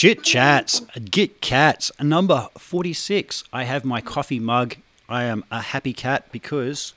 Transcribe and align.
Chit 0.00 0.22
Chats, 0.22 0.80
Git 1.10 1.42
Cats, 1.42 1.92
number 2.00 2.48
46. 2.56 3.44
I 3.52 3.64
have 3.64 3.84
my 3.84 4.00
coffee 4.00 4.40
mug. 4.40 4.76
I 5.10 5.24
am 5.24 5.44
a 5.50 5.60
happy 5.60 5.92
cat 5.92 6.32
because, 6.32 6.94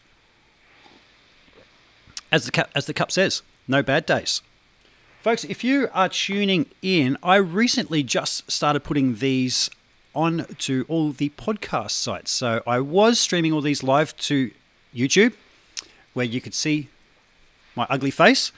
as 2.32 2.46
the, 2.46 2.52
cup, 2.52 2.70
as 2.74 2.86
the 2.86 2.94
cup 2.94 3.12
says, 3.12 3.42
no 3.68 3.84
bad 3.84 4.06
days. 4.06 4.42
Folks, 5.22 5.44
if 5.44 5.66
you 5.66 5.90
are 5.94 6.08
tuning 6.08 6.68
in, 6.82 7.18
I 7.22 7.36
recently 7.36 8.04
just 8.04 8.50
started 8.50 8.86
putting 8.86 9.16
these 9.16 9.70
on 10.16 10.46
to 10.60 10.86
all 10.88 11.12
the 11.12 11.28
podcast 11.32 11.92
sites. 11.92 12.32
So 12.32 12.64
I 12.66 12.80
was 12.80 13.20
streaming 13.20 13.52
all 13.52 13.60
these 13.60 13.84
live 13.84 14.16
to 14.16 14.50
YouTube, 14.96 15.34
where 16.14 16.26
you 16.26 16.40
could 16.40 16.54
see 16.54 16.88
my 17.76 17.86
ugly 17.90 18.12
face. 18.12 18.54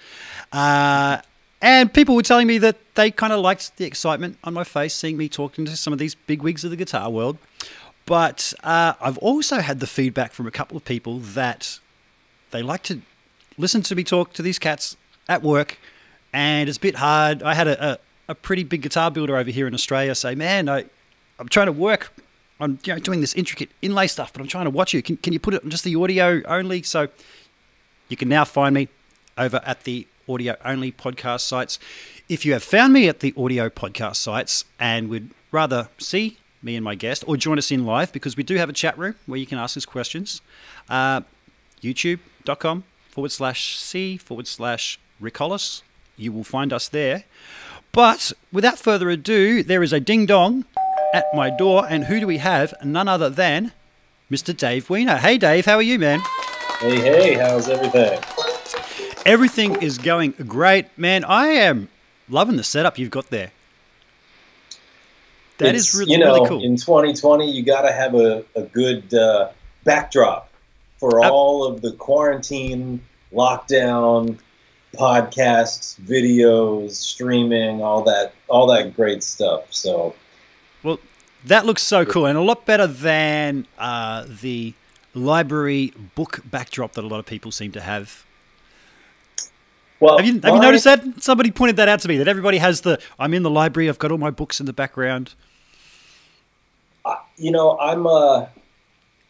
Uh, 0.51 1.21
and 1.65 1.91
people 1.91 2.15
were 2.15 2.21
telling 2.21 2.45
me 2.45 2.59
that 2.59 2.77
they 2.93 3.09
kind 3.09 3.33
of 3.33 3.39
liked 3.39 3.75
the 3.77 3.85
excitement 3.85 4.37
on 4.43 4.53
my 4.53 4.63
face, 4.63 4.93
seeing 4.93 5.17
me 5.17 5.27
talking 5.27 5.65
to 5.65 5.75
some 5.75 5.91
of 5.91 5.97
these 5.97 6.13
big 6.13 6.43
wigs 6.43 6.63
of 6.63 6.69
the 6.69 6.77
guitar 6.77 7.09
world. 7.09 7.39
But 8.05 8.53
uh, 8.63 8.93
I've 9.01 9.17
also 9.17 9.61
had 9.61 9.79
the 9.79 9.87
feedback 9.87 10.31
from 10.31 10.45
a 10.45 10.51
couple 10.51 10.77
of 10.77 10.85
people 10.85 11.17
that 11.17 11.79
they 12.51 12.61
like 12.61 12.83
to 12.83 13.01
listen 13.57 13.81
to 13.81 13.95
me 13.95 14.03
talk 14.03 14.31
to 14.33 14.43
these 14.43 14.59
cats 14.59 14.95
at 15.27 15.41
work, 15.41 15.79
and 16.31 16.69
it's 16.69 16.77
a 16.77 16.81
bit 16.81 16.97
hard. 16.97 17.41
I 17.41 17.55
had 17.55 17.67
a, 17.67 17.93
a, 17.93 17.97
a 18.29 18.35
pretty 18.35 18.63
big 18.63 18.83
guitar 18.83 19.09
builder 19.09 19.35
over 19.35 19.49
here 19.49 19.65
in 19.65 19.73
Australia 19.73 20.13
say, 20.13 20.35
"Man, 20.35 20.69
I, 20.69 20.85
I'm 21.39 21.49
trying 21.49 21.65
to 21.65 21.71
work 21.71 22.13
on 22.59 22.77
you 22.83 22.93
know, 22.93 22.99
doing 22.99 23.21
this 23.21 23.33
intricate 23.33 23.71
inlay 23.81 24.05
stuff, 24.05 24.31
but 24.31 24.39
I'm 24.39 24.47
trying 24.47 24.65
to 24.65 24.69
watch 24.69 24.93
you. 24.93 25.01
Can, 25.01 25.17
can 25.17 25.33
you 25.33 25.39
put 25.39 25.55
it 25.55 25.63
on 25.63 25.71
just 25.71 25.83
the 25.83 25.95
audio 25.95 26.43
only?" 26.45 26.83
So 26.83 27.07
you 28.07 28.17
can 28.17 28.29
now 28.29 28.45
find 28.45 28.75
me 28.75 28.87
over 29.35 29.63
at 29.65 29.83
the 29.85 30.05
audio 30.27 30.55
only 30.63 30.91
podcast 30.91 31.41
sites. 31.41 31.79
If 32.27 32.45
you 32.45 32.53
have 32.53 32.63
found 32.63 32.93
me 32.93 33.07
at 33.07 33.19
the 33.19 33.33
audio 33.37 33.69
podcast 33.69 34.17
sites 34.17 34.65
and 34.79 35.09
would 35.09 35.31
rather 35.51 35.89
see 35.97 36.37
me 36.61 36.75
and 36.75 36.83
my 36.83 36.95
guest 36.95 37.23
or 37.27 37.37
join 37.37 37.57
us 37.57 37.71
in 37.71 37.85
live 37.85 38.11
because 38.11 38.35
we 38.35 38.43
do 38.43 38.55
have 38.55 38.69
a 38.69 38.73
chat 38.73 38.97
room 38.97 39.15
where 39.25 39.39
you 39.39 39.45
can 39.45 39.57
ask 39.57 39.77
us 39.77 39.85
questions, 39.85 40.41
uh, 40.89 41.21
youtube.com 41.81 42.83
forward 43.09 43.31
slash 43.31 43.77
C 43.77 44.17
forward 44.17 44.47
slash 44.47 44.99
Ricolis. 45.21 45.81
You 46.17 46.31
will 46.31 46.43
find 46.43 46.73
us 46.73 46.87
there. 46.87 47.23
But 47.91 48.33
without 48.51 48.79
further 48.79 49.09
ado, 49.09 49.63
there 49.63 49.83
is 49.83 49.93
a 49.93 49.99
ding 49.99 50.25
dong 50.25 50.65
at 51.13 51.25
my 51.33 51.49
door. 51.49 51.85
And 51.87 52.05
who 52.05 52.19
do 52.19 52.27
we 52.27 52.39
have? 52.39 52.73
None 52.83 53.07
other 53.07 53.29
than 53.29 53.71
Mr. 54.29 54.55
Dave 54.55 54.89
Weiner. 54.89 55.17
Hey, 55.17 55.37
Dave, 55.37 55.65
how 55.65 55.75
are 55.75 55.81
you, 55.81 55.97
man? 55.99 56.19
Hey, 56.79 56.99
hey, 56.99 57.33
how's 57.35 57.69
everything? 57.69 58.19
Everything 59.25 59.81
is 59.81 59.97
going 59.97 60.31
great, 60.47 60.85
man. 60.97 61.23
I 61.23 61.47
am 61.47 61.89
loving 62.29 62.57
the 62.57 62.63
setup 62.63 62.99
you've 62.99 63.09
got 63.09 63.29
there. 63.29 63.51
That 65.57 65.73
It's, 65.73 65.93
is 65.93 65.99
really, 65.99 66.11
you 66.11 66.17
know, 66.19 66.35
really 66.35 66.49
cool. 66.49 66.63
In 66.63 66.75
2020, 66.75 67.49
you 67.49 67.63
got 67.63 67.81
to 67.81 67.91
have 67.91 68.13
a, 68.13 68.43
a 68.55 68.63
good 68.63 69.13
uh, 69.13 69.49
backdrop 69.83 70.49
for 70.97 71.25
all 71.25 71.65
of 71.65 71.81
the 71.81 71.93
quarantine, 71.93 73.01
lockdown, 73.33 74.37
podcasts, 74.93 75.99
videos, 76.01 76.91
streaming, 76.91 77.81
all 77.81 78.03
that, 78.03 78.33
all 78.47 78.67
that 78.67 78.95
great 78.95 79.23
stuff. 79.23 79.73
So, 79.73 80.13
Well, 80.83 80.99
that 81.45 81.65
looks 81.65 81.83
so 81.83 82.05
cool 82.05 82.25
and 82.25 82.37
a 82.37 82.41
lot 82.41 82.65
better 82.65 82.87
than 82.87 83.65
uh, 83.77 84.25
the 84.41 84.73
library 85.13 85.93
book 86.15 86.41
backdrop 86.45 86.93
that 86.93 87.03
a 87.03 87.07
lot 87.07 87.19
of 87.19 87.25
people 87.25 87.51
seem 87.51 87.71
to 87.71 87.81
have. 87.81 88.25
Well, 89.99 90.17
Have 90.17 90.25
you, 90.25 90.39
have 90.41 90.55
you 90.55 90.61
noticed 90.61 90.83
that? 90.83 91.23
Somebody 91.23 91.51
pointed 91.51 91.77
that 91.77 91.87
out 91.87 91.99
to 92.01 92.07
me 92.07 92.17
that 92.17 92.27
everybody 92.27 92.57
has 92.57 92.81
the 92.81 92.99
I'm 93.17 93.33
in 93.33 93.43
the 93.43 93.49
library, 93.49 93.89
I've 93.89 93.99
got 93.99 94.11
all 94.11 94.17
my 94.17 94.31
books 94.31 94.59
in 94.59 94.65
the 94.65 94.73
background. 94.73 95.33
you 97.37 97.51
know, 97.51 97.77
I'm 97.79 98.05
uh, 98.07 98.47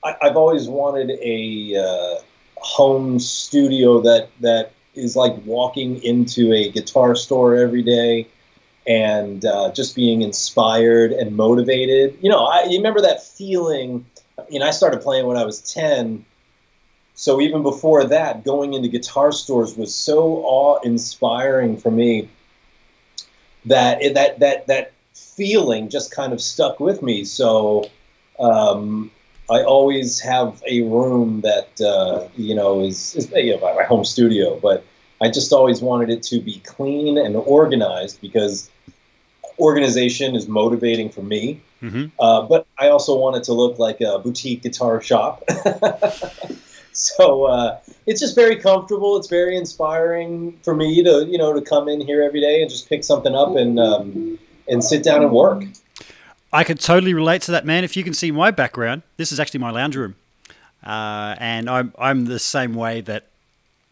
I, 0.04 0.16
I've 0.22 0.38
always 0.38 0.68
wanted 0.68 1.12
a 1.22 1.76
uh, 1.76 2.22
home 2.58 3.20
studio 3.20 4.02
that 4.02 4.30
that 4.42 4.72
is 4.96 5.16
like 5.16 5.36
walking 5.46 6.02
into 6.04 6.54
a 6.54 6.72
guitar 6.72 7.16
store 7.16 7.56
every 7.56 7.84
day 7.84 8.28
and 8.88 9.46
uh, 9.46 9.72
just 9.72 9.96
being 9.96 10.22
inspired 10.22 11.12
and 11.12 11.36
motivated. 11.36 12.18
You 12.22 12.30
know, 12.30 12.46
I 12.46 12.66
you 12.66 12.78
remember 12.78 13.02
that 13.02 13.24
feeling. 13.24 14.06
You 14.50 14.60
know, 14.60 14.68
I 14.68 14.72
started 14.72 15.02
playing 15.02 15.26
when 15.26 15.38
I 15.38 15.46
was 15.46 15.62
ten. 15.62 16.26
So 17.16 17.40
even 17.40 17.64
before 17.64 18.04
that, 18.04 18.44
going 18.44 18.74
into 18.74 18.90
guitar 18.90 19.32
stores 19.32 19.76
was 19.76 19.96
so 19.96 20.44
awe-inspiring 20.44 21.78
for 21.78 21.90
me 21.90 22.30
that 23.66 24.02
that 24.14 24.40
that 24.40 24.68
that 24.68 24.92
feeling 25.14 25.90
just 25.90 26.12
kind 26.12 26.34
of 26.34 26.42
stuck 26.42 26.80
with 26.80 27.02
me. 27.02 27.24
So 27.24 27.90
um, 28.40 29.12
I 29.50 29.64
always 29.64 30.20
have 30.20 30.62
a 30.68 30.82
room 30.82 31.42
that 31.42 31.82
uh, 31.82 32.28
you 32.36 32.54
know 32.54 32.82
is, 32.82 33.16
is 33.16 33.32
you 33.32 33.58
know, 33.58 33.76
my 33.76 33.84
home 33.84 34.04
studio, 34.04 34.60
but 34.60 34.86
I 35.22 35.30
just 35.30 35.54
always 35.54 35.82
wanted 35.82 36.10
it 36.10 36.24
to 36.24 36.40
be 36.40 36.60
clean 36.66 37.18
and 37.18 37.36
organized 37.36 38.20
because 38.20 38.70
organization 39.58 40.36
is 40.36 40.48
motivating 40.48 41.10
for 41.10 41.22
me. 41.22 41.62
hmm 41.80 42.06
Uh, 42.20 42.42
but 42.42 42.68
I 42.78 42.90
also 42.90 43.18
want 43.18 43.38
it 43.38 43.44
to 43.46 43.54
look 43.54 43.80
like 43.80 44.02
a 44.02 44.20
boutique 44.20 44.64
guitar 44.64 45.02
shop. 45.02 45.44
so 46.98 47.46
uh, 47.46 47.80
it's 48.06 48.20
just 48.20 48.36
very 48.36 48.56
comfortable. 48.56 49.18
It's 49.18 49.28
very 49.28 49.58
inspiring 49.58 50.58
for 50.64 50.76
me 50.76 51.04
to 51.04 51.26
you 51.26 51.38
know 51.38 51.54
to 51.54 51.62
come 51.62 51.88
in 51.88 52.02
here 52.02 52.22
every 52.24 52.42
day 52.42 52.62
and 52.62 52.70
just 52.70 52.90
pick 52.90 53.04
something 53.04 53.36
up 53.36 53.56
and 53.56 53.80
um, 53.80 54.40
and 54.68 54.84
sit 54.84 55.04
down 55.04 55.22
and 55.22 55.32
work. 55.32 55.64
I 56.54 56.64
could 56.64 56.80
totally 56.80 57.14
relate 57.14 57.42
to 57.44 57.52
that, 57.52 57.66
man. 57.66 57.84
If 57.84 57.98
you 57.98 58.04
can 58.04 58.14
see 58.14 58.32
my 58.32 58.50
background, 58.50 59.02
this 59.18 59.34
is 59.34 59.40
actually 59.42 59.60
my 59.60 59.72
lounge 59.72 59.98
room. 59.98 60.16
Uh, 60.86 61.36
and 61.38 61.70
I'm, 61.70 61.94
I'm 61.98 62.26
the 62.26 62.40
same 62.40 62.76
way 62.76 63.02
that 63.02 63.26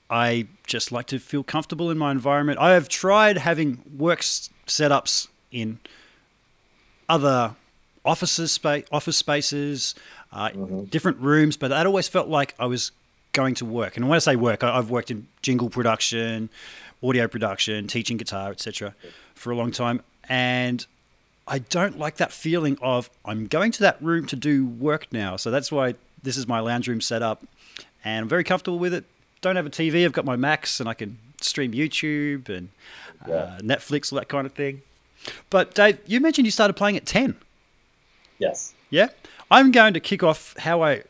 I 0.10 0.48
just 0.66 0.92
like 0.92 1.08
to 1.08 1.20
feel 1.20 1.44
comfortable 1.44 1.92
in 1.92 1.98
my 1.98 2.12
environment. 2.12 2.60
I 2.60 2.72
have 2.72 2.88
tried 2.88 3.38
having 3.38 3.84
work 3.98 4.22
setups 4.22 5.28
in 5.52 5.80
other 7.10 7.56
offices, 8.06 8.52
spa- 8.52 8.82
office 8.92 9.18
spaces, 9.18 9.96
uh, 10.34 10.50
different 10.90 11.20
rooms, 11.20 11.56
but 11.58 11.70
that 11.70 11.86
always 11.86 12.08
felt 12.08 12.28
like 12.28 12.56
I 12.60 12.66
was 12.66 12.92
going 13.32 13.56
to 13.56 13.66
work. 13.66 13.98
And 13.98 14.10
when 14.10 14.16
I 14.16 14.20
say 14.20 14.36
work, 14.36 14.64
I, 14.64 14.78
I've 14.78 14.90
worked 14.90 15.12
in 15.12 15.28
jingle 15.42 15.70
production, 15.70 16.50
audio 17.04 17.28
production, 17.28 17.88
teaching 17.88 18.18
guitar, 18.18 18.52
etc., 18.52 18.96
for 19.36 19.52
a 19.52 19.56
long 19.56 19.72
time, 19.72 20.02
and 20.28 20.86
I 21.48 21.60
don't 21.60 22.00
like 22.00 22.18
that 22.18 22.32
feeling 22.32 22.78
of 22.82 23.10
I'm 23.26 23.48
going 23.48 23.72
to 23.74 23.82
that 23.82 24.02
room 24.02 24.26
to 24.28 24.36
do 24.36 24.66
work 24.66 25.08
now. 25.12 25.36
So 25.36 25.52
that's 25.52 25.72
why 25.72 25.96
this 26.22 26.38
is 26.38 26.48
my 26.48 26.60
lounge 26.60 26.88
room 26.88 27.02
setup, 27.02 27.44
and 28.04 28.24
I'm 28.24 28.30
very 28.30 28.44
comfortable 28.44 28.80
with 28.80 28.94
it. 28.94 29.06
Don't 29.42 29.56
have 29.58 29.66
a 29.66 29.70
TV. 29.70 30.06
I've 30.06 30.14
got 30.14 30.26
my 30.26 30.38
Macs, 30.38 30.80
and 30.80 30.88
I 30.88 30.94
can 30.94 31.18
stream 31.42 31.74
YouTube 31.74 32.50
and 32.50 32.70
uh, 33.26 33.58
Netflix, 33.60 34.12
all 34.12 34.20
that 34.20 34.30
kind 34.30 34.46
of 34.46 34.54
thing. 34.54 34.82
But 35.50 35.76
Dave, 35.76 36.00
you 36.06 36.20
mentioned 36.22 36.46
you 36.46 36.52
started 36.52 36.74
playing 36.74 36.98
at 36.98 37.06
ten. 37.06 37.36
Yes. 38.40 38.74
Yeah, 38.94 39.08
I'm 39.50 39.72
going 39.72 39.96
to 39.96 40.00
kick 40.00 40.22
off 40.22 40.56
how 40.60 40.84
I 40.84 41.02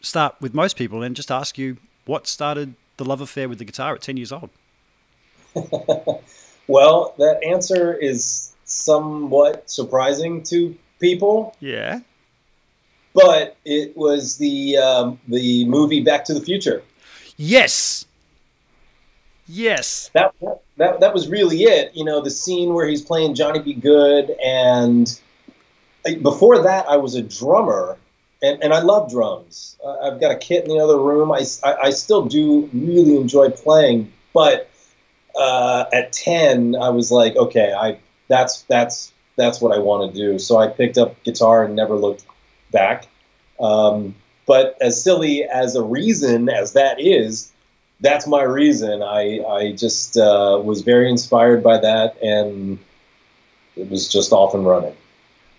start 0.00 0.34
with 0.40 0.54
most 0.54 0.76
people, 0.76 1.04
and 1.04 1.14
just 1.14 1.30
ask 1.30 1.56
you 1.56 1.76
what 2.04 2.26
started 2.26 2.74
the 2.96 3.04
love 3.04 3.20
affair 3.20 3.48
with 3.48 3.58
the 3.58 3.64
guitar 3.64 3.94
at 3.94 4.02
ten 4.02 4.16
years 4.16 4.32
old. 4.32 4.50
Well, 6.68 7.14
that 7.18 7.42
answer 7.44 7.92
is 7.92 8.52
somewhat 8.64 9.68
surprising 9.68 10.42
to 10.44 10.76
people, 11.00 11.56
Yeah. 11.60 12.00
but 13.14 13.56
it 13.64 13.96
was 13.96 14.38
the 14.38 14.78
um, 14.78 15.20
the 15.28 15.64
movie 15.66 16.02
Back 16.02 16.24
to 16.26 16.34
the 16.34 16.40
Future. 16.40 16.82
Yes. 17.36 18.06
Yes. 19.48 20.10
That, 20.14 20.34
that 20.76 21.00
that 21.00 21.12
was 21.12 21.28
really 21.28 21.64
it. 21.64 21.94
You 21.94 22.04
know, 22.04 22.20
the 22.22 22.30
scene 22.30 22.72
where 22.74 22.86
he's 22.86 23.02
playing 23.02 23.34
Johnny 23.34 23.58
B. 23.58 23.74
Goode, 23.74 24.30
and 24.42 25.20
before 26.04 26.62
that, 26.62 26.88
I 26.88 26.96
was 26.96 27.14
a 27.14 27.22
drummer, 27.22 27.96
and, 28.42 28.62
and 28.62 28.72
I 28.72 28.80
love 28.80 29.10
drums. 29.10 29.76
Uh, 29.84 29.96
I've 29.98 30.20
got 30.20 30.32
a 30.32 30.36
kit 30.36 30.64
in 30.64 30.70
the 30.70 30.82
other 30.82 30.98
room. 30.98 31.30
I, 31.32 31.44
I, 31.62 31.74
I 31.74 31.90
still 31.90 32.26
do 32.26 32.68
really 32.72 33.16
enjoy 33.16 33.50
playing, 33.50 34.12
but 34.32 34.68
uh, 35.38 35.84
at 35.92 36.12
ten, 36.12 36.76
I 36.76 36.90
was 36.90 37.10
like, 37.10 37.36
okay, 37.36 37.72
I 37.72 37.98
that's 38.28 38.62
that's 38.62 39.12
that's 39.36 39.60
what 39.60 39.74
I 39.74 39.78
want 39.78 40.12
to 40.12 40.18
do. 40.18 40.38
So 40.38 40.58
I 40.58 40.68
picked 40.68 40.98
up 40.98 41.22
guitar 41.22 41.64
and 41.64 41.74
never 41.76 41.94
looked 41.94 42.26
back. 42.70 43.06
Um, 43.60 44.14
but 44.46 44.76
as 44.80 45.02
silly 45.02 45.44
as 45.44 45.76
a 45.76 45.82
reason 45.82 46.48
as 46.48 46.72
that 46.72 47.00
is, 47.00 47.52
that's 48.00 48.26
my 48.26 48.42
reason. 48.42 49.02
I 49.02 49.40
I 49.44 49.72
just 49.72 50.16
uh, 50.16 50.60
was 50.62 50.82
very 50.82 51.08
inspired 51.08 51.62
by 51.62 51.78
that, 51.78 52.20
and 52.22 52.78
it 53.76 53.88
was 53.88 54.08
just 54.08 54.32
off 54.32 54.54
and 54.54 54.66
running. 54.66 54.96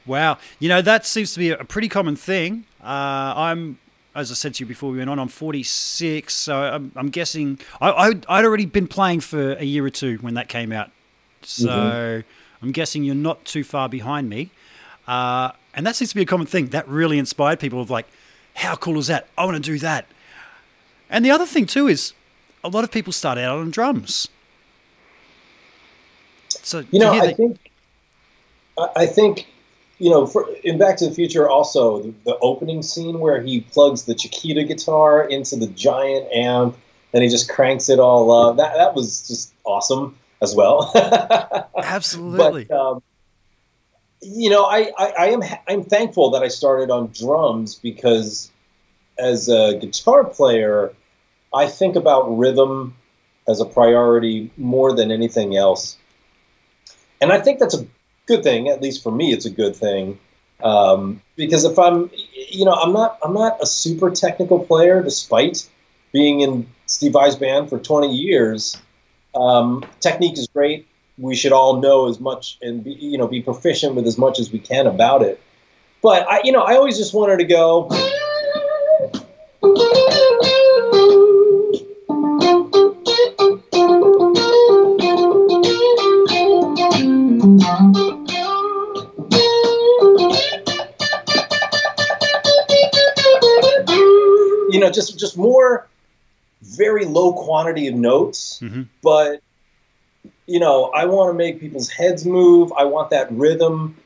Wow. 0.05 0.38
You 0.59 0.69
know, 0.69 0.81
that 0.81 1.05
seems 1.05 1.33
to 1.33 1.39
be 1.39 1.50
a 1.51 1.63
pretty 1.63 1.88
common 1.88 2.15
thing. 2.15 2.65
Uh, 2.81 3.33
I'm, 3.35 3.79
as 4.15 4.31
I 4.31 4.33
said 4.35 4.55
to 4.55 4.63
you 4.63 4.67
before 4.67 4.91
we 4.91 4.97
went 4.97 5.09
on, 5.09 5.19
I'm 5.19 5.27
46. 5.27 6.33
So 6.33 6.55
I'm, 6.55 6.91
I'm 6.95 7.09
guessing 7.09 7.59
I, 7.79 7.89
I, 7.89 8.07
I'd 8.29 8.45
already 8.45 8.65
been 8.65 8.88
playing 8.88 9.21
for 9.21 9.53
a 9.53 9.63
year 9.63 9.85
or 9.85 9.89
two 9.89 10.17
when 10.17 10.33
that 10.33 10.50
came 10.50 10.71
out. 10.71 10.91
So 11.41 12.23
I'm 12.61 12.71
guessing 12.71 13.03
you're 13.03 13.15
not 13.15 13.45
too 13.45 13.63
far 13.63 13.89
behind 13.89 14.29
me. 14.29 14.50
Uh, 15.07 15.51
and 15.73 15.85
that 15.85 15.95
seems 15.95 16.09
to 16.09 16.15
be 16.15 16.21
a 16.21 16.25
common 16.25 16.47
thing. 16.47 16.67
That 16.67 16.88
really 16.88 17.17
inspired 17.17 17.59
people 17.59 17.81
of 17.81 17.89
like, 17.89 18.07
how 18.55 18.75
cool 18.75 19.00
is 19.00 19.07
that? 19.07 19.27
I 19.38 19.45
want 19.45 19.55
to 19.57 19.61
do 19.61 19.79
that. 19.79 20.05
And 21.09 21.25
the 21.25 21.31
other 21.31 21.45
thing 21.45 21.65
too 21.65 21.88
is 21.88 22.13
a 22.63 22.69
lot 22.69 22.83
of 22.83 22.91
people 22.91 23.11
start 23.11 23.38
out 23.38 23.59
on 23.59 23.71
drums. 23.71 24.27
So 26.50 26.83
you 26.91 27.00
know, 27.00 27.11
I 27.11 27.33
think 27.33 27.59
I 28.95 29.05
think 29.05 29.47
you 30.00 30.10
know, 30.10 30.25
for, 30.25 30.50
in 30.63 30.78
Back 30.78 30.98
to 30.98 31.07
the 31.07 31.13
Future, 31.13 31.48
also 31.48 32.01
the, 32.01 32.13
the, 32.25 32.38
opening 32.40 32.81
scene 32.81 33.19
where 33.19 33.42
he 33.42 33.62
plugs 33.62 34.04
the 34.04 34.16
Chiquita 34.16 34.63
guitar 34.63 35.24
into 35.24 35.56
the 35.56 35.68
giant 35.68 36.31
amp 36.34 36.78
and 37.13 37.24
he 37.24 37.30
just 37.30 37.50
cranks 37.50 37.90
it 37.90 38.00
all 38.00 38.31
up. 38.31 38.57
That 38.57 38.74
that 38.75 38.95
was 38.95 39.28
just 39.28 39.54
awesome 39.63 40.18
as 40.42 40.56
well. 40.56 40.92
Absolutely. 41.78 42.66
But, 42.66 42.75
um, 42.75 43.04
you 44.22 44.50
know, 44.50 44.63
I, 44.63 44.92
I, 44.98 45.13
I, 45.18 45.25
am 45.28 45.44
I'm 45.68 45.84
thankful 45.84 46.31
that 46.31 46.44
I 46.44 46.48
started 46.48 46.89
on 46.89 47.12
drums 47.13 47.75
because 47.75 48.51
as 49.18 49.50
a 49.50 49.78
guitar 49.80 50.24
player, 50.24 50.94
I 51.54 51.68
think 51.68 51.96
about 51.96 52.38
rhythm 52.38 52.96
as 53.48 53.60
a 53.60 53.66
priority 53.66 54.51
more 54.57 54.96
than 54.96 55.12
anything 55.12 55.56
else. 55.56 55.98
And 57.22 57.31
I 57.31 57.39
think 57.39 57.60
that's 57.60 57.75
a 57.75 57.86
good 58.25 58.44
thing. 58.44 58.70
At 58.70 58.81
least 58.81 59.04
for 59.04 59.12
me, 59.12 59.34
it's 59.34 59.46
a 59.46 59.50
good 59.50 59.75
thing. 59.75 60.20
Um, 60.62 61.22
because 61.36 61.66
if 61.66 61.78
I'm, 61.78 62.10
you 62.34 62.66
know, 62.66 62.74
I'm 62.74 62.94
not, 62.94 63.20
I'm 63.24 63.34
not 63.34 63.62
a 63.62 63.66
super 63.66 64.12
technical 64.12 64.64
player, 64.64 65.02
despite 65.04 65.68
being 66.12 66.40
in 66.42 66.68
Steve 66.86 67.14
Vai's 67.14 67.36
band 67.36 67.70
for 67.70 67.80
20 67.80 68.16
years. 68.16 68.80
Um, 69.36 69.84
technique 70.00 70.38
is 70.38 70.48
great. 70.48 70.88
We 71.18 71.36
should 71.36 71.52
all 71.52 71.81
know 71.81 72.08
as 72.08 72.20
much 72.20 72.58
and 72.62 72.84
be, 72.84 72.92
you 72.92 73.18
know, 73.18 73.28
be 73.28 73.42
proficient 73.42 73.96
with 73.96 74.08
as 74.08 74.18
much 74.18 74.40
as 74.40 74.52
we 74.52 74.60
can 74.60 74.88
about 74.88 75.22
it. 75.22 75.42
But 76.02 76.28
I, 76.30 76.42
you 76.44 76.52
know, 76.52 76.62
I 76.62 76.75
always 76.75 76.98
just 76.98 77.14
wanted 77.14 77.38
to 77.38 77.46
go. 77.46 77.90
Just 94.94 95.19
just 95.19 95.38
more 95.38 95.88
very 96.62 97.06
low 97.06 97.34
quantity 97.34 97.88
of 97.88 97.95
notes, 97.95 98.60
mm-hmm. 98.62 98.84
but 99.01 99.42
you 100.45 100.60
know, 100.60 100.86
I 100.86 101.06
want 101.06 101.30
to 101.30 101.34
make 101.34 101.60
people's 101.60 101.90
heads 101.90 102.25
move. 102.25 102.72
I 102.78 102.86
want 102.86 103.10
that 103.10 103.31
rhythm 103.31 103.98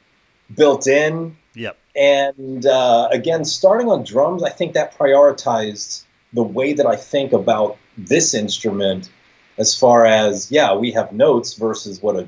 built 0.56 0.88
in. 0.88 1.36
Yep. 1.56 1.78
And 1.96 2.66
uh, 2.66 3.10
again, 3.12 3.44
starting 3.46 3.88
on 3.90 4.04
drums, 4.04 4.44
I 4.44 4.50
think 4.50 4.74
that 4.74 4.98
prioritized 4.98 6.04
the 6.34 6.44
way 6.44 6.74
that 6.74 6.86
I 6.86 6.96
think 6.96 7.34
about 7.34 7.78
this 7.98 8.34
instrument 8.34 9.10
as 9.58 9.78
far 9.78 10.06
as, 10.06 10.52
yeah, 10.52 10.76
we 10.76 10.92
have 10.92 11.12
notes 11.12 11.56
versus 11.56 12.02
what 12.02 12.16
a 12.16 12.28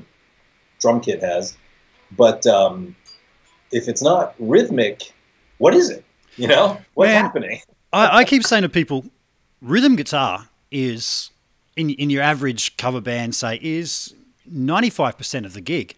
drum 0.80 1.00
kit 1.00 1.22
has. 1.22 1.56
But 2.10 2.46
um, 2.46 2.96
if 3.70 3.86
it's 3.86 4.02
not 4.02 4.34
rhythmic, 4.40 5.12
what 5.58 5.74
is 5.74 5.90
it? 5.90 6.04
You 6.36 6.48
know, 6.48 6.80
what's 6.94 7.08
Man, 7.08 7.24
happening? 7.24 7.60
I, 7.92 8.18
I 8.18 8.24
keep 8.24 8.44
saying 8.44 8.62
to 8.62 8.68
people, 8.68 9.06
rhythm 9.60 9.96
guitar 9.96 10.48
is 10.70 11.30
in 11.76 11.90
in 11.90 12.10
your 12.10 12.22
average 12.22 12.76
cover 12.76 13.00
band, 13.00 13.34
say, 13.34 13.58
is 13.62 14.14
ninety 14.46 14.90
five 14.90 15.16
percent 15.18 15.46
of 15.46 15.54
the 15.54 15.60
gig. 15.60 15.96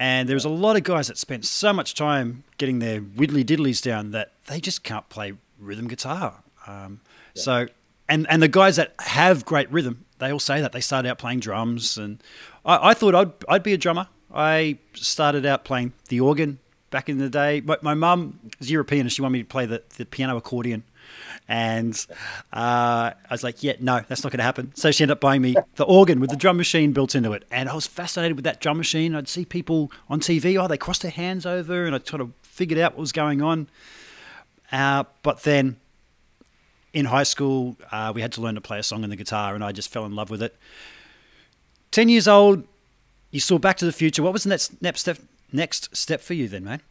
And 0.00 0.28
there's 0.28 0.44
a 0.44 0.48
lot 0.48 0.76
of 0.76 0.84
guys 0.84 1.08
that 1.08 1.18
spend 1.18 1.44
so 1.44 1.72
much 1.72 1.94
time 1.94 2.44
getting 2.56 2.78
their 2.78 3.02
widdly 3.02 3.44
diddlies 3.44 3.82
down 3.82 4.12
that 4.12 4.32
they 4.46 4.60
just 4.60 4.84
can't 4.84 5.08
play 5.08 5.32
rhythm 5.58 5.88
guitar. 5.88 6.36
Um, 6.68 7.00
yeah. 7.34 7.42
So, 7.42 7.66
and 8.08 8.26
and 8.30 8.40
the 8.40 8.48
guys 8.48 8.76
that 8.76 8.94
have 9.00 9.44
great 9.44 9.70
rhythm, 9.72 10.04
they 10.18 10.30
all 10.30 10.38
say 10.38 10.60
that 10.60 10.70
they 10.72 10.80
started 10.80 11.08
out 11.08 11.18
playing 11.18 11.40
drums. 11.40 11.98
And 11.98 12.22
I, 12.64 12.90
I 12.90 12.94
thought 12.94 13.14
I'd 13.14 13.32
I'd 13.48 13.62
be 13.62 13.72
a 13.72 13.78
drummer. 13.78 14.06
I 14.32 14.78
started 14.94 15.46
out 15.46 15.64
playing 15.64 15.94
the 16.08 16.20
organ 16.20 16.58
back 16.90 17.08
in 17.08 17.18
the 17.18 17.28
day. 17.28 17.60
But 17.60 17.82
my 17.82 17.94
mum 17.94 18.38
is 18.60 18.70
European 18.70 19.02
and 19.02 19.12
she 19.12 19.22
wanted 19.22 19.32
me 19.32 19.42
to 19.42 19.48
play 19.48 19.66
the, 19.66 19.82
the 19.96 20.04
piano 20.04 20.36
accordion. 20.36 20.84
And 21.48 21.94
uh, 22.52 23.12
I 23.12 23.30
was 23.30 23.42
like, 23.42 23.62
yeah, 23.62 23.72
no, 23.80 24.02
that's 24.06 24.22
not 24.22 24.30
going 24.30 24.38
to 24.38 24.44
happen. 24.44 24.72
So 24.74 24.90
she 24.90 25.02
ended 25.02 25.16
up 25.16 25.20
buying 25.20 25.40
me 25.40 25.56
the 25.76 25.84
organ 25.84 26.20
with 26.20 26.28
the 26.28 26.36
drum 26.36 26.58
machine 26.58 26.92
built 26.92 27.14
into 27.14 27.32
it. 27.32 27.44
And 27.50 27.70
I 27.70 27.74
was 27.74 27.86
fascinated 27.86 28.36
with 28.36 28.44
that 28.44 28.60
drum 28.60 28.76
machine. 28.76 29.14
I'd 29.14 29.28
see 29.28 29.46
people 29.46 29.90
on 30.10 30.20
TV, 30.20 30.62
oh, 30.62 30.68
they 30.68 30.76
crossed 30.76 31.02
their 31.02 31.10
hands 31.10 31.46
over, 31.46 31.86
and 31.86 31.94
I 31.94 32.00
sort 32.04 32.20
of 32.20 32.32
figured 32.42 32.78
out 32.78 32.92
what 32.92 33.00
was 33.00 33.12
going 33.12 33.40
on. 33.40 33.68
Uh, 34.70 35.04
but 35.22 35.42
then 35.44 35.76
in 36.92 37.06
high 37.06 37.22
school, 37.22 37.76
uh, 37.90 38.12
we 38.14 38.20
had 38.20 38.32
to 38.32 38.42
learn 38.42 38.54
to 38.56 38.60
play 38.60 38.78
a 38.78 38.82
song 38.82 39.02
on 39.02 39.10
the 39.10 39.16
guitar, 39.16 39.54
and 39.54 39.64
I 39.64 39.72
just 39.72 39.90
fell 39.90 40.04
in 40.04 40.14
love 40.14 40.28
with 40.28 40.42
it. 40.42 40.54
10 41.92 42.10
years 42.10 42.28
old, 42.28 42.64
you 43.30 43.40
saw 43.40 43.58
Back 43.58 43.78
to 43.78 43.86
the 43.86 43.92
Future. 43.92 44.22
What 44.22 44.34
was 44.34 44.42
the 44.42 44.50
next, 44.50 44.82
next 44.82 45.00
step, 45.00 45.18
next 45.50 45.96
step 45.96 46.20
for 46.20 46.34
you 46.34 46.48
then, 46.48 46.64
man? 46.64 46.82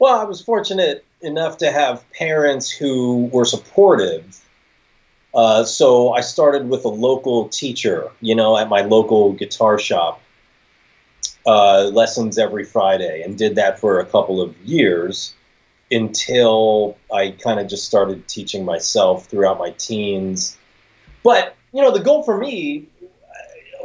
Well, 0.00 0.18
I 0.18 0.24
was 0.24 0.40
fortunate 0.40 1.04
enough 1.20 1.58
to 1.58 1.70
have 1.70 2.10
parents 2.12 2.70
who 2.70 3.26
were 3.26 3.44
supportive. 3.44 4.40
Uh, 5.34 5.64
so 5.64 6.14
I 6.14 6.22
started 6.22 6.70
with 6.70 6.86
a 6.86 6.88
local 6.88 7.50
teacher, 7.50 8.10
you 8.22 8.34
know, 8.34 8.56
at 8.56 8.70
my 8.70 8.80
local 8.80 9.34
guitar 9.34 9.78
shop, 9.78 10.22
uh, 11.46 11.90
lessons 11.92 12.38
every 12.38 12.64
Friday, 12.64 13.20
and 13.20 13.36
did 13.36 13.56
that 13.56 13.78
for 13.78 14.00
a 14.00 14.06
couple 14.06 14.40
of 14.40 14.56
years 14.62 15.34
until 15.90 16.96
I 17.12 17.32
kind 17.32 17.60
of 17.60 17.68
just 17.68 17.84
started 17.84 18.26
teaching 18.26 18.64
myself 18.64 19.26
throughout 19.26 19.58
my 19.58 19.72
teens. 19.72 20.56
But, 21.22 21.54
you 21.74 21.82
know, 21.82 21.92
the 21.92 22.00
goal 22.00 22.22
for 22.22 22.38
me 22.38 22.88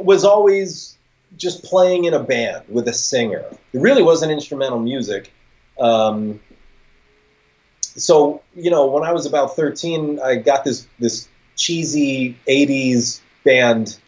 was 0.00 0.24
always 0.24 0.96
just 1.36 1.62
playing 1.62 2.06
in 2.06 2.14
a 2.14 2.22
band 2.22 2.64
with 2.70 2.88
a 2.88 2.94
singer. 2.94 3.44
It 3.74 3.80
really 3.80 4.02
wasn't 4.02 4.32
instrumental 4.32 4.78
music. 4.78 5.30
Um, 5.78 6.40
so 7.80 8.42
you 8.54 8.70
know, 8.70 8.86
when 8.86 9.04
I 9.04 9.12
was 9.12 9.26
about 9.26 9.56
13, 9.56 10.20
I 10.20 10.36
got 10.36 10.64
this 10.64 10.86
this 10.98 11.28
cheesy 11.56 12.36
80s 12.46 13.20
band, 13.44 13.98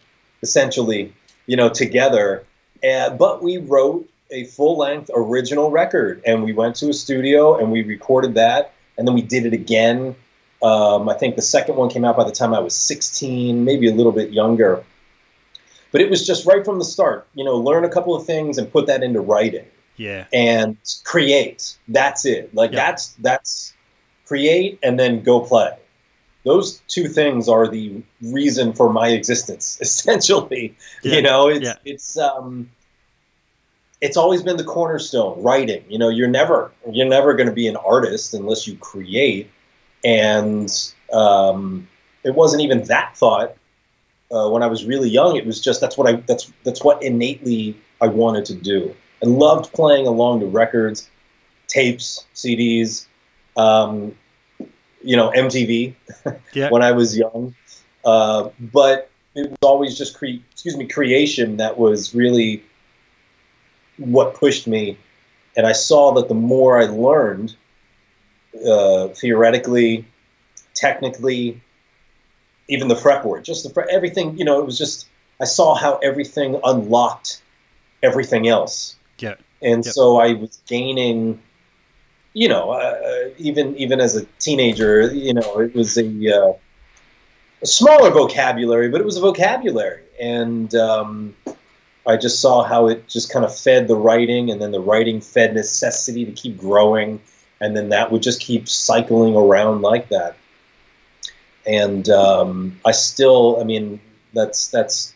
essentially, 0.41 1.13
you 1.47 1.57
know, 1.57 1.69
together. 1.69 2.43
But 2.81 3.43
we 3.43 3.57
wrote 3.57 4.07
a 4.31 4.45
full 4.45 4.77
length 4.77 5.09
original 5.13 5.71
record, 5.71 6.21
and 6.25 6.43
we 6.43 6.53
went 6.53 6.75
to 6.77 6.89
a 6.89 6.93
studio 6.93 7.57
and 7.57 7.71
we 7.71 7.83
recorded 7.83 8.35
that, 8.35 8.73
and 8.97 9.07
then 9.07 9.15
we 9.15 9.21
did 9.21 9.45
it 9.45 9.53
again. 9.53 10.15
Um, 10.61 11.07
I 11.07 11.13
think 11.13 11.35
the 11.35 11.41
second 11.41 11.75
one 11.75 11.89
came 11.89 12.05
out 12.05 12.17
by 12.17 12.25
the 12.25 12.31
time 12.31 12.53
I 12.53 12.59
was 12.59 12.75
16, 12.75 13.63
maybe 13.63 13.89
a 13.89 13.93
little 13.93 14.11
bit 14.11 14.31
younger. 14.31 14.83
But 15.91 16.01
it 16.01 16.09
was 16.09 16.27
just 16.27 16.45
right 16.45 16.63
from 16.63 16.77
the 16.77 16.85
start, 16.85 17.27
you 17.33 17.43
know, 17.43 17.55
learn 17.57 17.83
a 17.85 17.89
couple 17.89 18.15
of 18.15 18.25
things 18.25 18.57
and 18.57 18.71
put 18.71 18.87
that 18.87 19.01
into 19.01 19.21
writing. 19.21 19.65
Yeah. 19.99 20.25
And 20.31 20.77
create. 21.03 21.77
That's 21.89 22.25
it. 22.25 22.55
Like 22.55 22.71
yeah. 22.71 22.77
that's 22.77 23.09
that's 23.15 23.73
create 24.25 24.79
and 24.81 24.97
then 24.97 25.21
go 25.21 25.41
play. 25.41 25.77
Those 26.45 26.81
two 26.87 27.09
things 27.09 27.49
are 27.49 27.67
the 27.67 28.01
reason 28.21 28.71
for 28.71 28.91
my 28.91 29.09
existence, 29.09 29.77
essentially. 29.81 30.75
Yeah. 31.03 31.15
You 31.15 31.21
know, 31.21 31.49
it's 31.49 31.65
yeah. 31.65 31.75
it's 31.83 32.17
um, 32.17 32.71
it's 33.99 34.15
always 34.15 34.41
been 34.41 34.55
the 34.55 34.63
cornerstone. 34.63 35.43
Writing. 35.43 35.83
You 35.89 35.99
know, 35.99 36.07
you're 36.07 36.29
never 36.29 36.71
you're 36.89 37.09
never 37.09 37.33
going 37.33 37.49
to 37.49 37.53
be 37.53 37.67
an 37.67 37.75
artist 37.75 38.33
unless 38.33 38.67
you 38.67 38.77
create. 38.77 39.51
And 40.05 40.71
um, 41.11 41.89
it 42.23 42.35
wasn't 42.35 42.61
even 42.61 42.83
that 42.83 43.17
thought 43.17 43.57
uh, 44.31 44.47
when 44.47 44.63
I 44.63 44.67
was 44.67 44.85
really 44.85 45.09
young. 45.09 45.35
It 45.35 45.45
was 45.45 45.59
just 45.59 45.81
that's 45.81 45.97
what 45.97 46.07
I 46.07 46.13
that's 46.13 46.53
that's 46.63 46.85
what 46.85 47.03
innately 47.03 47.77
I 47.99 48.07
wanted 48.07 48.45
to 48.45 48.55
do. 48.55 48.95
I 49.23 49.27
loved 49.27 49.73
playing 49.73 50.07
along 50.07 50.39
to 50.41 50.45
records, 50.45 51.09
tapes, 51.67 52.25
CDs 52.33 53.07
um, 53.59 54.15
you 55.03 55.15
know, 55.17 55.31
MTV 55.31 55.93
when 56.69 56.81
I 56.81 56.91
was 56.91 57.17
young. 57.17 57.55
Uh, 58.03 58.49
but 58.59 59.09
it 59.35 59.49
was 59.49 59.57
always 59.61 59.97
just 59.97 60.17
cre- 60.17 60.41
excuse 60.51 60.77
me 60.77 60.87
creation 60.87 61.57
that 61.57 61.77
was 61.77 62.15
really 62.15 62.63
what 63.97 64.33
pushed 64.35 64.65
me, 64.65 64.97
and 65.57 65.67
I 65.67 65.73
saw 65.73 66.13
that 66.13 66.29
the 66.29 66.33
more 66.33 66.79
I 66.79 66.85
learned 66.85 67.55
uh, 68.65 69.09
theoretically, 69.09 70.05
technically, 70.73 71.61
even 72.69 72.87
the 72.87 72.95
fretboard, 72.95 73.43
just 73.43 73.63
the 73.63 73.69
fret, 73.69 73.89
everything. 73.89 74.37
You 74.37 74.45
know, 74.45 74.59
it 74.59 74.65
was 74.65 74.77
just 74.77 75.07
I 75.41 75.45
saw 75.45 75.75
how 75.75 75.97
everything 75.97 76.59
unlocked 76.63 77.41
everything 78.01 78.47
else. 78.47 78.95
Yeah. 79.21 79.35
And 79.61 79.85
yep. 79.85 79.93
so 79.93 80.17
I 80.17 80.33
was 80.33 80.61
gaining 80.67 81.39
you 82.33 82.47
know, 82.47 82.71
uh, 82.71 83.29
even 83.37 83.75
even 83.77 83.99
as 83.99 84.15
a 84.15 84.25
teenager, 84.39 85.11
you 85.13 85.33
know, 85.33 85.59
it 85.59 85.73
was 85.73 85.97
a, 85.97 86.05
uh, 86.29 86.53
a, 87.61 87.65
smaller 87.65 88.11
vocabulary, 88.11 88.89
but 88.89 89.01
it 89.01 89.03
was 89.03 89.17
a 89.17 89.21
vocabulary, 89.21 90.03
and 90.21 90.73
um, 90.75 91.35
I 92.05 92.17
just 92.17 92.39
saw 92.39 92.63
how 92.63 92.87
it 92.87 93.07
just 93.07 93.31
kind 93.31 93.45
of 93.45 93.55
fed 93.55 93.87
the 93.87 93.95
writing, 93.95 94.51
and 94.51 94.61
then 94.61 94.71
the 94.71 94.79
writing 94.79 95.21
fed 95.21 95.55
necessity 95.55 96.25
to 96.25 96.31
keep 96.31 96.57
growing, 96.57 97.19
and 97.59 97.75
then 97.75 97.89
that 97.89 98.11
would 98.11 98.21
just 98.21 98.39
keep 98.39 98.69
cycling 98.69 99.35
around 99.35 99.81
like 99.81 100.09
that. 100.09 100.35
And 101.65 102.07
um, 102.09 102.79
I 102.85 102.91
still, 102.91 103.59
I 103.59 103.63
mean, 103.63 103.99
that's 104.33 104.69
that's 104.69 105.15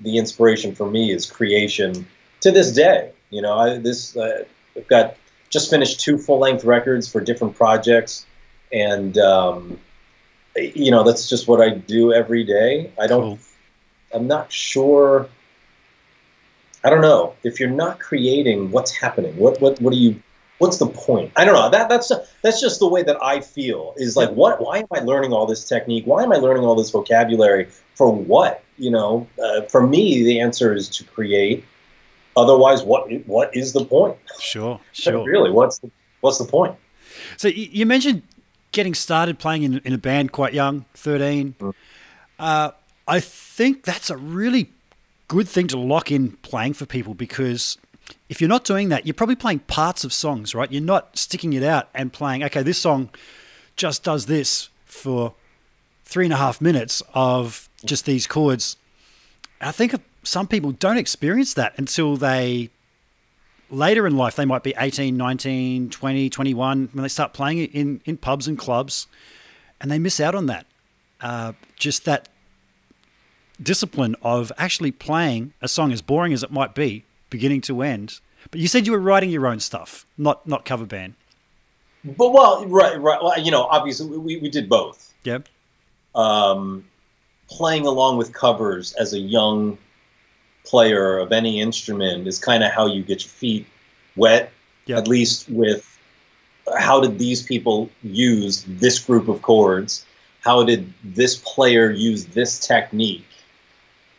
the 0.00 0.18
inspiration 0.18 0.74
for 0.74 0.88
me 0.88 1.10
is 1.10 1.30
creation 1.30 2.06
to 2.42 2.52
this 2.52 2.72
day. 2.72 3.12
You 3.30 3.42
know, 3.42 3.58
I 3.58 3.78
this 3.78 4.16
uh, 4.16 4.44
I've 4.76 4.86
got 4.88 5.16
just 5.50 5.70
finished 5.70 6.00
two 6.00 6.18
full 6.18 6.38
length 6.38 6.64
records 6.64 7.08
for 7.08 7.20
different 7.20 7.56
projects, 7.56 8.26
and 8.72 9.16
um, 9.18 9.78
you 10.56 10.90
know 10.90 11.02
that's 11.02 11.28
just 11.28 11.48
what 11.48 11.60
I 11.60 11.70
do 11.70 12.12
every 12.12 12.44
day. 12.44 12.92
I 12.98 13.06
don't. 13.06 13.22
Cool. 13.22 13.38
I'm 14.14 14.26
not 14.26 14.52
sure. 14.52 15.28
I 16.84 16.90
don't 16.90 17.00
know 17.00 17.34
if 17.42 17.58
you're 17.58 17.68
not 17.68 17.98
creating. 17.98 18.70
What's 18.70 18.92
happening? 18.92 19.36
What 19.36 19.60
what 19.60 19.80
what 19.80 19.92
are 19.92 19.96
you? 19.96 20.22
What's 20.58 20.78
the 20.78 20.86
point? 20.86 21.32
I 21.36 21.44
don't 21.44 21.54
know. 21.54 21.68
That 21.68 21.88
that's 21.88 22.12
that's 22.42 22.60
just 22.60 22.78
the 22.78 22.88
way 22.88 23.02
that 23.02 23.22
I 23.22 23.40
feel. 23.40 23.94
Is 23.96 24.16
like 24.16 24.30
what? 24.30 24.60
Why 24.60 24.78
am 24.78 24.86
I 24.92 25.00
learning 25.00 25.32
all 25.32 25.46
this 25.46 25.64
technique? 25.64 26.06
Why 26.06 26.22
am 26.22 26.32
I 26.32 26.36
learning 26.36 26.64
all 26.64 26.76
this 26.76 26.90
vocabulary? 26.90 27.68
For 27.94 28.12
what? 28.12 28.62
You 28.78 28.90
know, 28.90 29.26
uh, 29.42 29.62
for 29.62 29.86
me, 29.86 30.22
the 30.22 30.40
answer 30.40 30.74
is 30.74 30.88
to 30.90 31.04
create. 31.04 31.64
Otherwise, 32.36 32.82
what 32.82 33.10
what 33.26 33.54
is 33.56 33.72
the 33.72 33.84
point? 33.84 34.16
Sure, 34.38 34.80
sure. 34.92 35.24
really, 35.24 35.50
what's 35.50 35.78
the, 35.78 35.90
what's 36.20 36.38
the 36.38 36.44
point? 36.44 36.76
So 37.36 37.48
you 37.48 37.86
mentioned 37.86 38.22
getting 38.72 38.94
started 38.94 39.38
playing 39.38 39.62
in, 39.62 39.78
in 39.84 39.92
a 39.92 39.98
band 39.98 40.32
quite 40.32 40.52
young, 40.52 40.84
13. 40.94 41.54
Mm. 41.58 41.74
Uh, 42.38 42.70
I 43.08 43.20
think 43.20 43.84
that's 43.84 44.10
a 44.10 44.16
really 44.16 44.70
good 45.28 45.48
thing 45.48 45.66
to 45.68 45.78
lock 45.78 46.12
in 46.12 46.32
playing 46.32 46.74
for 46.74 46.84
people 46.86 47.14
because 47.14 47.78
if 48.28 48.40
you're 48.40 48.48
not 48.48 48.64
doing 48.64 48.90
that, 48.90 49.06
you're 49.06 49.14
probably 49.14 49.36
playing 49.36 49.60
parts 49.60 50.04
of 50.04 50.12
songs, 50.12 50.54
right? 50.54 50.70
You're 50.70 50.82
not 50.82 51.16
sticking 51.16 51.52
it 51.52 51.62
out 51.62 51.88
and 51.94 52.12
playing, 52.12 52.44
okay, 52.44 52.62
this 52.62 52.78
song 52.78 53.10
just 53.76 54.04
does 54.04 54.26
this 54.26 54.68
for 54.84 55.34
three 56.04 56.24
and 56.24 56.32
a 56.32 56.36
half 56.36 56.60
minutes 56.60 57.02
of 57.14 57.68
just 57.84 58.04
these 58.04 58.26
chords. 58.26 58.76
I 59.60 59.72
think 59.72 59.94
some 60.26 60.46
people 60.46 60.72
don't 60.72 60.98
experience 60.98 61.54
that 61.54 61.74
until 61.78 62.16
they 62.16 62.70
later 63.70 64.06
in 64.06 64.16
life, 64.16 64.36
they 64.36 64.44
might 64.44 64.62
be 64.62 64.74
18, 64.76 65.16
19, 65.16 65.90
20, 65.90 66.30
21, 66.30 66.88
when 66.92 67.02
they 67.02 67.08
start 67.08 67.32
playing 67.32 67.58
in, 67.58 68.00
in 68.04 68.16
pubs 68.16 68.48
and 68.48 68.58
clubs, 68.58 69.06
and 69.80 69.90
they 69.90 69.98
miss 69.98 70.20
out 70.20 70.34
on 70.34 70.46
that. 70.46 70.66
Uh, 71.20 71.52
just 71.76 72.04
that 72.04 72.28
discipline 73.62 74.16
of 74.22 74.52
actually 74.58 74.90
playing 74.90 75.52
a 75.62 75.68
song, 75.68 75.92
as 75.92 76.02
boring 76.02 76.32
as 76.32 76.42
it 76.42 76.50
might 76.50 76.74
be, 76.74 77.04
beginning 77.30 77.60
to 77.62 77.82
end. 77.82 78.20
But 78.50 78.60
you 78.60 78.68
said 78.68 78.86
you 78.86 78.92
were 78.92 79.00
writing 79.00 79.30
your 79.30 79.46
own 79.46 79.60
stuff, 79.60 80.06
not 80.18 80.46
not 80.46 80.64
cover 80.64 80.84
band. 80.84 81.14
But 82.04 82.32
well, 82.32 82.66
right, 82.66 83.00
right. 83.00 83.20
Well, 83.20 83.38
you 83.40 83.50
know, 83.50 83.64
obviously 83.64 84.16
we, 84.18 84.36
we 84.36 84.48
did 84.48 84.68
both. 84.68 85.14
Yep. 85.24 85.48
Um, 86.14 86.84
playing 87.48 87.86
along 87.86 88.18
with 88.18 88.32
covers 88.32 88.92
as 88.94 89.12
a 89.12 89.18
young 89.18 89.78
player 90.66 91.18
of 91.18 91.32
any 91.32 91.60
instrument 91.60 92.26
is 92.26 92.38
kind 92.38 92.62
of 92.62 92.72
how 92.72 92.86
you 92.86 93.02
get 93.02 93.22
your 93.22 93.30
feet 93.30 93.66
wet, 94.16 94.52
yep. 94.86 94.98
at 94.98 95.08
least 95.08 95.48
with 95.48 95.98
how 96.78 97.00
did 97.00 97.18
these 97.18 97.42
people 97.42 97.88
use 98.02 98.64
this 98.66 98.98
group 98.98 99.28
of 99.28 99.42
chords? 99.42 100.04
How 100.40 100.64
did 100.64 100.92
this 101.04 101.36
player 101.36 101.90
use 101.90 102.26
this 102.26 102.58
technique? 102.58 103.24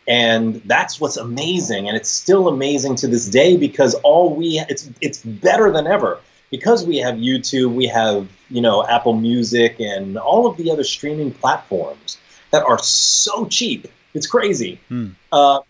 And 0.06 0.62
that's 0.64 0.98
what's 0.98 1.18
amazing, 1.18 1.86
and 1.86 1.94
it's 1.94 2.08
still 2.08 2.48
amazing 2.48 2.96
to 2.96 3.08
this 3.08 3.28
day 3.28 3.58
because 3.58 3.94
all 3.96 4.34
we 4.34 4.58
it's 4.68 4.88
it's 5.02 5.18
better 5.22 5.70
than 5.70 5.86
ever 5.86 6.18
because 6.50 6.86
we 6.86 6.96
have 6.98 7.16
YouTube, 7.16 7.74
we 7.74 7.86
have 7.86 8.26
you 8.48 8.62
know 8.62 8.86
Apple 8.86 9.14
Music, 9.14 9.78
and 9.80 10.16
all 10.16 10.46
of 10.46 10.56
the 10.56 10.70
other 10.70 10.84
streaming 10.84 11.32
platforms 11.32 12.16
that 12.52 12.62
are 12.62 12.78
so 12.78 13.46
cheap. 13.46 13.86
It's 14.14 14.26
crazy. 14.26 14.80
Hmm. 14.88 15.08
Uh, 15.30 15.60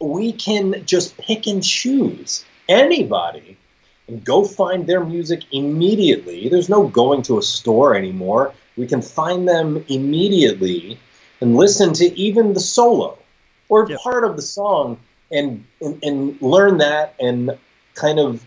we 0.00 0.32
can 0.32 0.84
just 0.86 1.16
pick 1.18 1.46
and 1.46 1.62
choose 1.62 2.44
anybody 2.68 3.56
and 4.08 4.24
go 4.24 4.44
find 4.44 4.86
their 4.86 5.04
music 5.04 5.42
immediately. 5.52 6.48
There's 6.48 6.68
no 6.68 6.88
going 6.88 7.22
to 7.22 7.38
a 7.38 7.42
store 7.42 7.94
anymore. 7.94 8.54
We 8.76 8.86
can 8.86 9.02
find 9.02 9.46
them 9.46 9.84
immediately 9.88 10.98
and 11.40 11.56
listen 11.56 11.92
to 11.94 12.18
even 12.18 12.54
the 12.54 12.60
solo 12.60 13.18
or 13.68 13.88
yep. 13.88 14.00
part 14.00 14.24
of 14.24 14.36
the 14.36 14.42
song 14.42 14.98
and, 15.30 15.64
and, 15.80 16.02
and 16.02 16.42
learn 16.42 16.78
that 16.78 17.14
and 17.20 17.56
kind 17.94 18.18
of 18.18 18.44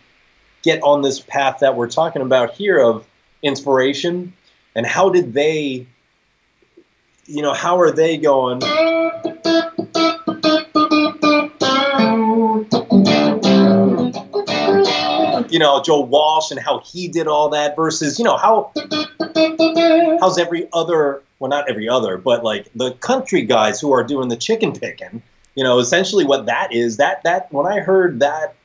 get 0.64 0.82
on 0.82 1.02
this 1.02 1.20
path 1.20 1.60
that 1.60 1.76
we're 1.76 1.90
talking 1.90 2.22
about 2.22 2.54
here 2.54 2.80
of 2.80 3.06
inspiration 3.42 4.34
and 4.76 4.86
how 4.86 5.10
did 5.10 5.34
they 5.34 5.86
you 7.26 7.42
know 7.42 7.54
how 7.54 7.80
are 7.80 7.92
they 7.92 8.18
going 8.18 8.62
you 15.54 15.60
know 15.60 15.84
Joe 15.84 16.02
Walsh 16.02 16.50
and 16.50 16.60
how 16.60 16.80
he 16.80 17.08
did 17.08 17.28
all 17.28 17.50
that 17.50 17.76
versus 17.76 18.18
you 18.18 18.26
know 18.26 18.38
how 18.38 18.72
how's 20.20 20.40
every 20.40 20.68
other 20.74 21.22
well 21.38 21.50
not 21.50 21.70
every 21.70 21.88
other 21.88 22.18
but 22.18 22.44
like 22.44 22.68
the 22.74 22.94
country 22.94 23.44
guys 23.44 23.80
who 23.80 23.92
are 23.92 24.04
doing 24.04 24.30
the 24.30 24.36
chicken 24.36 24.72
picking 24.74 25.22
you 25.54 25.64
know 25.64 25.78
essentially 25.78 26.26
what 26.26 26.48
that 26.48 26.74
is 26.74 26.98
that 26.98 27.22
that 27.24 27.54
when 27.54 27.68
I 27.68 27.82
heard 27.82 28.22
that 28.22 28.56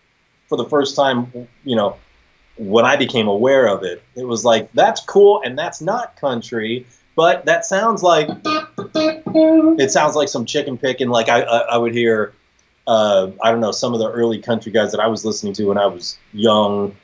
for 0.49 0.57
the 0.57 0.65
first 0.65 0.97
time 0.97 1.31
you 1.63 1.77
know 1.77 1.95
when 2.57 2.87
I 2.87 2.97
became 2.97 3.29
aware 3.29 3.67
of 3.67 3.85
it 3.85 4.03
it 4.17 4.25
was 4.27 4.47
like 4.47 4.73
that's 4.73 5.03
cool 5.03 5.43
and 5.45 5.59
that's 5.59 5.83
not 5.83 6.17
country 6.17 6.87
but 7.15 7.45
that 7.45 7.67
sounds 7.67 8.03
like 8.03 8.31
it 8.95 9.91
sounds 9.91 10.17
like 10.17 10.29
some 10.29 10.47
chicken 10.47 10.79
picking 10.79 11.11
like 11.11 11.29
I 11.29 11.43
I, 11.43 11.59
I 11.59 11.77
would 11.77 11.93
hear 11.93 12.33
uh, 12.89 13.31
I 13.43 13.51
don't 13.51 13.61
know, 13.61 13.71
some 13.71 13.93
of 13.93 14.01
the 14.01 14.11
early 14.11 14.41
country 14.41 14.73
guys 14.73 14.93
that 14.93 15.01
I 15.01 15.07
was 15.07 15.23
listening 15.25 15.53
to 15.53 15.67
when 15.67 15.77
I 15.77 15.87
was 15.87 16.17
young, 16.33 16.97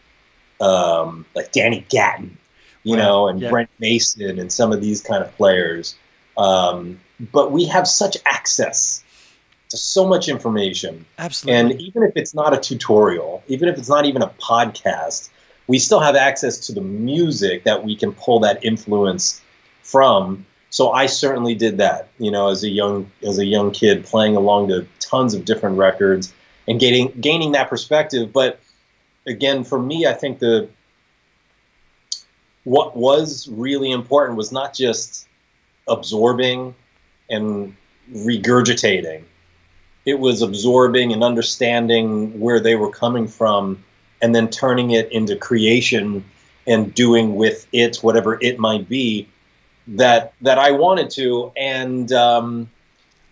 um, 0.60 1.26
like 1.36 1.52
Danny 1.52 1.84
Gatton, 1.90 2.38
you 2.84 2.94
right. 2.94 3.02
know, 3.02 3.28
and 3.28 3.38
yeah. 3.38 3.50
Brent 3.50 3.70
Mason 3.78 4.38
and 4.38 4.50
some 4.50 4.72
of 4.72 4.80
these 4.80 5.02
kind 5.02 5.22
of 5.22 5.36
players. 5.36 5.94
Um, 6.38 6.98
but 7.20 7.52
we 7.52 7.66
have 7.66 7.86
such 7.86 8.16
access 8.24 9.04
to 9.68 9.76
so 9.76 10.08
much 10.08 10.26
information. 10.26 11.04
Absolutely. 11.18 11.60
And 11.60 11.80
even 11.80 12.02
if 12.02 12.12
it's 12.16 12.34
not 12.34 12.54
a 12.54 12.60
tutorial, 12.60 13.42
even 13.46 13.68
if 13.68 13.76
it's 13.76 13.90
not 13.90 14.06
even 14.06 14.22
a 14.22 14.28
podcast, 14.40 15.28
we 15.66 15.78
still 15.78 16.00
have 16.00 16.16
access 16.16 16.58
to 16.66 16.72
the 16.72 16.80
music 16.80 17.64
that 17.64 17.84
we 17.84 17.94
can 17.94 18.12
pull 18.12 18.40
that 18.40 18.64
influence 18.64 19.42
from 19.82 20.46
so 20.74 20.90
I 20.90 21.06
certainly 21.06 21.54
did 21.54 21.78
that, 21.78 22.08
you 22.18 22.32
know, 22.32 22.48
as 22.48 22.64
a 22.64 22.68
young 22.68 23.08
as 23.22 23.38
a 23.38 23.44
young 23.44 23.70
kid, 23.70 24.04
playing 24.04 24.34
along 24.34 24.70
to 24.70 24.84
tons 24.98 25.32
of 25.32 25.44
different 25.44 25.78
records 25.78 26.34
and 26.66 26.80
gaining 26.80 27.12
gaining 27.20 27.52
that 27.52 27.70
perspective. 27.70 28.32
But 28.32 28.58
again, 29.24 29.62
for 29.62 29.80
me, 29.80 30.04
I 30.04 30.14
think 30.14 30.40
the 30.40 30.68
what 32.64 32.96
was 32.96 33.46
really 33.46 33.92
important 33.92 34.36
was 34.36 34.50
not 34.50 34.74
just 34.74 35.28
absorbing 35.86 36.74
and 37.30 37.76
regurgitating. 38.12 39.22
It 40.04 40.18
was 40.18 40.42
absorbing 40.42 41.12
and 41.12 41.22
understanding 41.22 42.40
where 42.40 42.58
they 42.58 42.74
were 42.74 42.90
coming 42.90 43.28
from 43.28 43.84
and 44.20 44.34
then 44.34 44.50
turning 44.50 44.90
it 44.90 45.12
into 45.12 45.36
creation 45.36 46.24
and 46.66 46.92
doing 46.92 47.36
with 47.36 47.68
it 47.70 47.98
whatever 47.98 48.38
it 48.40 48.58
might 48.58 48.88
be 48.88 49.28
that 49.88 50.32
that 50.40 50.58
I 50.58 50.72
wanted 50.72 51.10
to, 51.10 51.52
and 51.56 52.10
um, 52.12 52.70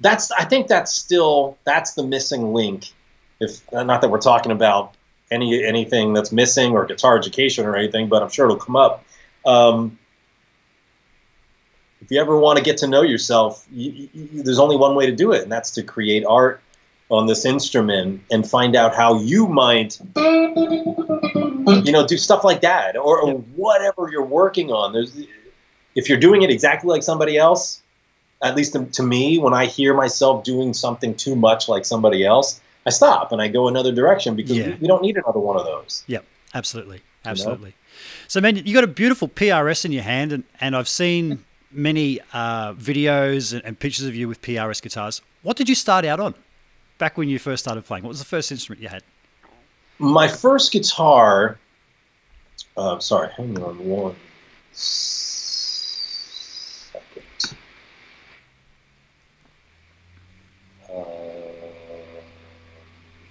that's 0.01 0.31
I 0.31 0.45
think 0.45 0.69
that's 0.69 0.93
still 0.93 1.59
that's 1.65 1.95
the 1.95 2.03
missing 2.03 2.53
link. 2.53 2.93
If 3.41 3.61
not 3.73 4.01
that 4.03 4.11
we're 4.11 4.21
talking 4.21 4.53
about 4.53 4.95
any 5.31 5.65
anything 5.65 6.13
that's 6.13 6.33
missing 6.33 6.73
or 6.73 6.87
guitar 6.87 7.19
education 7.19 7.67
or 7.67 7.77
anything, 7.77 8.09
but 8.09 8.23
I'm 8.23 8.29
sure 8.31 8.47
it'll 8.47 8.59
come 8.59 8.77
up. 8.77 9.05
Um, 9.45 9.99
if 12.03 12.11
you 12.11 12.21
ever 12.21 12.39
want 12.39 12.59
to 12.59 12.65
get 12.65 12.79
to 12.79 12.89
know 12.89 13.03
yourself, 13.03 13.67
you, 13.71 14.09
you, 14.13 14.43
there's 14.43 14.59
only 14.59 14.77
one 14.77 14.95
way 14.95 15.07
to 15.07 15.13
do 15.13 15.33
it, 15.33 15.43
and 15.43 15.53
that's 15.53 15.71
to 15.73 15.83
create 15.83 16.25
art 16.25 16.61
on 17.09 17.27
this 17.27 17.45
instrument 17.45 18.23
and 18.31 18.49
find 18.49 18.75
out 18.75 18.95
how 18.95 19.21
you 19.21 19.47
might, 19.47 20.01
you 20.17 21.93
know, 21.93 22.07
do 22.07 22.17
stuff 22.17 22.43
like 22.43 22.63
that 22.63 22.97
or, 22.97 23.21
or 23.21 23.35
whatever 23.35 24.09
you're 24.11 24.25
working 24.25 24.71
on. 24.71 24.93
There's 24.93 25.15
if 25.95 26.09
you're 26.09 26.19
doing 26.19 26.43
it 26.43 26.51
exactly 26.51 26.89
like 26.89 27.03
somebody 27.03 27.37
else, 27.37 27.83
at 28.43 28.57
least 28.57 28.73
to, 28.73 28.85
to, 28.87 29.03
me, 29.03 29.39
when 29.39 29.55
I 29.55 29.67
hear 29.67 29.95
myself 29.95 30.45
doing 30.45 30.75
something 30.75 31.15
too 31.15 31.37
much 31.37 31.69
like 31.69 31.85
somebody 31.85 32.25
else, 32.25 32.61
I 32.87 32.91
stop 32.91 33.33
and 33.33 33.41
I 33.41 33.49
go 33.49 33.69
another 33.69 33.93
direction 33.93 34.35
because 34.35 34.57
yeah. 34.57 34.69
we, 34.69 34.75
we, 34.75 34.87
don't 34.89 35.03
need 35.03 35.17
another 35.17 35.39
one 35.39 35.57
of 35.57 35.65
those. 35.65 36.03
Yep, 36.09 36.25
absolutely, 36.55 37.03
absolutely. 37.25 37.69
You 37.69 37.71
know? 37.71 38.29
So, 38.29 38.41
man, 38.41 38.57
you 38.57 38.75
got 38.75 38.85
a 38.85 38.89
beautiful 38.89 39.29
PRS 39.29 39.85
in 39.85 39.93
your 39.93 40.03
hand, 40.03 40.33
and, 40.33 40.45
and 40.61 40.75
I've 40.75 40.89
seen 40.89 41.45
many 41.71 42.21
uh, 42.33 42.73
videos 42.75 43.53
and, 43.53 43.65
and, 43.65 43.79
pictures 43.79 44.07
of 44.07 44.15
you 44.15 44.29
with 44.29 44.43
PRS 44.43 44.83
guitars. 44.83 45.23
What 45.43 45.57
did 45.57 45.69
you 45.69 45.75
start 45.75 46.05
out 46.05 46.21
on? 46.21 46.35
back 47.03 47.19
when 47.19 47.29
you 47.29 47.37
first 47.37 47.65
started 47.65 47.85
playing? 47.85 48.05
What 48.05 48.11
was 48.11 48.21
the 48.21 48.25
first 48.25 48.53
instrument 48.53 48.81
you 48.81 48.89
had? 48.89 49.03
My 49.99 50.29
first 50.29 50.71
guitar. 50.71 51.59
Uh, 52.77 53.01
sorry, 53.01 53.29
hang 53.37 53.61
on 53.61 53.77
one 53.85 54.15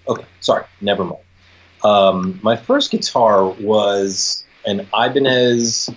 okay, 0.07 0.25
sorry, 0.39 0.65
never 0.79 1.03
mind. 1.03 1.21
Um, 1.83 2.39
my 2.43 2.55
first 2.55 2.91
guitar 2.91 3.45
was 3.45 4.43
an 4.65 4.87
Ibanez. 4.93 5.89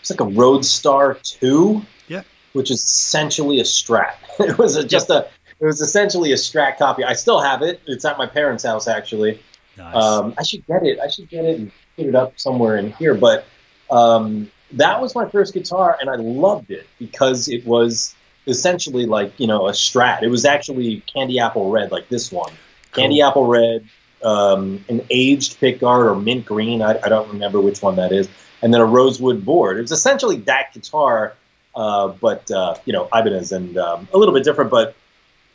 It's 0.00 0.10
like 0.10 0.20
a 0.20 0.24
Roadstar 0.24 1.20
Two. 1.22 1.82
Yeah. 2.08 2.22
Which 2.52 2.70
is 2.70 2.82
essentially 2.82 3.60
a 3.60 3.64
Strat. 3.64 4.14
it 4.40 4.58
was 4.58 4.76
a, 4.76 4.86
just 4.86 5.10
a. 5.10 5.28
It 5.58 5.64
was 5.64 5.80
essentially 5.80 6.32
a 6.32 6.36
Strat 6.36 6.78
copy. 6.78 7.04
I 7.04 7.14
still 7.14 7.40
have 7.40 7.62
it. 7.62 7.80
It's 7.86 8.04
at 8.04 8.18
my 8.18 8.26
parents' 8.26 8.64
house 8.64 8.88
actually. 8.88 9.40
Nice. 9.76 9.94
Um, 9.94 10.34
I 10.38 10.42
should 10.42 10.66
get 10.66 10.82
it. 10.82 10.98
I 11.00 11.08
should 11.08 11.28
get 11.28 11.44
it 11.44 11.58
and 11.58 11.72
put 11.96 12.06
it 12.06 12.14
up 12.14 12.38
somewhere 12.38 12.76
in 12.76 12.92
here. 12.92 13.14
But 13.14 13.44
um, 13.90 14.50
that 14.72 15.00
was 15.00 15.14
my 15.14 15.28
first 15.28 15.54
guitar, 15.54 15.96
and 16.00 16.10
I 16.10 16.16
loved 16.16 16.70
it 16.70 16.86
because 16.98 17.48
it 17.48 17.64
was 17.66 18.14
essentially 18.46 19.06
like 19.06 19.38
you 19.38 19.46
know 19.46 19.66
a 19.68 19.72
Strat. 19.72 20.22
It 20.22 20.28
was 20.28 20.44
actually 20.44 21.00
candy 21.00 21.38
apple 21.38 21.70
red, 21.70 21.92
like 21.92 22.08
this 22.08 22.32
one, 22.32 22.52
Cool. 22.96 23.04
candy 23.04 23.20
apple 23.20 23.46
red, 23.46 23.86
um, 24.24 24.84
an 24.88 25.02
aged 25.10 25.60
pickguard 25.60 26.10
or 26.10 26.16
mint 26.16 26.46
green. 26.46 26.82
I, 26.82 26.98
I 27.02 27.08
don't 27.08 27.28
remember 27.28 27.60
which 27.60 27.82
one 27.82 27.96
that 27.96 28.10
is, 28.10 28.28
and 28.62 28.72
then 28.72 28.80
a 28.80 28.86
rosewood 28.86 29.44
board. 29.44 29.76
It 29.76 29.82
was 29.82 29.92
essentially 29.92 30.38
that 30.38 30.72
guitar, 30.72 31.34
uh, 31.74 32.08
but 32.08 32.50
uh, 32.50 32.76
you 32.86 32.92
know 32.92 33.08
Ibanez 33.14 33.52
and 33.52 33.76
um, 33.76 34.08
a 34.12 34.18
little 34.18 34.34
bit 34.34 34.44
different. 34.44 34.70
But 34.70 34.96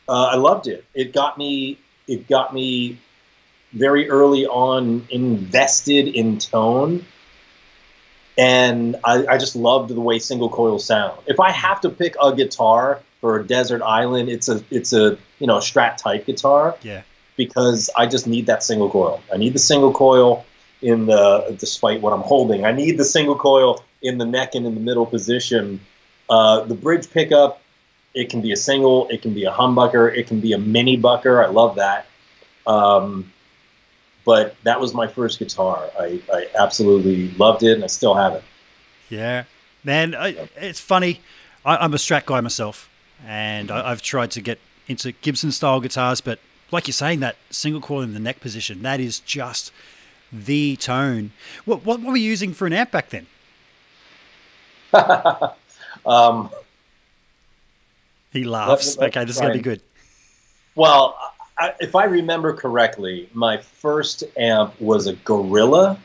uh, 0.07 0.29
I 0.31 0.35
loved 0.35 0.67
it. 0.67 0.85
It 0.93 1.13
got 1.13 1.37
me. 1.37 1.79
It 2.07 2.27
got 2.27 2.53
me 2.53 2.99
very 3.73 4.09
early 4.09 4.45
on 4.45 5.07
invested 5.09 6.07
in 6.07 6.37
tone. 6.37 7.05
And 8.37 8.95
I, 9.03 9.25
I 9.27 9.37
just 9.37 9.55
loved 9.55 9.89
the 9.89 9.99
way 9.99 10.19
single 10.19 10.49
coil 10.49 10.79
sound. 10.79 11.19
If 11.25 11.39
I 11.39 11.51
have 11.51 11.81
to 11.81 11.89
pick 11.89 12.15
a 12.21 12.33
guitar 12.33 13.01
for 13.19 13.39
a 13.39 13.45
desert 13.45 13.81
island, 13.81 14.29
it's 14.29 14.49
a 14.49 14.63
it's 14.71 14.93
a 14.93 15.17
you 15.39 15.47
know 15.47 15.57
Strat 15.57 15.97
type 15.97 16.25
guitar 16.25 16.75
yeah. 16.81 17.01
Because 17.37 17.89
I 17.97 18.05
just 18.05 18.27
need 18.27 18.47
that 18.47 18.63
single 18.63 18.89
coil. 18.89 19.21
I 19.33 19.37
need 19.37 19.53
the 19.53 19.59
single 19.59 19.93
coil 19.93 20.45
in 20.81 21.05
the 21.05 21.55
despite 21.59 22.01
what 22.01 22.13
I'm 22.13 22.21
holding. 22.21 22.65
I 22.65 22.71
need 22.71 22.97
the 22.97 23.05
single 23.05 23.35
coil 23.35 23.83
in 24.01 24.17
the 24.17 24.25
neck 24.25 24.55
and 24.55 24.65
in 24.65 24.75
the 24.75 24.81
middle 24.81 25.05
position. 25.05 25.79
Uh, 26.29 26.61
the 26.61 26.75
bridge 26.75 27.09
pickup, 27.11 27.61
it 28.13 28.29
can 28.29 28.41
be 28.41 28.51
a 28.51 28.55
single, 28.57 29.07
it 29.09 29.21
can 29.21 29.33
be 29.33 29.45
a 29.45 29.51
humbucker, 29.51 30.15
it 30.15 30.27
can 30.27 30.39
be 30.39 30.53
a 30.53 30.57
mini 30.57 30.97
bucker. 30.97 31.43
I 31.43 31.47
love 31.47 31.75
that. 31.75 32.07
Um, 32.65 33.31
but 34.25 34.55
that 34.63 34.79
was 34.79 34.93
my 34.93 35.07
first 35.07 35.39
guitar. 35.39 35.89
I, 35.99 36.21
I 36.31 36.47
absolutely 36.57 37.31
loved 37.31 37.63
it, 37.63 37.73
and 37.73 37.83
I 37.83 37.87
still 37.87 38.13
have 38.13 38.33
it. 38.33 38.43
Yeah, 39.09 39.45
man, 39.83 40.15
I, 40.15 40.47
it's 40.55 40.79
funny. 40.79 41.21
I, 41.65 41.77
I'm 41.77 41.93
a 41.93 41.97
Strat 41.97 42.25
guy 42.25 42.39
myself, 42.39 42.89
and 43.25 43.71
I, 43.71 43.91
I've 43.91 44.01
tried 44.01 44.31
to 44.31 44.41
get 44.41 44.59
into 44.87 45.11
Gibson 45.11 45.51
style 45.51 45.79
guitars, 45.79 46.21
but 46.21 46.39
like 46.71 46.87
you're 46.87 46.93
saying, 46.93 47.19
that 47.21 47.35
single 47.49 47.81
coil 47.81 48.01
in 48.01 48.13
the 48.13 48.19
neck 48.19 48.39
position, 48.39 48.81
that 48.83 48.99
is 48.99 49.19
just 49.19 49.71
the 50.31 50.75
tone. 50.77 51.31
What, 51.65 51.85
what 51.85 52.01
were 52.01 52.15
you 52.15 52.29
using 52.29 52.53
for 52.53 52.65
an 52.65 52.73
amp 52.73 52.91
back 52.91 53.09
then? 53.09 53.27
um, 56.05 56.49
He 58.31 58.43
laughs. 58.43 58.97
Let- 58.97 59.01
let- 59.01 59.17
okay, 59.17 59.25
this 59.25 59.35
is 59.35 59.41
going 59.41 59.53
to 59.53 59.59
be 59.59 59.63
good. 59.63 59.81
Well, 60.75 61.17
I, 61.57 61.73
if 61.79 61.95
I 61.95 62.05
remember 62.05 62.53
correctly, 62.53 63.29
my 63.33 63.57
first 63.57 64.23
amp 64.37 64.79
was 64.79 65.07
a 65.07 65.13
Gorilla. 65.13 65.97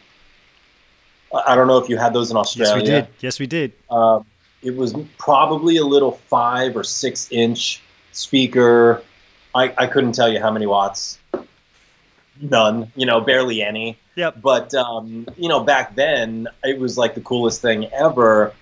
I 1.47 1.55
don't 1.55 1.67
know 1.67 1.79
if 1.79 1.89
you 1.89 1.97
had 1.97 2.13
those 2.13 2.31
in 2.31 2.37
Australia. 2.37 2.75
Yes, 2.75 2.83
we 2.83 2.89
did. 2.89 3.09
Yes, 3.21 3.39
we 3.41 3.47
did. 3.47 3.73
Um, 3.91 4.27
it 4.63 4.75
was 4.75 4.95
probably 5.19 5.77
a 5.77 5.85
little 5.85 6.13
five 6.13 6.77
or 6.77 6.83
six 6.85 7.29
inch 7.31 7.81
speaker. 8.13 9.03
I, 9.57 9.75
I 9.77 9.87
couldn't 9.87 10.12
tell 10.12 10.29
you 10.29 10.40
how 10.40 10.51
many 10.51 10.66
watts. 10.66 11.19
None, 12.40 12.92
you 12.95 13.07
know, 13.07 13.21
barely 13.21 13.62
any. 13.62 13.99
Yep. 14.14 14.42
But 14.42 14.75
um, 14.75 15.27
you 15.37 15.49
know, 15.49 15.61
back 15.64 15.95
then 15.95 16.49
it 16.62 16.79
was 16.79 16.99
like 16.99 17.14
the 17.14 17.21
coolest 17.23 17.62
thing 17.62 17.87
ever. 17.92 18.53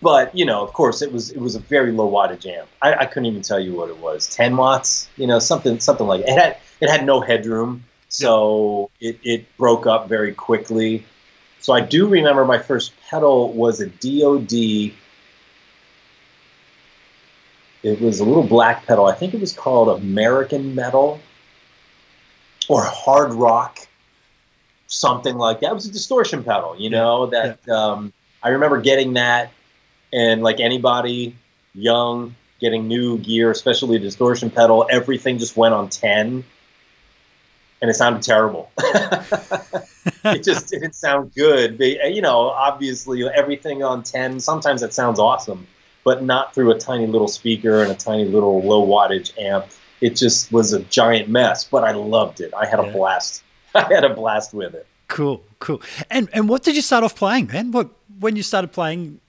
But 0.00 0.34
you 0.34 0.46
know, 0.46 0.62
of 0.62 0.72
course, 0.72 1.02
it 1.02 1.12
was 1.12 1.30
it 1.30 1.38
was 1.38 1.54
a 1.54 1.60
very 1.60 1.92
low 1.92 2.10
wattage 2.10 2.46
amp. 2.46 2.68
I, 2.80 2.94
I 2.94 3.06
couldn't 3.06 3.26
even 3.26 3.42
tell 3.42 3.60
you 3.60 3.74
what 3.74 3.90
it 3.90 3.98
was, 3.98 4.26
ten 4.28 4.56
watts, 4.56 5.08
you 5.16 5.26
know, 5.26 5.38
something 5.38 5.78
something 5.80 6.06
like 6.06 6.22
it 6.22 6.30
had 6.30 6.56
it 6.80 6.90
had 6.90 7.04
no 7.04 7.20
headroom, 7.20 7.84
so 8.08 8.90
it, 9.00 9.18
it 9.22 9.56
broke 9.56 9.86
up 9.86 10.08
very 10.08 10.32
quickly. 10.32 11.04
So 11.60 11.74
I 11.74 11.82
do 11.82 12.08
remember 12.08 12.44
my 12.46 12.58
first 12.58 12.92
pedal 13.10 13.52
was 13.52 13.80
a 13.80 13.86
DoD. 13.86 14.94
It 17.82 18.00
was 18.00 18.20
a 18.20 18.24
little 18.24 18.42
black 18.42 18.86
pedal. 18.86 19.06
I 19.06 19.14
think 19.14 19.34
it 19.34 19.40
was 19.40 19.52
called 19.52 20.00
American 20.00 20.74
Metal 20.74 21.20
or 22.68 22.84
Hard 22.84 23.32
Rock, 23.32 23.86
something 24.86 25.36
like 25.36 25.60
that. 25.60 25.70
It 25.70 25.74
was 25.74 25.86
a 25.86 25.92
distortion 25.92 26.44
pedal, 26.44 26.76
you 26.78 26.90
know. 26.90 27.26
That 27.26 27.66
um, 27.68 28.12
I 28.42 28.50
remember 28.50 28.80
getting 28.80 29.14
that, 29.14 29.52
and 30.12 30.42
like 30.42 30.60
anybody 30.60 31.36
young 31.74 32.34
getting 32.60 32.86
new 32.86 33.16
gear, 33.18 33.50
especially 33.50 33.96
a 33.96 33.98
distortion 33.98 34.50
pedal, 34.50 34.86
everything 34.90 35.38
just 35.38 35.56
went 35.56 35.72
on 35.72 35.88
ten, 35.88 36.44
and 37.80 37.90
it 37.90 37.94
sounded 37.94 38.22
terrible. 38.22 38.70
it 40.24 40.44
just 40.44 40.68
didn't 40.68 40.94
sound 40.94 41.34
good. 41.34 41.78
They, 41.78 42.10
you 42.12 42.22
know, 42.22 42.50
obviously 42.50 43.26
everything 43.28 43.82
on 43.82 44.02
10, 44.02 44.40
sometimes 44.40 44.82
it 44.82 44.92
sounds 44.92 45.18
awesome, 45.18 45.66
but 46.04 46.22
not 46.22 46.54
through 46.54 46.70
a 46.72 46.78
tiny 46.78 47.06
little 47.06 47.28
speaker 47.28 47.82
and 47.82 47.90
a 47.92 47.94
tiny 47.94 48.24
little 48.24 48.62
low 48.62 48.86
wattage 48.86 49.36
amp. 49.38 49.66
It 50.00 50.16
just 50.16 50.50
was 50.50 50.72
a 50.72 50.80
giant 50.84 51.28
mess, 51.28 51.64
but 51.64 51.84
I 51.84 51.92
loved 51.92 52.40
it. 52.40 52.52
I 52.54 52.64
had 52.66 52.78
Yeah. 52.80 52.86
a 52.86 52.92
blast. 52.92 53.42
I 53.74 53.82
had 53.92 54.04
a 54.04 54.14
blast 54.14 54.54
with 54.54 54.74
it. 54.74 54.86
Cool, 55.08 55.42
cool. 55.58 55.82
And 56.10 56.28
and 56.32 56.48
what 56.48 56.62
did 56.62 56.74
you 56.76 56.82
start 56.82 57.04
off 57.04 57.14
playing, 57.16 57.48
man? 57.48 57.70
What 57.72 57.90
when 58.18 58.36
you 58.36 58.42
started 58.42 58.72
playing? 58.72 59.20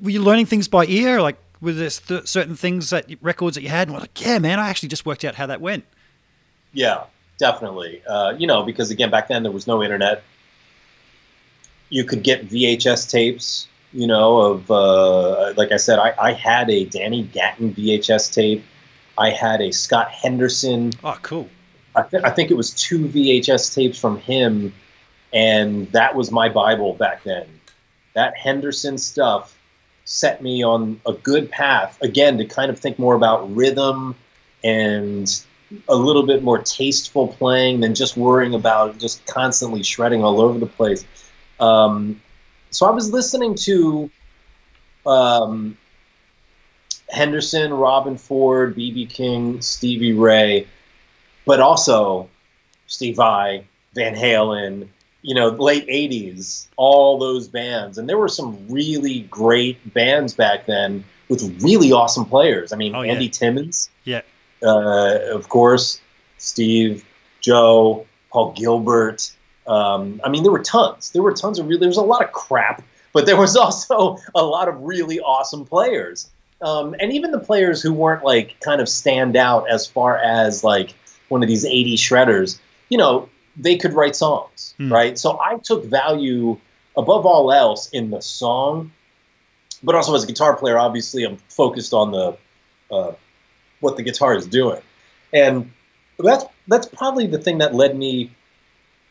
Were 0.00 0.10
you 0.10 0.22
learning 0.22 0.46
things 0.46 0.68
by 0.68 0.86
ear? 0.86 1.20
Like, 1.22 1.36
were 1.60 1.72
there 1.72 1.90
st- 1.90 2.28
certain 2.28 2.54
things 2.54 2.90
that 2.90 3.06
records 3.22 3.54
that 3.56 3.62
you 3.62 3.68
had? 3.70 3.88
And 3.88 3.94
were 3.94 4.00
like, 4.00 4.20
yeah, 4.20 4.38
man, 4.38 4.58
I 4.60 4.68
actually 4.68 4.90
just 4.90 5.04
worked 5.06 5.24
out 5.24 5.34
how 5.34 5.46
that 5.46 5.60
went. 5.60 5.84
Yeah, 6.72 7.04
definitely. 7.38 8.02
Uh, 8.06 8.34
you 8.38 8.46
know, 8.46 8.62
because 8.62 8.90
again, 8.90 9.10
back 9.10 9.28
then 9.28 9.42
there 9.42 9.52
was 9.52 9.66
no 9.66 9.82
internet. 9.82 10.22
You 11.88 12.04
could 12.04 12.22
get 12.22 12.48
VHS 12.48 13.10
tapes, 13.10 13.68
you 13.92 14.06
know, 14.06 14.38
of, 14.38 14.70
uh, 14.70 15.54
like 15.56 15.72
I 15.72 15.76
said, 15.76 15.98
I, 15.98 16.14
I 16.18 16.32
had 16.32 16.70
a 16.70 16.84
Danny 16.84 17.22
Gatton 17.22 17.74
VHS 17.74 18.32
tape. 18.32 18.64
I 19.18 19.30
had 19.30 19.60
a 19.60 19.72
Scott 19.72 20.10
Henderson. 20.10 20.92
Oh, 21.02 21.18
cool. 21.22 21.48
I, 21.94 22.02
th- 22.02 22.22
I 22.22 22.30
think 22.30 22.50
it 22.50 22.56
was 22.56 22.72
two 22.72 23.06
VHS 23.06 23.74
tapes 23.74 23.98
from 23.98 24.18
him, 24.18 24.74
and 25.32 25.90
that 25.92 26.14
was 26.14 26.30
my 26.30 26.48
Bible 26.48 26.94
back 26.94 27.22
then. 27.22 27.46
That 28.14 28.36
Henderson 28.36 28.98
stuff 28.98 29.56
set 30.04 30.42
me 30.42 30.62
on 30.62 31.00
a 31.06 31.12
good 31.12 31.50
path, 31.50 31.98
again, 32.02 32.38
to 32.38 32.44
kind 32.44 32.70
of 32.70 32.78
think 32.78 32.98
more 32.98 33.14
about 33.14 33.54
rhythm 33.54 34.14
and 34.62 35.42
a 35.88 35.94
little 35.94 36.24
bit 36.24 36.42
more 36.42 36.58
tasteful 36.58 37.28
playing 37.28 37.80
than 37.80 37.94
just 37.94 38.16
worrying 38.16 38.54
about 38.54 38.98
just 38.98 39.24
constantly 39.26 39.82
shredding 39.82 40.22
all 40.22 40.40
over 40.40 40.58
the 40.58 40.66
place. 40.66 41.04
Um, 41.58 42.22
so 42.70 42.86
I 42.86 42.90
was 42.90 43.10
listening 43.12 43.54
to 43.56 44.10
um, 45.06 45.76
Henderson, 47.08 47.70
Robben 47.70 48.18
Ford, 48.18 48.76
BB 48.76 49.08
King, 49.10 49.60
Stevie 49.60 50.12
Ray, 50.12 50.66
but 51.44 51.60
also 51.60 52.28
Steve 52.86 53.16
Vai, 53.16 53.64
Van 53.94 54.14
Halen, 54.14 54.88
you 55.22 55.34
know, 55.34 55.48
late 55.48 55.86
80s, 55.88 56.66
all 56.76 57.18
those 57.18 57.48
bands. 57.48 57.98
And 57.98 58.08
there 58.08 58.18
were 58.18 58.28
some 58.28 58.68
really 58.68 59.20
great 59.22 59.92
bands 59.94 60.34
back 60.34 60.66
then 60.66 61.04
with 61.28 61.62
really 61.62 61.92
awesome 61.92 62.24
players. 62.24 62.72
I 62.72 62.76
mean, 62.76 62.94
Oh, 62.94 63.02
yeah. 63.02 63.12
Andy 63.12 63.28
Timmons, 63.28 63.90
Yeah. 64.04 64.22
uh, 64.62 65.18
of 65.32 65.48
course, 65.48 66.00
Steve, 66.38 67.04
Joe, 67.40 68.06
Paul 68.30 68.52
Gilbert. 68.52 69.32
Um, 69.66 70.20
I 70.24 70.28
mean, 70.28 70.42
there 70.42 70.52
were 70.52 70.62
tons. 70.62 71.10
There 71.10 71.22
were 71.22 71.32
tons 71.32 71.58
of 71.58 71.66
really. 71.66 71.80
There 71.80 71.88
was 71.88 71.96
a 71.96 72.02
lot 72.02 72.22
of 72.24 72.32
crap, 72.32 72.82
but 73.12 73.26
there 73.26 73.36
was 73.36 73.56
also 73.64 74.18
a 74.34 74.44
lot 74.44 74.68
of 74.68 74.80
really 74.80 75.20
awesome 75.20 75.64
players. 75.64 76.30
Um, 76.62 76.94
and 77.00 77.12
even 77.12 77.32
the 77.32 77.38
players 77.40 77.82
who 77.82 77.92
weren't 77.92 78.24
like 78.24 78.58
kind 78.60 78.80
of 78.80 78.88
stand 78.88 79.36
out 79.36 79.68
as 79.70 79.86
far 79.86 80.16
as 80.16 80.64
like 80.64 80.94
one 81.28 81.42
of 81.42 81.48
these 81.48 81.64
80 81.66 81.96
shredders, 81.96 82.58
you 82.88 82.96
know, 82.96 83.28
they 83.56 83.76
could 83.76 83.92
write 83.92 84.16
songs, 84.16 84.74
Hmm. 84.78 84.92
right? 84.92 85.18
So 85.18 85.38
I 85.38 85.58
took 85.58 85.84
value 85.84 86.58
above 86.96 87.26
all 87.26 87.52
else 87.52 87.90
in 87.90 88.10
the 88.10 88.22
song, 88.22 88.92
but 89.82 89.94
also 89.94 90.14
as 90.14 90.24
a 90.24 90.26
guitar 90.26 90.56
player, 90.56 90.78
obviously 90.78 91.24
I'm 91.24 91.36
focused 91.48 91.92
on 91.92 92.12
the 92.12 92.36
uh, 92.90 93.12
what 93.80 93.96
the 93.96 94.02
guitar 94.02 94.34
is 94.34 94.46
doing, 94.46 94.80
and 95.32 95.70
that's 96.18 96.44
that's 96.68 96.86
probably 96.86 97.26
the 97.26 97.38
thing 97.38 97.58
that 97.58 97.74
led 97.74 97.96
me 97.96 98.30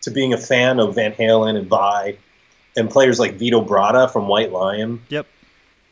to 0.05 0.11
being 0.11 0.33
a 0.33 0.37
fan 0.37 0.79
of 0.79 0.95
Van 0.95 1.11
Halen 1.11 1.57
and 1.57 1.67
Vai 1.67 2.17
and 2.77 2.89
players 2.89 3.19
like 3.19 3.33
Vito 3.35 3.61
Bratta 3.61 4.11
from 4.11 4.27
White 4.27 4.51
Lion. 4.51 5.01
Yep. 5.09 5.27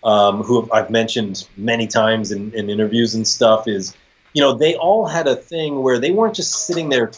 Um, 0.03 0.43
who 0.43 0.69
I've 0.71 0.89
mentioned 0.89 1.47
many 1.55 1.87
times 1.87 2.31
in, 2.31 2.53
in 2.53 2.69
interviews 2.69 3.15
and 3.15 3.25
stuff 3.25 3.69
is, 3.69 3.95
you 4.33 4.41
know, 4.41 4.53
they 4.53 4.75
all 4.75 5.05
had 5.07 5.27
a 5.27 5.35
thing 5.35 5.81
where 5.81 5.97
they 5.97 6.11
weren't 6.11 6.35
just 6.35 6.65
sitting 6.65 6.89
there 6.89 7.11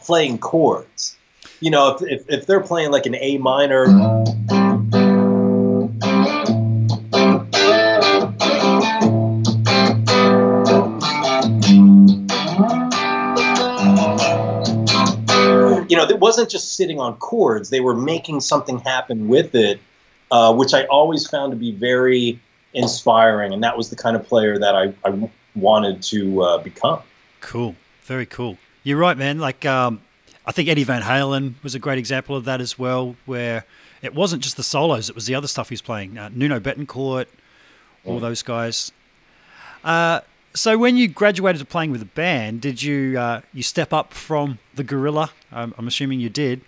playing 0.00 0.38
chords. 0.38 1.16
You 1.60 1.70
know, 1.70 1.94
if, 1.94 2.02
if, 2.02 2.30
if 2.30 2.46
they're 2.46 2.60
playing 2.60 2.90
like 2.90 3.06
an 3.06 3.14
A 3.14 3.38
minor. 3.38 3.86
Wasn't 16.34 16.50
just 16.50 16.74
sitting 16.74 16.98
on 16.98 17.16
chords, 17.18 17.70
they 17.70 17.78
were 17.78 17.94
making 17.94 18.40
something 18.40 18.80
happen 18.80 19.28
with 19.28 19.54
it, 19.54 19.78
uh, 20.32 20.52
which 20.52 20.74
I 20.74 20.84
always 20.86 21.28
found 21.28 21.52
to 21.52 21.56
be 21.56 21.70
very 21.70 22.40
inspiring. 22.72 23.52
And 23.52 23.62
that 23.62 23.76
was 23.76 23.88
the 23.88 23.94
kind 23.94 24.16
of 24.16 24.26
player 24.26 24.58
that 24.58 24.74
I, 24.74 24.92
I 25.08 25.30
wanted 25.54 26.02
to 26.02 26.42
uh, 26.42 26.58
become. 26.58 27.00
Cool. 27.40 27.76
Very 28.02 28.26
cool. 28.26 28.58
You're 28.82 28.98
right, 28.98 29.16
man. 29.16 29.38
Like, 29.38 29.64
um, 29.64 30.00
I 30.44 30.50
think 30.50 30.68
Eddie 30.68 30.82
Van 30.82 31.02
Halen 31.02 31.54
was 31.62 31.76
a 31.76 31.78
great 31.78 31.98
example 31.98 32.34
of 32.34 32.44
that 32.46 32.60
as 32.60 32.76
well, 32.76 33.14
where 33.26 33.64
it 34.02 34.12
wasn't 34.12 34.42
just 34.42 34.56
the 34.56 34.64
solos; 34.64 35.08
it 35.08 35.14
was 35.14 35.26
the 35.26 35.36
other 35.36 35.46
stuff 35.46 35.68
he's 35.68 35.80
playing. 35.80 36.18
Uh, 36.18 36.30
Nuno 36.34 36.58
Bettencourt, 36.58 37.26
all 38.04 38.18
those 38.18 38.42
guys. 38.42 38.92
Uh, 39.84 40.20
so, 40.54 40.78
when 40.78 40.96
you 40.96 41.08
graduated 41.08 41.60
to 41.60 41.66
playing 41.66 41.90
with 41.90 42.02
a 42.02 42.06
band, 42.06 42.60
did 42.60 42.82
you 42.82 43.18
uh, 43.18 43.40
you 43.52 43.62
step 43.62 43.92
up 43.92 44.12
from 44.12 44.58
the 44.74 44.84
gorilla? 44.84 45.30
Um, 45.52 45.74
I'm 45.78 45.86
assuming 45.86 46.20
you 46.20 46.28
did. 46.28 46.60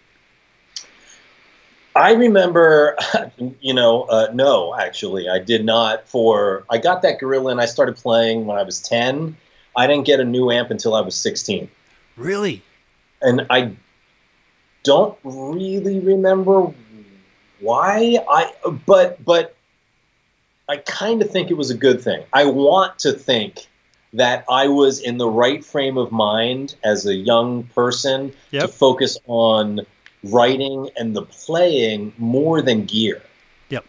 I 1.95 2.13
remember, 2.13 2.97
you 3.61 3.73
know, 3.73 4.03
uh, 4.03 4.29
no, 4.35 4.75
actually, 4.75 5.29
I 5.29 5.39
did 5.39 5.65
not. 5.65 6.09
For 6.09 6.65
I 6.69 6.79
got 6.79 7.03
that 7.03 7.19
gorilla 7.19 7.53
and 7.53 7.61
I 7.61 7.67
started 7.67 7.97
playing 7.97 8.47
when 8.47 8.59
I 8.59 8.63
was 8.63 8.81
ten. 8.81 9.37
I 9.77 9.87
didn't 9.87 10.07
get 10.07 10.21
a 10.21 10.25
new 10.25 10.51
amp 10.51 10.71
until 10.71 10.95
I 10.95 11.01
was 11.01 11.15
sixteen. 11.15 11.71
Really? 12.17 12.63
and 13.23 13.47
I 13.51 13.73
don't 14.83 15.19
really 15.25 15.99
remember 16.01 16.73
why 17.61 18.19
I 18.29 18.53
but 18.87 19.25
but 19.25 19.57
I 20.69 20.79
kind 20.79 21.23
of 21.23 21.31
think 21.31 21.51
it 21.51 21.55
was 21.55 21.71
a 21.71 21.77
good 21.77 22.01
thing. 22.01 22.25
I 22.33 22.45
want 22.47 22.99
to 23.01 23.13
think 23.13 23.67
that 24.17 24.45
I 24.49 24.69
was 24.69 25.01
in 25.01 25.19
the 25.19 25.29
right 25.29 25.65
frame 25.65 25.99
of 25.99 26.11
mind 26.11 26.75
as 26.83 27.07
a 27.07 27.15
young 27.15 27.65
person 27.65 28.33
Yep. 28.51 28.63
to 28.63 28.69
focus 28.69 29.19
on 29.27 29.87
writing 30.25 30.91
and 30.97 31.15
the 31.15 31.23
playing 31.23 32.13
more 32.19 32.63
than 32.63 32.85
gear. 32.87 33.23
Yep. 33.69 33.85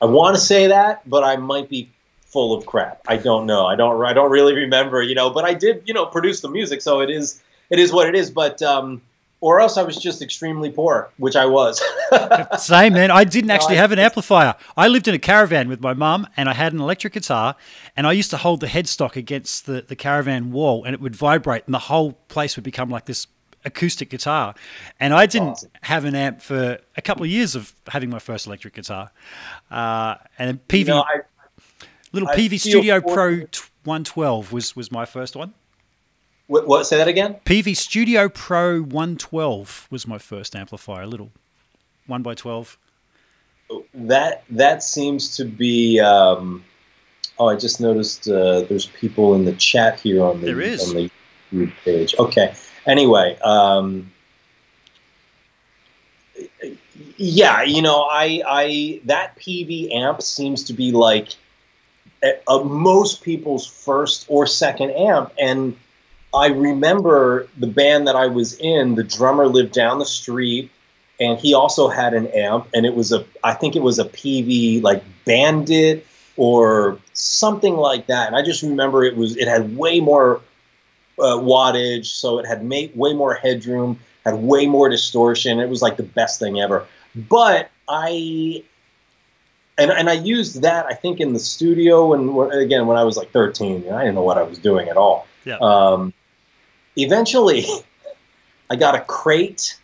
I 0.00 0.06
want 0.06 0.36
to 0.36 0.40
say 0.40 0.68
that, 0.68 1.08
but 1.08 1.22
I 1.22 1.36
might 1.36 1.68
be 1.68 1.90
full 2.26 2.56
of 2.56 2.66
crap. 2.66 3.02
I 3.06 3.16
don't 3.16 3.46
know. 3.46 3.66
I 3.66 3.76
don't. 3.76 4.02
I 4.04 4.12
don't 4.12 4.30
really 4.30 4.54
remember. 4.54 5.02
You 5.02 5.14
know, 5.14 5.30
but 5.30 5.44
I 5.44 5.54
did. 5.54 5.82
You 5.86 5.94
know, 5.94 6.06
produce 6.06 6.40
the 6.40 6.48
music, 6.48 6.82
so 6.82 7.00
it 7.00 7.10
is. 7.10 7.40
It 7.70 7.78
is 7.78 7.92
what 7.92 8.08
it 8.08 8.14
is. 8.14 8.30
But 8.30 8.62
um, 8.62 9.02
or 9.40 9.60
else 9.60 9.76
I 9.76 9.82
was 9.82 9.96
just 9.96 10.20
extremely 10.20 10.70
poor, 10.70 11.10
which 11.16 11.36
I 11.36 11.46
was. 11.46 11.80
Same, 12.58 12.94
man. 12.94 13.10
I 13.10 13.24
didn't 13.24 13.50
actually 13.50 13.76
have 13.76 13.92
an 13.92 13.98
amplifier. 13.98 14.54
I 14.76 14.88
lived 14.88 15.06
in 15.06 15.14
a 15.14 15.18
caravan 15.18 15.68
with 15.68 15.80
my 15.80 15.94
mum, 15.94 16.26
and 16.36 16.48
I 16.48 16.54
had 16.54 16.72
an 16.72 16.80
electric 16.80 17.12
guitar, 17.12 17.54
and 17.96 18.06
I 18.06 18.12
used 18.12 18.30
to 18.30 18.36
hold 18.36 18.60
the 18.60 18.66
headstock 18.66 19.14
against 19.14 19.66
the, 19.66 19.82
the 19.82 19.94
caravan 19.94 20.50
wall, 20.50 20.84
and 20.84 20.94
it 20.94 21.00
would 21.00 21.14
vibrate, 21.14 21.64
and 21.66 21.74
the 21.74 21.78
whole 21.78 22.12
place 22.28 22.56
would 22.56 22.64
become 22.64 22.90
like 22.90 23.06
this 23.06 23.28
acoustic 23.64 24.10
guitar. 24.10 24.54
And 24.98 25.14
I 25.14 25.26
didn't 25.26 25.50
awesome. 25.50 25.70
have 25.82 26.04
an 26.04 26.14
amp 26.14 26.42
for 26.42 26.78
a 26.96 27.02
couple 27.02 27.24
of 27.24 27.30
years 27.30 27.54
of 27.54 27.72
having 27.86 28.10
my 28.10 28.18
first 28.18 28.46
electric 28.46 28.74
guitar. 28.74 29.10
Uh, 29.70 30.16
and 30.38 30.66
Peavey, 30.66 30.78
you 30.78 30.84
know, 30.86 31.02
I, 31.02 31.20
little 32.12 32.28
I 32.28 32.36
Peavey 32.36 32.58
Studio 32.58 33.00
Pro 33.00 33.30
112 33.84 34.52
was, 34.52 34.74
was 34.74 34.90
my 34.90 35.04
first 35.04 35.36
one. 35.36 35.54
What, 36.48 36.66
what? 36.66 36.84
Say 36.84 36.96
that 36.96 37.08
again. 37.08 37.36
Peavey 37.44 37.76
Studio 37.76 38.28
Pro 38.28 38.80
112 38.80 39.86
was 39.90 40.06
my 40.06 40.18
first 40.18 40.56
amplifier, 40.56 41.02
a 41.02 41.06
little 41.06 41.30
1 42.06 42.22
by 42.22 42.34
12 42.34 42.78
That 43.94 44.44
that 44.50 44.82
seems 44.82 45.36
to 45.36 45.44
be. 45.44 46.00
Um, 46.00 46.64
oh, 47.38 47.48
I 47.48 47.56
just 47.56 47.80
noticed 47.80 48.28
uh, 48.28 48.62
there's 48.62 48.86
people 48.86 49.34
in 49.34 49.44
the 49.44 49.52
chat 49.52 50.00
here 50.00 50.24
on 50.24 50.40
the 50.40 50.46
There 50.46 50.60
is. 50.60 50.88
on 50.88 50.96
the 50.96 51.10
YouTube 51.52 51.72
page. 51.84 52.14
Okay. 52.18 52.54
Anyway, 52.86 53.38
um, 53.40 54.10
yeah, 57.18 57.62
you 57.62 57.82
know, 57.82 58.08
I 58.10 58.42
I 58.46 59.00
that 59.04 59.36
Peavey 59.36 59.94
amp 59.94 60.22
seems 60.22 60.64
to 60.64 60.72
be 60.72 60.92
like 60.92 61.28
uh, 62.22 62.28
uh, 62.46 62.64
most 62.64 63.22
people's 63.22 63.66
first 63.66 64.24
or 64.28 64.46
second 64.46 64.92
amp, 64.92 65.32
and 65.38 65.76
I 66.34 66.48
remember 66.48 67.48
the 67.58 67.66
band 67.66 68.06
that 68.06 68.16
I 68.16 68.26
was 68.26 68.54
in. 68.58 68.94
The 68.94 69.04
drummer 69.04 69.46
lived 69.46 69.72
down 69.72 69.98
the 69.98 70.04
street 70.06 70.70
and 71.20 71.38
he 71.38 71.54
also 71.54 71.88
had 71.88 72.14
an 72.14 72.26
amp 72.28 72.68
and 72.74 72.86
it 72.86 72.94
was 72.94 73.12
a 73.12 73.24
i 73.42 73.52
think 73.52 73.76
it 73.76 73.82
was 73.82 73.98
a 73.98 74.04
Peavey 74.04 74.82
like 74.82 75.02
bandit 75.24 76.06
or 76.36 76.98
something 77.12 77.74
like 77.74 78.06
that 78.06 78.28
and 78.28 78.36
i 78.36 78.42
just 78.42 78.62
remember 78.62 79.04
it 79.04 79.16
was 79.16 79.36
it 79.36 79.48
had 79.48 79.76
way 79.76 80.00
more 80.00 80.40
uh, 81.18 81.36
wattage 81.36 82.06
so 82.06 82.38
it 82.38 82.46
had 82.46 82.62
way 82.68 83.12
more 83.12 83.34
headroom 83.34 83.98
had 84.24 84.34
way 84.34 84.66
more 84.66 84.88
distortion 84.88 85.58
it 85.58 85.68
was 85.68 85.82
like 85.82 85.96
the 85.96 86.02
best 86.04 86.38
thing 86.38 86.60
ever 86.60 86.86
but 87.16 87.70
i 87.88 88.62
and, 89.76 89.90
and 89.90 90.08
i 90.08 90.12
used 90.12 90.62
that 90.62 90.86
i 90.86 90.94
think 90.94 91.18
in 91.18 91.32
the 91.32 91.40
studio 91.40 92.12
and 92.12 92.52
again 92.52 92.86
when 92.86 92.96
i 92.96 93.02
was 93.02 93.16
like 93.16 93.30
13 93.32 93.90
i 93.90 94.04
didn't 94.04 94.14
know 94.14 94.22
what 94.22 94.38
i 94.38 94.42
was 94.42 94.58
doing 94.58 94.88
at 94.88 94.96
all 94.96 95.26
Yeah. 95.44 95.56
um, 95.56 96.12
eventually 96.98 97.64
i 98.70 98.76
got 98.76 98.94
a 98.94 99.00
crate 99.00 99.78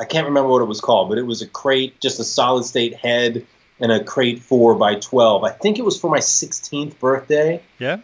I 0.00 0.06
can't 0.06 0.26
remember 0.26 0.48
what 0.48 0.62
it 0.62 0.64
was 0.64 0.80
called, 0.80 1.10
but 1.10 1.18
it 1.18 1.26
was 1.26 1.42
a 1.42 1.46
crate, 1.46 2.00
just 2.00 2.18
a 2.20 2.24
solid 2.24 2.64
state 2.64 2.94
head 2.96 3.46
and 3.80 3.92
a 3.92 4.02
crate 4.02 4.38
four 4.40 4.74
by 4.74 4.94
twelve. 4.94 5.44
I 5.44 5.50
think 5.50 5.78
it 5.78 5.84
was 5.84 6.00
for 6.00 6.10
my 6.10 6.20
sixteenth 6.20 6.98
birthday, 6.98 7.62
Yeah? 7.78 7.98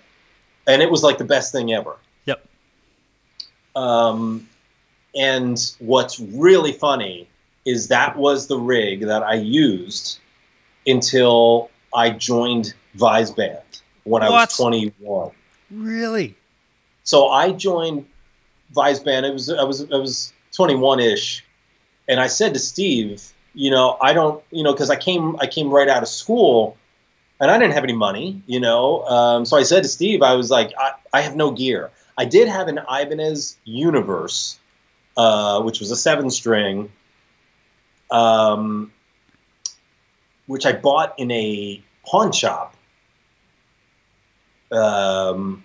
and 0.67 0.83
it 0.83 0.91
was 0.91 1.03
like 1.03 1.17
the 1.17 1.25
best 1.25 1.53
thing 1.53 1.73
ever. 1.73 1.97
Yep. 2.27 2.47
Um, 3.75 4.47
and 5.15 5.59
what's 5.79 6.21
really 6.21 6.73
funny 6.73 7.29
is 7.65 7.89
that 7.89 8.17
was 8.19 8.47
the 8.47 8.59
rig 8.59 9.01
that 9.07 9.23
I 9.23 9.35
used 9.37 10.19
until 10.87 11.71
I 11.95 12.11
joined 12.11 12.75
Vai's 12.95 13.31
Band 13.31 13.81
when 14.05 14.23
I 14.23 14.29
was 14.29 14.55
twenty 14.55 14.93
one. 14.99 15.31
Really? 15.71 16.37
So 17.07 17.29
I 17.29 17.53
joined 17.53 18.05
Vai's 18.73 18.99
Band. 18.99 19.25
It 19.25 19.33
was 19.33 19.49
I 19.49 19.63
was 19.63 19.91
I 19.91 19.97
was 19.97 20.33
21 20.53 21.01
ish, 21.01 21.45
and 22.09 22.21
I 22.21 22.27
said 22.27 22.53
to 22.55 22.61
Steve, 22.61 23.33
you 23.55 23.71
know, 23.71 23.97
I 24.01 24.13
don't, 24.13 24.43
you 24.51 24.65
know, 24.65 24.73
because 24.73 24.91
I 24.91 24.97
came 24.97 25.37
I 25.39 25.47
came 25.47 25.71
right 25.71 25.89
out 25.89 26.03
of 26.03 26.09
school, 26.09 26.77
and 27.39 27.49
I 27.49 27.59
didn't 27.59 27.75
have 27.75 27.85
any 27.85 27.93
money, 27.93 28.43
you 28.47 28.59
know. 28.59 29.05
Um, 29.05 29.47
so 29.47 29.57
I 29.57 29.63
said 29.63 29.85
to 29.85 29.89
Steve, 29.89 30.21
I 30.21 30.35
was 30.35 30.51
like, 30.51 30.73
I, 30.77 30.93
I 31.13 31.21
have 31.21 31.37
no 31.37 31.53
gear. 31.53 31.93
I 32.19 32.25
did 32.25 32.49
have 32.49 32.67
an 32.67 32.79
Ibanez 32.79 33.57
Universe, 33.65 34.59
uh, 35.17 35.63
which 35.63 35.79
was 35.79 35.93
a 35.93 35.97
seven 35.97 36.29
string, 36.29 36.91
um, 38.11 38.93
which 40.47 40.67
I 40.67 40.73
bought 40.73 41.15
in 41.19 41.31
a 41.31 41.81
pawn 42.05 42.33
shop. 42.33 42.75
Um, 44.73 45.63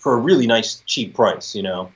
for 0.00 0.14
a 0.14 0.16
really 0.16 0.46
nice 0.46 0.82
cheap 0.86 1.14
price, 1.14 1.54
you 1.54 1.62
know. 1.62 1.92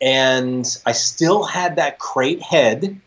And 0.00 0.64
I 0.86 0.92
still 0.92 1.42
had 1.42 1.76
that 1.76 1.98
crate 1.98 2.40
head, 2.40 3.00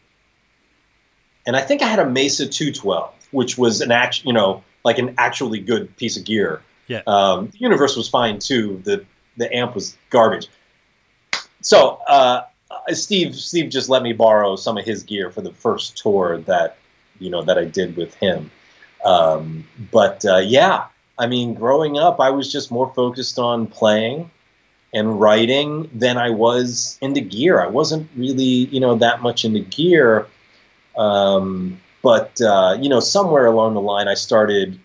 and 1.46 1.56
I 1.56 1.62
think 1.62 1.82
I 1.82 1.88
had 1.88 2.00
a 2.00 2.10
Mesa 2.10 2.48
212, 2.48 3.14
which 3.32 3.58
was 3.58 3.80
an 3.80 3.92
act, 3.92 4.26
you 4.26 4.34
know, 4.34 4.64
like 4.84 4.98
an 4.98 5.16
actually 5.18 5.60
good 5.60 5.96
piece 5.96 6.18
of 6.18 6.26
gear. 6.26 6.62
Yeah. 6.88 7.02
Um, 7.08 7.48
the 7.48 7.60
Universe 7.60 7.96
was 7.96 8.10
fine 8.10 8.40
too. 8.40 8.82
The 8.84 9.06
the 9.38 9.56
amp 9.56 9.76
was 9.76 9.96
garbage. 10.10 10.50
So 11.62 12.00
uh, 12.08 12.42
Steve 12.90 13.36
Steve 13.36 13.70
just 13.70 13.88
let 13.88 14.04
me 14.04 14.12
borrow 14.12 14.56
some 14.56 14.78
of 14.78 14.84
his 14.84 15.04
gear 15.04 15.32
for 15.32 15.42
the 15.42 15.54
first 15.54 15.98
tour 15.98 16.40
that 16.40 16.78
you 17.20 17.30
know 17.30 17.44
that 17.44 17.58
I 17.58 17.66
did 17.66 17.96
with 17.96 18.14
him. 18.16 18.52
Um, 19.06 19.68
but 19.92 20.26
uh, 20.26 20.38
yeah, 20.38 20.88
I 21.22 21.28
mean, 21.28 21.54
growing 21.54 22.00
up, 22.00 22.20
I 22.20 22.32
was 22.32 22.52
just 22.52 22.72
more 22.72 22.92
focused 22.96 23.38
on 23.38 23.68
playing 23.68 24.32
and 24.92 25.22
writing 25.22 25.88
than 25.94 26.18
I 26.18 26.32
was 26.32 26.98
into 27.00 27.22
gear. 27.22 27.62
I 27.62 27.68
wasn't 27.68 28.10
really, 28.16 28.66
you 28.74 28.80
know, 28.80 28.96
that 28.96 29.22
much 29.22 29.46
into 29.46 29.60
gear. 29.60 30.26
Um, 30.98 31.80
but 32.02 32.42
uh, 32.42 32.76
you 32.82 32.90
know, 32.90 33.00
somewhere 33.00 33.46
along 33.46 33.76
the 33.76 33.82
line, 33.82 34.08
I 34.08 34.16
started 34.16 34.80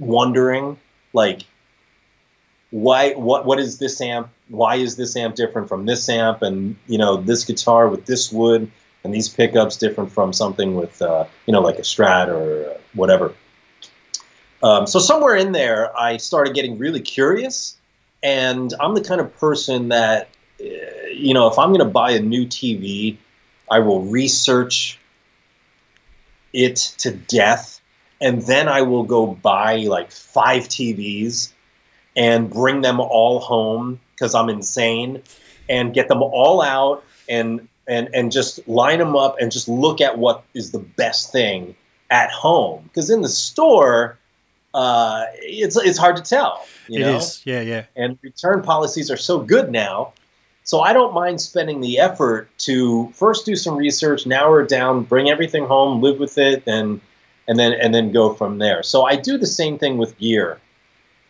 wondering 0.00 0.76
like 1.12 1.42
why 2.70 3.12
what 3.12 3.46
what 3.46 3.60
is 3.60 3.78
this 3.78 4.00
amp 4.00 4.28
why 4.48 4.74
is 4.74 4.96
this 4.96 5.16
amp 5.16 5.36
different 5.36 5.68
from 5.68 5.86
this 5.86 6.08
amp 6.08 6.42
and 6.42 6.76
you 6.88 6.98
know 6.98 7.16
this 7.16 7.44
guitar 7.44 7.88
with 7.88 8.04
this 8.06 8.32
wood 8.32 8.68
and 9.04 9.14
these 9.14 9.28
pickups 9.28 9.76
different 9.76 10.10
from 10.10 10.32
something 10.32 10.74
with 10.74 11.00
uh, 11.00 11.24
you 11.46 11.52
know 11.52 11.60
like 11.60 11.78
a 11.78 11.82
strat 11.82 12.26
or 12.26 12.76
whatever 12.94 13.32
um, 14.64 14.86
so 14.86 14.98
somewhere 14.98 15.36
in 15.36 15.52
there 15.52 15.96
i 15.98 16.16
started 16.16 16.54
getting 16.54 16.78
really 16.78 17.00
curious 17.00 17.76
and 18.22 18.74
i'm 18.80 18.94
the 18.94 19.04
kind 19.04 19.20
of 19.20 19.34
person 19.38 19.88
that 19.88 20.28
uh, 20.60 20.64
you 21.12 21.34
know 21.34 21.48
if 21.48 21.58
i'm 21.58 21.68
going 21.68 21.78
to 21.78 21.84
buy 21.84 22.10
a 22.10 22.20
new 22.20 22.46
tv 22.46 23.16
i 23.70 23.78
will 23.78 24.02
research 24.02 24.98
it 26.52 26.76
to 26.76 27.12
death 27.12 27.80
and 28.20 28.42
then 28.42 28.68
i 28.68 28.82
will 28.82 29.04
go 29.04 29.26
buy 29.26 29.76
like 29.76 30.10
five 30.10 30.64
tvs 30.64 31.52
and 32.16 32.50
bring 32.50 32.80
them 32.80 33.00
all 33.00 33.40
home 33.40 34.00
because 34.14 34.34
I'm 34.34 34.48
insane 34.48 35.22
and 35.68 35.92
get 35.92 36.08
them 36.08 36.22
all 36.22 36.62
out 36.62 37.04
and 37.28 37.68
and 37.86 38.08
and 38.14 38.32
just 38.32 38.66
line 38.68 38.98
them 38.98 39.16
up 39.16 39.36
and 39.40 39.50
just 39.50 39.68
look 39.68 40.00
at 40.00 40.18
what 40.18 40.44
is 40.54 40.70
the 40.70 40.78
best 40.78 41.32
thing 41.32 41.74
at 42.10 42.30
home. 42.30 42.84
Because 42.84 43.10
in 43.10 43.22
the 43.22 43.28
store 43.28 44.18
uh, 44.74 45.26
it's 45.36 45.76
it's 45.76 45.98
hard 45.98 46.16
to 46.16 46.22
tell 46.22 46.66
you 46.88 47.00
It 47.00 47.06
know 47.06 47.16
is. 47.16 47.42
Yeah, 47.44 47.60
yeah. 47.62 47.84
and 47.96 48.18
return 48.22 48.62
policies 48.62 49.10
are 49.10 49.16
so 49.16 49.38
good 49.38 49.70
now 49.70 50.12
so 50.64 50.80
I 50.80 50.92
don't 50.92 51.14
mind 51.14 51.40
spending 51.40 51.80
the 51.80 51.98
effort 51.98 52.48
to 52.58 53.08
first 53.14 53.46
do 53.46 53.56
some 53.56 53.76
research 53.76 54.26
narrow 54.26 54.62
it 54.62 54.68
down 54.68 55.04
bring 55.04 55.30
everything 55.30 55.66
home 55.66 56.02
live 56.02 56.18
with 56.18 56.36
it 56.38 56.64
and 56.66 57.00
and 57.48 57.58
then 57.58 57.72
and 57.72 57.94
then 57.94 58.12
go 58.12 58.34
from 58.34 58.58
there 58.58 58.82
so 58.82 59.04
I 59.04 59.16
do 59.16 59.38
the 59.38 59.46
same 59.46 59.78
thing 59.78 59.96
with 59.96 60.18
gear 60.18 60.60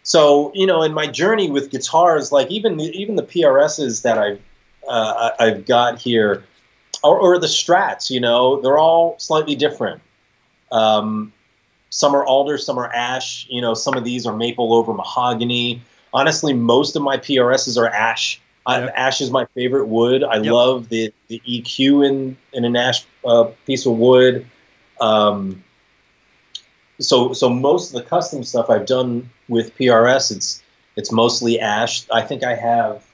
so 0.05 0.53
you 0.55 0.67
know, 0.67 0.83
in 0.83 0.93
my 0.93 1.07
journey 1.07 1.51
with 1.51 1.71
guitars, 1.71 2.31
like 2.31 2.51
even 2.51 2.77
the, 2.77 2.85
even 2.91 3.17
the 3.17 3.23
PRSs 3.23 4.03
that 4.03 4.19
I've 4.19 4.41
uh, 4.87 5.31
I've 5.41 5.65
got 5.65 5.99
here, 5.99 6.45
or, 7.03 7.19
or, 7.19 7.39
the 7.39 7.47
Strats, 7.47 8.11
you 8.11 8.21
know, 8.21 8.61
they're 8.61 8.77
all 8.77 9.19
slightly 9.19 9.55
different. 9.55 10.03
Um, 10.71 11.33
some 11.95 12.17
are 12.17 12.27
alder, 12.27 12.59
some 12.59 12.77
are 12.77 12.93
ash. 12.93 13.47
You 13.49 13.61
know, 13.61 13.73
some 13.73 13.97
of 13.97 14.03
these 14.03 14.27
are 14.27 14.37
maple 14.37 14.75
over 14.75 14.93
mahogany. 14.93 15.81
Honestly, 16.13 16.53
most 16.53 16.97
of 16.97 17.03
my 17.03 17.19
PRSs 17.19 17.79
are 17.81 17.87
ash. 17.87 18.41
Yep. 18.69 18.93
ash 18.97 19.21
is 19.21 19.31
my 19.31 19.45
favorite 19.55 19.87
wood. 19.87 20.25
I 20.25 20.39
yep. 20.39 20.53
love 20.53 20.89
the, 20.89 21.13
the 21.29 21.41
EQ 21.49 22.05
in 22.09 22.37
in 22.53 22.65
an 22.65 22.75
ash 22.75 23.07
uh, 23.25 23.45
piece 23.65 23.87
of 23.87 23.97
wood. 23.97 24.45
Um, 25.01 25.63
so 26.99 27.33
so 27.33 27.49
most 27.49 27.95
of 27.95 28.03
the 28.03 28.09
custom 28.09 28.43
stuff 28.43 28.71
I've 28.71 28.87
done 28.87 29.31
with 29.49 29.77
PRS, 29.77 30.35
it's 30.35 30.65
it's 30.97 31.13
mostly 31.13 31.61
ash. 31.61 32.11
I 32.11 32.23
think 32.23 32.43
I 32.43 32.57
have. 32.57 33.07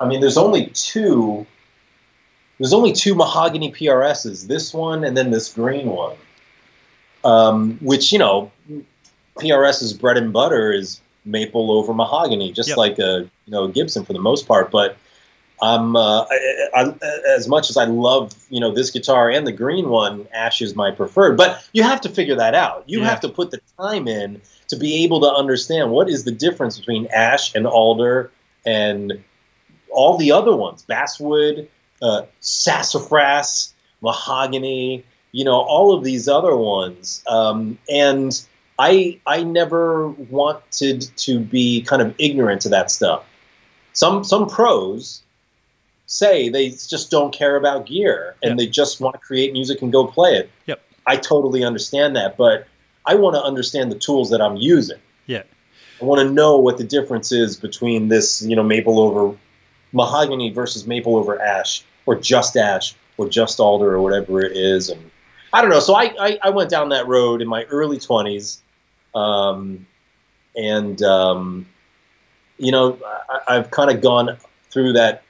I 0.00 0.08
mean, 0.08 0.22
there's 0.22 0.38
only 0.38 0.68
two. 0.68 1.46
There's 2.58 2.72
only 2.72 2.92
two 2.92 3.14
mahogany 3.14 3.72
PRSs. 3.72 4.46
This 4.46 4.72
one 4.72 5.04
and 5.04 5.16
then 5.16 5.30
this 5.30 5.52
green 5.52 5.86
one, 5.86 6.16
um, 7.24 7.78
which 7.80 8.12
you 8.12 8.18
know, 8.18 8.52
PRS's 9.36 9.92
bread 9.92 10.16
and 10.16 10.32
butter 10.32 10.72
is 10.72 11.00
maple 11.24 11.72
over 11.72 11.94
mahogany, 11.94 12.52
just 12.52 12.70
yep. 12.70 12.78
like 12.78 12.98
a 12.98 13.28
you 13.46 13.52
know 13.52 13.68
Gibson 13.68 14.04
for 14.04 14.12
the 14.12 14.20
most 14.20 14.46
part. 14.46 14.70
But 14.70 14.96
I'm 15.60 15.96
uh, 15.96 16.22
I, 16.22 16.68
I, 16.74 16.94
as 17.36 17.48
much 17.48 17.70
as 17.70 17.76
I 17.76 17.84
love 17.84 18.34
you 18.50 18.60
know 18.60 18.72
this 18.72 18.90
guitar 18.90 19.30
and 19.30 19.46
the 19.46 19.52
green 19.52 19.88
one, 19.88 20.28
Ash 20.32 20.62
is 20.62 20.76
my 20.76 20.90
preferred. 20.90 21.36
But 21.36 21.66
you 21.72 21.82
have 21.82 22.00
to 22.02 22.08
figure 22.08 22.36
that 22.36 22.54
out. 22.54 22.84
You 22.86 23.00
yeah. 23.00 23.08
have 23.08 23.20
to 23.20 23.28
put 23.28 23.50
the 23.50 23.60
time 23.78 24.06
in 24.06 24.40
to 24.68 24.76
be 24.76 25.04
able 25.04 25.20
to 25.20 25.28
understand 25.28 25.90
what 25.90 26.08
is 26.08 26.24
the 26.24 26.32
difference 26.32 26.78
between 26.78 27.06
Ash 27.06 27.54
and 27.54 27.66
Alder 27.66 28.30
and 28.64 29.22
all 29.90 30.16
the 30.16 30.32
other 30.32 30.56
ones, 30.56 30.82
basswood, 30.82 31.68
uh, 32.02 32.22
sassafras, 32.40 33.74
mahogany. 34.00 35.04
You 35.32 35.44
know 35.44 35.60
all 35.60 35.92
of 35.94 36.04
these 36.04 36.28
other 36.28 36.56
ones, 36.56 37.22
um, 37.26 37.78
and 37.88 38.40
I 38.78 39.20
I 39.26 39.42
never 39.42 40.08
wanted 40.08 41.02
to 41.18 41.40
be 41.40 41.82
kind 41.82 42.02
of 42.02 42.14
ignorant 42.18 42.62
to 42.62 42.68
that 42.70 42.90
stuff. 42.90 43.24
Some 43.92 44.22
some 44.24 44.48
pros 44.48 45.22
say 46.06 46.48
they 46.48 46.70
just 46.70 47.10
don't 47.10 47.32
care 47.32 47.56
about 47.56 47.86
gear 47.86 48.36
and 48.42 48.50
yep. 48.50 48.58
they 48.58 48.66
just 48.66 49.00
want 49.00 49.14
to 49.14 49.18
create 49.18 49.52
music 49.52 49.82
and 49.82 49.90
go 49.90 50.06
play 50.06 50.34
it. 50.34 50.50
Yep. 50.66 50.80
I 51.06 51.16
totally 51.16 51.64
understand 51.64 52.16
that, 52.16 52.36
but 52.36 52.66
I 53.06 53.14
want 53.14 53.36
to 53.36 53.42
understand 53.42 53.90
the 53.90 53.98
tools 53.98 54.30
that 54.30 54.40
I'm 54.40 54.56
using. 54.56 54.98
Yeah. 55.26 55.42
I 56.00 56.04
want 56.04 56.26
to 56.26 56.32
know 56.32 56.58
what 56.58 56.78
the 56.78 56.84
difference 56.84 57.32
is 57.32 57.56
between 57.56 58.08
this, 58.08 58.42
you 58.42 58.56
know, 58.56 58.62
maple 58.62 59.00
over 59.00 59.36
mahogany 59.94 60.50
versus 60.50 60.86
maple 60.86 61.16
over 61.16 61.40
ash 61.40 61.82
or 62.04 62.16
just 62.16 62.56
ash 62.56 62.94
or 63.16 63.28
just 63.28 63.60
alder 63.60 63.94
or 63.94 64.02
whatever 64.02 64.44
it 64.44 64.56
is. 64.56 64.90
And 64.90 65.10
I 65.52 65.62
don't 65.62 65.70
know. 65.70 65.80
So 65.80 65.94
I, 65.94 66.14
I, 66.18 66.38
I 66.42 66.50
went 66.50 66.68
down 66.68 66.90
that 66.90 67.06
road 67.06 67.40
in 67.40 67.48
my 67.48 67.64
early 67.64 67.98
20s. 67.98 68.58
Um, 69.14 69.86
and, 70.56 71.00
um, 71.02 71.66
you 72.58 72.72
know, 72.72 72.98
I, 73.30 73.56
I've 73.56 73.70
kind 73.70 73.90
of 73.90 74.02
gone 74.02 74.36
through 74.70 74.94
that 74.94 75.22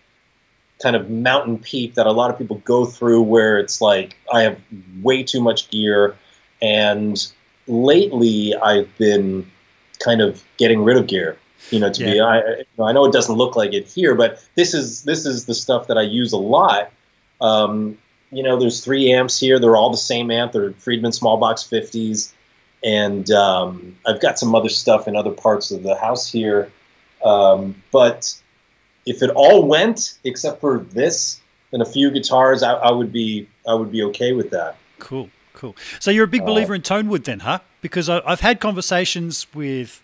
kind 0.83 0.97
of 0.97 1.11
mountain 1.11 1.59
peak 1.59 1.95
that 1.95 2.07
a 2.07 2.13
lot 2.13 2.31
of 2.31 2.39
people 2.39 2.57
go 2.65 2.85
through 2.85 3.23
where 3.23 3.59
it's 3.59 3.81
like 3.81 4.17
I 4.33 4.43
have 4.43 4.59
way 5.03 5.23
too 5.23 5.41
much 5.41 5.71
gear 5.71 6.17
and 6.61 7.27
lately 7.67 8.55
I've 8.57 8.97
been 8.99 9.51
kind 10.01 10.21
of 10.21 10.43
getting 10.57 10.83
rid 10.83 10.97
of 10.97 11.07
gear 11.07 11.39
you 11.71 11.81
know 11.81 11.93
to 11.93 12.05
yeah. 12.05 12.13
be 12.13 12.21
I, 12.21 12.39
you 12.39 12.65
know, 12.79 12.85
I 12.85 12.93
know 12.93 13.05
it 13.05 13.13
doesn't 13.13 13.35
look 13.35 13.57
like 13.57 13.73
it 13.73 13.87
here 13.87 14.15
but 14.15 14.45
this 14.55 14.75
is 14.75 15.03
this 15.05 15.27
is 15.27 15.47
the 15.47 15.55
stuff 15.55 15.87
that 15.89 15.99
I 15.99 16.03
use 16.03 16.33
a 16.33 16.39
lot 16.39 16.91
um, 17.41 17.99
you 18.31 18.43
know 18.43 18.59
there's 18.59 18.85
three 18.85 19.13
amps 19.13 19.39
here 19.39 19.59
they're 19.59 19.77
all 19.77 19.91
the 19.91 19.97
same 19.97 20.31
amp 20.31 20.53
they're 20.53 20.73
Friedman 20.73 21.13
small 21.13 21.37
box 21.37 21.63
50s 21.63 22.33
and 22.83 23.31
um, 23.31 23.97
I've 24.07 24.21
got 24.21 24.39
some 24.39 24.55
other 24.55 24.69
stuff 24.69 25.09
in 25.09 25.17
other 25.17 25.31
parts 25.31 25.71
of 25.71 25.83
the 25.83 25.97
house 25.97 26.31
here 26.31 26.71
um, 27.25 27.83
but 27.91 28.35
if 29.07 29.23
it 29.23 29.31
all 29.31 29.67
went 29.67 30.19
except 30.25 30.61
for 30.61 30.79
this 30.79 31.41
and 31.75 31.83
a 31.83 31.85
few 31.85 32.11
guitars, 32.11 32.63
I, 32.63 32.75
I 32.75 32.93
would 32.93 33.13
be 33.13 33.49
I 33.67 33.75
would 33.75 33.91
be 33.91 34.03
okay 34.05 34.33
with 34.33 34.51
that. 34.51 34.77
Cool, 34.99 35.29
cool. 35.53 35.77
So 35.99 36.11
you're 36.11 36.25
a 36.25 36.29
big 36.29 36.43
uh, 36.43 36.47
believer 36.47 36.73
uh, 36.73 36.77
in 36.77 36.83
tone 36.83 37.09
wood, 37.09 37.25
then, 37.25 37.41
huh? 37.41 37.59
Because 37.83 38.09
I, 38.09 38.23
have 38.29 38.41
had 38.41 38.61
conversations 38.61 39.47
with 39.53 40.01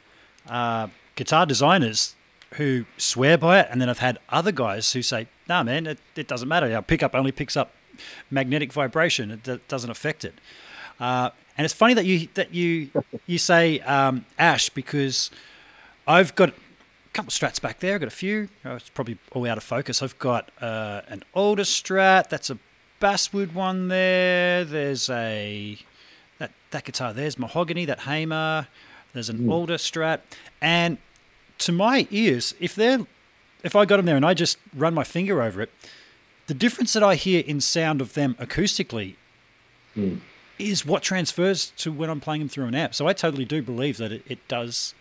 uh, 0.49 0.89
guitar 1.21 1.45
designers 1.45 2.17
who 2.55 2.87
swear 2.97 3.37
by 3.37 3.61
it, 3.61 3.69
and 3.71 3.79
then 3.79 3.91
I've 3.91 3.99
had 3.99 4.19
other 4.31 4.53
guys 4.53 4.91
who 4.95 5.03
say, 5.03 5.29
"Nah, 5.47 5.63
man, 5.63 5.87
it, 5.87 5.99
it 6.17 6.27
doesn't 6.27 6.49
matter. 6.49 6.75
Our 6.75 6.81
pickup 6.81 7.15
only 7.15 7.31
picks 7.31 7.59
up 7.59 7.73
magnetic 8.31 8.73
vibration; 8.73 9.31
it 9.31 9.43
d- 9.43 9.61
doesn't 9.69 9.91
affect 9.91 10.25
it." 10.25 10.35
Uh, 10.99 11.29
and 11.59 11.67
it's 11.67 11.75
funny 11.75 11.93
that 11.93 12.07
you 12.07 12.29
that 12.35 12.55
you 12.55 12.91
you 13.27 13.37
say 13.37 13.81
um, 13.81 14.25
ash 14.39 14.71
because 14.71 15.31
I've 16.07 16.35
got 16.35 16.49
a 16.49 16.55
couple 17.13 17.29
of 17.29 17.35
strats 17.35 17.61
back 17.61 17.81
there. 17.81 17.97
I've 17.97 18.01
got 18.01 18.09
a 18.09 18.23
few. 18.27 18.49
Oh, 18.65 18.77
it's 18.77 18.89
probably 18.89 19.19
all 19.33 19.47
out 19.47 19.59
of 19.59 19.63
focus. 19.63 20.03
I've 20.03 20.19
got 20.19 20.51
uh, 20.63 21.03
an 21.09 21.23
older 21.35 21.65
strat. 21.65 22.31
That's 22.31 22.49
a 22.49 22.59
basswood 22.99 23.53
one 23.53 23.89
there. 23.89 24.65
There's 24.65 25.11
a 25.11 25.77
that 26.39 26.53
that 26.71 26.85
guitar. 26.85 27.13
There's 27.13 27.39
mahogany. 27.39 27.85
That 27.85 28.01
Hamer. 28.01 28.69
There's 29.13 29.29
an 29.29 29.41
mm. 29.41 29.53
older 29.53 29.77
strat. 29.77 30.21
And 30.63 30.99
to 31.61 31.73
my 31.73 32.07
ears, 32.11 32.55
if 32.61 32.75
they're 32.75 33.07
if 33.63 33.77
I 33.77 33.85
got 33.85 33.99
them 33.99 34.07
there 34.07 34.17
and 34.17 34.25
I 34.25 34.35
just 34.35 34.59
run 34.75 34.95
my 34.95 35.05
finger 35.05 35.43
over 35.43 35.61
it, 35.61 35.71
the 36.47 36.55
difference 36.55 36.93
that 36.95 37.03
I 37.03 37.15
hear 37.15 37.45
in 37.47 37.61
sound 37.61 38.01
of 38.01 38.15
them 38.15 38.35
acoustically 38.41 39.17
mm. 39.97 40.21
is 40.59 40.85
what 40.85 41.03
transfers 41.03 41.73
to 41.77 41.93
when 41.93 42.11
I'm 42.11 42.21
playing 42.21 42.41
them 42.41 42.49
through 42.49 42.67
an 42.67 42.75
app. 42.75 42.95
So 42.95 43.07
I 43.07 43.13
totally 43.13 43.45
do 43.45 43.63
believe 43.63 43.99
that 43.99 44.13
it, 44.13 44.23
it 44.27 44.49
does 44.49 44.95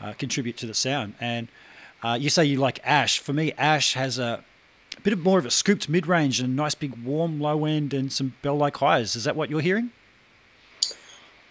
uh, 0.00 0.14
contribute 0.14 0.56
to 0.58 0.66
the 0.66 0.74
sound. 0.74 1.14
And 1.20 1.48
uh, 2.02 2.16
you 2.20 2.30
say 2.30 2.44
you 2.44 2.58
like 2.58 2.80
Ash. 2.82 3.18
For 3.18 3.32
me, 3.32 3.52
Ash 3.58 3.94
has 3.94 4.18
a, 4.18 4.42
a 4.96 5.00
bit 5.02 5.12
of 5.12 5.20
more 5.20 5.38
of 5.38 5.46
a 5.46 5.50
scooped 5.50 5.88
mid 5.88 6.06
range 6.06 6.40
and 6.40 6.48
a 6.48 6.52
nice 6.52 6.74
big 6.74 6.96
warm 7.04 7.40
low 7.40 7.66
end 7.66 7.92
and 7.94 8.12
some 8.12 8.34
bell 8.42 8.56
like 8.56 8.78
highs. 8.78 9.14
Is 9.14 9.24
that 9.24 9.36
what 9.36 9.50
you're 9.50 9.60
hearing? 9.60 9.90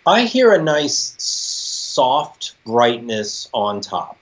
I 0.06 0.26
hear 0.26 0.54
a 0.54 0.62
nice 0.62 1.16
soft 1.20 2.56
brightness 2.66 3.48
on 3.54 3.82
top. 3.82 4.19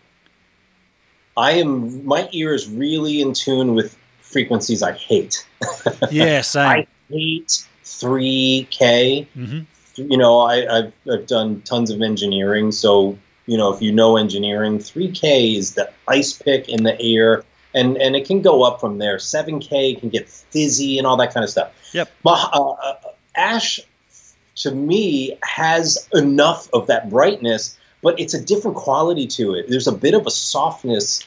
I 1.38 1.52
am 1.54 2.06
my 2.06 2.28
ear 2.32 2.54
is 2.54 2.68
really 2.68 3.22
in 3.22 3.34
tune 3.34 3.76
with 3.76 3.96
frequencies 4.22 4.84
I 4.84 4.94
hate. 4.94 5.48
Yeah, 6.12 6.42
same. 6.42 6.68
I 6.68 6.88
hate 7.10 7.66
3K. 7.84 9.28
Mm-hmm. 9.36 10.12
You 10.12 10.18
know, 10.18 10.42
I, 10.42 10.58
have 10.62 10.94
I've 11.12 11.28
done 11.28 11.62
tons 11.62 11.90
of 11.92 12.02
engineering, 12.02 12.72
so 12.72 13.18
you 13.46 13.58
know, 13.58 13.74
if 13.74 13.82
you 13.82 13.92
know 13.92 14.18
engineering, 14.18 14.78
3K 14.80 15.58
is 15.58 15.74
the 15.74 15.92
ice 16.08 16.34
pick 16.34 16.70
in 16.70 16.84
the 16.84 17.00
air, 17.02 17.44
and 17.74 17.98
and 17.98 18.16
it 18.16 18.26
can 18.26 18.42
go 18.42 18.64
up 18.64 18.80
from 18.80 18.98
there. 18.98 19.18
7K 19.18 20.00
can 20.00 20.10
get 20.10 20.30
fizzy 20.30 20.98
and 20.98 21.08
all 21.08 21.18
that 21.18 21.34
kind 21.34 21.44
of 21.44 21.50
stuff. 21.50 21.72
Yep. 21.94 22.10
But 22.24 22.50
uh, 22.54 22.72
uh, 22.72 22.96
Ash 23.36 23.80
to 24.58 24.72
me 24.72 25.38
has 25.44 26.08
enough 26.14 26.68
of 26.74 26.88
that 26.88 27.10
brightness, 27.10 27.77
but 28.02 28.20
it's 28.20 28.34
a 28.34 28.42
different 28.42 28.78
quality 28.78 29.28
to 29.28 29.54
it. 29.54 29.68
There's 29.70 29.88
a 29.88 29.92
bit 29.92 30.14
of 30.14 30.26
a 30.26 30.32
softness 30.32 31.26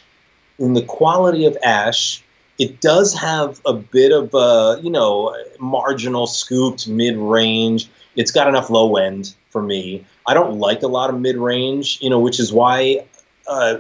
in 0.59 0.75
the 0.75 0.83
quality 0.83 1.45
of 1.47 1.57
Ash. 1.63 2.23
It 2.59 2.81
does 2.81 3.15
have 3.15 3.61
a 3.65 3.73
bit 3.73 4.13
of 4.13 4.35
a, 4.35 4.81
you 4.83 4.91
know, 4.91 5.35
marginal 5.59 6.27
scooped 6.27 6.89
mid 6.89 7.17
range. 7.17 7.89
It's 8.17 8.31
got 8.31 8.49
enough 8.49 8.71
low 8.71 8.97
end 8.97 9.35
for 9.51 9.63
me. 9.63 10.05
I 10.27 10.35
don't 10.35 10.59
like 10.59 10.83
a 10.83 10.89
lot 10.89 11.11
of 11.11 11.21
mid 11.21 11.37
range, 11.37 11.99
you 12.01 12.11
know, 12.11 12.21
which 12.21 12.39
is 12.39 12.53
why 12.53 13.07
uh, 13.47 13.79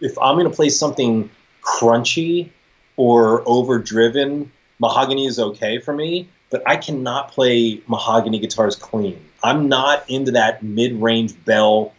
if 0.00 0.18
I'm 0.18 0.36
going 0.36 0.48
to 0.48 0.56
play 0.56 0.70
something 0.70 1.30
crunchy 1.62 2.50
or 2.96 3.42
overdriven, 3.46 4.50
mahogany 4.78 5.26
is 5.26 5.38
okay 5.38 5.78
for 5.78 5.92
me 5.92 6.28
but 6.54 6.62
I 6.66 6.76
cannot 6.76 7.32
play 7.32 7.80
mahogany 7.88 8.38
guitars 8.38 8.76
clean. 8.76 9.20
I'm 9.42 9.68
not 9.68 10.08
into 10.08 10.30
that 10.30 10.62
mid-range 10.62 11.34
bell 11.44 11.93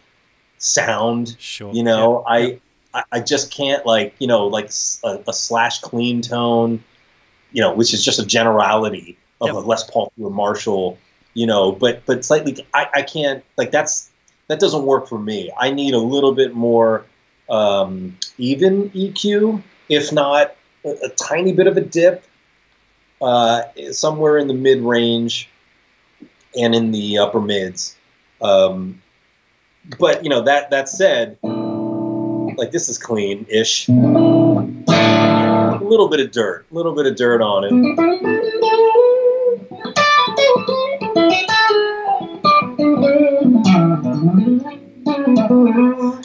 sound. 0.58 1.36
Sure. 1.38 1.72
You 1.72 1.82
know, 1.82 2.24
Yeah. 2.28 2.32
I, 2.34 2.60
I 2.94 3.04
I 3.12 3.20
just 3.20 3.52
can't 3.52 3.84
like 3.86 4.14
you 4.18 4.26
know 4.26 4.46
like 4.46 4.66
a 4.66 5.32
slash 5.32 5.80
clean 5.80 6.22
tone, 6.22 6.82
you 7.52 7.62
know, 7.62 7.74
which 7.74 7.92
is 7.94 8.04
just 8.04 8.18
a 8.18 8.26
generality 8.26 9.18
of 9.40 9.48
Yep. 9.48 9.56
a 9.56 9.58
Les 9.58 9.90
Paul 9.90 10.12
to 10.16 10.26
a 10.26 10.30
Marshall. 10.30 10.98
You 11.34 11.46
know, 11.46 11.72
but 11.72 12.06
but 12.06 12.24
slightly 12.24 12.66
I, 12.72 12.88
I 12.94 13.02
can't 13.02 13.44
like 13.58 13.70
that's 13.70 14.10
that 14.48 14.58
doesn't 14.60 14.84
work 14.84 15.08
for 15.08 15.18
me. 15.18 15.50
I 15.58 15.70
need 15.70 15.92
a 15.92 15.98
little 15.98 16.32
bit 16.32 16.54
more 16.54 17.04
um, 17.50 18.16
even 18.38 18.90
EQ, 18.90 19.62
if 19.88 20.12
not 20.12 20.56
a, 20.84 20.90
a 21.04 21.08
tiny 21.10 21.52
bit 21.52 21.66
of 21.66 21.76
a 21.76 21.80
dip, 21.80 22.24
uh, 23.20 23.62
somewhere 23.92 24.38
in 24.38 24.48
the 24.48 24.54
mid 24.54 24.80
range 24.80 25.48
and 26.58 26.74
in 26.74 26.90
the 26.92 27.18
upper 27.18 27.40
mids. 27.40 27.96
Um, 28.40 29.02
but 29.98 30.24
you 30.24 30.30
know 30.30 30.42
that 30.42 30.70
that 30.70 30.88
said, 30.88 31.38
like 31.42 32.70
this 32.70 32.88
is 32.88 32.98
clean-ish. 32.98 33.88
A 33.88 33.92
little 35.82 36.08
bit 36.08 36.20
of 36.20 36.30
dirt, 36.30 36.66
a 36.70 36.74
little 36.74 36.94
bit 36.94 37.06
of 37.06 37.16
dirt 37.16 37.42
on 37.42 37.64
it. 37.64 37.72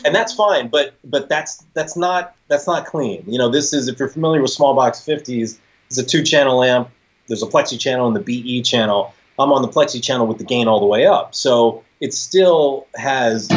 and 0.03 0.15
that's 0.15 0.33
fine 0.33 0.67
but 0.67 0.93
but 1.03 1.29
that's 1.29 1.65
that's 1.73 1.95
not 1.95 2.35
that's 2.47 2.67
not 2.67 2.85
clean 2.85 3.23
you 3.27 3.37
know 3.37 3.49
this 3.49 3.73
is 3.73 3.87
if 3.87 3.99
you're 3.99 4.09
familiar 4.09 4.41
with 4.41 4.51
small 4.51 4.73
box 4.73 4.99
50s 4.99 5.57
it's 5.87 5.97
a 5.97 6.03
two 6.03 6.23
channel 6.23 6.63
amp 6.63 6.89
there's 7.27 7.43
a 7.43 7.47
plexi 7.47 7.79
channel 7.79 8.07
and 8.07 8.15
the 8.15 8.19
be 8.19 8.61
channel 8.61 9.13
i'm 9.39 9.51
on 9.51 9.61
the 9.61 9.67
plexi 9.67 10.01
channel 10.01 10.27
with 10.27 10.37
the 10.37 10.43
gain 10.43 10.67
all 10.67 10.79
the 10.79 10.85
way 10.85 11.05
up 11.05 11.35
so 11.35 11.83
it 12.01 12.13
still 12.13 12.87
has 12.95 13.47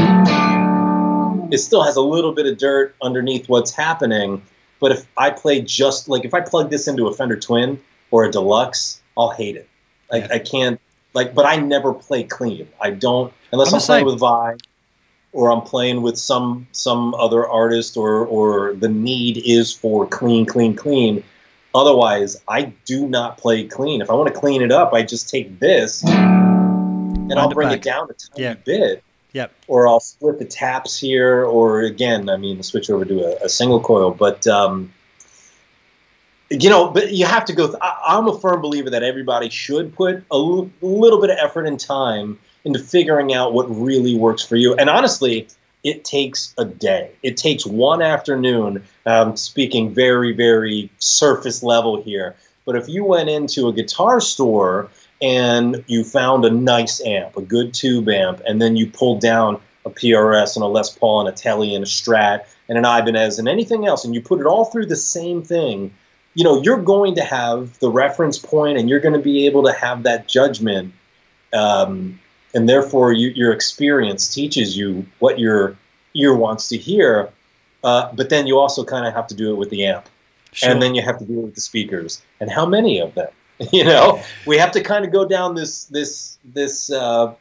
it 1.51 1.59
still 1.59 1.83
has 1.83 1.97
a 1.97 2.01
little 2.01 2.33
bit 2.33 2.47
of 2.47 2.59
dirt 2.59 2.95
underneath 3.03 3.49
what's 3.49 3.73
happening 3.73 4.43
but 4.81 4.93
if 4.93 5.07
i 5.17 5.31
play 5.31 5.61
just 5.61 6.09
like 6.09 6.25
if 6.25 6.35
i 6.35 6.41
plug 6.41 6.71
this 6.71 6.87
into 6.87 7.07
a 7.09 7.13
fender 7.13 7.37
twin 7.37 7.81
or 8.11 8.25
a 8.25 8.31
deluxe 8.31 9.01
i'll 9.17 9.31
hate 9.31 9.57
it 9.57 9.69
like 10.11 10.29
Yeah. 10.29 10.35
i 10.35 10.39
can't 10.39 10.81
like 11.15 11.35
but 11.35 11.47
i 11.47 11.57
never 11.57 11.93
play 11.93 12.23
clean 12.23 12.69
i 12.81 12.91
don't 12.91 13.33
unless 13.51 13.73
I'm 13.73 13.81
i'm, 13.81 13.83
playing 13.83 14.07
with 14.07 14.21
Vai 14.21 14.57
or 15.35 15.51
I'm 15.51 15.63
playing 15.63 16.01
with 16.01 16.17
some 16.17 16.67
some 16.73 17.15
other 17.15 17.47
artist 17.47 17.97
or 17.97 18.25
or 18.25 18.75
the 18.75 18.89
need 18.89 19.37
is 19.45 19.73
for 19.73 20.07
clean, 20.07 20.47
clean, 20.47 20.75
clean. 20.77 21.25
Otherwise, 21.75 22.41
I 22.47 22.73
do 22.85 23.09
not 23.09 23.37
play 23.37 23.65
clean. 23.65 24.01
If 24.01 24.11
I 24.11 24.15
want 24.15 24.33
to 24.33 24.41
clean 24.41 24.63
it 24.63 24.71
up, 24.71 24.95
I 24.95 25.03
just 25.03 25.29
take 25.29 25.59
this 25.59 26.05
and 27.31 27.39
I'll 27.39 27.51
bring 27.51 27.69
back. 27.69 27.79
it 27.79 27.83
down 27.83 28.09
a 28.11 28.15
tiny 28.15 28.43
Yeah. 28.45 28.55
bit. 28.55 29.03
Yep. 29.33 29.53
Or 29.67 29.89
I'll 29.89 30.01
split 30.01 30.39
the 30.39 30.45
taps 30.45 30.97
here, 30.99 31.45
or 31.45 31.81
again, 31.81 32.29
I 32.29 32.37
mean, 32.37 32.63
switch 32.63 32.89
over 32.89 33.05
to 33.05 33.25
a, 33.43 33.47
a 33.47 33.49
single 33.49 33.81
coil. 33.81 34.13
But 34.13 34.47
um, 34.47 34.93
you 36.51 36.71
know, 36.71 36.89
but 36.91 37.13
you 37.13 37.27
have 37.27 37.45
to 37.47 37.53
go. 37.53 37.67
Th- 37.67 37.79
I, 37.81 37.97
I'm 38.09 38.29
a 38.29 38.39
firm 38.39 38.61
believer 38.63 38.91
that 38.91 39.03
everybody 39.03 39.49
should 39.51 39.95
put 39.95 40.17
a 40.17 40.35
l- 40.35 40.71
little 40.83 41.21
bit 41.21 41.31
of 41.31 41.39
effort 41.41 41.67
and 41.67 41.81
time 41.81 42.39
into 42.65 42.79
figuring 42.79 43.35
out 43.35 43.53
what 43.53 43.65
really 43.65 44.17
works 44.17 44.45
for 44.45 44.57
you. 44.57 44.75
And 44.75 44.89
honestly, 44.89 45.49
it 45.83 46.05
takes 46.05 46.55
a 46.57 46.65
day. 46.65 47.11
It 47.23 47.37
takes 47.37 47.67
one 47.67 48.03
afternoon. 48.03 48.85
Um, 49.05 49.37
speaking 49.37 49.93
very, 49.93 50.33
very 50.33 50.91
surface 50.99 51.63
level 51.63 52.01
here. 52.01 52.37
But 52.65 52.77
if 52.77 52.89
you 52.89 53.05
went 53.05 53.29
into 53.29 53.69
a 53.69 53.73
guitar 53.73 54.21
store 54.21 54.89
and 55.21 55.85
you 55.87 56.05
found 56.05 56.45
a 56.45 56.51
nice 56.51 57.01
amp, 57.05 57.37
a 57.37 57.43
good 57.43 57.75
tube 57.75 58.09
amp, 58.09 58.43
and 58.47 58.61
then 58.61 58.77
you 58.77 58.87
pulled 58.87 59.21
down 59.21 59.61
a 59.85 59.91
PRS 59.91 60.57
and 60.57 60.63
a 60.63 60.67
Les 60.67 60.91
Paul 60.91 61.21
and 61.21 61.29
a 61.29 61.33
Telly 61.33 61.75
and 61.75 61.85
a 61.85 61.87
Strat 61.87 62.47
and 62.69 62.79
an 62.79 62.85
Ibanez 62.85 63.39
and 63.39 63.49
anything 63.49 63.87
else, 63.87 64.05
and 64.05 64.15
you 64.15 64.21
put 64.21 64.41
it 64.41 64.47
all 64.47 64.65
through 64.65 64.87
the 64.87 64.97
same 64.97 65.43
thing, 65.43 65.93
you 66.35 66.43
know, 66.43 66.63
you're 66.63 66.83
going 66.83 67.15
to 67.17 67.23
have 67.23 67.79
the 67.79 67.91
reference 67.91 68.39
point 68.39 68.79
and 68.79 68.89
you're 68.89 69.01
going 69.01 69.15
to 69.15 69.21
be 69.21 69.47
able 69.47 69.65
to 69.65 69.73
have 69.73 70.03
that 70.03 70.27
judgment. 70.27 70.93
Um, 71.53 72.19
and 72.55 72.69
therefore, 72.69 73.13
you, 73.13 73.29
your 73.31 73.53
experience 73.53 74.33
teaches 74.33 74.77
you 74.77 75.07
what 75.19 75.39
your 75.39 75.77
ear 76.15 76.35
wants 76.35 76.69
to 76.71 76.77
hear. 76.77 77.29
Uh, 77.85 78.11
but 78.15 78.31
then 78.31 78.47
you 78.47 78.59
also 78.59 78.85
kind 78.85 79.07
of 79.07 79.15
have 79.15 79.27
to 79.29 79.35
do 79.35 79.53
it 79.53 79.57
with 79.57 79.71
the 79.71 79.85
amp 79.87 80.09
Sure. 80.55 80.71
and 80.71 80.81
then 80.81 80.95
you 80.95 81.03
have 81.03 81.19
to 81.19 81.25
do 81.25 81.41
it 81.41 81.43
with 81.43 81.55
the 81.57 81.61
speakers 81.61 82.23
and 82.39 82.49
how 82.49 82.65
many 82.65 83.01
of 83.01 83.13
them 83.15 83.31
you 83.73 83.85
know 83.85 84.21
we 84.47 84.59
have 84.59 84.73
to 84.73 84.83
kind 84.83 85.05
of 85.05 85.13
go 85.13 85.27
down 85.27 85.55
this 85.55 85.85
this 85.87 86.39
this 86.45 86.91
uh, 86.91 87.35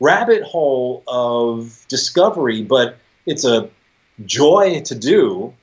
rabbit 0.00 0.42
hole 0.42 1.02
of 1.06 1.84
discovery 1.88 2.62
but 2.62 2.98
it's 3.26 3.44
a 3.44 3.70
joy 4.24 4.80
to 4.84 4.94
do. 4.94 5.54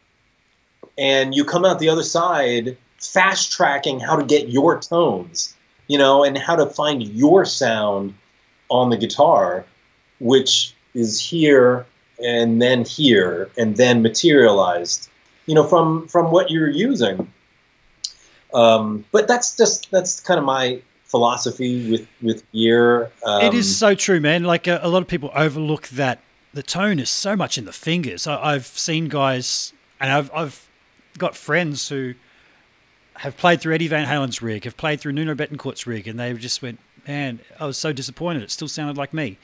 And 0.98 1.34
you 1.34 1.46
come 1.46 1.66
out 1.66 1.80
the 1.80 1.90
other 1.90 2.04
side 2.04 2.78
fast 3.00 3.52
tracking 3.52 4.00
how 4.00 4.16
to 4.16 4.26
get 4.26 4.50
your 4.50 4.80
tones 4.80 5.56
you 5.88 5.98
know 5.98 6.24
and 6.24 6.38
how 6.38 6.56
to 6.56 6.68
find 6.68 7.02
your 7.02 7.46
sound 7.46 8.14
on 8.70 8.92
the 8.92 8.98
guitar 8.98 9.66
which 10.20 10.76
is 10.94 11.20
here 11.20 11.84
and 12.24 12.62
then 12.62 12.86
here 12.86 13.50
and 13.58 13.76
then 13.76 14.04
materialized 14.04 15.10
you 15.48 15.56
know 15.56 15.64
from 15.64 16.08
from 16.08 16.30
what 16.30 16.52
you're 16.52 16.70
using 16.70 17.34
um, 18.54 19.06
but 19.12 19.28
that's 19.28 19.56
just 19.56 19.90
that's 19.92 20.20
kind 20.20 20.38
of 20.38 20.46
my 20.46 20.82
philosophy 21.06 21.92
with 21.92 22.08
with 22.22 22.50
gear 22.54 23.12
um, 23.26 23.42
it 23.42 23.54
is 23.54 23.78
so 23.78 23.94
true, 23.96 24.20
man. 24.20 24.44
Like 24.44 24.68
a, 24.68 24.80
a 24.82 24.88
lot 24.88 25.02
of 25.02 25.08
people 25.08 25.30
overlook 25.36 25.90
that 25.90 26.20
the 26.54 26.64
tone 26.64 27.00
is 27.00 27.10
so 27.10 27.36
much 27.36 27.58
in 27.58 27.66
the 27.66 27.74
fingers. 27.74 28.28
I, 28.28 28.54
I've 28.54 28.66
seen 28.66 29.10
guys, 29.10 29.74
and 30.00 30.12
I've 30.12 30.32
I've 30.34 30.68
got 31.18 31.36
friends 31.36 31.90
who 31.90 32.14
have 33.16 33.38
played 33.38 33.62
through 33.62 33.76
Eddie 33.76 33.88
Van 33.88 34.08
Halen's 34.08 34.42
rig, 34.42 34.64
have 34.64 34.78
played 34.78 35.00
through 35.00 35.12
Nuno 35.12 35.36
Bettencourt's 35.36 35.86
rig, 35.86 36.08
and 36.08 36.20
they 36.20 36.34
just 36.34 36.62
went, 36.62 36.80
"Man, 37.08 37.40
I 37.60 37.66
was 37.66 37.78
so 37.78 37.94
disappointed. 37.94 38.44
It 38.44 38.52
still 38.52 38.68
sounded 38.68 38.98
like 38.98 39.14
me." 39.14 39.38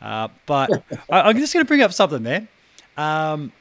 Uh, 0.00 0.28
but 0.44 0.70
I, 1.10 1.22
I'm 1.22 1.38
just 1.38 1.52
going 1.52 1.64
to 1.64 1.68
bring 1.68 1.82
up 1.82 1.92
something, 1.92 2.22
man. 2.22 2.48
Um, 2.96 3.52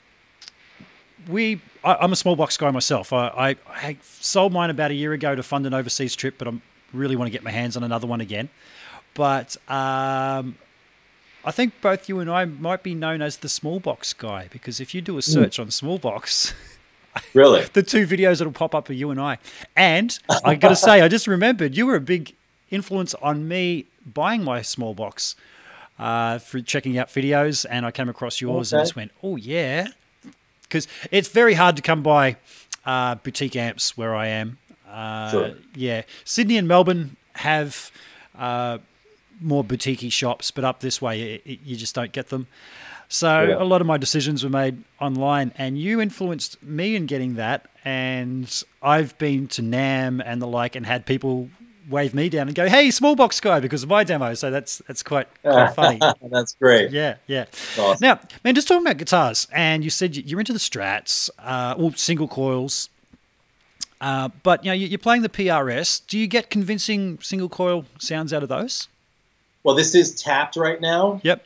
we, 1.28 1.62
I, 1.84 1.96
I'm 1.96 2.12
a 2.12 2.16
small 2.16 2.36
box 2.36 2.58
guy 2.58 2.72
myself. 2.72 3.14
I, 3.14 3.28
I, 3.28 3.56
I 3.68 3.98
sold 4.02 4.54
mine 4.54 4.70
about 4.70 4.92
a 4.92 4.94
year 4.94 5.14
ago 5.14 5.36
to 5.36 5.44
fund 5.44 5.66
an 5.66 5.74
overseas 5.74 6.16
trip, 6.16 6.36
but 6.38 6.48
I 6.48 6.54
really 6.94 7.16
want 7.16 7.28
to 7.28 7.32
get 7.32 7.44
my 7.44 7.52
hands 7.52 7.78
on 7.78 7.84
another 7.84 8.08
one 8.08 8.22
again. 8.22 8.50
But 9.14 9.56
um, 9.70 10.58
I 11.44 11.52
think 11.52 11.80
both 11.82 12.10
you 12.10 12.20
and 12.20 12.30
I 12.30 12.46
might 12.46 12.84
be 12.84 12.94
known 12.96 13.22
as 13.22 13.38
the 13.38 13.50
small 13.50 13.80
box 13.80 14.14
guy 14.14 14.48
because 14.52 14.80
if 14.80 14.94
you 14.94 15.02
do 15.02 15.18
a 15.18 15.22
search 15.22 15.60
on 15.60 15.72
small 15.72 15.98
box, 15.98 16.54
really 17.34 17.64
the 17.74 17.84
two 17.84 18.06
videos 18.06 18.40
that'll 18.40 18.52
pop 18.52 18.76
up 18.76 18.90
are 18.90 18.94
you 18.94 19.12
and 19.12 19.22
I. 19.22 19.38
And 19.76 20.18
I 20.44 20.56
got 20.56 20.70
to 20.70 20.76
say, 20.76 21.02
I 21.02 21.08
just 21.08 21.28
remembered 21.28 21.76
you 21.76 21.86
were 21.86 21.96
a 21.96 22.02
big 22.02 22.36
influence 22.72 23.14
on 23.16 23.48
me 23.48 23.86
buying 24.06 24.44
my 24.44 24.62
small 24.62 24.94
box 24.94 25.36
uh, 25.98 26.40
for 26.40 26.60
checking 26.62 26.98
out 26.98 27.08
videos, 27.08 27.66
and 27.70 27.86
I 27.86 27.92
came 27.92 28.10
across 28.10 28.42
yours 28.42 28.74
and 28.74 28.82
just 28.82 28.96
went, 28.96 29.12
"Oh 29.24 29.38
yeah," 29.38 29.88
because 30.76 30.88
it's 31.12 31.30
very 31.30 31.54
hard 31.54 31.76
to 31.78 31.82
come 31.82 32.04
by 32.04 32.36
uh, 32.86 33.16
boutique 33.16 33.56
amps 33.56 33.98
where 33.98 34.14
I 34.16 34.28
am. 34.28 34.58
Uh, 34.90 35.32
Sure. 35.32 35.52
Yeah, 35.74 36.02
Sydney 36.26 36.58
and 36.58 36.68
Melbourne 36.68 37.16
have 37.36 37.92
uh, 38.38 38.78
more 39.42 39.64
boutique 39.64 40.12
shops, 40.12 40.52
but 40.52 40.64
up 40.64 40.80
this 40.82 41.02
way, 41.02 41.22
it, 41.36 41.42
it- 41.46 41.60
you 41.66 41.76
just 41.78 41.96
don't 41.96 42.12
get 42.12 42.28
them. 42.30 42.48
So 43.08 43.44
Yeah. 43.44 43.62
a 43.62 43.64
lot 43.64 43.82
of 43.82 43.88
my 43.88 43.98
decisions 43.98 44.44
were 44.44 44.50
made 44.50 44.84
online, 45.00 45.54
and 45.58 45.78
you 45.80 46.02
influenced 46.02 46.62
me 46.64 46.96
in 46.96 47.06
getting 47.06 47.36
that. 47.36 47.68
And 47.86 48.52
I've 48.82 49.16
been 49.18 49.48
to 49.50 49.62
Nam 49.62 50.20
and 50.22 50.42
the 50.42 50.48
like, 50.48 50.76
and 50.76 50.86
had 50.86 51.06
people 51.06 51.50
wave 51.90 52.14
me 52.14 52.30
down 52.30 52.48
and 52.48 52.56
go, 52.56 52.68
"Hey, 52.68 52.90
small 52.92 53.16
box 53.16 53.40
guy," 53.40 53.60
because 53.60 53.84
of 53.84 53.90
my 53.90 54.04
demo. 54.04 54.34
So 54.34 54.52
that's 54.52 54.82
that's 54.88 55.04
quite 55.04 55.28
quite 55.44 55.74
funny. 55.76 56.00
that's 56.30 56.54
great 56.56 56.92
Yeah, 56.92 57.16
yeah. 57.28 57.46
Awesome. 57.78 57.98
Now, 58.02 58.20
man, 58.44 58.56
just 58.56 58.68
talking 58.68 58.86
about 58.86 58.98
guitars, 58.98 59.48
and 59.52 59.84
you 59.84 59.90
said 59.90 60.16
you- 60.16 60.24
you're 60.26 60.40
into 60.40 60.54
the 60.54 60.60
Strats, 60.60 61.30
uh, 61.40 61.76
or 61.78 61.94
single 61.96 62.28
coils. 62.28 62.90
Uh, 64.02 64.30
but 64.44 64.64
you 64.66 64.70
know, 64.72 64.76
you- 64.76 64.88
you're 64.88 65.00
playing 65.00 65.22
the 65.22 65.30
PRS. 65.30 66.02
Do 66.08 66.18
you 66.20 66.28
get 66.28 66.50
convincing 66.50 67.18
single 67.22 67.50
coil 67.50 67.86
sounds 68.00 68.34
out 68.34 68.44
of 68.44 68.50
those? 68.50 68.88
Well, 69.64 69.74
this 69.76 69.96
is 69.96 70.22
tapped 70.22 70.56
right 70.58 70.80
now. 70.80 71.20
Yep. 71.24 71.46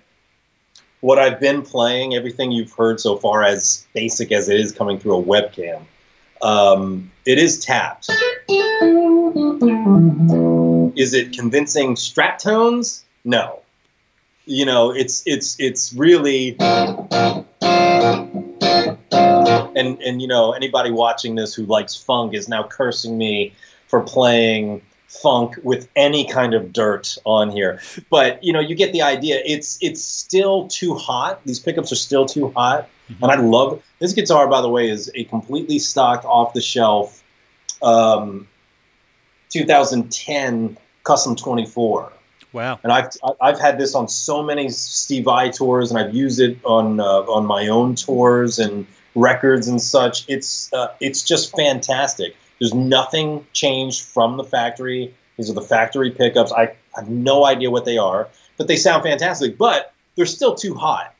What 1.02 1.18
I've 1.20 1.40
been 1.40 1.62
playing, 1.62 2.16
everything 2.16 2.52
you've 2.52 2.74
heard 2.74 3.00
so 3.00 3.16
far, 3.16 3.44
as 3.44 3.86
basic 3.94 4.34
as 4.34 4.50
it 4.50 4.60
is 4.60 4.74
coming 4.74 5.00
through 5.00 5.18
a 5.20 5.24
webcam, 5.24 5.84
um, 6.42 7.10
it 7.26 7.38
is 7.38 7.60
tapped. 7.64 8.10
Is 10.96 11.14
it 11.14 11.34
convincing 11.34 11.96
strat 11.96 12.40
tones? 12.40 13.06
No. 13.24 13.62
You 14.46 14.66
know, 14.66 14.92
it's 14.92 15.24
it's 15.26 15.60
it's 15.60 15.94
really 15.94 16.58
and 19.80 20.02
and 20.02 20.22
you 20.22 20.28
know 20.28 20.52
anybody 20.52 20.92
watching 20.92 21.36
this 21.36 21.54
who 21.54 21.66
likes 21.66 21.96
funk 21.96 22.34
is 22.34 22.48
now 22.48 22.64
cursing 22.64 23.18
me 23.18 23.54
for 23.88 24.02
playing 24.02 24.82
funk 25.08 25.56
with 25.64 25.90
any 25.96 26.28
kind 26.28 26.54
of 26.54 26.72
dirt 26.72 27.18
on 27.26 27.50
here 27.50 27.80
but 28.12 28.44
you 28.44 28.54
know 28.54 28.60
you 28.60 28.76
get 28.76 28.92
the 28.92 29.02
idea 29.02 29.42
it's 29.44 29.80
it's 29.82 30.04
still 30.04 30.68
too 30.68 30.94
hot 30.94 31.42
these 31.46 31.60
pickups 31.60 31.92
are 31.92 31.96
still 31.96 32.28
too 32.28 32.50
hot 32.50 32.88
mm-hmm. 33.10 33.24
and 33.24 33.32
i 33.32 33.36
love 33.36 33.82
this 33.98 34.14
guitar 34.14 34.48
by 34.48 34.62
the 34.62 34.70
way 34.70 34.88
is 34.88 35.12
a 35.16 35.24
completely 35.24 35.80
stock 35.80 36.24
off 36.26 36.54
the 36.54 36.62
shelf 36.62 37.24
um, 37.82 38.48
2010 39.50 40.78
custom 41.04 41.36
24 41.36 42.12
Wow! 42.52 42.80
And 42.84 42.92
I've 42.92 43.10
I've 43.40 43.60
had 43.60 43.78
this 43.78 43.94
on 43.94 44.08
so 44.08 44.42
many 44.42 44.70
Steve 44.70 45.26
Vai 45.26 45.52
tours, 45.52 45.92
and 45.92 46.00
I've 46.00 46.16
used 46.16 46.40
it 46.40 46.58
on 46.64 47.00
uh, 47.00 47.04
on 47.04 47.46
my 47.46 47.68
own 47.68 47.96
tours 47.96 48.58
and 48.58 48.88
records 49.14 49.68
and 49.68 49.82
such. 49.82 50.26
It's 50.28 50.74
uh, 50.74 50.88
it's 51.00 51.24
just 51.24 51.56
fantastic. 51.56 52.36
There's 52.60 52.74
nothing 52.74 53.46
changed 53.54 54.04
from 54.04 54.38
the 54.38 54.44
factory. 54.44 55.14
These 55.38 55.52
are 55.52 55.54
the 55.54 55.62
factory 55.62 56.12
pickups. 56.12 56.52
I 56.52 56.76
have 56.96 57.08
no 57.08 57.46
idea 57.46 57.70
what 57.70 57.86
they 57.86 58.00
are, 58.00 58.28
but 58.58 58.68
they 58.68 58.76
sound 58.78 59.04
fantastic. 59.04 59.58
But 59.58 59.94
they're 60.16 60.26
still 60.26 60.56
too 60.56 60.74
hot. 60.74 61.14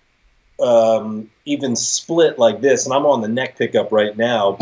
Um, 0.60 1.30
even 1.46 1.76
split 1.76 2.40
like 2.40 2.60
this, 2.60 2.86
and 2.86 2.94
I'm 2.94 3.06
on 3.06 3.22
the 3.22 3.30
neck 3.30 3.58
pickup 3.58 3.92
right 3.92 4.18
now. 4.18 4.58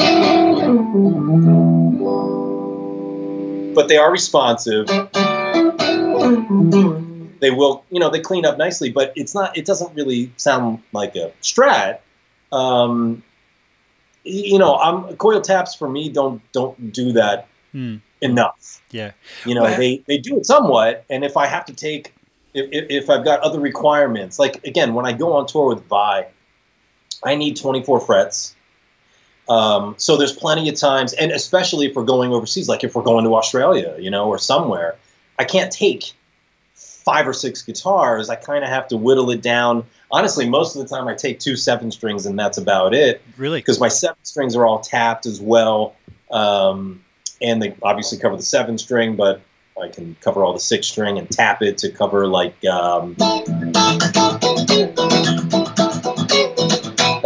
But 3.77 3.87
they 3.87 3.97
are 3.97 4.11
responsive. 4.11 4.87
They 7.39 7.51
will, 7.51 7.83
you 7.91 7.99
know, 7.99 8.09
they 8.09 8.19
clean 8.19 8.45
up 8.45 8.57
nicely, 8.57 8.89
but 8.89 9.13
it's 9.15 9.35
not. 9.35 9.55
It 9.55 9.65
doesn't 9.65 9.93
really 9.95 10.31
sound 10.35 10.81
like 10.91 11.15
a 11.15 11.31
Strat 11.41 11.99
um, 12.51 13.23
you 14.23 14.59
know, 14.59 14.75
I'm 14.75 15.15
coil 15.17 15.41
taps 15.41 15.75
for 15.75 15.89
me 15.89 16.09
don't 16.09 16.41
don't 16.51 16.91
do 16.91 17.13
that 17.13 17.47
hmm. 17.71 17.97
enough. 18.21 18.81
Yeah, 18.91 19.11
you 19.45 19.55
know, 19.55 19.63
well, 19.63 19.77
they 19.77 20.03
they 20.07 20.17
do 20.17 20.37
it 20.37 20.45
somewhat, 20.45 21.05
and 21.09 21.23
if 21.23 21.37
I 21.37 21.47
have 21.47 21.65
to 21.65 21.73
take 21.73 22.13
if, 22.53 22.87
if 22.89 23.09
I've 23.09 23.23
got 23.23 23.41
other 23.41 23.59
requirements, 23.59 24.39
like 24.39 24.65
again, 24.65 24.93
when 24.93 25.05
I 25.05 25.13
go 25.13 25.33
on 25.33 25.47
tour 25.47 25.75
with 25.75 25.85
Vai, 25.85 26.27
I 27.23 27.35
need 27.35 27.57
24 27.57 28.01
frets. 28.01 28.55
Um, 29.49 29.95
so 29.97 30.17
there's 30.17 30.33
plenty 30.33 30.67
of 30.69 30.75
times, 30.75 31.13
and 31.13 31.31
especially 31.31 31.85
if 31.87 31.95
we're 31.95 32.03
going 32.03 32.31
overseas, 32.33 32.67
like 32.67 32.83
if 32.83 32.95
we're 32.95 33.03
going 33.03 33.23
to 33.25 33.35
Australia, 33.35 33.95
you 33.97 34.09
know, 34.09 34.27
or 34.27 34.37
somewhere, 34.37 34.95
I 35.39 35.45
can't 35.45 35.71
take 35.71 36.13
five 36.75 37.27
or 37.27 37.33
six 37.33 37.61
guitars. 37.61 38.29
I 38.29 38.35
kind 38.35 38.63
of 38.63 38.69
have 38.69 38.89
to 38.89 38.97
whittle 38.97 39.31
it 39.31 39.41
down 39.41 39.85
honestly, 40.11 40.49
most 40.49 40.75
of 40.75 40.87
the 40.87 40.95
time 40.95 41.07
I 41.07 41.13
take 41.13 41.39
two 41.39 41.55
seven 41.55 41.91
strings 41.91 42.25
and 42.25 42.37
that's 42.37 42.57
about 42.57 42.93
it. 42.93 43.21
Really? 43.37 43.59
Because 43.59 43.79
my 43.79 43.87
seven 43.87 44.17
strings 44.23 44.55
are 44.55 44.65
all 44.65 44.79
tapped 44.79 45.25
as 45.25 45.41
well. 45.41 45.95
Um, 46.31 47.03
and 47.41 47.61
they 47.61 47.75
obviously 47.83 48.17
cover 48.17 48.35
the 48.35 48.43
seven 48.43 48.77
string, 48.77 49.15
but 49.15 49.41
I 49.81 49.89
can 49.89 50.15
cover 50.21 50.43
all 50.43 50.53
the 50.53 50.59
six 50.59 50.87
string 50.87 51.17
and 51.19 51.29
tap 51.29 51.61
it 51.61 51.77
to 51.79 51.91
cover 51.91 52.27
like 52.27 52.65
um, 52.65 53.15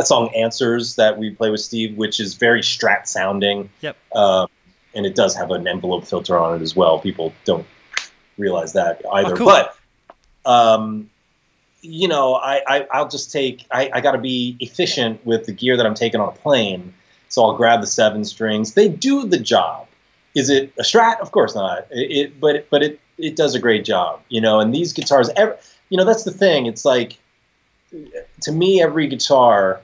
that 0.01 0.07
song 0.07 0.33
"Answers" 0.35 0.95
that 0.95 1.17
we 1.19 1.29
play 1.29 1.51
with 1.51 1.61
Steve, 1.61 1.95
which 1.95 2.19
is 2.19 2.33
very 2.33 2.61
Strat 2.61 3.07
sounding. 3.07 3.69
Yep. 3.81 3.97
Uh, 4.11 4.47
and 4.95 5.05
it 5.05 5.15
does 5.15 5.35
have 5.35 5.51
an 5.51 5.67
envelope 5.67 6.05
filter 6.05 6.37
on 6.37 6.59
it 6.59 6.63
as 6.63 6.75
well. 6.75 6.99
People 6.99 7.33
don't 7.45 7.65
realize 8.37 8.73
that 8.73 9.01
either. 9.13 9.33
Oh, 9.33 9.37
cool. 9.37 9.45
But 9.45 9.77
um, 10.43 11.09
you 11.81 12.07
know, 12.07 12.33
I, 12.35 12.87
I 12.91 13.01
will 13.01 13.09
just 13.09 13.31
take 13.31 13.65
I, 13.71 13.91
I 13.93 14.01
got 14.01 14.13
to 14.13 14.17
be 14.17 14.57
efficient 14.59 15.23
with 15.25 15.45
the 15.45 15.51
gear 15.51 15.77
that 15.77 15.85
I'm 15.85 15.93
taking 15.93 16.19
on 16.19 16.29
a 16.29 16.31
plane, 16.31 16.93
so 17.29 17.43
I'll 17.43 17.55
grab 17.55 17.81
the 17.81 17.87
seven 17.87 18.25
strings. 18.25 18.73
They 18.73 18.89
do 18.89 19.27
the 19.27 19.39
job. 19.39 19.87
Is 20.33 20.49
it 20.49 20.73
a 20.79 20.83
Strat? 20.83 21.19
Of 21.19 21.31
course 21.31 21.53
not. 21.53 21.85
It, 21.91 22.11
it 22.11 22.39
but 22.39 22.67
but 22.71 22.81
it 22.81 22.99
it 23.19 23.35
does 23.35 23.53
a 23.53 23.59
great 23.59 23.85
job, 23.85 24.21
you 24.29 24.41
know. 24.41 24.59
And 24.59 24.73
these 24.73 24.93
guitars, 24.93 25.29
every, 25.35 25.55
you 25.89 25.97
know, 25.97 26.05
that's 26.05 26.23
the 26.23 26.31
thing. 26.31 26.65
It's 26.65 26.85
like 26.85 27.19
to 28.41 28.51
me, 28.51 28.81
every 28.81 29.07
guitar, 29.07 29.81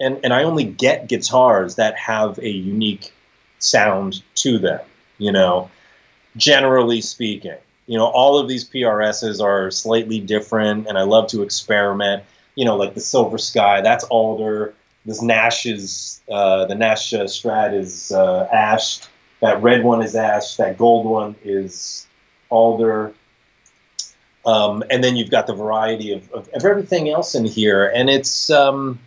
and 0.00 0.20
and 0.24 0.32
I 0.32 0.44
only 0.44 0.64
get 0.64 1.08
guitars 1.08 1.76
that 1.76 1.96
have 1.96 2.38
a 2.38 2.48
unique 2.48 3.12
sound 3.58 4.22
to 4.36 4.58
them. 4.58 4.80
You 5.18 5.32
know, 5.32 5.70
generally 6.36 7.00
speaking 7.02 7.58
you 7.90 7.98
know, 7.98 8.06
all 8.06 8.38
of 8.38 8.46
these 8.46 8.64
PRSs 8.64 9.42
are 9.42 9.68
slightly 9.72 10.20
different, 10.20 10.86
and 10.86 10.96
I 10.96 11.02
love 11.02 11.26
to 11.30 11.42
experiment. 11.42 12.22
You 12.54 12.64
know, 12.64 12.76
like 12.76 12.94
the 12.94 13.00
Silver 13.00 13.36
Sky, 13.36 13.80
that's 13.80 14.04
alder. 14.04 14.74
This 15.04 15.20
Nash 15.20 15.66
is 15.66 16.20
uh, 16.30 16.66
the 16.66 16.76
Nash 16.76 17.12
uh, 17.12 17.24
Strat 17.24 17.74
is 17.74 18.12
uh, 18.12 18.48
ash. 18.52 19.00
That 19.40 19.60
red 19.60 19.82
one 19.82 20.04
is 20.04 20.14
ash. 20.14 20.54
That 20.54 20.78
gold 20.78 21.04
one 21.04 21.34
is 21.42 22.06
alder. 22.48 23.12
Um, 24.46 24.84
and 24.88 25.02
then 25.02 25.16
you've 25.16 25.30
got 25.32 25.48
the 25.48 25.54
variety 25.54 26.12
of, 26.12 26.30
of, 26.30 26.48
of, 26.50 26.64
everything 26.64 27.08
else 27.08 27.34
in 27.34 27.44
here, 27.44 27.86
and 27.86 28.08
it's 28.08 28.50
um, 28.50 29.00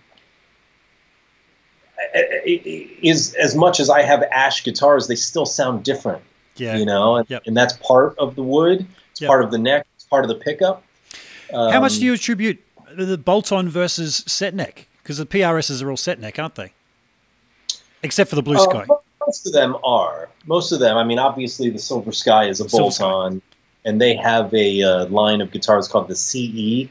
is 2.14 3.34
as 3.36 3.56
much 3.56 3.80
as 3.80 3.90
I 3.90 4.02
have 4.02 4.24
ash 4.24 4.64
guitars, 4.64 5.08
they 5.08 5.16
still 5.16 5.46
sound 5.46 5.84
different. 5.84 6.24
Yeah. 6.56 6.76
You 6.76 6.86
know, 6.86 7.18
and, 7.18 7.30
yep. 7.30 7.44
and 7.46 7.58
that's 7.58 7.74
part 7.78 8.18
of 8.20 8.36
the 8.36 8.44
wood. 8.44 8.86
It's 9.12 9.22
yep. 9.22 9.28
part 9.28 9.44
of 9.44 9.52
the 9.52 9.58
neck. 9.58 9.88
It's 9.96 10.06
part 10.06 10.24
of 10.24 10.30
the 10.30 10.36
pickup. 10.36 10.84
Um, 11.52 11.72
How 11.72 11.80
much 11.80 11.96
do 11.96 12.06
you 12.06 12.14
attribute 12.14 12.60
the 12.96 13.18
bolt-on 13.18 13.70
versus 13.70 14.24
set 14.28 14.54
neck? 14.54 14.88
Because 15.02 15.18
the 15.18 15.26
PRSs 15.26 15.84
are 15.84 15.90
all 15.90 15.98
set 15.98 16.20
neck, 16.20 16.40
aren't 16.40 16.56
they? 16.56 16.74
Except 18.04 18.30
for 18.30 18.36
the 18.36 18.42
blue 18.42 18.58
uh, 18.58 18.60
sky. 18.60 18.86
Most 19.26 19.48
of 19.48 19.54
them 19.54 19.78
are. 19.84 20.30
Most 20.46 20.72
of 20.72 20.80
them. 20.80 20.98
I 20.98 21.04
mean, 21.04 21.20
obviously, 21.20 21.70
the 21.70 21.80
Silver 21.80 22.12
Sky 22.12 22.46
is 22.46 22.60
a 22.60 22.66
bolt-on, 22.66 23.42
and 23.86 24.02
they 24.02 24.16
have 24.16 24.54
a 24.54 24.82
uh, 24.82 25.06
line 25.06 25.42
of 25.42 25.52
guitars 25.52 25.88
called 25.88 26.08
the 26.08 26.16
CE, 26.16 26.90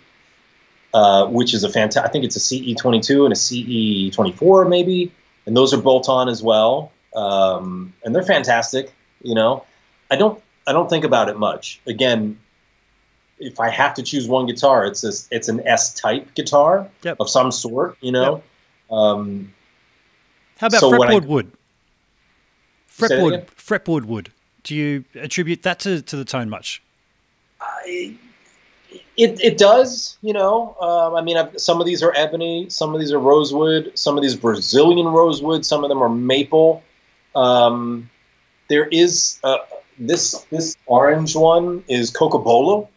uh, 0.94 1.26
which 1.26 1.54
is 1.54 1.64
a 1.64 1.68
fantastic. 1.68 2.08
I 2.08 2.12
think 2.12 2.24
it's 2.24 2.36
a 2.36 2.40
CE 2.40 2.76
22 2.78 3.24
and 3.24 3.32
a 3.32 3.36
CE 3.36 4.14
24, 4.14 4.66
maybe, 4.66 5.12
and 5.46 5.56
those 5.56 5.72
are 5.72 5.80
bolt-on 5.80 6.28
as 6.28 6.42
well, 6.42 6.92
um, 7.14 7.92
and 8.04 8.14
they're 8.14 8.22
fantastic. 8.22 8.92
You 9.22 9.34
know, 9.34 9.64
I 10.10 10.16
don't 10.16 10.42
I 10.66 10.72
don't 10.72 10.88
think 10.88 11.04
about 11.04 11.28
it 11.28 11.38
much. 11.38 11.80
Again, 11.86 12.38
if 13.38 13.58
I 13.58 13.70
have 13.70 13.94
to 13.94 14.02
choose 14.02 14.28
one 14.28 14.46
guitar, 14.46 14.86
it's 14.86 15.04
a, 15.04 15.34
it's 15.34 15.48
an 15.48 15.66
S 15.66 15.94
type 15.94 16.34
guitar 16.34 16.88
yep. 17.02 17.16
of 17.20 17.28
some 17.28 17.50
sort. 17.50 17.96
You 18.00 18.12
know. 18.12 18.34
Yep. 18.34 18.98
Um, 18.98 19.54
How 20.58 20.66
about 20.66 20.80
so 20.80 20.92
fretboard 20.92 21.24
I, 21.24 21.26
wood? 21.26 21.52
Fretboard 22.88 23.46
fretboard 23.46 24.04
wood. 24.04 24.32
Do 24.62 24.76
you 24.76 25.04
attribute 25.14 25.62
that 25.62 25.80
to, 25.80 26.02
to 26.02 26.16
the 26.16 26.24
tone 26.24 26.48
much? 26.48 26.82
I, 27.60 28.16
it, 29.16 29.40
it 29.40 29.58
does, 29.58 30.16
you 30.22 30.32
know. 30.32 30.76
Um, 30.80 31.14
I 31.14 31.22
mean, 31.22 31.36
I've, 31.36 31.60
some 31.60 31.80
of 31.80 31.86
these 31.86 32.02
are 32.02 32.12
ebony, 32.16 32.68
some 32.70 32.94
of 32.94 33.00
these 33.00 33.12
are 33.12 33.18
rosewood, 33.18 33.92
some 33.94 34.16
of 34.16 34.22
these 34.22 34.36
Brazilian 34.36 35.06
rosewood, 35.06 35.64
some 35.64 35.84
of 35.84 35.88
them 35.88 36.02
are 36.02 36.08
maple. 36.08 36.82
Um, 37.34 38.10
there 38.68 38.86
is 38.86 39.38
uh, 39.44 39.58
this 39.98 40.46
this 40.50 40.76
orange 40.86 41.36
one 41.36 41.84
is 41.88 42.10
Cocobolo, 42.10 42.88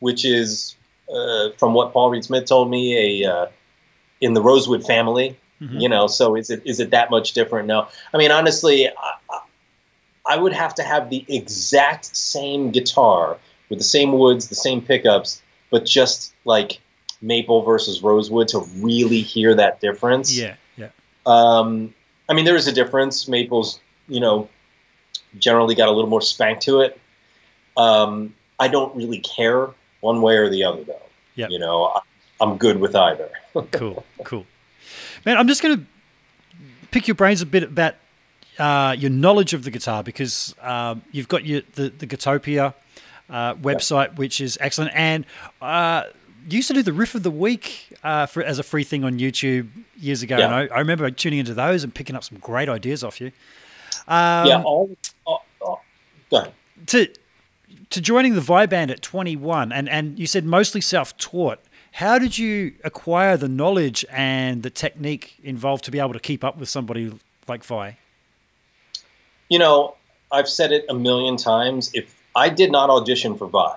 which 0.00 0.24
is 0.24 0.76
uh, 1.12 1.50
from 1.58 1.74
what 1.74 1.92
Paul 1.92 2.10
Reed 2.10 2.24
Smith 2.24 2.46
told 2.46 2.70
me 2.70 3.22
a 3.24 3.32
uh, 3.32 3.46
in 4.20 4.34
the 4.34 4.42
Rosewood 4.42 4.84
family. 4.84 5.36
Mm-hmm. 5.60 5.78
You 5.78 5.88
know, 5.88 6.06
so 6.06 6.36
is 6.36 6.50
it 6.50 6.62
is 6.64 6.80
it 6.80 6.90
that 6.90 7.10
much 7.10 7.32
different? 7.32 7.68
No, 7.68 7.88
I 8.14 8.16
mean 8.16 8.30
honestly, 8.30 8.88
I, 8.88 9.40
I 10.26 10.36
would 10.36 10.52
have 10.52 10.74
to 10.76 10.82
have 10.82 11.10
the 11.10 11.24
exact 11.28 12.16
same 12.16 12.70
guitar 12.70 13.36
with 13.70 13.78
the 13.78 13.84
same 13.84 14.12
woods, 14.12 14.48
the 14.48 14.54
same 14.54 14.82
pickups, 14.82 15.40
but 15.70 15.86
just 15.86 16.34
like 16.44 16.80
maple 17.22 17.62
versus 17.62 18.02
rosewood 18.02 18.48
to 18.48 18.60
really 18.76 19.22
hear 19.22 19.54
that 19.54 19.80
difference. 19.80 20.36
Yeah, 20.36 20.56
yeah. 20.76 20.90
Um, 21.24 21.94
I 22.28 22.34
mean, 22.34 22.44
there 22.44 22.56
is 22.56 22.66
a 22.66 22.72
difference. 22.72 23.28
Maple's, 23.28 23.80
you 24.08 24.20
know, 24.20 24.48
generally 25.38 25.74
got 25.74 25.88
a 25.88 25.92
little 25.92 26.10
more 26.10 26.20
spank 26.20 26.60
to 26.60 26.80
it. 26.80 27.00
Um, 27.76 28.34
I 28.58 28.68
don't 28.68 28.94
really 28.94 29.20
care 29.20 29.68
one 30.00 30.20
way 30.20 30.36
or 30.36 30.48
the 30.48 30.64
other, 30.64 30.84
though. 30.84 31.02
Yeah. 31.34 31.48
You 31.48 31.58
know, 31.58 31.84
I, 31.84 32.44
am 32.44 32.56
good 32.58 32.78
with 32.78 32.94
either. 32.94 33.30
cool, 33.70 34.04
cool. 34.24 34.46
Man, 35.24 35.36
I'm 35.36 35.48
just 35.48 35.62
going 35.62 35.78
to 35.78 35.84
pick 36.90 37.06
your 37.06 37.14
brains 37.14 37.40
a 37.40 37.46
bit 37.46 37.62
about 37.62 37.94
uh, 38.58 38.94
your 38.98 39.10
knowledge 39.10 39.54
of 39.54 39.64
the 39.64 39.70
guitar 39.70 40.02
because 40.02 40.54
um, 40.60 41.02
you've 41.12 41.28
got 41.28 41.44
your 41.44 41.62
the, 41.74 41.90
the 41.90 42.06
Gitopia. 42.06 42.74
Uh, 43.30 43.54
website, 43.54 44.16
which 44.16 44.40
is 44.40 44.58
excellent. 44.60 44.90
And 44.94 45.24
uh, 45.62 46.02
used 46.48 46.66
to 46.68 46.74
do 46.74 46.82
the 46.82 46.92
riff 46.92 47.14
of 47.14 47.22
the 47.22 47.30
week 47.30 47.96
uh, 48.02 48.26
for, 48.26 48.42
as 48.42 48.58
a 48.58 48.64
free 48.64 48.82
thing 48.82 49.04
on 49.04 49.20
YouTube 49.20 49.68
years 49.96 50.22
ago, 50.22 50.36
Yeah. 50.36 50.46
and 50.46 50.54
I, 50.54 50.74
I 50.74 50.78
remember 50.80 51.08
tuning 51.12 51.38
into 51.38 51.54
those 51.54 51.84
and 51.84 51.94
picking 51.94 52.16
up 52.16 52.24
some 52.24 52.38
great 52.38 52.68
ideas 52.68 53.04
off 53.04 53.20
you. 53.20 53.28
Um, 54.08 54.46
yeah, 54.48 54.62
all 54.64 54.90
go 55.24 55.78
ahead. 56.32 56.52
to 56.88 57.08
to 57.90 58.00
joining 58.00 58.34
the 58.34 58.40
Vai 58.40 58.66
Band 58.66 58.90
at 58.90 59.00
21, 59.02 59.70
and 59.72 59.88
and 59.88 60.18
you 60.18 60.26
said 60.26 60.44
mostly 60.44 60.80
self-taught. 60.80 61.60
How 61.92 62.18
did 62.18 62.38
you 62.38 62.74
acquire 62.84 63.36
the 63.36 63.48
knowledge 63.48 64.04
and 64.10 64.62
the 64.62 64.70
technique 64.70 65.36
involved 65.44 65.84
to 65.84 65.90
be 65.90 65.98
able 66.00 66.12
to 66.14 66.20
keep 66.20 66.42
up 66.44 66.56
with 66.56 66.68
somebody 66.68 67.12
like 67.48 67.62
Vai? 67.64 67.96
You 69.48 69.58
know, 69.58 69.96
I've 70.32 70.48
said 70.48 70.70
it 70.72 70.84
a 70.88 70.94
million 70.94 71.36
times. 71.36 71.90
If 71.94 72.16
I 72.34 72.48
did 72.48 72.70
not 72.70 72.90
audition 72.90 73.36
for 73.36 73.46
Vai, 73.48 73.76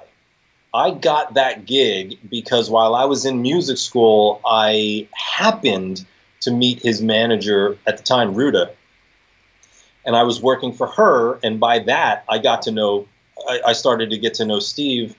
I 0.74 0.91
got 0.91 1.36
that 1.36 1.66
gig 1.66 2.18
because 2.30 2.70
while 2.70 2.95
I 2.95 3.06
was 3.06 3.26
in 3.26 3.41
music 3.41 3.78
school, 3.78 4.41
I 4.45 5.08
happened 5.14 6.06
to 6.41 6.51
meet 6.51 6.82
his 6.82 7.01
manager 7.01 7.78
at 7.88 7.97
the 7.97 8.04
time, 8.04 8.34
Ruta, 8.34 8.72
and 10.06 10.16
I 10.16 10.24
was 10.24 10.41
working 10.41 10.74
for 10.74 10.88
her. 10.88 11.39
And 11.43 11.60
by 11.60 11.80
that, 11.80 12.26
I 12.28 12.39
got 12.39 12.64
to 12.64 12.72
know, 12.72 13.08
I, 13.47 13.62
I 13.68 13.74
started 13.74 14.10
to 14.10 14.18
get 14.18 14.36
to 14.36 14.45
know 14.45 14.60
Steve. 14.60 15.16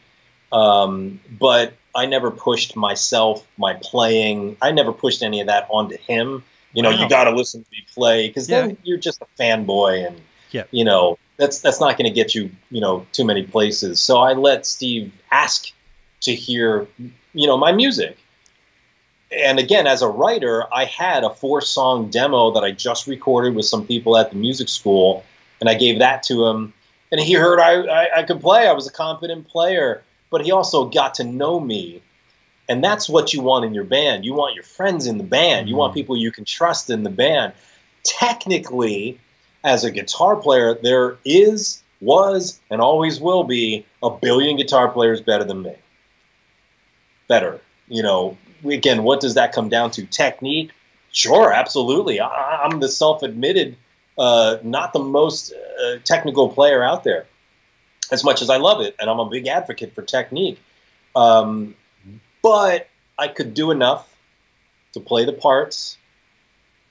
Um, 0.53 1.21
but 1.41 1.73
I 1.95 2.07
never 2.07 2.31
pushed 2.31 2.77
myself, 2.77 3.47
my 3.57 3.75
playing. 3.75 4.57
I 4.61 4.73
never 4.73 4.93
pushed 4.93 5.23
any 5.23 5.41
of 5.41 5.47
that 5.47 5.67
onto 5.71 5.97
him. 5.97 6.45
You 6.73 6.83
know, 6.83 6.91
Wow. 6.91 7.03
you 7.03 7.09
got 7.09 7.25
to 7.25 7.31
listen 7.31 7.63
to 7.63 7.71
me 7.71 7.85
play 7.95 8.27
because 8.27 8.49
then 8.49 8.77
you're 8.83 8.99
just 8.99 9.23
a 9.23 9.27
fanboy, 9.41 10.07
and 10.07 10.21
Yeah. 10.51 10.65
you 10.73 10.85
know 10.85 11.19
that's 11.37 11.61
that's 11.61 11.81
not 11.81 11.99
going 11.99 12.09
to 12.09 12.15
get 12.15 12.35
you, 12.35 12.51
you 12.71 12.81
know, 12.81 13.07
too 13.13 13.25
many 13.25 13.43
places. 13.43 14.01
So 14.01 14.19
I 14.19 14.33
let 14.35 14.67
Steve 14.67 15.13
ask 15.31 15.73
to 16.23 16.35
hear, 16.35 16.87
you 17.33 17.47
know, 17.47 17.57
my 17.57 17.73
music. 17.73 18.19
And 19.31 19.59
again, 19.59 19.87
as 19.87 20.03
a 20.03 20.09
writer, 20.09 20.65
I 20.73 20.85
had 20.85 21.25
a 21.25 21.31
four 21.31 21.61
song 21.61 22.09
demo 22.09 22.53
that 22.53 22.63
I 22.63 22.71
just 22.71 23.07
recorded 23.07 23.55
with 23.55 23.67
some 23.67 23.87
people 23.87 24.17
at 24.17 24.31
the 24.31 24.37
music 24.37 24.69
school, 24.69 25.25
and 25.61 25.69
I 25.69 25.75
gave 25.75 25.99
that 25.99 26.23
to 26.25 26.47
him. 26.47 26.73
And 27.11 27.21
he 27.21 27.33
heard 27.35 27.59
I, 27.59 27.83
I, 27.83 28.19
I 28.19 28.23
could 28.23 28.41
play. 28.41 28.69
I 28.69 28.73
was 28.73 28.87
a 28.87 28.93
competent 28.93 29.49
player, 29.49 30.03
but 30.31 30.45
he 30.45 30.53
also 30.53 30.87
got 30.87 31.15
to 31.15 31.25
know 31.25 31.59
me. 31.59 32.01
And 32.69 32.83
that's 32.83 33.09
what 33.09 33.35
you 33.35 33.43
want 33.43 33.65
in 33.65 33.75
your 33.75 33.85
band. 33.85 34.25
You 34.25 34.35
want 34.35 34.55
your 34.55 34.65
friends 34.65 35.07
in 35.07 35.19
the 35.19 35.25
band. 35.25 35.69
You 35.69 35.77
want 35.77 35.93
Mhm. 35.93 35.97
people 35.97 36.17
you 36.17 36.33
can 36.33 36.45
trust 36.45 36.89
in 36.91 37.03
the 37.03 37.11
band. 37.11 37.53
Technically, 38.05 39.19
as 39.65 39.83
a 39.83 39.91
guitar 39.91 40.37
player, 40.37 40.75
there 40.75 41.17
is, 41.25 41.83
was, 42.01 42.61
and 42.71 42.81
always 42.81 43.19
will 43.19 43.45
be 43.45 43.87
a 44.03 44.11
billion 44.11 44.57
guitar 44.57 44.91
players 44.91 45.23
better 45.23 45.45
than 45.45 45.63
me. 45.63 45.75
Better. 47.27 47.61
You 47.89 48.03
know, 48.03 48.37
again, 48.65 49.03
what 49.03 49.21
does 49.21 49.35
that 49.35 49.53
come 49.53 49.71
down 49.71 49.91
to? 49.93 50.05
Technique? 50.05 50.71
Sure, 51.13 51.51
absolutely. 51.53 52.21
I, 52.21 52.63
I'm 52.65 52.79
the 52.81 52.89
self 52.89 53.23
admitted, 53.23 53.77
uh, 54.19 54.59
not 54.63 54.93
the 54.93 54.99
most 54.99 55.53
uh, 55.53 55.97
technical 56.05 56.51
player 56.51 56.85
out 56.85 57.03
there, 57.03 57.27
as 58.13 58.23
much 58.23 58.43
as 58.43 58.51
I 58.51 58.59
love 58.59 58.83
it. 58.83 58.95
And 59.01 59.09
I'm 59.09 59.19
a 59.21 59.31
big 59.31 59.47
advocate 59.47 59.95
for 59.95 60.03
technique. 60.03 60.61
Um, 61.17 61.75
but 62.43 62.89
I 63.19 63.29
could 63.29 63.55
do 63.55 63.71
enough 63.71 64.15
to 64.93 65.01
play 65.01 65.25
the 65.25 65.33
parts. 65.33 65.97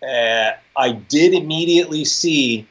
Uh, 0.04 0.52
I 0.76 0.92
did 0.92 1.34
immediately 1.34 2.04
see 2.06 2.68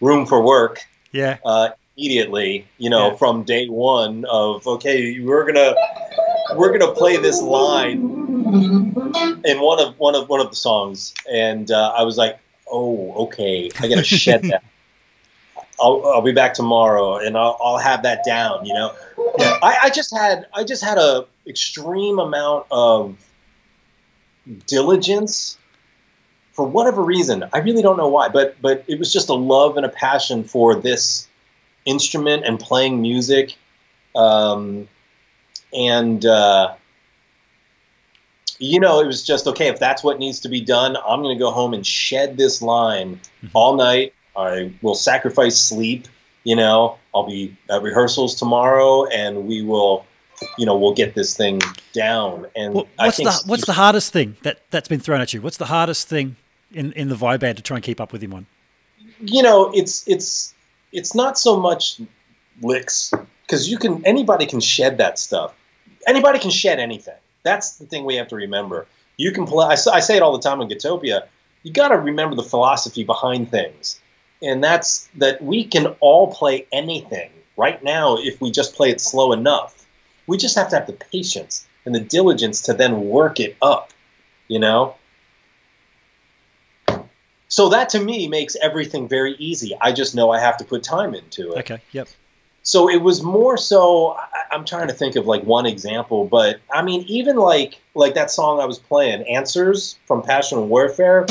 room 0.00 0.26
for 0.26 0.42
work 0.42 0.80
Yeah, 1.12 1.38
uh, 1.44 1.70
immediately. 1.96 2.66
You 2.78 2.90
know, 2.90 3.10
Yeah. 3.10 3.16
from 3.16 3.44
day 3.44 3.68
one 3.68 4.24
of 4.26 4.66
okay, 4.66 5.18
we're 5.20 5.46
gonna 5.50 5.74
we're 6.56 6.76
gonna 6.76 6.92
play 6.92 7.16
this 7.16 7.40
line 7.40 7.98
in 9.44 9.60
one 9.60 9.80
of 9.80 9.98
one 9.98 10.14
of 10.14 10.28
one 10.28 10.40
of 10.40 10.50
the 10.50 10.56
songs, 10.56 11.14
and 11.30 11.70
uh, 11.70 11.92
I 11.96 12.02
was 12.02 12.18
like, 12.18 12.38
oh, 12.70 13.12
okay, 13.24 13.70
I 13.80 13.88
gotta 13.88 14.04
shed 14.24 14.42
that. 14.44 14.62
I'll, 15.82 16.04
I'll 16.06 16.20
be 16.20 16.32
back 16.32 16.52
tomorrow, 16.52 17.16
and 17.16 17.38
I'll, 17.38 17.56
I'll 17.58 17.78
have 17.78 18.02
that 18.02 18.22
down. 18.22 18.66
You 18.66 18.74
know, 18.74 18.92
Yeah. 19.38 19.58
I, 19.62 19.78
I 19.84 19.90
just 19.90 20.14
had 20.14 20.46
I 20.52 20.62
just 20.64 20.84
had 20.84 20.98
a 20.98 21.26
extreme 21.46 22.18
amount 22.18 22.66
of 22.70 23.16
diligence 24.66 25.56
for 26.60 26.66
whatever 26.66 27.02
reason. 27.02 27.42
I 27.54 27.58
really 27.60 27.80
don't 27.80 27.96
know 27.96 28.08
why, 28.08 28.28
but 28.28 28.60
but 28.60 28.84
it 28.86 28.98
was 28.98 29.10
just 29.10 29.30
a 29.30 29.34
love 29.34 29.78
and 29.78 29.86
a 29.86 29.88
passion 29.88 30.44
for 30.44 30.74
this 30.74 31.26
instrument 31.86 32.44
and 32.44 32.60
playing 32.60 33.00
music, 33.00 33.56
um, 34.14 34.86
and 35.72 36.26
uh, 36.26 36.74
you 38.58 38.78
know, 38.78 39.00
it 39.00 39.06
was 39.06 39.24
just 39.24 39.46
okay. 39.46 39.68
If 39.68 39.78
that's 39.78 40.04
what 40.04 40.18
needs 40.18 40.40
to 40.40 40.50
be 40.50 40.60
done, 40.60 40.98
I'm 40.98 41.22
going 41.22 41.34
to 41.34 41.38
go 41.38 41.50
home 41.50 41.72
and 41.72 41.86
shed 41.86 42.36
this 42.36 42.60
line 42.60 43.18
Mhm. 43.42 43.50
all 43.54 43.74
night. 43.76 44.12
I 44.36 44.70
will 44.82 44.94
sacrifice 44.94 45.58
sleep. 45.58 46.08
You 46.44 46.56
know, 46.56 46.98
I'll 47.14 47.26
be 47.26 47.56
at 47.70 47.80
rehearsals 47.80 48.34
tomorrow, 48.34 49.06
and 49.06 49.46
we 49.46 49.62
will, 49.62 50.04
you 50.58 50.66
know, 50.66 50.76
we'll 50.76 50.92
get 50.92 51.14
this 51.14 51.34
thing 51.34 51.62
down. 51.94 52.48
And 52.54 52.84
I 52.98 53.06
what's 53.06 53.16
the 53.16 53.42
what's 53.46 53.64
the 53.64 53.72
hardest 53.72 54.12
thing 54.12 54.36
that 54.42 54.60
that's 54.70 54.88
been 54.88 55.00
thrown 55.00 55.22
at 55.22 55.32
you? 55.32 55.40
What's 55.40 55.56
the 55.56 55.66
hardest 55.66 56.06
thing 56.06 56.36
in 56.72 56.92
in 56.92 57.08
the 57.08 57.16
Vai 57.16 57.36
Band 57.36 57.56
to 57.56 57.62
try 57.62 57.76
and 57.76 57.84
keep 57.84 58.00
up 58.00 58.12
with 58.12 58.22
him 58.22 58.34
on? 58.34 58.46
you 59.20 59.42
know, 59.42 59.70
it's 59.74 60.06
it's 60.08 60.54
it's 60.92 61.14
not 61.14 61.38
so 61.38 61.58
much 61.58 62.00
licks 62.62 63.12
because 63.42 63.70
you 63.70 63.78
can 63.78 64.04
anybody 64.04 64.46
can 64.46 64.60
shed 64.60 64.98
that 64.98 65.18
stuff. 65.18 65.54
Anybody 66.06 66.38
can 66.38 66.50
shed 66.50 66.78
anything. 66.78 67.18
That's 67.42 67.76
the 67.78 67.86
thing 67.86 68.04
we 68.04 68.16
have 68.16 68.28
to 68.28 68.36
remember. 68.36 68.86
You 69.16 69.32
can 69.32 69.46
play. 69.46 69.66
I 69.66 70.00
say 70.00 70.16
it 70.16 70.22
all 70.22 70.32
the 70.32 70.42
time 70.42 70.60
in 70.60 70.68
Gitopia. 70.68 71.26
You 71.62 71.72
got 71.72 71.88
to 71.88 71.98
remember 71.98 72.36
the 72.36 72.42
philosophy 72.42 73.04
behind 73.04 73.50
things, 73.50 74.00
and 74.42 74.64
that's 74.64 75.08
that 75.16 75.42
we 75.42 75.64
can 75.64 75.88
all 76.00 76.32
play 76.32 76.66
anything 76.72 77.30
right 77.56 77.82
now 77.84 78.16
if 78.16 78.40
we 78.40 78.50
just 78.50 78.74
play 78.74 78.90
it 78.90 79.00
slow 79.00 79.32
enough. 79.32 79.86
We 80.26 80.38
just 80.38 80.56
have 80.56 80.70
to 80.70 80.76
have 80.76 80.86
the 80.86 80.94
patience 80.94 81.66
and 81.84 81.94
the 81.94 82.00
diligence 82.00 82.62
to 82.62 82.74
then 82.74 83.02
work 83.02 83.40
it 83.40 83.56
up. 83.60 83.92
You 84.48 84.58
know. 84.58 84.94
So 87.50 87.68
that 87.70 87.88
to 87.90 88.00
me 88.00 88.28
makes 88.28 88.54
everything 88.62 89.08
very 89.08 89.34
easy. 89.34 89.76
I 89.80 89.90
just 89.90 90.14
know 90.14 90.30
I 90.30 90.38
have 90.38 90.56
to 90.58 90.64
put 90.64 90.84
time 90.84 91.16
into 91.16 91.52
it. 91.52 91.58
Okay, 91.58 91.82
yep. 91.90 92.06
So 92.62 92.88
it 92.88 93.02
was 93.02 93.24
more 93.24 93.56
so. 93.56 94.16
I'm 94.52 94.64
trying 94.64 94.86
to 94.86 94.94
think 94.94 95.16
of 95.16 95.26
like 95.26 95.42
one 95.42 95.66
example, 95.66 96.24
but 96.26 96.60
I 96.72 96.82
mean, 96.82 97.04
even 97.08 97.36
like 97.36 97.80
like 97.94 98.14
that 98.14 98.30
song 98.30 98.60
I 98.60 98.66
was 98.66 98.78
playing, 98.78 99.22
"Answers" 99.22 99.98
from 100.06 100.22
Passion 100.22 100.58
and 100.58 100.70
Warfare. 100.70 101.26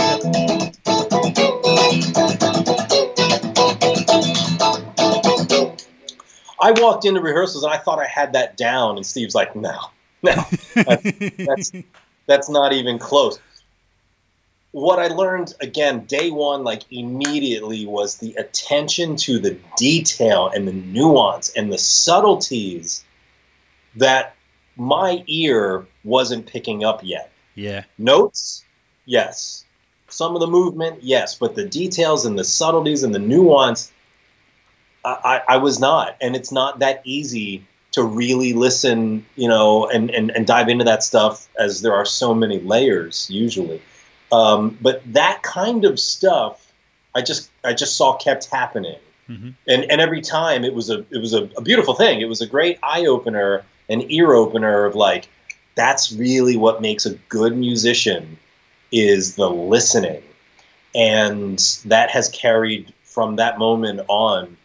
I 6.62 6.72
walked 6.76 7.06
into 7.06 7.22
rehearsals 7.22 7.64
and 7.64 7.72
I 7.72 7.78
thought 7.78 8.00
I 8.00 8.08
had 8.08 8.34
that 8.34 8.58
down, 8.58 8.98
and 8.98 9.06
Steve's 9.06 9.36
like, 9.36 9.56
"No, 9.56 9.78
no, 10.22 10.34
that's 10.76 11.72
that's 12.26 12.50
not 12.50 12.74
even 12.74 13.00
close." 13.00 13.40
What 14.72 15.00
I 15.00 15.08
learned 15.08 15.56
again, 15.62 16.06
day 16.06 16.30
one, 16.30 16.64
like 16.64 16.84
immediately, 16.92 17.86
was 17.88 18.18
the 18.18 18.36
attention 18.36 19.16
to 19.18 19.40
the 19.40 19.58
detail 19.78 20.48
and 20.54 20.68
the 20.68 20.74
nuance 20.74 21.50
and 21.50 21.72
the 21.72 21.78
subtleties 21.78 23.04
that 23.96 24.36
my 24.76 25.24
ear 25.28 25.88
wasn't 26.04 26.46
picking 26.46 26.84
up 26.84 27.02
yet. 27.04 27.32
yeah, 27.56 27.84
Notes, 27.98 28.64
yes. 29.06 29.66
Some 30.08 30.36
of 30.36 30.40
the 30.40 30.48
movement, 30.48 31.04
yes, 31.04 31.36
but 31.36 31.56
the 31.56 31.66
details 31.66 32.26
and 32.26 32.38
the 32.38 32.44
subtleties 32.44 33.04
and 33.04 33.14
the 33.14 33.20
nuance, 33.20 33.92
I, 35.04 35.42
I, 35.48 35.56
I 35.56 35.58
was 35.58 35.80
not. 35.80 36.16
And 36.22 36.36
it's 36.36 36.52
not 36.52 36.80
that 36.80 37.02
easy 37.04 37.66
to 37.92 38.04
really 38.04 38.54
listen, 38.54 39.26
you 39.36 39.48
know, 39.48 39.88
and, 39.88 40.10
and, 40.12 40.32
and 40.32 40.46
dive 40.46 40.70
into 40.70 40.86
that 40.86 41.04
stuff 41.04 41.48
as 41.60 41.82
there 41.82 41.94
are 41.94 42.06
so 42.06 42.34
many 42.34 42.60
layers 42.60 43.30
usually. 43.30 43.82
Um, 44.32 44.78
but 44.82 45.02
that 45.14 45.42
kind 45.44 45.86
of 45.86 46.00
stuff, 46.00 46.72
I 47.16 47.22
just 47.22 47.50
I 47.64 47.74
just 47.74 47.98
saw 47.98 48.16
kept 48.18 48.46
happening, 48.46 48.98
Mhm. 49.30 49.56
and 49.68 49.92
and 49.92 50.00
every 50.02 50.22
time 50.22 50.64
it 50.64 50.74
was 50.74 50.90
a 50.90 51.00
it 51.12 51.20
was 51.20 51.34
a, 51.34 51.50
a 51.58 51.62
beautiful 51.62 51.94
thing. 51.96 52.22
It 52.22 52.30
was 52.30 52.42
a 52.42 52.48
great 52.48 52.78
eye 52.84 53.06
opener, 53.06 53.64
an 53.90 54.04
ear 54.12 54.34
opener 54.34 54.86
of 54.86 54.96
like, 54.96 55.28
that's 55.76 56.12
really 56.12 56.58
what 56.58 56.82
makes 56.82 57.06
a 57.06 57.16
good 57.30 57.58
musician 57.58 58.38
is 58.92 59.36
the 59.36 59.50
listening, 59.50 60.22
and 60.96 61.60
that 61.86 62.10
has 62.12 62.30
carried 62.30 62.94
from 63.04 63.38
that 63.38 63.58
moment 63.58 64.02
on 64.08 64.56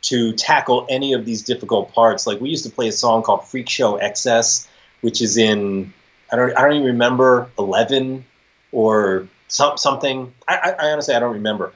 to 0.00 0.32
tackle 0.32 0.86
any 0.88 1.12
of 1.12 1.24
these 1.24 1.42
difficult 1.42 1.92
parts. 1.92 2.26
Like 2.26 2.40
we 2.40 2.50
used 2.50 2.64
to 2.64 2.70
play 2.70 2.88
a 2.88 2.92
song 2.92 3.22
called 3.22 3.46
Freak 3.48 3.68
Show 3.68 3.96
Excess, 3.96 4.68
which 5.00 5.20
is 5.20 5.36
in 5.36 5.92
I 6.32 6.36
don't 6.36 6.56
I 6.56 6.62
don't 6.62 6.74
even 6.74 6.86
remember 6.86 7.50
eleven 7.58 8.24
or 8.72 9.28
some, 9.48 9.76
something. 9.78 10.32
I, 10.46 10.74
I, 10.78 10.90
honestly 10.90 11.14
I 11.14 11.20
don't 11.20 11.34
remember. 11.34 11.72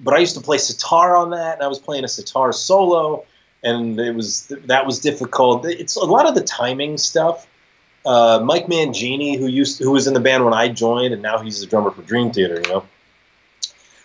But 0.00 0.14
I 0.14 0.18
used 0.18 0.34
to 0.34 0.40
play 0.40 0.58
sitar 0.58 1.16
on 1.16 1.30
that, 1.30 1.54
and 1.54 1.62
I 1.62 1.68
was 1.68 1.78
playing 1.78 2.04
a 2.04 2.08
sitar 2.08 2.52
solo, 2.52 3.24
and 3.62 3.98
it 3.98 4.14
was 4.14 4.52
that 4.66 4.86
was 4.86 4.98
difficult. 4.98 5.64
It's 5.66 5.96
a 5.96 6.04
lot 6.04 6.26
of 6.26 6.34
the 6.34 6.42
timing 6.42 6.98
stuff. 6.98 7.46
Uh, 8.04 8.42
Mike 8.44 8.66
Mangini, 8.66 9.38
who 9.38 9.46
used 9.46 9.78
who 9.78 9.92
was 9.92 10.06
in 10.06 10.14
the 10.14 10.20
band 10.20 10.44
when 10.44 10.52
I 10.52 10.68
joined, 10.68 11.14
and 11.14 11.22
now 11.22 11.38
he's 11.38 11.60
the 11.60 11.66
drummer 11.66 11.90
for 11.90 12.02
Dream 12.02 12.32
Theater. 12.32 12.56
You 12.56 12.68
know, 12.68 12.86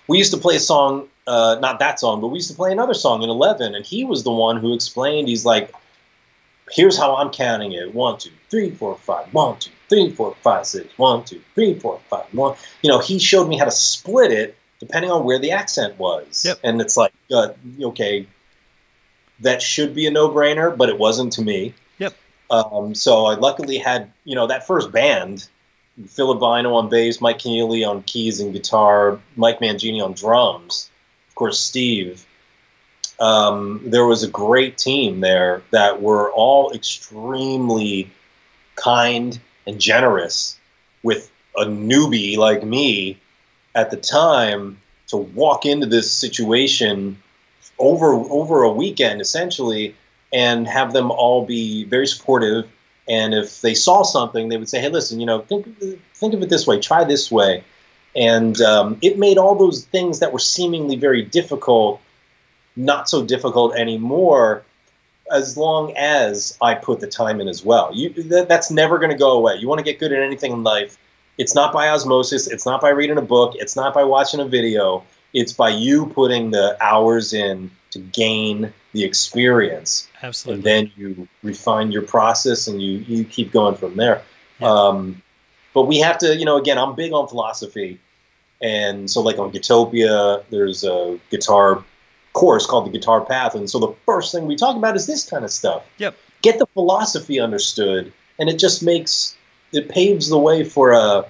we 0.08 0.18
used 0.18 0.32
to 0.34 0.40
play 0.40 0.56
a 0.56 0.60
song, 0.60 1.08
uh, 1.28 1.58
not 1.60 1.80
that 1.80 2.00
song, 2.00 2.22
but 2.22 2.28
we 2.28 2.38
used 2.38 2.50
to 2.50 2.56
play 2.56 2.72
another 2.72 2.94
song 2.94 3.24
in 3.24 3.30
Eleven, 3.30 3.76
and 3.76 3.86
he 3.86 4.06
was 4.06 4.24
the 4.24 4.32
one 4.32 4.58
who 4.58 4.74
explained. 4.74 5.28
He's 5.28 5.44
like, 5.44 5.74
"Here's 6.72 6.98
how 6.98 7.16
I'm 7.18 7.32
counting 7.32 7.74
it: 7.74 7.94
one, 7.94 8.20
two, 8.20 8.32
three, 8.50 8.70
four, 8.70 8.96
five. 8.96 9.34
One, 9.34 9.60
two, 9.60 9.72
three, 9.90 10.12
four, 10.12 10.36
five, 10.42 10.66
six. 10.66 10.96
One, 10.98 11.26
two, 11.26 11.42
three, 11.56 11.78
four, 11.78 12.00
five. 12.10 12.26
One." 12.34 12.56
You 12.82 12.90
know, 12.90 13.00
he 13.00 13.20
showed 13.20 13.50
me 13.50 13.58
how 13.58 13.66
to 13.66 13.72
split 13.72 14.32
it 14.32 14.56
depending 14.80 15.12
on 15.12 15.26
where 15.26 15.40
the 15.40 15.52
accent 15.52 16.00
was. 16.00 16.46
Yep. 16.46 16.60
And 16.64 16.80
it's 16.80 16.96
like, 16.96 17.14
uh, 17.32 17.50
okay, 17.82 18.28
that 19.42 19.62
should 19.62 19.94
be 19.94 20.08
a 20.08 20.12
no-brainer, 20.12 20.76
but 20.76 20.90
it 20.90 20.98
wasn't 20.98 21.34
to 21.34 21.42
me. 21.42 21.74
Yep. 21.98 22.16
Um, 22.50 22.96
so 22.96 23.26
I 23.26 23.36
luckily 23.36 23.78
had, 23.78 24.12
you 24.24 24.36
know, 24.36 24.48
that 24.48 24.66
first 24.66 24.92
band, 24.92 25.48
Philip 26.08 26.40
Bynoe 26.40 26.74
on 26.76 26.90
bass, 26.90 27.20
Mike 27.20 27.40
Keneally 27.40 27.88
on 27.88 28.04
keys 28.04 28.40
and 28.40 28.54
guitar, 28.54 29.20
Mike 29.36 29.60
Mangini 29.60 30.02
on 30.02 30.14
drums, 30.14 30.90
of 31.28 31.36
course, 31.36 31.60
Steve. 31.60 32.26
Um, 33.20 33.82
there 33.86 34.06
was 34.06 34.24
a 34.24 34.30
great 34.30 34.78
team 34.78 35.20
there 35.20 35.62
that 35.72 36.02
were 36.02 36.32
all 36.32 36.72
extremely 36.72 38.10
kind 38.76 39.38
and 39.70 39.80
generous 39.80 40.60
with 41.04 41.32
a 41.56 41.66
newbie 41.66 42.38
like 42.38 42.64
me 42.64 43.18
at 43.76 43.92
the 43.92 43.98
time 43.98 44.78
to 45.08 45.18
walk 45.18 45.66
into 45.66 45.86
this 45.86 46.12
situation 46.12 47.18
over 47.78 48.14
over 48.14 48.64
a 48.64 48.72
weekend 48.72 49.22
essentially 49.22 49.96
and 50.34 50.68
have 50.68 50.92
them 50.94 51.12
all 51.12 51.46
be 51.46 51.86
very 51.86 52.08
supportive. 52.08 52.68
And 53.08 53.34
if 53.34 53.62
they 53.62 53.74
saw 53.74 54.04
something 54.04 54.50
they 54.50 54.58
would 54.58 54.70
say 54.70 54.82
hey 54.82 54.90
listen 54.90 55.20
you 55.20 55.26
know 55.26 55.42
think 55.42 55.66
think 56.14 56.34
of 56.34 56.42
it 56.42 56.50
this 56.50 56.68
way 56.68 56.80
try 56.80 57.04
this 57.04 57.32
way. 57.32 57.64
And 58.16 58.60
um, 58.62 58.98
it 59.04 59.20
made 59.20 59.38
all 59.38 59.54
those 59.56 59.86
things 59.86 60.20
that 60.20 60.34
were 60.34 60.40
seemingly 60.40 60.96
very 60.96 61.22
difficult 61.22 62.02
not 62.76 63.08
so 63.08 63.24
difficult 63.24 63.76
anymore 63.76 64.64
as 65.32 65.58
long 65.58 65.94
as 65.96 66.58
I 66.62 66.76
put 66.76 67.00
the 67.00 67.08
time 67.08 67.42
in 67.42 67.48
as 67.48 67.64
well. 67.64 67.92
You, 67.94 68.10
that, 68.24 68.48
that's 68.50 68.72
never 68.72 68.98
going 68.98 69.12
to 69.12 69.18
go 69.18 69.32
away. 69.32 69.56
You 69.56 69.68
want 69.68 69.80
to 69.80 69.84
get 69.84 70.00
good 70.00 70.12
at 70.12 70.22
anything 70.22 70.52
in 70.52 70.64
life. 70.64 70.98
It's 71.38 71.56
not 71.56 71.72
by 71.72 71.90
osmosis. 71.90 72.48
It's 72.48 72.66
not 72.66 72.82
by 72.82 72.90
reading 72.90 73.18
a 73.18 73.22
book. 73.22 73.56
It's 73.56 73.76
not 73.76 73.94
by 73.94 74.04
watching 74.04 74.40
a 74.40 74.46
video. 74.46 75.04
It's 75.34 75.54
by 75.54 75.70
you 75.70 76.08
putting 76.08 76.52
the 76.52 76.78
hours 76.82 77.34
in 77.34 77.72
to 77.92 78.00
gain 78.00 78.74
the 78.94 79.04
experience. 79.04 80.08
Absolutely. 80.22 80.56
And 80.56 80.64
then 80.64 80.92
you 80.98 81.28
refine 81.44 81.92
your 81.92 82.02
process 82.02 82.68
and 82.68 82.82
you, 82.82 83.00
you 83.00 83.24
keep 83.24 83.52
going 83.52 83.76
from 83.76 83.96
there. 83.96 84.22
Yeah. 84.60 84.68
Um, 84.68 85.22
but 85.74 85.84
we 85.84 86.00
have 86.00 86.18
to, 86.20 86.36
you 86.36 86.46
know, 86.46 86.58
again, 86.58 86.78
I'm 86.78 86.96
big 86.96 87.14
on 87.14 87.28
philosophy. 87.28 88.00
And 88.62 89.10
so, 89.10 89.22
like 89.22 89.38
on 89.38 89.52
Gitopia, 89.52 90.44
there's 90.50 90.84
a 90.84 91.18
guitar 91.30 91.84
course 92.40 92.66
called 92.66 92.86
the 92.86 92.92
Guitar 92.92 93.22
Path. 93.22 93.54
And 93.54 93.70
so, 93.70 93.80
the 93.80 93.94
first 94.06 94.32
thing 94.32 94.48
we 94.48 94.56
talk 94.56 94.78
about 94.78 94.96
is 94.96 95.06
this 95.06 95.30
kind 95.30 95.44
of 95.44 95.52
stuff. 95.52 95.84
Yep. 95.98 96.16
Get 96.42 96.58
the 96.58 96.68
philosophy 96.68 97.40
understood, 97.40 98.14
and 98.40 98.50
it 98.50 98.58
just 98.58 98.82
makes 98.82 99.36
it 99.74 99.90
paves 99.90 100.30
the 100.30 100.38
way 100.38 100.64
for 100.64 100.92
a, 100.94 101.26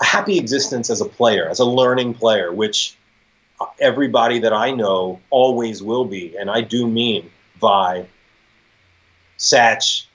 a 0.00 0.04
happy 0.04 0.38
existence 0.38 0.90
as 0.90 1.00
a 1.00 1.04
player, 1.06 1.48
as 1.48 1.60
a 1.60 1.64
learning 1.64 2.14
player, 2.14 2.52
which 2.52 2.96
everybody 3.78 4.40
that 4.40 4.52
I 4.52 4.72
know 4.72 5.20
always 5.30 5.82
will 5.82 6.04
be. 6.04 6.36
And 6.36 6.50
I 6.50 6.60
do 6.62 6.86
mean 6.86 7.30
Vai, 7.60 8.06
Satch, 9.38 10.06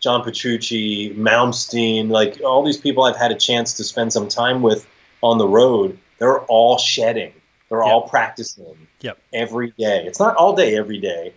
John 0.00 0.22
Petrucci, 0.22 1.14
Malmsteen, 1.14 2.08
like 2.08 2.40
all 2.44 2.64
these 2.64 2.76
people 2.76 3.04
I've 3.04 3.16
had 3.16 3.30
a 3.30 3.36
chance 3.36 3.74
to 3.74 3.84
spend 3.84 4.12
some 4.12 4.28
time 4.28 4.62
with 4.62 4.86
on 5.22 5.38
the 5.38 5.48
road, 5.48 5.98
they're 6.18 6.40
all 6.40 6.78
shedding. 6.78 7.32
They're 7.68 7.78
Yep. 7.80 7.86
all 7.86 8.02
practicing 8.08 8.86
Yep. 9.00 9.18
every 9.32 9.72
day. 9.78 10.04
It's 10.06 10.18
not 10.18 10.36
all 10.36 10.54
day, 10.56 10.76
every 10.76 10.98
day. 10.98 11.32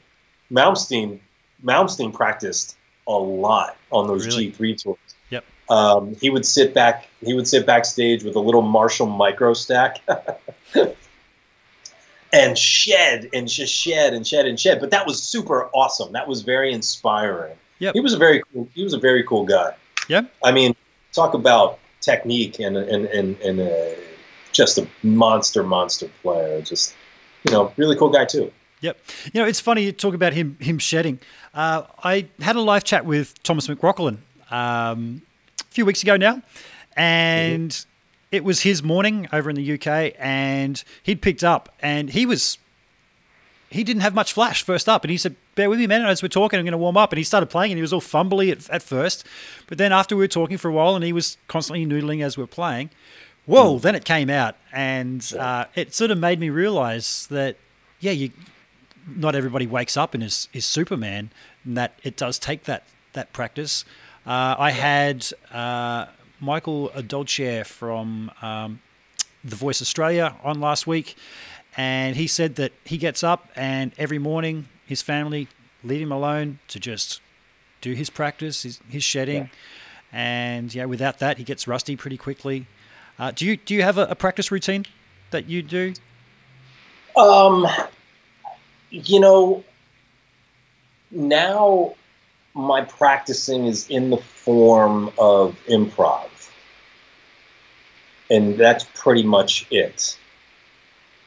Malmsteen, 0.51 1.19
Malmsteen 1.63 2.13
practiced 2.13 2.77
a 3.07 3.11
lot 3.13 3.75
on 3.91 4.07
those 4.07 4.25
Really? 4.27 4.51
G3 4.51 4.75
tours. 4.81 4.97
Yep. 5.29 5.43
Um, 5.69 6.15
he 6.21 6.29
would 6.29 6.45
sit 6.45 6.73
back. 6.73 7.07
He 7.23 7.33
would 7.33 7.47
sit 7.47 7.65
backstage 7.65 8.23
with 8.23 8.35
a 8.35 8.39
little 8.39 8.61
Marshall 8.61 9.07
micro 9.07 9.53
stack, 9.53 10.01
and 12.33 12.57
shed 12.57 13.29
and 13.33 13.47
just 13.47 13.73
shed 13.73 14.13
and 14.13 14.25
shed 14.25 14.45
and 14.45 14.59
shed. 14.59 14.79
But 14.79 14.91
that 14.91 15.05
was 15.05 15.21
super 15.21 15.69
awesome. 15.73 16.13
That 16.13 16.27
was 16.27 16.41
very 16.41 16.71
inspiring. 16.73 17.55
Yep. 17.79 17.93
He 17.93 17.99
was 17.99 18.13
a 18.13 18.17
very 18.17 18.41
cool. 18.53 18.67
He 18.73 18.83
was 18.83 18.93
a 18.93 18.99
very 18.99 19.23
cool 19.23 19.45
guy. 19.45 19.73
Yep. 20.07 20.31
I 20.43 20.51
mean, 20.51 20.75
talk 21.13 21.33
about 21.33 21.79
technique 22.01 22.59
and 22.59 22.77
and 22.77 23.05
and, 23.07 23.37
and 23.41 23.59
uh, 23.59 23.95
just 24.51 24.77
a 24.77 24.87
monster, 25.03 25.63
monster 25.63 26.09
player. 26.21 26.61
Just 26.61 26.95
you 27.45 27.53
know, 27.53 27.73
really 27.77 27.95
cool 27.95 28.09
guy 28.09 28.25
too. 28.25 28.51
Yep. 28.81 28.99
You 29.33 29.41
know, 29.41 29.47
it's 29.47 29.59
funny 29.59 29.83
you 29.83 29.91
talk 29.91 30.15
about 30.15 30.33
him 30.33 30.57
him 30.59 30.79
shedding. 30.79 31.19
Uh, 31.53 31.83
I 32.03 32.27
had 32.39 32.55
a 32.55 32.61
live 32.61 32.83
chat 32.83 33.05
with 33.05 33.41
Thomas 33.43 33.67
McRocklin 33.67 34.17
um, 34.49 35.21
a 35.59 35.63
few 35.71 35.85
weeks 35.85 36.01
ago 36.01 36.17
now, 36.17 36.41
and 36.95 37.85
it 38.31 38.43
was 38.43 38.61
his 38.61 38.81
morning 38.81 39.27
over 39.31 39.49
in 39.49 39.55
the 39.55 39.73
UK, 39.73 40.15
and 40.17 40.83
he'd 41.03 41.21
picked 41.21 41.43
up, 41.43 41.73
and 41.81 42.09
he 42.09 42.25
was 42.25 42.57
he 43.69 43.83
didn't 43.83 44.01
have 44.01 44.13
much 44.13 44.33
flash 44.33 44.63
first 44.63 44.89
up, 44.89 45.03
and 45.03 45.11
he 45.11 45.17
said, 45.17 45.35
"Bear 45.55 45.69
with 45.69 45.79
me, 45.79 45.87
man." 45.87 46.05
As 46.05 46.23
we're 46.23 46.29
talking, 46.29 46.57
I'm 46.57 46.65
going 46.65 46.71
to 46.71 46.77
warm 46.77 46.97
up, 46.97 47.11
and 47.11 47.17
he 47.17 47.23
started 47.23 47.47
playing, 47.47 47.71
and 47.71 47.77
he 47.77 47.81
was 47.81 47.93
all 47.93 48.01
fumbly 48.01 48.51
at, 48.51 48.69
at 48.69 48.81
first, 48.81 49.25
but 49.67 49.77
then 49.77 49.93
after 49.93 50.15
we 50.15 50.23
were 50.23 50.27
talking 50.27 50.57
for 50.57 50.69
a 50.69 50.73
while, 50.73 50.95
and 50.95 51.05
he 51.05 51.13
was 51.13 51.37
constantly 51.47 51.85
noodling 51.85 52.23
as 52.23 52.35
we 52.35 52.43
we're 52.43 52.47
playing. 52.47 52.89
Whoa! 53.45 53.79
Then 53.79 53.95
it 53.95 54.05
came 54.05 54.29
out, 54.29 54.55
and 54.71 55.27
uh, 55.37 55.65
it 55.75 55.93
sort 55.93 56.11
of 56.11 56.17
made 56.17 56.39
me 56.39 56.49
realize 56.49 57.27
that, 57.27 57.57
yeah, 57.99 58.11
you 58.11 58.31
not 59.07 59.35
everybody 59.35 59.65
wakes 59.65 59.97
up 59.97 60.13
and 60.13 60.23
is, 60.23 60.47
is 60.53 60.65
Superman, 60.65 61.31
and 61.65 61.75
that 61.75 61.99
it 62.03 62.15
does 62.15 62.37
take 62.37 62.63
that 62.65 62.83
that 63.13 63.33
practice. 63.33 63.83
Uh, 64.25 64.55
I 64.57 64.71
had 64.71 65.25
uh, 65.51 66.05
Michael 66.39 66.89
Dolce 67.07 67.63
from 67.63 68.31
um, 68.41 68.79
The 69.43 69.55
Voice 69.55 69.81
Australia 69.81 70.35
on 70.43 70.59
last 70.59 70.85
week, 70.85 71.15
and 71.75 72.15
he 72.15 72.27
said 72.27 72.55
that 72.55 72.71
he 72.85 72.97
gets 72.97 73.23
up 73.23 73.49
and 73.55 73.91
every 73.97 74.19
morning 74.19 74.67
his 74.85 75.01
family 75.01 75.47
leave 75.83 76.01
him 76.01 76.11
alone 76.11 76.59
to 76.67 76.79
just 76.79 77.21
do 77.81 77.93
his 77.93 78.09
practice, 78.11 78.63
his, 78.63 78.79
his 78.87 79.03
shedding, 79.03 79.49
and 80.13 80.73
yeah, 80.75 80.85
without 80.85 81.17
that 81.19 81.37
he 81.37 81.43
gets 81.43 81.67
rusty 81.67 81.95
pretty 81.95 82.17
quickly. 82.17 82.67
Uh, 83.21 83.29
do 83.29 83.45
you 83.45 83.55
do 83.55 83.75
you 83.75 83.83
have 83.83 83.99
a, 83.99 84.07
a 84.07 84.15
practice 84.15 84.51
routine 84.51 84.83
that 85.29 85.47
you 85.47 85.61
do? 85.61 85.93
Um, 87.15 87.67
you 88.89 89.19
know, 89.19 89.63
now 91.11 91.93
my 92.55 92.81
practicing 92.81 93.67
is 93.67 93.87
in 93.91 94.09
the 94.09 94.17
form 94.17 95.11
of 95.19 95.55
improv. 95.67 96.29
And 98.31 98.57
that's 98.57 98.87
pretty 98.95 99.23
much 99.23 99.67
it. 99.69 100.17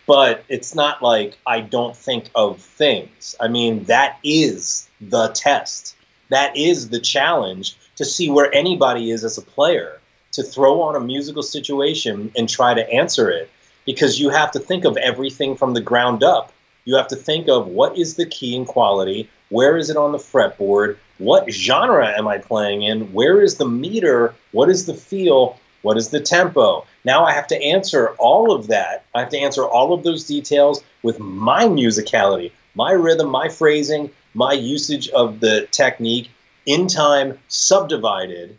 But 0.05 0.45
it's 0.49 0.75
not 0.75 1.01
like 1.01 1.39
I 1.47 1.61
don't 1.61 1.97
think 1.97 2.29
of 2.35 2.61
things. 2.61 3.37
I 3.41 3.47
mean, 3.47 3.85
that 3.85 4.19
is 4.25 4.89
the 5.01 5.29
test. 5.29 5.95
That 6.31 6.57
is 6.57 6.89
the 6.89 6.99
challenge 6.99 7.77
to 7.97 8.05
see 8.05 8.31
where 8.31 8.53
anybody 8.53 9.13
is 9.13 9.23
as 9.23 9.39
a 9.39 9.43
player, 9.43 10.01
to 10.35 10.43
throw 10.43 10.83
on 10.83 10.97
a 10.97 11.01
musical 11.01 11.43
situation 11.43 12.31
and 12.37 12.49
try 12.49 12.75
to 12.75 12.89
answer 12.93 13.31
it. 13.31 13.51
Because 13.87 14.19
you 14.19 14.31
have 14.31 14.51
to 14.53 14.59
think 14.59 14.85
of 14.85 14.97
everything 14.97 15.57
from 15.57 15.75
the 15.75 15.81
ground 15.81 16.23
up. 16.23 16.53
You 16.85 16.97
have 16.97 17.09
to 17.09 17.17
think 17.17 17.49
of 17.49 17.67
what 17.67 17.99
is 17.99 18.15
the 18.15 18.27
key 18.27 18.57
and 18.57 18.67
quality, 18.67 19.29
where 19.49 19.77
is 19.77 19.91
it 19.91 19.97
on 19.97 20.13
the 20.13 20.19
fretboard, 20.19 20.97
what 21.19 21.51
genre 21.51 22.09
am 22.09 22.27
I 22.27 22.39
playing 22.39 22.83
in, 22.83 23.13
where 23.13 23.41
is 23.41 23.57
the 23.57 23.69
meter, 23.69 24.35
what 24.53 24.69
is 24.69 24.87
the 24.87 24.95
feel, 24.95 25.59
what 25.83 25.97
is 25.97 26.09
the 26.09 26.21
tempo. 26.21 26.87
Now 27.05 27.25
I 27.25 27.33
have 27.33 27.47
to 27.49 27.63
answer 27.63 28.09
all 28.19 28.53
of 28.53 28.69
that. 28.69 29.05
I 29.15 29.21
have 29.21 29.29
to 29.31 29.39
answer 29.39 29.65
all 29.65 29.93
of 29.93 30.03
those 30.03 30.25
details 30.25 30.83
with 31.03 31.21
my 31.21 31.65
musicality, 31.67 32.53
my 32.75 32.93
rhythm, 32.93 33.29
my 33.29 33.49
phrasing, 33.49 34.11
my 34.33 34.53
usage 34.53 35.09
of 35.11 35.41
the 35.41 35.69
technique 35.71 36.31
in 36.67 36.89
time, 36.89 37.39
subdivided, 37.49 38.59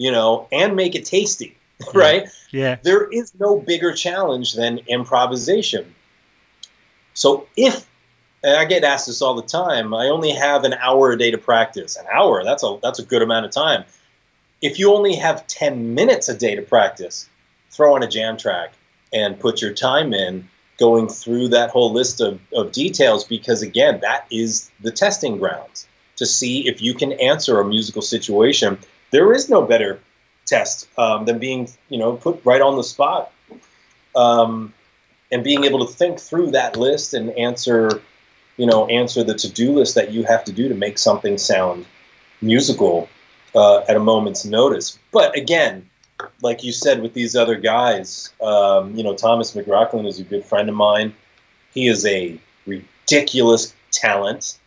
you 0.00 0.10
know, 0.10 0.48
and 0.50 0.76
make 0.76 0.94
it 0.94 1.04
tasty, 1.04 1.58
right? 1.94 2.26
Yeah. 2.50 2.78
there 2.82 3.06
is 3.06 3.34
no 3.38 3.60
bigger 3.60 3.92
challenge 3.92 4.54
than 4.54 4.78
improvisation. 4.88 5.94
So 7.12 7.46
if 7.54 7.86
and 8.42 8.56
I 8.56 8.64
get 8.64 8.82
asked 8.82 9.08
this 9.08 9.20
all 9.20 9.34
the 9.34 9.42
time, 9.42 9.92
I 9.92 10.06
only 10.06 10.30
have 10.30 10.64
an 10.64 10.72
hour 10.72 11.12
a 11.12 11.18
day 11.18 11.30
to 11.32 11.36
practice. 11.36 11.96
An 11.96 12.06
hour, 12.10 12.42
that's 12.42 12.62
a 12.62 12.78
that's 12.82 12.98
a 12.98 13.04
good 13.04 13.20
amount 13.20 13.44
of 13.44 13.52
time. 13.52 13.84
If 14.62 14.78
you 14.78 14.94
only 14.94 15.16
have 15.16 15.46
10 15.46 15.94
minutes 15.94 16.30
a 16.30 16.34
day 16.34 16.54
to 16.54 16.62
practice, 16.62 17.28
throw 17.70 17.94
on 17.94 18.02
a 18.02 18.08
jam 18.08 18.38
track 18.38 18.72
and 19.12 19.38
put 19.38 19.60
your 19.60 19.74
time 19.74 20.14
in 20.14 20.48
going 20.78 21.08
through 21.08 21.48
that 21.48 21.68
whole 21.68 21.92
list 21.92 22.22
of, 22.22 22.40
of 22.54 22.72
details 22.72 23.24
because 23.24 23.60
again 23.60 24.00
that 24.00 24.24
is 24.30 24.70
the 24.80 24.90
testing 24.90 25.36
grounds 25.36 25.86
to 26.16 26.24
see 26.24 26.66
if 26.66 26.80
you 26.80 26.94
can 26.94 27.12
answer 27.12 27.60
a 27.60 27.64
musical 27.66 28.00
situation 28.00 28.78
there 29.10 29.32
is 29.32 29.48
no 29.48 29.62
better 29.62 30.00
test 30.46 30.88
um, 30.98 31.24
than 31.24 31.38
being 31.38 31.68
you 31.88 31.98
know 31.98 32.16
put 32.16 32.40
right 32.44 32.60
on 32.60 32.76
the 32.76 32.82
spot 32.82 33.32
um, 34.16 34.72
and 35.30 35.44
being 35.44 35.64
able 35.64 35.86
to 35.86 35.92
think 35.92 36.18
through 36.18 36.50
that 36.50 36.76
list 36.76 37.14
and 37.14 37.30
answer 37.30 38.02
you 38.56 38.66
know 38.66 38.86
answer 38.86 39.22
the 39.22 39.34
to-do 39.34 39.72
list 39.72 39.94
that 39.94 40.12
you 40.12 40.24
have 40.24 40.44
to 40.44 40.52
do 40.52 40.68
to 40.68 40.74
make 40.74 40.98
something 40.98 41.38
sound 41.38 41.86
musical 42.40 43.08
uh, 43.54 43.80
at 43.88 43.96
a 43.96 44.00
moment's 44.00 44.44
notice 44.44 44.98
but 45.12 45.36
again 45.36 45.88
like 46.42 46.64
you 46.64 46.72
said 46.72 47.02
with 47.02 47.14
these 47.14 47.36
other 47.36 47.56
guys, 47.56 48.32
um, 48.40 48.94
you 48.94 49.02
know, 49.02 49.14
Thomas 49.14 49.52
McRocklin 49.52 50.06
is 50.06 50.18
a 50.18 50.24
good 50.24 50.44
friend 50.44 50.68
of 50.68 50.74
mine. 50.74 51.14
He 51.72 51.86
is 51.86 52.04
a 52.06 52.38
ridiculous 52.66 53.74
talent, 53.90 54.58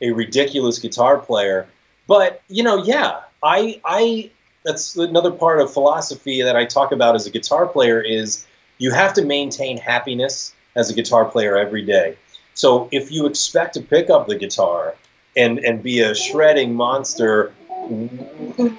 a 0.00 0.12
ridiculous 0.12 0.78
guitar 0.78 1.18
player. 1.18 1.66
But 2.06 2.42
you 2.48 2.62
know, 2.62 2.82
yeah, 2.84 3.20
I, 3.44 3.80
I, 3.84 4.30
that's 4.64 4.96
another 4.96 5.30
part 5.30 5.60
of 5.60 5.72
philosophy 5.72 6.42
that 6.42 6.56
I 6.56 6.64
talk 6.64 6.92
about 6.92 7.14
as 7.14 7.26
a 7.26 7.30
guitar 7.30 7.66
player 7.66 8.00
is 8.00 8.46
you 8.78 8.90
have 8.90 9.12
to 9.14 9.24
maintain 9.24 9.76
happiness 9.76 10.54
as 10.74 10.90
a 10.90 10.94
guitar 10.94 11.26
player 11.26 11.56
every 11.56 11.84
day. 11.84 12.16
So 12.54 12.88
if 12.90 13.12
you 13.12 13.26
expect 13.26 13.74
to 13.74 13.80
pick 13.82 14.10
up 14.10 14.26
the 14.26 14.36
guitar 14.36 14.94
and 15.36 15.58
and 15.58 15.82
be 15.82 16.00
a 16.00 16.14
shredding 16.14 16.74
monster 16.74 17.52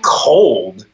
cold 0.01 0.85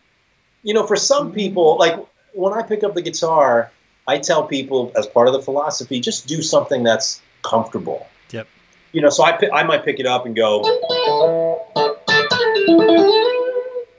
you 0.63 0.73
know, 0.73 0.85
for 0.85 0.95
some 0.95 1.31
people, 1.31 1.77
like 1.77 1.99
when 2.33 2.53
I 2.53 2.61
pick 2.61 2.83
up 2.83 2.93
the 2.93 3.01
guitar, 3.01 3.71
I 4.07 4.19
tell 4.19 4.45
people 4.45 4.91
as 4.95 5.07
part 5.07 5.27
of 5.27 5.33
the 5.33 5.41
philosophy, 5.41 5.99
just 5.99 6.27
do 6.27 6.41
something 6.41 6.83
that's 6.83 7.21
comfortable. 7.43 8.07
Yep. 8.31 8.47
You 8.91 9.01
know, 9.01 9.09
so 9.09 9.23
I, 9.23 9.39
I 9.53 9.63
might 9.63 9.83
pick 9.83 9.99
it 9.99 10.05
up 10.05 10.25
and 10.25 10.35
go. 10.35 10.61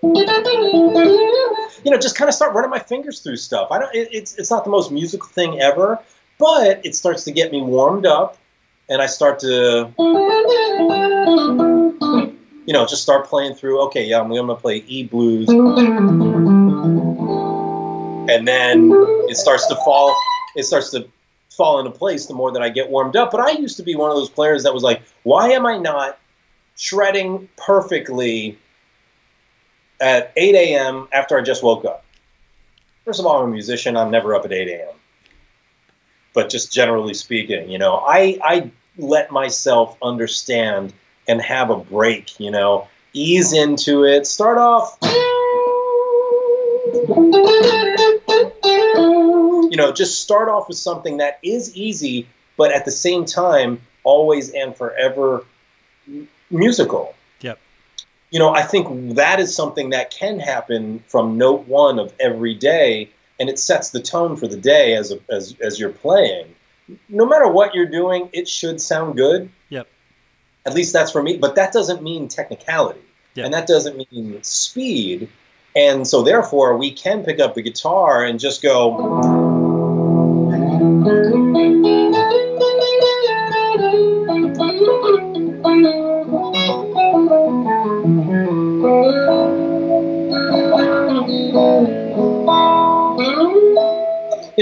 You 0.03 1.91
know, 1.91 1.99
just 1.99 2.17
kind 2.17 2.29
of 2.29 2.35
start 2.35 2.55
running 2.55 2.71
my 2.71 2.79
fingers 2.79 3.21
through 3.21 3.37
stuff. 3.37 3.69
I 3.71 3.79
don't. 3.79 3.95
It, 3.95 4.09
it's 4.13 4.37
it's 4.37 4.51
not 4.51 4.65
the 4.65 4.71
most 4.71 4.91
musical 4.91 5.29
thing 5.29 5.61
ever, 5.61 5.99
but 6.39 6.85
it 6.85 6.95
starts 6.95 7.25
to 7.25 7.33
get 7.33 7.53
me 7.53 7.63
warmed 7.63 8.07
up, 8.07 8.37
and 8.89 9.01
I 9.01 9.07
start 9.07 9.39
to 9.41 9.93
you 12.67 12.73
know, 12.73 12.87
just 12.87 13.03
start 13.03 13.27
playing 13.27 13.55
through. 13.55 13.81
Okay, 13.87 14.05
yeah, 14.05 14.21
I'm, 14.21 14.31
I'm 14.33 14.47
gonna 14.47 14.55
play 14.57 14.85
E 14.87 15.05
blues, 15.05 15.49
and 15.49 15.67
then 18.47 18.91
it 19.29 19.37
starts 19.37 19.67
to 19.69 19.77
fall. 19.77 20.17
It 20.57 20.65
starts 20.65 20.91
to 20.91 21.09
fall 21.51 21.79
into 21.81 21.91
place 21.91 22.27
the 22.27 22.35
more 22.35 22.53
that 22.53 22.63
I 22.63 22.69
get 22.69 22.89
warmed 22.89 23.17
up. 23.17 23.31
But 23.31 23.41
I 23.41 23.51
used 23.53 23.77
to 23.79 23.83
be 23.83 23.95
one 23.95 24.11
of 24.11 24.17
those 24.17 24.31
players 24.31 24.63
that 24.63 24.73
was 24.73 24.83
like, 24.83 25.03
why 25.23 25.51
am 25.51 25.67
I 25.67 25.77
not 25.79 26.19
shredding 26.77 27.49
perfectly 27.57 28.59
at 30.03 30.33
8 30.37 30.55
a.m. 30.55 31.09
after 31.13 31.39
I 31.39 31.43
just 31.43 31.63
woke 31.63 31.85
up? 31.85 32.05
First 33.05 33.21
of 33.21 33.27
all, 33.27 33.43
I'm 33.43 33.49
a 33.49 33.53
musician. 33.53 33.97
I'm 33.97 34.11
never 34.11 34.35
up 34.35 34.45
at 34.45 34.53
8 34.53 34.69
a.m. 34.69 34.95
But 36.35 36.51
just 36.51 36.73
generally 36.73 37.15
speaking, 37.15 37.71
you 37.71 37.79
know, 37.79 37.97
I 37.97 38.39
I 38.43 38.71
let 38.99 39.31
myself 39.31 39.97
understand 40.03 40.93
and 41.29 41.41
have 41.41 41.71
a 41.71 41.77
break, 41.77 42.39
you 42.41 42.51
know, 42.51 42.89
ease 43.13 43.53
into 43.53 44.05
it, 44.05 44.27
start 44.27 44.59
off, 44.59 44.99
you 49.71 49.77
know, 49.77 49.93
just 49.93 50.21
start 50.21 50.49
off 50.49 50.69
with 50.69 50.79
something 50.79 51.19
that 51.19 51.39
is 51.43 51.77
easy, 51.77 52.27
but 52.57 52.73
at 52.73 52.85
the 52.85 52.91
same 52.91 53.25
time, 53.25 53.81
always 54.05 54.51
and 54.51 54.75
forever 54.77 55.45
musical. 56.51 57.15
Yep. 58.33 58.39
You 58.39 58.39
know, 58.39 58.55
I 58.55 58.63
think 58.63 59.17
that 59.17 59.41
is 59.41 59.55
something 59.55 59.91
that 59.91 60.11
can 60.11 60.41
happen 60.41 61.05
from 61.07 61.37
note 61.37 61.69
one 61.69 61.99
of 61.99 62.13
every 62.19 62.55
day, 62.55 63.11
and 63.39 63.49
it 63.49 63.59
sets 63.59 63.91
the 63.91 64.01
tone 64.01 64.37
for 64.37 64.49
the 64.49 64.57
day 64.57 64.95
as, 64.95 65.13
a, 65.13 65.19
as, 65.31 65.55
as 65.61 65.79
you're 65.79 65.91
playing. 65.91 66.47
No 67.09 67.27
matter 67.27 67.47
what 67.47 67.75
you're 67.75 67.87
doing, 67.87 68.31
it 68.33 68.49
should 68.49 68.81
sound 68.81 69.17
good. 69.17 69.51
Yep. 69.69 69.87
At 70.65 70.75
least 70.75 70.93
that's 70.93 71.13
for 71.13 71.23
me. 71.23 71.37
But 71.37 71.57
that 71.57 71.73
doesn't 71.73 72.03
mean 72.03 72.29
technicality. 72.29 73.01
Yeah. 73.35 73.45
And 73.45 73.55
that 73.55 73.67
doesn't 73.67 73.97
mean 74.11 74.43
speed. 74.43 75.29
And 75.77 76.07
so, 76.07 76.23
therefore, 76.23 76.77
we 76.77 76.93
can 76.93 77.25
pick 77.25 77.41
up 77.41 77.55
the 77.55 77.63
guitar 77.63 78.25
and 78.25 78.41
just 78.41 78.63
go. 78.63 79.42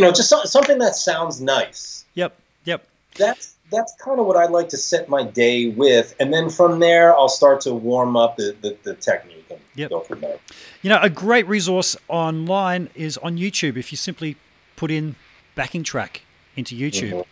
You 0.00 0.06
know, 0.06 0.12
just 0.12 0.30
so, 0.30 0.42
something 0.44 0.78
that 0.78 0.96
sounds 0.96 1.42
nice. 1.42 2.06
Yep. 2.14 2.34
Yep. 2.64 2.86
That's 3.16 3.54
that's 3.70 3.94
kind 4.02 4.18
of 4.18 4.24
what 4.24 4.36
I 4.38 4.46
like 4.46 4.70
to 4.70 4.78
set 4.78 5.10
my 5.10 5.22
day 5.24 5.68
with, 5.68 6.14
and 6.18 6.32
then 6.32 6.48
from 6.48 6.78
there 6.80 7.14
I'll 7.14 7.28
start 7.28 7.60
to 7.62 7.74
warm 7.74 8.16
up 8.16 8.36
the, 8.38 8.56
the, 8.62 8.76
the 8.82 8.94
technique 8.94 9.44
and 9.50 9.60
Yep. 9.74 9.90
go 9.90 10.00
from 10.00 10.20
there. 10.22 10.38
You 10.80 10.88
know, 10.88 10.98
a 11.02 11.10
great 11.10 11.46
resource 11.46 11.96
online 12.08 12.88
is 12.94 13.18
on 13.18 13.36
YouTube. 13.36 13.76
If 13.76 13.92
you 13.92 13.96
simply 13.98 14.36
put 14.76 14.90
in 14.90 15.16
backing 15.54 15.84
track 15.84 16.22
into 16.56 16.74
YouTube, 16.74 17.12
Mhm. 17.12 17.24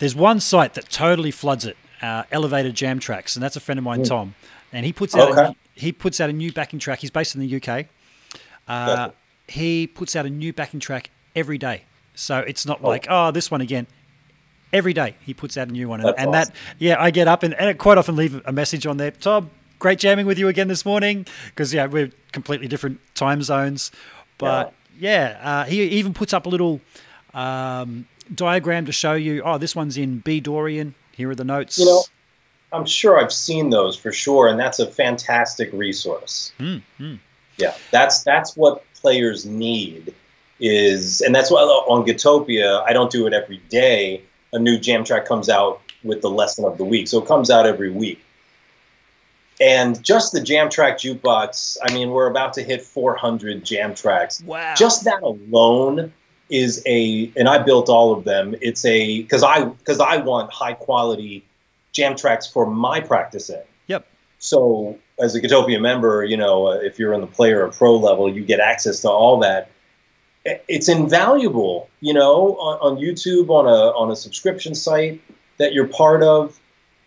there's 0.00 0.16
one 0.16 0.40
site 0.40 0.74
that 0.74 0.90
totally 0.90 1.30
floods 1.30 1.64
it. 1.64 1.76
Uh, 2.02 2.24
Elevated 2.32 2.74
Jam 2.74 2.98
Tracks, 2.98 3.36
and 3.36 3.42
that's 3.42 3.54
a 3.56 3.60
friend 3.60 3.78
of 3.78 3.84
mine, 3.84 4.00
Mm. 4.02 4.08
Tom, 4.08 4.34
and 4.72 4.84
he 4.84 4.92
puts 4.92 5.14
out 5.14 5.28
a, 5.28 5.32
Okay. 5.32 5.48
new- 5.50 5.54
he 5.76 5.92
puts 5.92 6.20
out 6.20 6.28
a 6.28 6.32
new 6.32 6.50
backing 6.52 6.80
track. 6.80 6.98
He's 6.98 7.10
based 7.12 7.36
in 7.36 7.40
the 7.40 7.46
UK. 7.46 7.86
Uh, 8.68 9.10
he 9.46 9.86
puts 9.86 10.16
out 10.16 10.26
a 10.26 10.30
new 10.30 10.52
backing 10.52 10.80
track 10.80 11.10
every 11.34 11.58
day, 11.58 11.84
so 12.14 12.38
it's 12.38 12.66
not 12.66 12.80
Oh. 12.82 12.88
like 12.88 13.06
oh 13.08 13.30
this 13.30 13.50
one 13.50 13.60
again. 13.60 13.86
Every 14.72 14.92
day 14.92 15.14
he 15.24 15.34
puts 15.34 15.56
out 15.56 15.68
a 15.68 15.72
new 15.72 15.88
one, 15.88 16.00
and, 16.00 16.08
That's 16.08 16.20
and 16.22 16.34
that 16.34 16.50
yeah, 16.78 16.96
I 17.00 17.10
get 17.10 17.28
up 17.28 17.42
and, 17.44 17.54
and 17.54 17.68
I 17.68 17.72
quite 17.74 17.96
often 17.98 18.16
leave 18.16 18.42
a 18.44 18.52
message 18.52 18.86
on 18.86 18.96
there. 18.96 19.12
Tom, 19.12 19.50
great 19.78 19.98
jamming 20.00 20.26
with 20.26 20.38
you 20.38 20.48
again 20.48 20.66
this 20.68 20.84
morning 20.84 21.26
because 21.46 21.72
yeah, 21.72 21.86
we're 21.86 22.10
completely 22.32 22.66
different 22.66 22.98
time 23.14 23.42
zones, 23.42 23.92
but 24.38 24.72
yeah, 24.98 25.38
uh, 25.42 25.64
he 25.64 25.82
even 25.82 26.12
puts 26.14 26.32
up 26.32 26.46
a 26.46 26.48
little 26.48 26.80
um, 27.34 28.06
diagram 28.34 28.86
to 28.86 28.92
show 28.92 29.14
you. 29.14 29.42
Oh, 29.44 29.58
this 29.58 29.76
one's 29.76 29.96
in 29.96 30.18
B 30.18 30.40
Dorian. 30.40 30.94
Here 31.12 31.30
are 31.30 31.34
the 31.36 31.44
notes. 31.44 31.78
You 31.78 31.84
know, 31.86 32.02
I'm 32.72 32.86
sure 32.86 33.20
I've 33.20 33.32
seen 33.32 33.70
those 33.70 33.96
for 33.96 34.10
sure, 34.10 34.48
and 34.48 34.58
that's 34.58 34.80
a 34.80 34.86
fantastic 34.88 35.70
resource. 35.72 36.52
Mm, 36.58 36.82
mm. 36.98 37.18
Yeah, 37.56 37.74
that's 37.92 38.24
that's 38.24 38.56
what 38.56 38.82
players 38.94 39.46
need 39.46 40.12
is, 40.60 41.20
and 41.20 41.34
that's 41.34 41.50
why 41.50 41.60
on 41.60 42.06
Gitopia 42.06 42.82
I 42.86 42.92
don't 42.92 43.10
do 43.10 43.26
it 43.26 43.32
every 43.32 43.58
day. 43.68 44.22
A 44.52 44.58
new 44.58 44.78
jam 44.78 45.04
track 45.04 45.26
comes 45.26 45.48
out 45.48 45.80
with 46.04 46.20
the 46.20 46.30
lesson 46.30 46.64
of 46.64 46.78
the 46.78 46.84
week, 46.84 47.08
so 47.08 47.20
it 47.22 47.26
comes 47.26 47.50
out 47.50 47.66
every 47.66 47.90
week. 47.90 48.22
And 49.60 50.02
just 50.04 50.32
the 50.32 50.40
jam 50.40 50.68
track 50.68 50.98
jukebox, 50.98 51.76
I 51.82 51.92
mean, 51.94 52.10
we're 52.10 52.28
about 52.28 52.54
to 52.54 52.62
hit 52.62 52.82
400 52.82 53.64
jam 53.64 53.94
tracks. 53.94 54.42
wow, 54.42 54.74
Just 54.76 55.04
that 55.04 55.22
alone 55.22 56.12
is 56.50 56.82
a, 56.86 57.32
and 57.36 57.48
I 57.48 57.58
built 57.62 57.88
all 57.88 58.12
of 58.12 58.24
them. 58.24 58.54
It's 58.60 58.84
a 58.84 59.22
because 59.22 59.42
I 59.42 59.64
because 59.64 60.00
I 60.00 60.16
want 60.18 60.52
high 60.52 60.74
quality 60.74 61.44
jam 61.92 62.16
tracks 62.16 62.46
for 62.46 62.66
my 62.66 63.00
practicing. 63.00 63.62
yep, 63.86 64.06
So 64.38 64.98
as 65.20 65.34
a 65.36 65.40
Gitopia 65.40 65.80
member, 65.80 66.24
you 66.24 66.36
know, 66.36 66.72
if 66.72 66.98
you're 66.98 67.12
in 67.12 67.20
the 67.20 67.26
player 67.28 67.64
or 67.64 67.70
pro 67.70 67.96
level, 67.96 68.32
you 68.32 68.44
get 68.44 68.58
access 68.60 69.00
to 69.02 69.08
all 69.10 69.38
that. 69.40 69.70
It's 70.44 70.88
invaluable, 70.88 71.88
you 72.00 72.12
know, 72.12 72.56
on, 72.56 72.96
on 72.96 73.02
YouTube, 73.02 73.48
on 73.48 73.66
a 73.66 73.96
on 73.96 74.10
a 74.10 74.16
subscription 74.16 74.74
site 74.74 75.20
that 75.58 75.72
you're 75.72 75.86
part 75.86 76.22
of. 76.22 76.58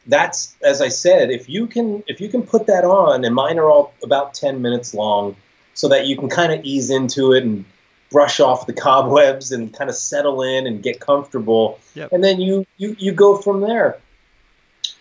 That's 0.08 0.56
as 0.64 0.82
I 0.82 0.88
said, 0.88 1.30
if 1.30 1.48
you 1.48 1.68
can 1.68 2.04
if 2.08 2.20
you 2.20 2.30
can 2.30 2.42
put 2.44 2.66
that 2.68 2.84
on, 2.84 3.24
and 3.26 3.36
mine 3.36 3.60
are 3.60 3.70
all 3.70 3.94
about 4.04 4.34
ten 4.34 4.62
minutes 4.62 4.94
long, 4.94 5.36
so 5.74 5.88
that 5.90 6.08
you 6.08 6.18
can 6.18 6.30
kind 6.30 6.52
of 6.52 6.64
ease 6.64 6.90
into 6.90 7.34
it 7.34 7.44
and 7.44 7.66
brush 8.10 8.40
off 8.40 8.66
the 8.66 8.74
cobwebs 8.74 9.52
and 9.52 9.74
kind 9.74 9.90
of 9.90 9.96
settle 9.96 10.42
in 10.42 10.66
and 10.66 10.82
get 10.82 11.00
comfortable, 11.00 11.78
Yep. 11.94 12.14
and 12.14 12.24
then 12.24 12.42
you 12.42 12.66
you 12.78 12.96
you 12.98 13.12
go 13.12 13.38
from 13.38 13.62
there. 13.62 14.00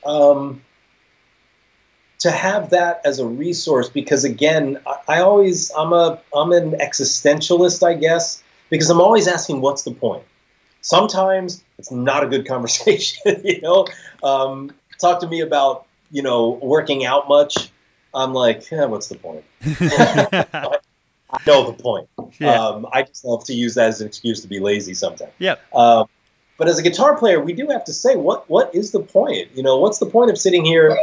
Um, 0.05 0.61
to 2.19 2.31
have 2.31 2.71
that 2.71 3.01
as 3.05 3.19
a 3.19 3.27
resource 3.27 3.89
because 3.89 4.25
again 4.25 4.79
I, 4.87 4.97
I 5.09 5.21
always 5.21 5.71
i'm 5.73 5.93
a 5.93 6.21
i'm 6.35 6.53
an 6.53 6.73
existentialist 6.73 7.87
i 7.87 7.95
guess 7.95 8.43
because 8.71 8.91
i'm 8.91 9.01
always 9.01 9.29
asking 9.29 9.61
what's 9.61 9.83
the 9.83 9.93
point? 9.93 10.25
Sometimes 10.81 11.65
it's 11.79 11.91
not 11.91 12.23
a 12.23 12.29
good 12.29 12.47
conversation 12.53 13.41
you 13.45 13.61
know? 13.61 13.87
Um, 14.23 14.73
talk 15.01 15.21
to 15.21 15.29
me 15.29 15.41
about 15.41 15.87
you 16.11 16.23
know 16.23 16.51
working 16.63 17.05
out 17.05 17.29
much. 17.29 17.71
I'm 18.15 18.33
like 18.33 18.71
eh, 18.73 18.85
what's 18.85 19.09
the 19.09 19.17
point? 19.17 19.45
I 21.29 21.43
know 21.47 21.71
the 21.71 21.83
point. 21.83 22.09
Yeah, 22.39 22.55
um, 22.55 22.87
i 22.93 23.03
just 23.03 23.25
love 23.25 23.45
to 23.45 23.55
use 23.55 23.75
that 23.75 23.89
as 23.89 24.01
an 24.01 24.07
excuse 24.07 24.43
to 24.43 24.49
be 24.49 24.61
lazy 24.61 24.95
sometimes. 24.95 25.33
Yep, 25.39 25.61
um, 25.75 26.09
But 26.57 26.69
as 26.69 26.79
a 26.79 26.83
guitar 26.83 27.19
player, 27.19 27.41
we 27.41 27.53
do 27.53 27.69
have 27.69 27.85
to 27.85 27.93
say, 27.93 28.17
what 28.17 28.49
what 28.49 28.75
is 28.75 28.93
the 28.93 29.01
point? 29.01 29.49
You 29.55 29.63
know, 29.63 29.79
what's 29.79 29.99
the 29.99 30.07
point 30.07 30.31
of 30.31 30.39
sitting 30.39 30.65
here 30.65 30.97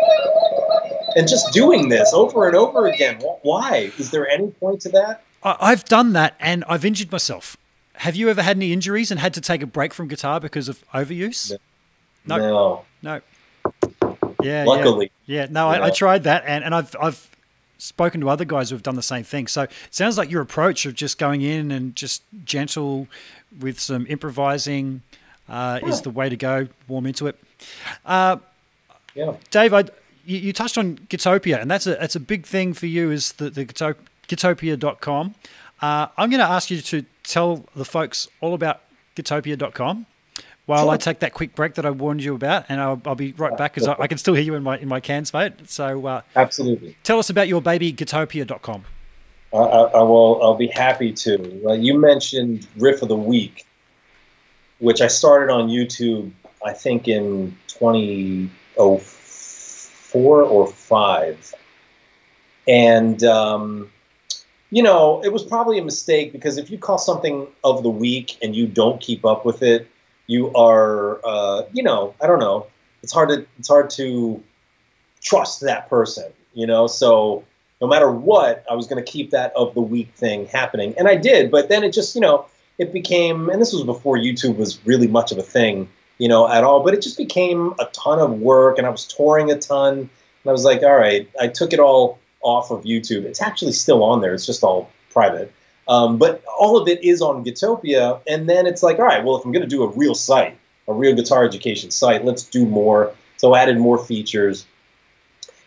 and 1.16 1.28
just 1.28 1.54
doing 1.54 1.90
this 1.90 2.14
over 2.14 2.48
and 2.48 2.56
over 2.56 2.88
again? 2.88 3.22
Why? 3.42 3.92
Is 3.98 4.12
there 4.12 4.28
any 4.28 4.48
point 4.52 4.82
to 4.82 4.90
that? 4.90 5.24
I've 5.44 5.84
done 5.86 6.14
that 6.14 6.36
and 6.40 6.64
I've 6.68 6.86
injured 6.86 7.12
myself. 7.12 7.58
Have 7.96 8.16
you 8.16 8.30
ever 8.30 8.42
had 8.42 8.58
any 8.58 8.74
injuries 8.74 9.12
and 9.12 9.20
had 9.20 9.34
to 9.36 9.42
take 9.42 9.62
a 9.62 9.68
break 9.68 9.94
from 9.94 10.08
guitar 10.08 10.40
because 10.40 10.70
of 10.70 10.84
overuse? 10.94 11.52
No. 12.26 12.38
No. 12.38 12.86
No. 13.02 13.22
Yeah. 14.42 14.64
Luckily. 14.66 15.12
Yeah. 15.26 15.42
yeah. 15.42 15.48
No, 15.50 15.68
I, 15.68 15.88
I, 15.88 15.90
tried 15.90 16.24
that 16.24 16.44
and, 16.46 16.64
and 16.64 16.74
I've 16.74 16.96
I've 17.00 17.30
spoken 17.78 18.22
to 18.22 18.30
other 18.30 18.46
guys 18.46 18.70
who 18.70 18.76
have 18.76 18.84
done 18.84 18.96
the 18.96 19.02
same 19.02 19.24
thing. 19.24 19.48
So 19.48 19.64
it 19.64 19.72
sounds 19.92 20.18
like 20.18 20.32
your 20.32 20.42
approach 20.42 20.86
of 20.86 20.96
just 20.96 21.18
going 21.18 21.42
in 21.42 21.72
and 21.72 21.96
just 21.96 22.24
gentle 22.46 23.08
with 23.60 23.80
some 23.80 24.08
improvising 24.08 25.02
uh, 25.50 25.80
yeah. 25.82 25.90
is 25.90 26.02
the 26.02 26.10
way 26.10 26.30
to 26.30 26.38
go. 26.38 26.68
Warm 26.88 27.06
into 27.06 27.28
it. 27.28 27.38
Uh, 28.06 28.38
yeah. 29.14 29.34
Dave, 29.52 29.74
I, 29.74 29.84
you, 30.26 30.38
you, 30.40 30.54
touched 30.54 30.78
on 30.78 30.98
Gitopia, 31.10 31.62
and 31.62 31.70
that's 31.70 31.88
a 31.88 31.96
that's 31.96 32.16
a 32.16 32.20
big 32.20 32.46
thing 32.46 32.74
for 32.74 32.86
you. 32.86 33.12
Is 33.12 33.34
the 33.34 33.50
the 33.50 33.66
Gitopia.com. 33.66 35.36
Uh, 35.82 36.08
I'm 36.18 36.30
going 36.30 36.40
to 36.40 36.50
ask 36.50 36.72
you 36.72 36.82
to 36.82 37.06
tell 37.24 37.66
the 37.76 37.84
folks 37.84 38.28
all 38.40 38.54
about 38.54 38.82
Gitopia.com 39.16 40.06
while 40.66 40.86
sure. 40.86 40.94
I 40.94 40.98
take 40.98 41.20
that 41.20 41.34
quick 41.34 41.56
break 41.56 41.74
that 41.76 41.86
I 41.86 41.92
warned 41.92 42.24
you 42.24 42.36
about, 42.36 42.66
and 42.70 42.80
I'll, 42.80 43.02
I'll 43.06 43.16
be 43.16 43.34
right 43.34 43.58
back 43.58 43.74
because 43.74 43.88
I, 43.88 43.96
I, 44.00 44.08
can 44.08 44.18
still 44.18 44.34
hear 44.34 44.44
you 44.44 44.56
in 44.56 44.64
my 44.64 44.78
in 44.78 44.88
my 44.88 45.00
cans, 45.00 45.34
mate. 45.34 45.54
So 45.70 46.06
uh, 46.06 46.22
absolutely, 46.36 46.96
tell 47.04 47.20
us 47.20 47.30
about 47.30 47.48
your 47.48 47.62
baby 47.62 47.92
Gitopia.com. 47.92 48.86
I, 49.54 49.58
I, 49.58 50.02
will. 50.02 50.42
I'll 50.42 50.56
be 50.56 50.68
happy 50.68 51.12
to. 51.14 51.68
Uh, 51.68 51.74
you 51.74 52.00
mentioned 52.00 52.68
riff 52.78 53.02
of 53.02 53.10
the 53.10 53.16
week, 53.16 53.66
which 54.80 55.02
I 55.02 55.08
started 55.08 55.52
on 55.52 55.70
YouTube. 55.70 56.32
I 56.66 56.72
think 56.72 57.10
in 57.10 57.58
2004 57.68 59.00
or 60.16 60.68
five, 60.68 61.54
and 62.68 63.24
um, 63.24 63.90
you 64.70 64.82
know, 64.82 65.24
it 65.24 65.32
was 65.32 65.44
probably 65.44 65.78
a 65.78 65.84
mistake 65.84 66.32
because 66.32 66.58
if 66.58 66.72
you 66.72 66.78
call 66.78 66.98
something 66.98 67.48
of 67.64 67.84
the 67.84 67.90
week 67.90 68.38
and 68.42 68.56
you 68.56 68.66
don't 68.66 69.00
keep 69.00 69.24
up 69.24 69.46
with 69.46 69.62
it, 69.62 69.88
you 70.26 70.52
are, 70.56 71.20
uh, 71.24 71.64
you 71.74 71.84
know, 71.84 72.16
I 72.20 72.28
don't 72.28 72.40
know. 72.40 72.68
It's 73.04 73.14
hard 73.14 73.30
to 73.30 73.46
it's 73.60 73.68
hard 73.68 73.90
to 73.92 74.42
trust 75.22 75.62
that 75.62 75.90
person, 75.90 76.32
you 76.54 76.66
know. 76.66 76.88
So 76.88 77.44
no 77.82 77.88
matter 77.88 78.10
what, 78.10 78.66
I 78.70 78.76
was 78.76 78.88
going 78.88 79.04
to 79.04 79.12
keep 79.12 79.32
that 79.32 79.54
of 79.56 79.74
the 79.74 79.82
week 79.82 80.14
thing 80.16 80.48
happening, 80.48 80.96
and 80.98 81.08
I 81.08 81.18
did. 81.18 81.52
But 81.52 81.70
then 81.70 81.84
it 81.84 81.92
just, 81.92 82.16
you 82.16 82.22
know, 82.22 82.46
it 82.78 82.94
became, 82.94 83.50
and 83.50 83.62
this 83.62 83.74
was 83.74 83.84
before 83.84 84.18
YouTube 84.18 84.58
was 84.58 84.84
really 84.86 85.08
much 85.08 85.32
of 85.32 85.38
a 85.38 85.44
thing, 85.44 85.90
you 86.24 86.30
know, 86.30 86.48
at 86.48 86.64
all. 86.64 86.82
But 86.86 86.94
it 86.94 87.02
just 87.02 87.18
became 87.18 87.74
a 87.80 87.86
ton 87.92 88.18
of 88.20 88.40
work, 88.40 88.78
and 88.78 88.88
I 88.88 88.90
was 88.90 89.04
touring 89.06 89.52
a 89.52 89.60
ton, 89.60 89.98
and 89.98 90.10
I 90.48 90.54
was 90.54 90.64
like, 90.64 90.82
all 90.82 90.96
right, 90.96 91.30
I 91.38 91.50
took 91.50 91.74
it 91.74 91.82
all 91.82 92.18
off 92.40 92.72
of 92.72 92.84
YouTube. 92.84 93.26
It's 93.26 93.42
actually 93.42 93.74
still 93.74 94.02
on 94.06 94.22
there. 94.22 94.34
It's 94.34 94.46
just 94.46 94.64
all 94.64 94.90
private. 95.12 95.52
Um, 95.90 96.18
but 96.18 96.42
all 96.58 96.78
of 96.78 96.88
it 96.88 97.04
is 97.04 97.22
on 97.22 97.44
Gitopia. 97.44 98.22
And 98.26 98.48
then 98.48 98.68
it's 98.68 98.82
like, 98.82 99.00
all 99.00 99.06
right, 99.06 99.22
well, 99.22 99.36
if 99.36 99.44
I'm 99.44 99.52
going 99.52 99.64
to 99.64 99.68
do 99.68 99.84
a 99.84 99.90
real 99.90 100.16
site, 100.16 100.58
a 100.88 100.94
real 100.94 101.14
guitar 101.14 101.44
education 101.44 101.92
site, 101.92 102.24
let's 102.24 102.44
do 102.44 102.66
more. 102.66 103.14
So 103.36 103.54
I 103.54 103.64
added 103.64 103.78
more 103.78 103.98
features. 103.98 104.66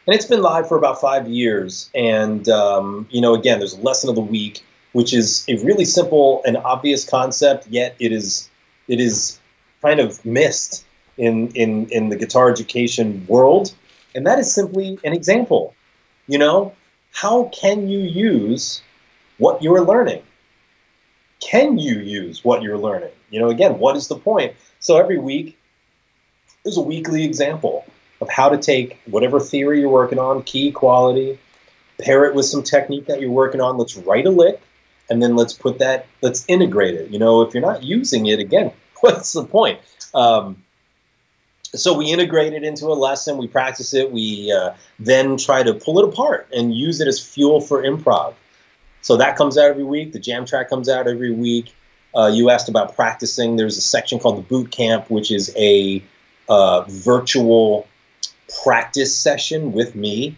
And 0.06 0.14
it's 0.14 0.24
been 0.24 0.40
live 0.40 0.68
for 0.68 0.78
about 0.78 1.02
five 1.02 1.28
years. 1.28 1.90
And, 1.94 2.48
um, 2.48 3.06
you 3.10 3.20
know, 3.20 3.34
again, 3.34 3.58
there's 3.58 3.74
a 3.74 3.80
lesson 3.82 4.08
of 4.08 4.14
the 4.14 4.22
week, 4.22 4.64
which 4.94 5.12
is 5.12 5.44
a 5.48 5.58
really 5.58 5.84
simple 5.84 6.40
and 6.46 6.56
obvious 6.56 7.06
concept, 7.06 7.66
yet 7.66 7.94
it 7.98 8.10
is 8.10 8.48
it 8.88 9.00
is 9.00 9.38
kind 9.86 10.00
of 10.00 10.24
missed 10.24 10.84
in, 11.16 11.48
in, 11.54 11.88
in 11.90 12.08
the 12.08 12.16
guitar 12.16 12.50
education 12.50 13.24
world. 13.28 13.72
And 14.16 14.26
that 14.26 14.40
is 14.40 14.52
simply 14.52 14.98
an 15.04 15.12
example. 15.12 15.74
You 16.26 16.38
know, 16.38 16.74
how 17.12 17.44
can 17.52 17.88
you 17.88 18.00
use 18.00 18.82
what 19.38 19.62
you're 19.62 19.84
learning? 19.84 20.22
Can 21.40 21.78
you 21.78 22.00
use 22.00 22.44
what 22.44 22.62
you're 22.62 22.78
learning? 22.78 23.12
You 23.30 23.38
know, 23.38 23.50
again, 23.50 23.78
what 23.78 23.96
is 23.96 24.08
the 24.08 24.16
point? 24.16 24.54
So 24.80 24.96
every 24.96 25.18
week, 25.18 25.56
there's 26.64 26.78
a 26.78 26.82
weekly 26.82 27.24
example 27.24 27.84
of 28.20 28.28
how 28.28 28.48
to 28.48 28.58
take 28.58 28.98
whatever 29.06 29.38
theory 29.38 29.80
you're 29.80 29.88
working 29.88 30.18
on, 30.18 30.42
key 30.42 30.72
quality, 30.72 31.38
pair 32.00 32.24
it 32.24 32.34
with 32.34 32.46
some 32.46 32.64
technique 32.64 33.06
that 33.06 33.20
you're 33.20 33.30
working 33.30 33.60
on. 33.60 33.76
Let's 33.76 33.96
write 33.96 34.26
a 34.26 34.30
lick, 34.30 34.60
and 35.08 35.22
then 35.22 35.36
let's 35.36 35.52
put 35.52 35.78
that, 35.78 36.06
let's 36.22 36.44
integrate 36.48 36.94
it. 36.94 37.10
You 37.10 37.20
know, 37.20 37.42
if 37.42 37.54
you're 37.54 37.62
not 37.62 37.84
using 37.84 38.26
it, 38.26 38.40
again, 38.40 38.72
what's 39.06 39.32
the 39.32 39.44
point? 39.44 39.80
Um, 40.14 40.64
so 41.74 41.94
we 41.94 42.06
integrate 42.06 42.52
it 42.52 42.64
into 42.64 42.86
a 42.86 42.94
lesson, 42.94 43.38
we 43.38 43.48
practice 43.48 43.92
it, 43.94 44.10
we 44.10 44.52
uh, 44.52 44.74
then 44.98 45.36
try 45.36 45.62
to 45.62 45.74
pull 45.74 45.98
it 45.98 46.08
apart 46.08 46.48
and 46.54 46.74
use 46.74 47.00
it 47.00 47.08
as 47.08 47.20
fuel 47.20 47.60
for 47.60 47.82
improv. 47.82 48.34
So 49.02 49.16
that 49.18 49.36
comes 49.36 49.56
out 49.56 49.70
every 49.70 49.84
week. 49.84 50.12
The 50.12 50.18
jam 50.18 50.46
track 50.46 50.68
comes 50.68 50.88
out 50.88 51.06
every 51.06 51.30
week. 51.30 51.74
Uh, 52.14 52.26
you 52.26 52.50
asked 52.50 52.68
about 52.68 52.96
practicing. 52.96 53.56
There's 53.56 53.76
a 53.76 53.82
section 53.82 54.18
called 54.18 54.38
the 54.38 54.42
boot 54.42 54.70
camp, 54.70 55.10
which 55.10 55.30
is 55.30 55.54
a 55.56 56.02
uh, 56.48 56.82
virtual 56.88 57.86
practice 58.64 59.14
session 59.14 59.72
with 59.72 59.94
me. 59.94 60.36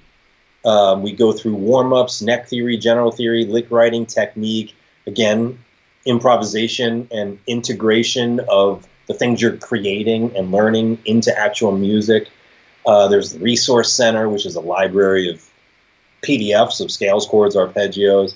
Um, 0.65 1.03
we 1.03 1.13
go 1.13 1.33
through 1.33 1.55
warm 1.55 1.93
ups, 1.93 2.21
neck 2.21 2.49
theory, 2.49 2.77
general 2.77 3.13
theory, 3.13 3.45
lick 3.45 3.71
writing 3.71 4.07
technique, 4.07 4.75
again, 5.07 5.65
improvisation 6.05 7.09
and 7.11 7.39
integration 7.47 8.41
of 8.49 8.87
the 9.07 9.15
things 9.15 9.41
you're 9.41 9.57
creating 9.57 10.37
and 10.37 10.53
learning 10.53 10.99
into 11.05 11.37
actual 11.37 11.73
music. 11.73 12.29
Uh, 12.87 13.09
there's 13.09 13.33
the 13.33 13.41
Resource 13.41 13.93
Center, 13.93 14.29
which 14.29 14.47
is 14.47 14.55
a 14.55 14.61
library 14.61 15.31
of 15.31 15.45
PDFs 16.23 16.81
of 16.81 16.91
scales, 16.91 17.27
chords, 17.27 17.57
arpeggios. 17.57 18.35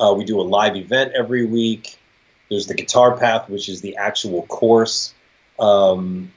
Uh, 0.00 0.14
we 0.16 0.24
do 0.24 0.40
a 0.40 0.42
live 0.42 0.76
event 0.76 1.12
every 1.14 1.44
week. 1.44 1.98
There's 2.50 2.66
the 2.66 2.74
Guitar 2.74 3.16
Path, 3.16 3.48
which 3.48 3.68
is 3.68 3.80
the 3.80 3.96
actual 3.96 4.42
course. 4.42 5.14
Um, 5.58 6.32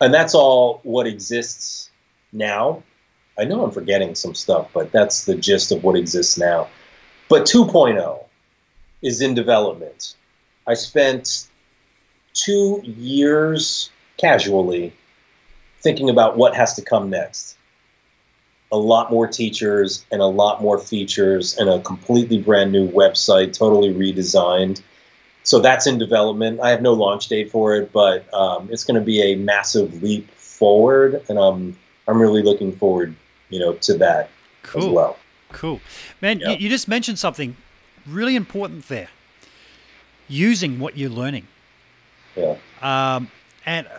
and 0.00 0.12
that's 0.12 0.34
all 0.34 0.80
what 0.82 1.06
exists 1.06 1.90
now. 2.32 2.82
I 3.38 3.44
know 3.44 3.64
I'm 3.64 3.70
forgetting 3.70 4.14
some 4.14 4.34
stuff, 4.34 4.68
but 4.72 4.92
that's 4.92 5.24
the 5.24 5.34
gist 5.34 5.72
of 5.72 5.84
what 5.84 5.96
exists 5.96 6.38
now. 6.38 6.68
But 7.28 7.42
2.0 7.42 8.25
is 9.02 9.20
in 9.20 9.34
development. 9.34 10.14
I 10.66 10.74
spent 10.74 11.48
two 12.32 12.82
years 12.84 13.90
casually 14.18 14.92
thinking 15.80 16.10
about 16.10 16.36
what 16.36 16.54
has 16.54 16.74
to 16.74 16.82
come 16.82 17.10
next. 17.10 17.56
A 18.72 18.76
lot 18.76 19.10
more 19.10 19.28
teachers 19.28 20.04
and 20.10 20.20
a 20.20 20.26
lot 20.26 20.60
more 20.60 20.78
features 20.78 21.56
and 21.56 21.68
a 21.68 21.80
completely 21.80 22.38
brand 22.38 22.72
new 22.72 22.90
website, 22.90 23.56
totally 23.56 23.94
redesigned. 23.94 24.82
So 25.44 25.60
that's 25.60 25.86
in 25.86 25.98
development. 25.98 26.60
I 26.60 26.70
have 26.70 26.82
no 26.82 26.92
launch 26.92 27.28
date 27.28 27.52
for 27.52 27.76
it, 27.76 27.92
but 27.92 28.32
um, 28.34 28.68
it's 28.72 28.82
going 28.82 28.98
to 28.98 29.04
be 29.04 29.22
a 29.22 29.36
massive 29.36 30.02
leap 30.02 30.28
forward, 30.32 31.22
and 31.28 31.38
I'm 31.38 31.78
I'm 32.08 32.20
really 32.20 32.42
looking 32.42 32.72
forward, 32.72 33.14
you 33.50 33.60
know, 33.60 33.74
to 33.74 33.94
that 33.98 34.30
cool. 34.64 34.82
as 34.82 34.88
well. 34.88 35.16
Cool, 35.52 35.80
man. 36.20 36.40
You, 36.40 36.56
you 36.58 36.68
just 36.68 36.88
mentioned 36.88 37.20
something 37.20 37.56
really 38.08 38.36
important 38.36 38.88
there. 38.88 39.08
Using 40.28 40.78
what 40.78 40.96
you're 40.96 41.10
learning. 41.10 41.46
Yeah. 42.34 42.56
Um, 42.82 43.30
and 43.64 43.86
uh, 43.86 43.90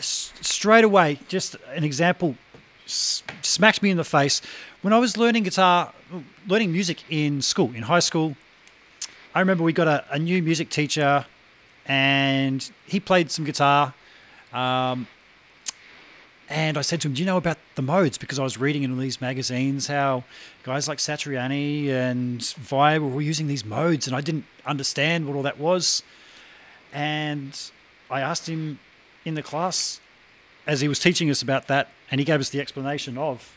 straight 0.00 0.84
away, 0.84 1.18
just 1.28 1.56
an 1.74 1.84
example 1.84 2.36
smacks 2.86 3.82
me 3.82 3.90
in 3.90 3.96
the 3.96 4.04
face. 4.04 4.42
When 4.82 4.92
I 4.92 4.98
was 4.98 5.16
learning 5.16 5.44
guitar, 5.44 5.92
learning 6.46 6.72
music 6.72 7.02
in 7.08 7.40
school, 7.40 7.72
in 7.74 7.82
high 7.82 8.00
school, 8.00 8.36
I 9.34 9.40
remember 9.40 9.64
we 9.64 9.72
got 9.72 9.88
a, 9.88 10.04
a 10.10 10.18
new 10.18 10.42
music 10.42 10.68
teacher 10.70 11.24
and 11.86 12.70
he 12.86 13.00
played 13.00 13.30
some 13.30 13.44
guitar. 13.44 13.94
Um, 14.52 15.06
and 16.48 16.76
I 16.76 16.82
said 16.82 17.00
to 17.02 17.08
him, 17.08 17.14
Do 17.14 17.20
you 17.20 17.26
know 17.26 17.36
about 17.36 17.58
the 17.74 17.82
modes? 17.82 18.18
Because 18.18 18.38
I 18.38 18.42
was 18.42 18.58
reading 18.58 18.82
in 18.82 18.92
all 18.92 18.98
these 18.98 19.20
magazines 19.20 19.86
how 19.86 20.24
guys 20.62 20.88
like 20.88 20.98
Satriani 20.98 21.88
and 21.88 22.42
Vai 22.58 22.98
were 22.98 23.22
using 23.22 23.46
these 23.46 23.64
modes, 23.64 24.06
and 24.06 24.14
I 24.14 24.20
didn't 24.20 24.44
understand 24.66 25.26
what 25.26 25.36
all 25.36 25.42
that 25.42 25.58
was. 25.58 26.02
And 26.92 27.58
I 28.10 28.20
asked 28.20 28.48
him 28.48 28.78
in 29.24 29.34
the 29.34 29.42
class 29.42 30.00
as 30.66 30.80
he 30.80 30.88
was 30.88 30.98
teaching 30.98 31.30
us 31.30 31.42
about 31.42 31.66
that, 31.68 31.88
and 32.10 32.20
he 32.20 32.24
gave 32.24 32.40
us 32.40 32.50
the 32.50 32.60
explanation 32.60 33.16
of 33.16 33.54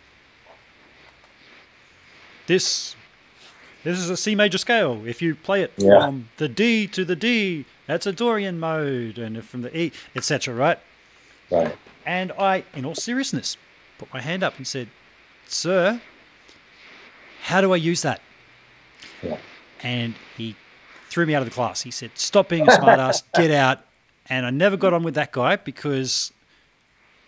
this. 2.47 2.95
This 3.83 3.99
is 3.99 4.09
a 4.09 4.17
C 4.17 4.33
major 4.33 4.57
scale. 4.57 5.03
If 5.05 5.21
you 5.21 5.35
play 5.35 5.61
it 5.61 5.71
yeah. 5.77 5.99
from 5.99 6.29
the 6.37 6.47
D 6.47 6.87
to 6.87 7.05
the 7.05 7.15
D, 7.15 7.65
that's 7.85 8.05
a 8.05 8.11
Dorian 8.11 8.59
mode, 8.59 9.17
and 9.17 9.43
from 9.43 9.61
the 9.61 9.77
E, 9.77 9.91
etc. 10.15 10.53
Right? 10.53 10.79
Right. 11.51 11.75
And 12.07 12.31
I, 12.39 12.63
in 12.73 12.85
all 12.85 12.95
seriousness, 12.95 13.57
put 13.97 14.11
my 14.13 14.21
hand 14.21 14.41
up 14.41 14.55
and 14.55 14.65
said, 14.65 14.87
"Sir, 15.45 15.99
how 17.43 17.59
do 17.59 17.73
I 17.73 17.75
use 17.75 18.01
that?" 18.03 18.21
Yeah. 19.21 19.37
And 19.83 20.15
he 20.37 20.55
threw 21.09 21.25
me 21.25 21.35
out 21.35 21.41
of 21.41 21.49
the 21.49 21.53
class. 21.53 21.81
He 21.81 21.91
said, 21.91 22.11
"Stop 22.15 22.47
being 22.47 22.65
a 22.65 22.71
smartass, 22.71 23.23
get 23.35 23.51
out, 23.51 23.81
and 24.29 24.45
I 24.45 24.51
never 24.51 24.77
got 24.77 24.93
on 24.93 25.03
with 25.03 25.15
that 25.15 25.33
guy 25.33 25.57
because 25.57 26.31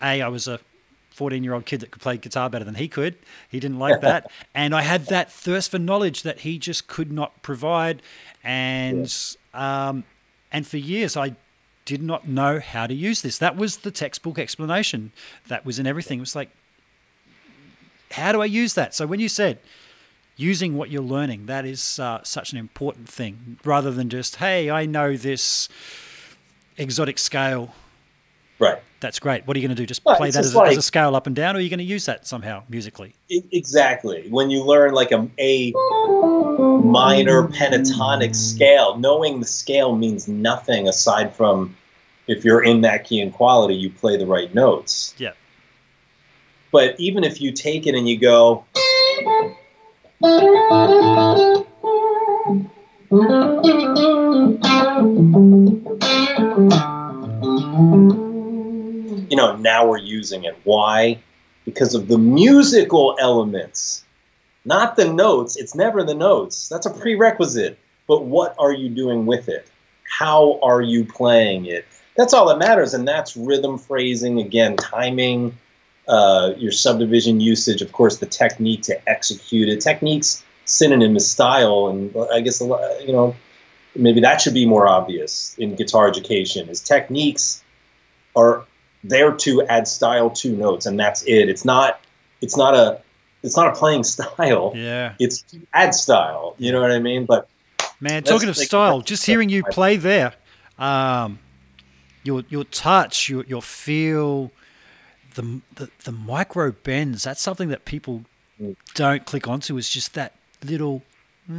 a 0.02 0.22
I 0.22 0.30
was 0.30 0.48
a 0.48 0.62
14 1.12 1.44
year 1.44 1.54
old 1.54 1.66
kid 1.66 1.82
that 1.82 1.92
could 1.92 2.02
play 2.02 2.16
guitar 2.16 2.50
better 2.50 2.64
than 2.64 2.76
he 2.76 2.88
could. 2.88 3.18
He 3.50 3.60
didn't 3.60 3.80
like 3.80 4.00
that. 4.10 4.32
and 4.56 4.74
I 4.74 4.82
had 4.82 5.08
that 5.08 5.30
thirst 5.30 5.72
for 5.72 5.78
knowledge 5.78 6.24
that 6.24 6.40
he 6.40 6.58
just 6.58 6.88
could 6.88 7.12
not 7.12 7.42
provide. 7.42 8.02
And, 8.46 9.14
yeah. 9.54 9.90
um, 9.90 10.06
and 10.54 10.66
for 10.66 10.78
years, 10.78 11.18
I 11.18 11.36
did 11.90 12.04
not 12.04 12.28
know 12.28 12.60
how 12.60 12.86
to 12.86 12.94
use 12.94 13.24
this. 13.24 13.40
That 13.40 13.56
was 13.56 13.78
the 13.78 13.90
textbook 13.90 14.38
explanation. 14.38 15.12
That 15.48 15.66
was 15.66 15.80
in 15.80 15.88
everything. 15.88 16.20
It 16.20 16.22
was 16.22 16.36
like, 16.36 16.52
how 18.12 18.32
do 18.32 18.44
I 18.44 18.46
use 18.46 18.76
that? 18.76 18.94
So 18.94 19.08
when 19.08 19.20
you 19.20 19.28
said 19.28 19.58
using 20.38 20.78
what 20.78 20.92
you're 20.92 21.02
learning, 21.02 21.48
that 21.48 21.66
is 21.66 21.98
uh, 21.98 22.20
such 22.24 22.52
an 22.52 22.60
important 22.60 23.10
thing 23.10 23.58
rather 23.66 23.90
than 23.90 24.08
just, 24.08 24.36
hey, 24.36 24.70
I 24.70 24.86
know 24.86 25.18
this 25.18 25.68
exotic 26.78 27.18
scale. 27.18 27.74
Right 28.60 28.82
that's 29.00 29.20
great. 29.20 29.48
What 29.48 29.56
are 29.56 29.60
you 29.60 29.68
going 29.68 29.76
to 29.76 29.82
do? 29.82 29.86
Just 29.86 30.04
play 30.04 30.30
that 30.32 30.44
as, 30.44 30.54
like, 30.54 30.72
as, 30.72 30.78
a 30.78 30.82
scale 30.82 31.16
up 31.16 31.28
and 31.28 31.36
down, 31.36 31.56
or 31.56 31.60
are 31.60 31.62
you 31.62 31.70
going 31.70 31.80
to 31.80 31.84
use 31.86 32.06
that 32.06 32.28
somehow 32.28 32.64
musically? 32.70 33.14
Exactly. 33.30 34.28
When 34.30 34.50
you 34.50 34.64
learn 34.64 34.94
like 34.94 35.12
a, 35.12 35.30
a 35.40 35.72
minor 36.84 37.48
pentatonic 37.48 38.36
scale, 38.36 38.98
knowing 38.98 39.40
the 39.40 39.46
scale 39.46 39.96
means 39.96 40.28
nothing 40.28 40.88
aside 40.88 41.34
from 41.36 41.76
if 42.28 42.44
you're 42.44 42.64
in 42.64 42.82
that 42.82 43.06
key 43.06 43.22
and 43.22 43.34
quality, 43.34 43.76
you 43.76 43.90
play 43.90 44.18
the 44.18 44.28
right 44.28 44.54
notes. 44.54 45.14
Yeah. 45.18 45.34
But 46.72 47.00
even 47.00 47.24
if 47.24 47.42
you 47.42 47.52
take 47.52 47.88
it 47.88 47.96
and 47.96 48.08
you 48.08 48.20
go. 48.20 48.66
You 59.30 59.38
know, 59.38 59.56
now 59.56 59.88
we're 59.88 59.98
using 59.98 60.44
it. 60.44 60.58
Why? 60.64 61.20
Because 61.66 61.96
of 61.96 62.08
the 62.08 62.18
musical 62.18 63.16
elements, 63.20 64.04
not 64.66 64.96
the 64.96 65.12
notes. 65.12 65.56
It's 65.56 65.76
never 65.76 66.04
the 66.04 66.16
notes. 66.16 66.68
That's 66.70 66.86
a 66.86 66.92
prerequisite. 66.92 67.78
But 68.08 68.24
what 68.24 68.56
are 68.58 68.74
you 68.74 68.90
doing 68.90 69.26
with 69.26 69.50
it? 69.50 69.68
How 70.04 70.60
are 70.64 70.82
you 70.82 71.06
playing 71.06 71.66
it? 71.66 71.86
That's 72.16 72.34
all 72.34 72.48
that 72.50 72.58
matters, 72.58 72.94
and 72.94 73.08
that's 73.08 73.38
rhythm, 73.38 73.78
phrasing, 73.78 74.40
again, 74.40 74.76
timing, 74.76 75.58
uh, 76.08 76.54
your 76.58 76.72
subdivision 76.72 77.40
usage, 77.40 77.82
of 77.82 77.92
course, 77.92 78.18
the 78.18 78.26
technique 78.26 78.82
to 78.84 79.10
execute 79.10 79.70
it. 79.70 79.80
Techniques 79.80 80.44
synonym 80.66 81.16
is 81.16 81.30
style, 81.30 81.88
and 81.88 82.14
I 82.34 82.42
guess 82.42 82.62
you 82.62 83.14
know 83.14 83.36
maybe 83.96 84.22
that 84.22 84.42
should 84.42 84.54
be 84.54 84.66
more 84.66 84.88
obvious 84.88 85.56
in 85.58 85.76
guitar 85.76 86.08
education. 86.08 86.68
Is 86.70 86.82
techniques 86.82 87.64
are 88.36 88.66
there 89.04 89.32
to 89.32 89.64
add 89.64 89.88
style 89.88 90.30
to 90.32 90.56
notes, 90.56 90.86
and 90.86 91.00
that's 91.00 91.24
it. 91.24 91.50
It's 91.50 91.66
not 91.66 92.02
it's 92.42 92.58
not 92.58 92.76
a 92.76 93.02
it's 93.44 93.56
not 93.56 93.68
a 93.68 93.80
playing 93.80 94.04
style. 94.16 94.74
Yeah, 94.76 95.16
it's 95.20 95.44
add 95.74 95.94
style. 95.94 96.56
You 96.58 96.72
know 96.72 96.82
what 96.82 96.92
I 96.92 97.00
mean? 97.00 97.26
But 97.26 97.50
man, 98.00 98.24
talking 98.24 98.50
of 98.50 98.58
style, 98.58 99.02
just 99.02 99.26
hearing 99.26 99.50
you 99.50 99.64
play 99.64 99.98
there, 99.98 100.34
um, 100.78 101.40
your 102.24 102.44
your 102.50 102.64
touch, 102.66 103.30
your 103.30 103.44
your 103.46 103.62
feel, 103.62 104.52
the, 105.36 105.62
the 105.76 105.90
the 106.04 106.12
micro 106.12 106.72
bends. 106.72 107.24
That's 107.24 107.42
something 107.42 107.70
that 107.70 107.86
people 107.86 108.26
mm. 108.62 108.76
don't 108.94 109.26
click 109.26 109.48
onto. 109.48 109.78
Is 109.78 109.90
just 109.90 110.14
that 110.16 110.34
little. 110.64 111.04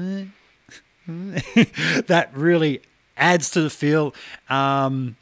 that 1.09 2.31
really 2.33 2.81
adds 3.17 3.51
to 3.51 3.61
the 3.61 3.71
feel. 3.71 4.15
Um, 4.49 5.17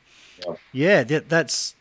yeah, 0.73 1.03
that, 1.05 1.29
that's 1.29 1.75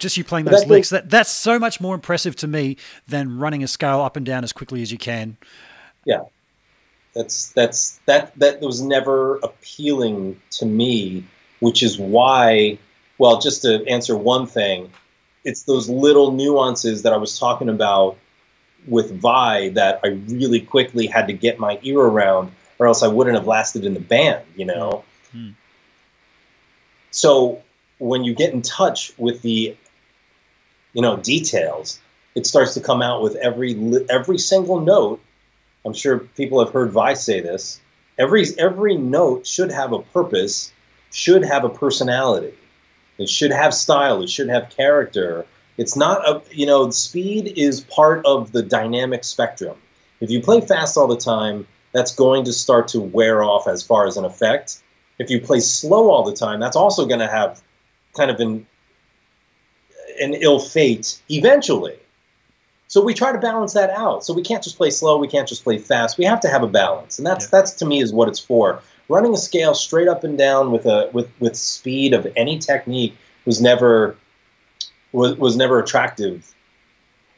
just 0.00 0.16
you 0.16 0.24
playing 0.24 0.46
those 0.46 0.66
licks. 0.66 0.90
That 0.90 1.08
that's 1.08 1.30
so 1.30 1.58
much 1.58 1.80
more 1.80 1.94
impressive 1.94 2.34
to 2.36 2.48
me 2.48 2.76
than 3.06 3.38
running 3.38 3.62
a 3.62 3.68
scale 3.68 4.00
up 4.00 4.16
and 4.16 4.26
down 4.26 4.42
as 4.42 4.52
quickly 4.52 4.82
as 4.82 4.90
you 4.90 4.98
can. 4.98 5.36
Yeah, 6.04 6.24
that's 7.14 7.52
that's 7.52 8.00
that 8.06 8.36
that 8.38 8.60
was 8.60 8.82
never 8.82 9.36
appealing 9.36 10.40
to 10.52 10.66
me, 10.66 11.24
which 11.60 11.82
is 11.82 11.98
why. 11.98 12.78
Well, 13.18 13.38
just 13.38 13.62
to 13.62 13.86
answer 13.86 14.16
one 14.16 14.46
thing, 14.46 14.90
it's 15.44 15.64
those 15.64 15.88
little 15.88 16.32
nuances 16.32 17.02
that 17.02 17.12
I 17.12 17.18
was 17.18 17.38
talking 17.38 17.68
about 17.68 18.16
with 18.88 19.12
Vai 19.20 19.68
that 19.70 20.00
I 20.02 20.08
really 20.08 20.60
quickly 20.60 21.06
had 21.06 21.26
to 21.26 21.34
get 21.34 21.58
my 21.58 21.78
ear 21.82 22.00
around, 22.00 22.50
or 22.78 22.86
else 22.86 23.02
I 23.02 23.08
wouldn't 23.08 23.36
have 23.36 23.46
lasted 23.46 23.84
in 23.84 23.94
the 23.94 24.00
band. 24.00 24.42
You 24.56 24.64
know. 24.64 25.04
Mm-hmm. 25.34 25.50
So 27.10 27.62
when 27.98 28.24
you 28.24 28.34
get 28.34 28.52
in 28.52 28.62
touch 28.62 29.12
with 29.18 29.42
the 29.42 29.76
you 30.92 31.02
know 31.02 31.16
details 31.16 32.00
it 32.34 32.46
starts 32.46 32.74
to 32.74 32.80
come 32.80 33.02
out 33.02 33.22
with 33.22 33.36
every 33.36 33.76
every 34.08 34.38
single 34.38 34.80
note. 34.80 35.20
I'm 35.84 35.94
sure 35.94 36.18
people 36.18 36.64
have 36.64 36.72
heard 36.72 36.92
Vai 36.92 37.14
say 37.14 37.40
this. 37.40 37.80
Every 38.18 38.44
every 38.58 38.96
note 38.96 39.46
should 39.46 39.72
have 39.72 39.92
a 39.92 40.00
purpose 40.00 40.72
should 41.12 41.44
have 41.44 41.64
a 41.64 41.68
personality. 41.68 42.54
It 43.18 43.28
should 43.28 43.50
have 43.50 43.74
style 43.74 44.22
it 44.22 44.30
should 44.30 44.48
have 44.48 44.70
character. 44.70 45.46
It's 45.76 45.96
not 45.96 46.28
a 46.28 46.42
you 46.52 46.66
know 46.66 46.90
speed 46.90 47.54
is 47.56 47.80
part 47.80 48.24
of 48.24 48.52
the 48.52 48.62
dynamic 48.62 49.24
spectrum. 49.24 49.76
If 50.20 50.30
you 50.30 50.40
play 50.40 50.60
fast 50.60 50.96
all 50.96 51.08
the 51.08 51.16
time 51.16 51.66
that's 51.92 52.14
going 52.14 52.44
to 52.44 52.52
start 52.52 52.88
to 52.88 53.00
wear 53.00 53.42
off 53.42 53.66
as 53.66 53.82
far 53.82 54.06
as 54.06 54.16
an 54.16 54.24
effect. 54.24 54.80
If 55.18 55.28
you 55.30 55.40
play 55.40 55.60
slow 55.60 56.10
all 56.10 56.22
the 56.22 56.36
time 56.36 56.60
that's 56.60 56.76
also 56.76 57.06
going 57.06 57.20
to 57.20 57.28
have 57.28 57.60
kind 58.16 58.30
of 58.30 58.38
an 58.38 58.66
an 60.20 60.34
ill 60.34 60.58
fate 60.58 61.20
eventually. 61.28 61.96
So 62.88 63.00
we 63.00 63.14
try 63.14 63.30
to 63.30 63.38
balance 63.38 63.72
that 63.74 63.90
out. 63.90 64.24
So 64.24 64.34
we 64.34 64.42
can't 64.42 64.64
just 64.64 64.76
play 64.76 64.90
slow, 64.90 65.16
we 65.16 65.28
can't 65.28 65.48
just 65.48 65.62
play 65.62 65.78
fast. 65.78 66.18
We 66.18 66.24
have 66.24 66.40
to 66.40 66.48
have 66.48 66.62
a 66.62 66.68
balance, 66.68 67.18
and 67.18 67.26
that's 67.26 67.44
yeah. 67.46 67.50
that's 67.52 67.72
to 67.74 67.86
me 67.86 68.02
is 68.02 68.12
what 68.12 68.28
it's 68.28 68.40
for. 68.40 68.82
Running 69.08 69.34
a 69.34 69.38
scale 69.38 69.74
straight 69.74 70.08
up 70.08 70.24
and 70.24 70.36
down 70.36 70.72
with 70.72 70.86
a 70.86 71.08
with 71.12 71.28
with 71.40 71.56
speed 71.56 72.14
of 72.14 72.26
any 72.36 72.58
technique 72.58 73.16
was 73.44 73.60
never 73.60 74.16
was, 75.12 75.36
was 75.36 75.56
never 75.56 75.80
attractive 75.80 76.52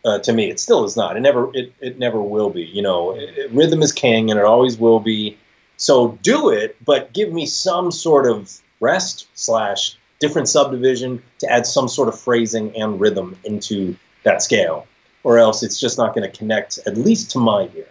uh, 0.05 0.19
to 0.21 0.33
me. 0.33 0.51
It 0.51 0.59
still 0.59 0.85
is 0.85 0.97
not. 0.97 1.17
It 1.17 1.21
never 1.21 1.51
it, 1.55 1.73
it 1.81 1.99
never 1.99 2.21
will 2.21 2.51
be. 2.51 2.65
You 2.65 2.83
know, 2.83 3.15
it, 3.15 3.37
it, 3.37 3.51
rhythm 3.53 3.83
is 3.83 3.93
king, 3.93 4.31
and 4.31 4.39
it 4.39 4.47
always 4.47 4.79
will 4.79 5.01
be. 5.01 5.37
So 5.77 6.19
do 6.23 6.49
it, 6.49 6.77
but 6.85 7.13
give 7.13 7.33
me 7.33 7.45
some 7.45 7.91
sort 7.91 8.27
of 8.27 8.61
rest 8.81 9.27
slash 9.35 9.97
different 10.23 10.49
subdivision 10.49 11.21
to 11.41 11.51
add 11.51 11.67
some 11.67 11.89
sort 11.89 12.09
of 12.09 12.19
phrasing 12.19 12.75
and 12.77 13.01
rhythm 13.01 13.37
into 13.45 13.95
that 14.23 14.41
scale, 14.41 14.87
or 15.25 15.37
else 15.37 15.65
it's 15.65 15.81
just 15.81 15.99
not 15.99 16.15
going 16.15 16.31
to 16.31 16.39
connect, 16.39 16.79
at 16.87 16.97
least 16.97 17.33
to 17.33 17.39
my 17.39 17.69
ear. 17.75 17.89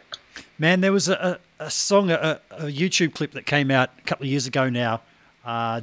Man, 0.57 0.79
there 0.79 0.93
was 0.93 1.09
a, 1.09 1.39
a, 1.59 1.69
song, 1.69 2.09
a, 2.09 2.39
a, 2.51 2.63
YouTube 2.63 3.13
clip 3.13 3.33
that 3.33 3.45
came 3.45 3.69
out 3.69 3.89
a 3.99 4.01
couple 4.03 4.23
of 4.23 4.29
years 4.29 4.47
ago 4.47 4.69
now. 4.69 5.01
Uh, 5.43 5.81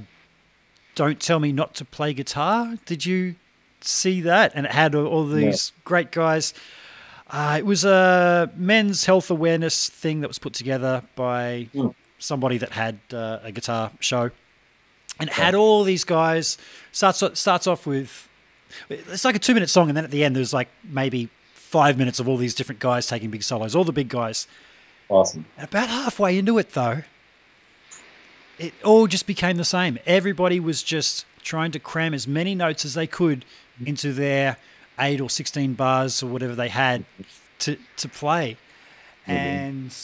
Don't 0.94 1.20
tell 1.20 1.38
me 1.38 1.52
not 1.52 1.74
to 1.74 1.84
play 1.84 2.14
guitar. 2.14 2.76
Did 2.86 3.04
you 3.04 3.34
see 3.82 4.22
that? 4.22 4.52
And 4.54 4.64
it 4.64 4.72
had 4.72 4.94
all 4.94 5.26
these 5.26 5.72
yeah. 5.74 5.82
great 5.84 6.10
guys. 6.10 6.54
Uh, 7.28 7.56
it 7.58 7.66
was 7.66 7.84
a 7.84 8.50
men's 8.56 9.04
health 9.04 9.30
awareness 9.30 9.90
thing 9.90 10.22
that 10.22 10.28
was 10.28 10.38
put 10.38 10.54
together 10.54 11.02
by 11.14 11.68
mm. 11.74 11.94
somebody 12.18 12.56
that 12.56 12.72
had 12.72 12.98
uh, 13.12 13.40
a 13.42 13.52
guitar 13.52 13.90
show 14.00 14.30
and 15.18 15.30
had 15.30 15.54
all 15.54 15.84
these 15.84 16.04
guys. 16.04 16.58
Starts 16.92 17.22
starts 17.38 17.66
off 17.66 17.86
with 17.86 18.28
it's 18.88 19.24
like 19.24 19.36
a 19.36 19.38
two 19.38 19.54
minute 19.54 19.70
song, 19.70 19.88
and 19.88 19.96
then 19.96 20.04
at 20.04 20.10
the 20.10 20.24
end 20.24 20.36
there's 20.36 20.52
like 20.52 20.68
maybe 20.84 21.28
five 21.54 21.98
minutes 21.98 22.18
of 22.18 22.28
all 22.28 22.36
these 22.36 22.54
different 22.54 22.80
guys 22.80 23.06
taking 23.06 23.30
big 23.30 23.42
solos, 23.42 23.74
all 23.74 23.84
the 23.84 23.92
big 23.92 24.08
guys. 24.08 24.46
Awesome. 25.08 25.46
And 25.56 25.68
about 25.68 25.88
halfway 25.88 26.38
into 26.38 26.58
it, 26.58 26.72
though, 26.72 27.02
it 28.58 28.74
all 28.84 29.06
just 29.06 29.26
became 29.26 29.56
the 29.56 29.64
same. 29.64 29.98
Everybody 30.06 30.60
was 30.60 30.82
just 30.82 31.24
trying 31.42 31.70
to 31.72 31.78
cram 31.78 32.12
as 32.12 32.26
many 32.26 32.54
notes 32.54 32.84
as 32.84 32.94
they 32.94 33.06
could 33.06 33.44
into 33.84 34.12
their 34.12 34.56
eight 34.98 35.20
or 35.20 35.30
sixteen 35.30 35.74
bars 35.74 36.22
or 36.22 36.26
whatever 36.26 36.54
they 36.54 36.68
had 36.68 37.04
to 37.60 37.76
to 37.96 38.08
play, 38.08 38.56
mm-hmm. 39.22 39.32
and 39.32 39.96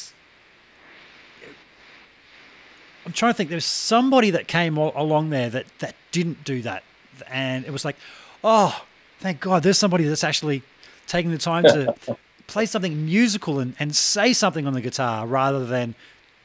I'm 3.06 3.12
trying 3.12 3.32
to 3.32 3.36
think. 3.36 3.50
There's 3.50 3.64
somebody 3.64 4.30
that 4.30 4.48
came 4.48 4.76
along 4.76 5.30
there 5.30 5.50
that 5.50 5.66
that 5.80 5.94
didn't 6.12 6.44
do 6.44 6.62
that, 6.62 6.82
and 7.30 7.64
it 7.64 7.70
was 7.70 7.84
like, 7.84 7.96
oh, 8.42 8.84
thank 9.20 9.40
God, 9.40 9.62
there's 9.62 9.78
somebody 9.78 10.04
that's 10.04 10.24
actually 10.24 10.62
taking 11.06 11.30
the 11.30 11.38
time 11.38 11.64
to 11.64 11.94
play 12.46 12.66
something 12.66 13.04
musical 13.04 13.58
and, 13.58 13.74
and 13.78 13.94
say 13.94 14.32
something 14.32 14.66
on 14.66 14.74
the 14.74 14.80
guitar 14.80 15.26
rather 15.26 15.64
than 15.64 15.94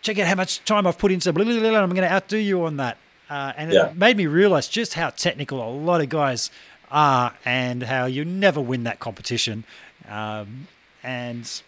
check 0.01 0.17
out 0.19 0.27
how 0.27 0.35
much 0.35 0.63
time 0.65 0.87
I've 0.87 0.97
put 0.97 1.11
into 1.11 1.31
blah, 1.33 1.43
blah, 1.43 1.59
blah, 1.59 1.79
I'm 1.79 1.89
going 1.89 2.07
to 2.07 2.11
outdo 2.11 2.37
you 2.37 2.63
on 2.63 2.77
that. 2.77 2.97
Uh, 3.29 3.53
and 3.57 3.71
yeah. 3.71 3.87
it 3.87 3.97
made 3.97 4.17
me 4.17 4.25
realize 4.25 4.67
just 4.67 4.93
how 4.95 5.09
technical 5.11 5.61
a 5.61 5.69
lot 5.69 6.01
of 6.01 6.09
guys 6.09 6.49
are 6.89 7.33
and 7.45 7.83
how 7.83 8.05
you 8.05 8.25
never 8.25 8.59
win 8.59 8.83
that 8.85 8.99
competition. 8.99 9.65
Um, 10.07 10.67
and 11.03 11.61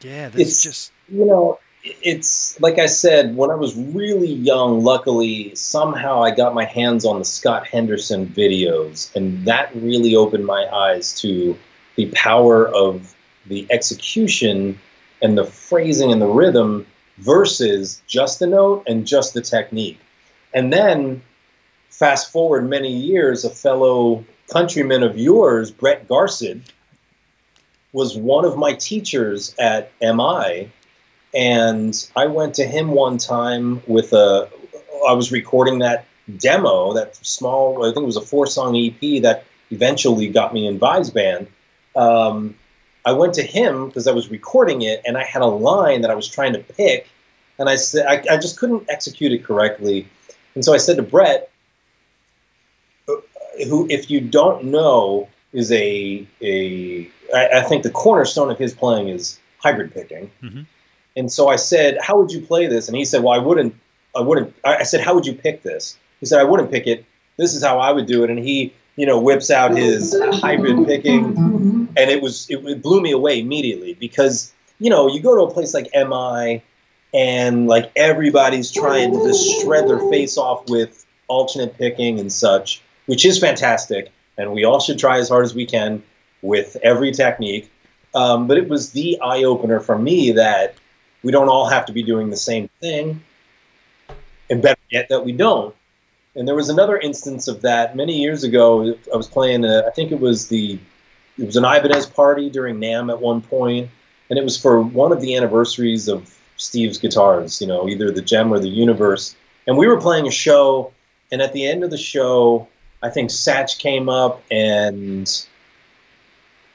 yeah, 0.00 0.30
it's 0.34 0.62
just 0.62 0.92
you 1.08 1.24
know 1.24 1.58
it's 2.02 2.60
like 2.60 2.78
I 2.78 2.86
said, 2.86 3.36
when 3.36 3.50
I 3.50 3.54
was 3.54 3.76
really 3.76 4.32
young, 4.32 4.82
luckily, 4.82 5.54
somehow 5.54 6.22
I 6.22 6.30
got 6.30 6.54
my 6.54 6.64
hands 6.64 7.04
on 7.04 7.18
the 7.18 7.24
Scott 7.24 7.66
Henderson 7.66 8.26
videos, 8.26 9.14
and 9.14 9.46
that 9.46 9.74
really 9.74 10.16
opened 10.16 10.46
my 10.46 10.66
eyes 10.72 11.18
to 11.20 11.56
the 11.96 12.06
power 12.14 12.68
of 12.68 13.14
the 13.46 13.66
execution 13.70 14.78
and 15.22 15.38
the 15.38 15.44
phrasing 15.44 16.12
and 16.12 16.20
the 16.20 16.26
rhythm 16.26 16.86
versus 17.18 18.02
just 18.06 18.40
the 18.40 18.46
note 18.46 18.84
and 18.86 19.06
just 19.06 19.34
the 19.34 19.40
technique. 19.40 19.98
And 20.52 20.72
then, 20.72 21.22
fast 21.88 22.32
forward 22.32 22.68
many 22.68 22.92
years, 22.92 23.44
a 23.44 23.50
fellow 23.50 24.24
countryman 24.50 25.02
of 25.02 25.16
yours, 25.16 25.70
Brett 25.70 26.08
Garsed, 26.08 26.56
was 27.92 28.16
one 28.16 28.44
of 28.44 28.58
my 28.58 28.74
teachers 28.74 29.54
at 29.58 29.90
MI 30.00 30.70
and 31.34 32.08
I 32.16 32.26
went 32.26 32.54
to 32.54 32.66
him 32.66 32.90
one 32.90 33.18
time 33.18 33.82
with 33.86 34.12
a. 34.12 34.48
I 35.06 35.12
was 35.12 35.30
recording 35.30 35.80
that 35.80 36.06
demo, 36.38 36.94
that 36.94 37.16
small. 37.24 37.84
I 37.84 37.92
think 37.92 38.02
it 38.02 38.06
was 38.06 38.16
a 38.16 38.22
four-song 38.22 38.76
EP 38.76 39.22
that 39.22 39.44
eventually 39.70 40.28
got 40.28 40.54
me 40.54 40.66
in 40.66 40.78
Vai's 40.78 41.10
Band. 41.10 41.46
Um, 41.94 42.56
I 43.04 43.12
went 43.12 43.34
to 43.34 43.42
him 43.42 43.86
because 43.86 44.06
I 44.06 44.12
was 44.12 44.30
recording 44.30 44.82
it, 44.82 45.02
and 45.06 45.16
I 45.16 45.24
had 45.24 45.42
a 45.42 45.46
line 45.46 46.00
that 46.00 46.10
I 46.10 46.14
was 46.14 46.26
trying 46.26 46.54
to 46.54 46.58
pick, 46.58 47.08
and 47.58 47.68
I 47.68 47.76
said 47.76 48.06
I, 48.06 48.34
I 48.34 48.36
just 48.38 48.58
couldn't 48.58 48.86
execute 48.88 49.32
it 49.32 49.44
correctly, 49.44 50.08
and 50.54 50.64
so 50.64 50.74
I 50.74 50.78
said 50.78 50.96
to 50.96 51.02
Brett, 51.02 51.50
uh, 53.08 53.14
who, 53.68 53.86
if 53.88 54.10
you 54.10 54.20
don't 54.20 54.64
know, 54.64 55.28
is 55.52 55.70
a 55.70 56.26
a 56.42 57.10
I, 57.34 57.58
I 57.58 57.60
think 57.62 57.82
the 57.82 57.90
cornerstone 57.90 58.50
of 58.50 58.58
his 58.58 58.74
playing 58.74 59.08
is 59.08 59.38
hybrid 59.58 59.94
picking. 59.94 60.30
Mm-hmm. 60.42 60.62
And 61.16 61.32
so 61.32 61.48
I 61.48 61.56
said, 61.56 61.98
"How 62.00 62.18
would 62.18 62.30
you 62.30 62.40
play 62.40 62.66
this?" 62.66 62.88
And 62.88 62.96
he 62.96 63.04
said, 63.04 63.22
"Well, 63.22 63.32
I 63.32 63.38
wouldn't. 63.38 63.74
I 64.14 64.20
wouldn't." 64.20 64.54
I 64.64 64.82
said, 64.82 65.00
"How 65.00 65.14
would 65.14 65.26
you 65.26 65.32
pick 65.32 65.62
this?" 65.62 65.96
He 66.20 66.26
said, 66.26 66.40
"I 66.40 66.44
wouldn't 66.44 66.70
pick 66.70 66.86
it. 66.86 67.04
This 67.36 67.54
is 67.54 67.64
how 67.64 67.78
I 67.78 67.90
would 67.92 68.06
do 68.06 68.22
it." 68.22 68.30
And 68.30 68.38
he, 68.38 68.72
you 68.96 69.06
know, 69.06 69.18
whips 69.20 69.50
out 69.50 69.76
his 69.76 70.14
hybrid 70.34 70.86
picking, 70.86 71.24
and 71.96 72.10
it 72.10 72.20
was 72.20 72.46
it, 72.50 72.64
it 72.66 72.82
blew 72.82 73.00
me 73.00 73.12
away 73.12 73.40
immediately 73.40 73.94
because 73.94 74.52
you 74.78 74.90
know 74.90 75.08
you 75.08 75.20
go 75.20 75.34
to 75.34 75.42
a 75.42 75.50
place 75.50 75.72
like 75.72 75.88
MI, 75.94 76.62
and 77.14 77.66
like 77.66 77.90
everybody's 77.96 78.70
trying 78.70 79.12
to 79.12 79.26
just 79.26 79.62
shred 79.62 79.88
their 79.88 80.00
face 80.10 80.36
off 80.36 80.68
with 80.68 81.06
alternate 81.28 81.78
picking 81.78 82.20
and 82.20 82.30
such, 82.30 82.82
which 83.06 83.24
is 83.24 83.38
fantastic, 83.38 84.12
and 84.36 84.52
we 84.52 84.64
all 84.64 84.80
should 84.80 84.98
try 84.98 85.18
as 85.18 85.30
hard 85.30 85.44
as 85.44 85.54
we 85.54 85.64
can 85.64 86.02
with 86.42 86.76
every 86.82 87.12
technique. 87.12 87.70
Um, 88.14 88.46
but 88.46 88.56
it 88.56 88.68
was 88.68 88.92
the 88.92 89.18
eye 89.20 89.44
opener 89.44 89.80
for 89.80 89.98
me 89.98 90.32
that 90.32 90.74
we 91.26 91.32
don't 91.32 91.48
all 91.48 91.68
have 91.68 91.84
to 91.86 91.92
be 91.92 92.04
doing 92.04 92.30
the 92.30 92.36
same 92.36 92.68
thing, 92.80 93.20
and 94.48 94.62
better 94.62 94.80
yet 94.92 95.08
that 95.08 95.24
we 95.24 95.32
don't. 95.32 95.74
And 96.36 96.46
there 96.46 96.54
was 96.54 96.68
another 96.68 96.96
instance 96.96 97.48
of 97.48 97.62
that 97.62 97.96
many 97.96 98.20
years 98.20 98.44
ago. 98.44 98.94
I 99.12 99.16
was 99.16 99.26
playing, 99.26 99.64
a, 99.64 99.84
I 99.88 99.90
think 99.90 100.12
it 100.12 100.20
was 100.20 100.46
the, 100.46 100.78
it 101.36 101.44
was 101.44 101.56
an 101.56 101.64
Ibanez 101.64 102.06
party 102.06 102.48
during 102.48 102.76
NAMM 102.76 103.10
at 103.10 103.20
one 103.20 103.42
point, 103.42 103.90
and 104.30 104.38
it 104.38 104.44
was 104.44 104.56
for 104.56 104.80
one 104.80 105.10
of 105.10 105.20
the 105.20 105.34
anniversaries 105.34 106.06
of 106.06 106.32
Steve's 106.58 106.96
guitars, 106.96 107.60
you 107.60 107.66
know, 107.66 107.88
either 107.88 108.12
the 108.12 108.22
JEM 108.22 108.52
or 108.52 108.60
the 108.60 108.68
Universe. 108.68 109.34
And 109.66 109.76
we 109.76 109.88
were 109.88 110.00
playing 110.00 110.28
a 110.28 110.30
show, 110.30 110.92
and 111.32 111.42
at 111.42 111.52
the 111.52 111.66
end 111.66 111.82
of 111.82 111.90
the 111.90 111.98
show, 111.98 112.68
I 113.02 113.10
think 113.10 113.30
Satch 113.30 113.80
came 113.80 114.08
up 114.08 114.44
and, 114.48 115.28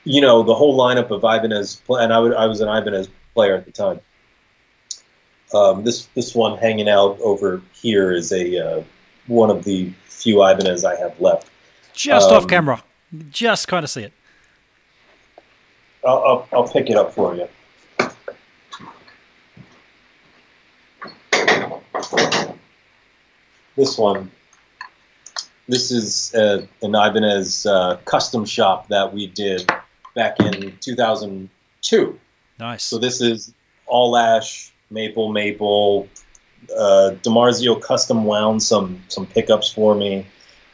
you 0.03 0.19
know, 0.19 0.43
the 0.43 0.55
whole 0.55 0.77
lineup 0.77 1.09
of 1.09 1.19
Ibanez, 1.19 1.81
and 1.87 2.11
I, 2.11 2.19
would, 2.19 2.33
I 2.33 2.47
was 2.47 2.59
an 2.59 2.67
Ibanez 2.67 3.07
player 3.33 3.55
at 3.55 3.63
the 3.63 3.71
time. 3.71 4.01
Um, 5.53 5.83
this 5.83 6.05
this 6.15 6.33
one 6.33 6.57
hanging 6.57 6.87
out 6.87 7.19
over 7.21 7.61
here 7.73 8.11
is 8.11 8.31
a 8.31 8.57
uh, 8.57 8.83
one 9.27 9.49
of 9.49 9.63
the 9.63 9.91
few 10.05 10.43
Ibanez 10.43 10.85
I 10.85 10.95
have 10.95 11.19
left. 11.19 11.49
Just 11.93 12.29
um, 12.29 12.37
off 12.37 12.47
camera, 12.47 12.83
just 13.29 13.67
kind 13.67 13.83
of 13.83 13.89
see 13.89 14.03
it. 14.03 14.13
I'll, 16.05 16.23
I'll, 16.23 16.47
I'll 16.53 16.67
pick 16.67 16.89
it 16.89 16.95
up 16.95 17.13
for 17.13 17.35
you. 17.35 17.47
This 23.75 23.97
one. 23.97 24.31
This 25.67 25.91
is 25.91 26.33
uh, 26.35 26.65
an 26.81 26.95
Ibanez 26.95 27.65
uh, 27.65 27.97
custom 28.03 28.45
shop 28.45 28.87
that 28.89 29.13
we 29.13 29.27
did 29.27 29.69
back 30.15 30.39
in 30.39 30.77
2002. 30.81 32.19
Nice. 32.59 32.83
So 32.83 32.97
this 32.97 33.21
is 33.21 33.53
all 33.85 34.17
ash 34.17 34.70
maple 34.91 35.31
maple. 35.31 36.07
Uh, 36.69 37.15
DiMarzio 37.23 37.81
custom 37.81 38.25
wound 38.25 38.61
some 38.61 39.01
some 39.07 39.25
pickups 39.25 39.71
for 39.71 39.95
me. 39.95 40.27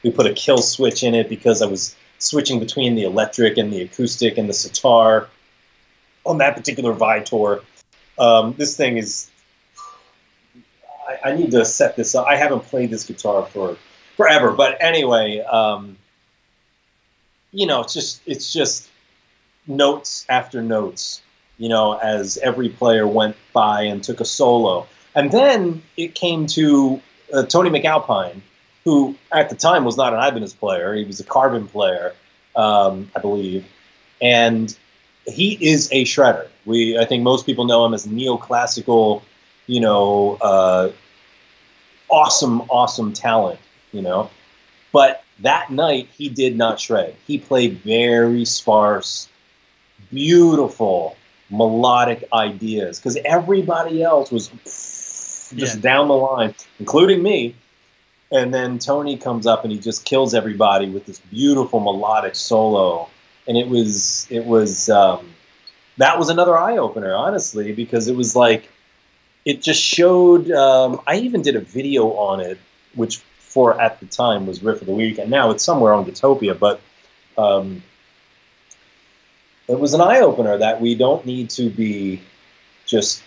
We 0.03 0.11
put 0.11 0.26
a 0.26 0.34
kill 0.34 0.57
switch 0.57 1.03
in 1.03 1.15
it 1.15 1.30
because 1.30 1.61
I 1.61 1.68
was 1.68 1.95
switching 2.19 2.60
between 2.60 2.95
the 2.95 3.03
electric 3.03 3.57
and 3.57 3.72
the 3.72 3.84
acoustic 3.84 4.38
and 4.38 4.49
the 4.49 4.53
sitar 4.53 5.30
on 6.26 6.39
that 6.39 6.56
particular 6.56 6.91
Vai 6.94 7.23
tour. 7.23 7.61
Um, 8.19 8.53
this 8.57 8.76
thing 8.76 8.98
is. 8.98 9.30
I, 11.07 11.30
I, 11.30 11.35
need 11.35 11.52
to 11.52 11.64
set 11.64 11.95
this 11.95 12.15
up. 12.15 12.27
I 12.27 12.35
haven't 12.35 12.65
played 12.65 12.89
this 12.89 13.06
guitar 13.06 13.45
for 13.45 13.77
forever, 14.18 14.52
but 14.52 14.76
anyway, 14.81 15.39
um, 15.39 15.95
you 17.52 17.65
know, 17.65 17.81
it's 17.81 17.94
just 17.94 18.22
it's 18.26 18.52
just 18.52 18.89
notes 19.68 20.26
after 20.27 20.61
notes 20.61 21.22
you 21.57 21.69
know, 21.69 21.93
as 21.97 22.38
every 22.38 22.69
player 22.69 23.07
went 23.07 23.35
by 23.53 23.84
and 23.84 24.03
took 24.03 24.19
a 24.19 24.25
solo. 24.25 24.88
And 25.15 25.31
then 25.31 25.81
it 25.95 26.15
came 26.15 26.45
to 26.47 27.01
uh, 27.34 27.43
Tony 27.43 27.69
MacAlpine, 27.69 28.41
who 28.85 29.15
at 29.31 29.49
the 29.49 29.55
time 29.55 29.84
was 29.84 29.97
not 29.97 30.13
an 30.13 30.19
Ibanez 30.19 30.53
player. 30.53 30.93
He 30.93 31.03
was 31.03 31.19
a 31.19 31.23
Carvin 31.23 31.67
player, 31.67 32.13
um, 32.55 33.11
I 33.15 33.19
believe. 33.19 33.65
And 34.21 34.75
he 35.25 35.57
is 35.59 35.89
a 35.91 36.05
shredder. 36.05 36.47
We, 36.65 36.97
I 36.97 37.05
think 37.05 37.23
most 37.23 37.45
people 37.45 37.65
know 37.65 37.85
him 37.85 37.93
as 37.93 38.05
neoclassical, 38.07 39.23
you 39.65 39.79
know, 39.79 40.38
uh, 40.39 40.91
awesome, 42.09 42.61
awesome 42.69 43.13
talent, 43.13 43.59
you 43.91 44.01
know. 44.01 44.29
But 44.91 45.23
that 45.39 45.69
night, 45.69 46.07
he 46.15 46.29
did 46.29 46.55
not 46.55 46.79
shred. 46.79 47.15
He 47.25 47.38
played 47.38 47.79
very 47.79 48.45
sparse, 48.45 49.27
beautiful, 50.09 51.15
melodic 51.49 52.28
ideas 52.34 52.99
because 52.99 53.18
everybody 53.24 54.03
else 54.03 54.32
was 54.32 54.49
just 55.56 55.76
yeah. 55.76 55.82
down 55.82 56.07
the 56.07 56.14
line, 56.14 56.53
including 56.80 57.22
me. 57.22 57.56
And 58.32 58.53
then 58.53 58.78
Tony 58.78 59.15
comes 59.15 59.48
up 59.48 59.64
and 59.64 59.72
he 59.72 59.80
just 59.80 60.03
kills 60.03 60.34
everybody 60.34 60.90
with 60.90 61.06
this 61.06 61.19
beautiful 61.19 61.80
melodic 61.80 62.36
solo, 62.36 63.07
and 63.48 63.57
it 63.57 63.69
was 63.69 64.28
it 64.30 64.44
was 64.44 64.90
um, 64.90 65.34
that 65.98 66.19
was 66.19 66.28
another 66.30 66.57
eye 66.57 66.78
opener, 66.78 67.15
honestly, 67.15 67.72
because 67.72 68.10
it 68.10 68.18
was 68.18 68.36
like 68.36 68.69
it 69.45 69.61
just 69.61 69.82
showed. 69.82 70.52
Um, 70.52 70.99
I 71.07 71.15
even 71.19 71.41
did 71.41 71.56
a 71.56 71.61
video 71.61 72.11
on 72.15 72.41
it, 72.41 72.57
which 72.95 73.18
for 73.40 73.80
at 73.80 73.98
the 74.02 74.06
time 74.07 74.45
was 74.45 74.61
riff 74.61 74.82
of 74.82 74.88
the 74.88 74.94
week, 74.94 75.19
and 75.19 75.32
now 75.32 75.52
it's 75.52 75.64
somewhere 75.64 75.94
on 75.94 76.06
Gitopia, 76.06 76.57
but. 76.57 76.82
Um, 77.38 77.84
it 79.68 79.80
was 79.80 79.94
an 79.94 80.02
eye 80.02 80.19
opener 80.19 80.57
that 80.57 80.81
we 80.81 80.95
don't 80.95 81.26
need 81.26 81.49
to 81.52 81.69
be 81.69 82.22
just 82.85 83.22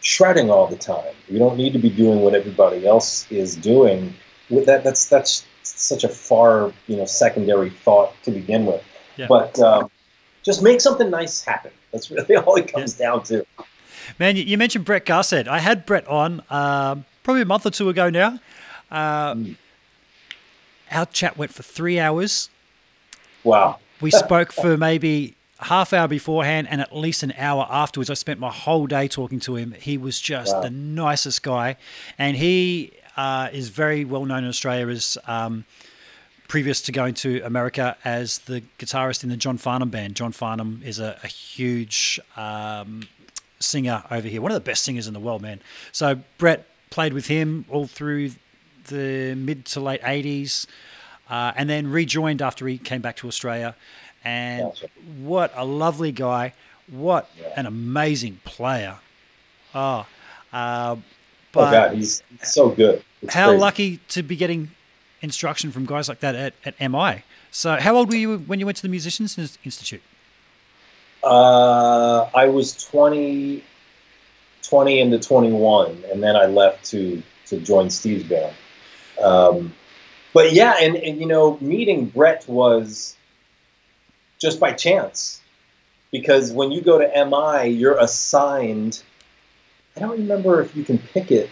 shredding 0.00 0.50
all 0.50 0.66
the 0.66 0.76
time. 0.76 1.14
We 1.30 1.38
don't 1.38 1.56
need 1.56 1.72
to 1.72 1.78
be 1.78 1.90
doing 1.90 2.20
what 2.20 2.34
everybody 2.34 2.86
else 2.86 3.30
is 3.30 3.56
doing. 3.56 4.14
That 4.50 4.84
that's 4.84 5.08
that's 5.08 5.44
such 5.62 6.04
a 6.04 6.08
far 6.08 6.72
you 6.86 6.96
know 6.96 7.06
secondary 7.06 7.70
thought 7.70 8.12
to 8.24 8.30
begin 8.30 8.66
with. 8.66 8.82
Yeah. 9.16 9.26
But 9.28 9.58
um, 9.60 9.90
just 10.42 10.62
make 10.62 10.80
something 10.80 11.10
nice 11.10 11.44
happen. 11.44 11.72
That's 11.92 12.10
really 12.10 12.36
all 12.36 12.56
it 12.56 12.72
comes 12.72 12.98
yeah. 12.98 13.06
down 13.06 13.22
to. 13.24 13.46
Man, 14.18 14.36
you 14.36 14.58
mentioned 14.58 14.84
Brett 14.84 15.06
Garsed. 15.06 15.46
I 15.46 15.60
had 15.60 15.86
Brett 15.86 16.06
on 16.08 16.42
um, 16.50 17.04
probably 17.22 17.42
a 17.42 17.46
month 17.46 17.64
or 17.64 17.70
two 17.70 17.88
ago 17.88 18.10
now. 18.10 18.40
Uh, 18.90 19.34
mm. 19.34 19.56
Our 20.90 21.06
chat 21.06 21.38
went 21.38 21.54
for 21.54 21.62
three 21.62 22.00
hours. 22.00 22.50
Wow. 23.44 23.78
We 24.00 24.10
spoke 24.10 24.50
for 24.50 24.76
maybe 24.76 25.36
half 25.64 25.92
hour 25.92 26.08
beforehand 26.08 26.68
and 26.70 26.80
at 26.80 26.94
least 26.94 27.22
an 27.22 27.32
hour 27.36 27.66
afterwards. 27.70 28.10
I 28.10 28.14
spent 28.14 28.40
my 28.40 28.50
whole 28.50 28.86
day 28.86 29.08
talking 29.08 29.40
to 29.40 29.56
him. 29.56 29.72
He 29.72 29.98
was 29.98 30.20
just 30.20 30.54
wow. 30.54 30.62
the 30.62 30.70
nicest 30.70 31.42
guy, 31.42 31.76
and 32.18 32.36
he 32.36 32.92
uh, 33.16 33.48
is 33.52 33.68
very 33.68 34.04
well 34.04 34.24
known 34.24 34.44
in 34.44 34.48
Australia 34.48 34.88
as. 34.88 35.18
Um, 35.26 35.64
previous 36.48 36.80
to 36.82 36.90
going 36.90 37.14
to 37.14 37.40
America 37.42 37.96
as 38.04 38.38
the 38.38 38.60
guitarist 38.80 39.22
in 39.22 39.30
the 39.30 39.36
John 39.36 39.56
Farnham 39.56 39.88
band. 39.88 40.16
John 40.16 40.32
Farnham 40.32 40.82
is 40.84 40.98
a, 40.98 41.16
a 41.22 41.28
huge 41.28 42.18
um, 42.36 43.06
singer 43.60 44.02
over 44.10 44.26
here, 44.26 44.42
one 44.42 44.50
of 44.50 44.56
the 44.56 44.60
best 44.68 44.82
singers 44.82 45.06
in 45.06 45.14
the 45.14 45.20
world, 45.20 45.42
man. 45.42 45.60
So 45.92 46.18
Brett 46.38 46.66
played 46.90 47.12
with 47.12 47.28
him 47.28 47.66
all 47.68 47.86
through 47.86 48.32
the 48.88 49.34
mid 49.36 49.64
to 49.66 49.80
late 49.80 50.02
80s 50.02 50.66
uh, 51.28 51.52
and 51.54 51.70
then 51.70 51.86
rejoined 51.86 52.42
after 52.42 52.66
he 52.66 52.78
came 52.78 53.00
back 53.00 53.16
to 53.18 53.28
Australia. 53.28 53.76
And 54.24 54.64
gotcha. 54.64 54.88
what 55.18 55.52
a 55.56 55.64
lovely 55.64 56.12
guy. 56.12 56.54
What 56.90 57.28
yeah. 57.38 57.52
an 57.56 57.66
amazing 57.66 58.40
player. 58.44 58.96
Oh, 59.74 60.06
Um, 60.52 61.04
oh 61.54 61.70
God, 61.70 61.94
he's 61.94 62.22
so 62.42 62.70
good. 62.70 63.04
It's 63.22 63.34
how 63.34 63.48
crazy. 63.48 63.60
lucky 63.60 63.96
to 64.08 64.22
be 64.22 64.36
getting 64.36 64.70
instruction 65.20 65.70
from 65.70 65.86
guys 65.86 66.08
like 66.08 66.20
that 66.20 66.34
at, 66.34 66.54
at 66.64 66.90
MI. 66.90 67.22
So, 67.50 67.76
how 67.76 67.96
old 67.96 68.08
were 68.08 68.16
you 68.16 68.38
when 68.38 68.60
you 68.60 68.66
went 68.66 68.76
to 68.78 68.82
the 68.82 68.88
Musicians 68.88 69.58
Institute? 69.64 70.02
Uh, 71.22 72.28
I 72.34 72.46
was 72.46 72.82
20, 72.84 73.62
20 74.62 75.00
into 75.00 75.18
21, 75.18 76.04
and 76.10 76.22
then 76.22 76.36
I 76.36 76.46
left 76.46 76.84
to, 76.86 77.22
to 77.46 77.60
join 77.60 77.90
Steve's 77.90 78.24
band. 78.24 78.54
Um, 79.20 79.74
but 80.32 80.52
yeah, 80.52 80.76
and, 80.80 80.96
and 80.96 81.20
you 81.20 81.26
know, 81.26 81.58
meeting 81.60 82.06
Brett 82.06 82.48
was 82.48 83.16
just 84.40 84.58
by 84.58 84.72
chance 84.72 85.40
because 86.10 86.52
when 86.52 86.70
you 86.70 86.80
go 86.80 86.98
to 86.98 87.26
MI, 87.26 87.68
you're 87.68 87.98
assigned. 87.98 89.02
I 89.96 90.00
don't 90.00 90.10
remember 90.10 90.60
if 90.60 90.74
you 90.74 90.84
can 90.84 90.98
pick 90.98 91.30
it. 91.30 91.50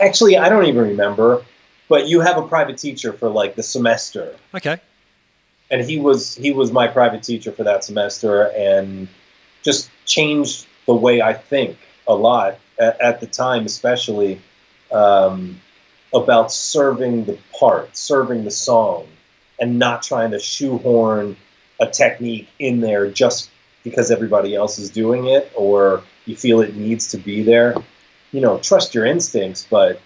Actually, 0.00 0.36
I 0.36 0.48
don't 0.48 0.66
even 0.66 0.82
remember. 0.82 1.44
But 1.88 2.06
you 2.06 2.20
have 2.20 2.38
a 2.38 2.46
private 2.46 2.78
teacher 2.78 3.12
for 3.12 3.28
like 3.28 3.56
the 3.56 3.64
semester. 3.64 4.36
Okay. 4.54 4.78
And 5.72 5.84
he 5.84 5.98
was 5.98 6.36
he 6.36 6.52
was 6.52 6.70
my 6.70 6.86
private 6.86 7.24
teacher 7.24 7.50
for 7.50 7.64
that 7.64 7.82
semester, 7.82 8.44
and 8.56 9.08
just 9.62 9.90
changed 10.04 10.66
the 10.86 10.94
way 10.94 11.20
I 11.20 11.32
think 11.32 11.78
a 12.06 12.14
lot 12.14 12.58
at, 12.78 13.00
at 13.00 13.20
the 13.20 13.26
time, 13.26 13.66
especially 13.66 14.40
um, 14.92 15.60
about 16.14 16.52
serving 16.52 17.24
the 17.24 17.38
part, 17.58 17.96
serving 17.96 18.44
the 18.44 18.50
song, 18.52 19.06
and 19.58 19.78
not 19.78 20.02
trying 20.02 20.30
to 20.30 20.38
shoehorn 20.38 21.36
a 21.80 21.86
technique 21.86 22.48
in 22.58 22.80
there 22.80 23.10
just 23.10 23.50
because 23.82 24.10
everybody 24.10 24.54
else 24.54 24.78
is 24.78 24.90
doing 24.90 25.26
it 25.26 25.50
or 25.54 26.02
you 26.26 26.36
feel 26.36 26.60
it 26.60 26.76
needs 26.76 27.08
to 27.08 27.18
be 27.18 27.42
there. 27.42 27.74
You 28.32 28.40
know, 28.40 28.58
trust 28.58 28.94
your 28.94 29.06
instincts, 29.06 29.66
but 29.68 30.00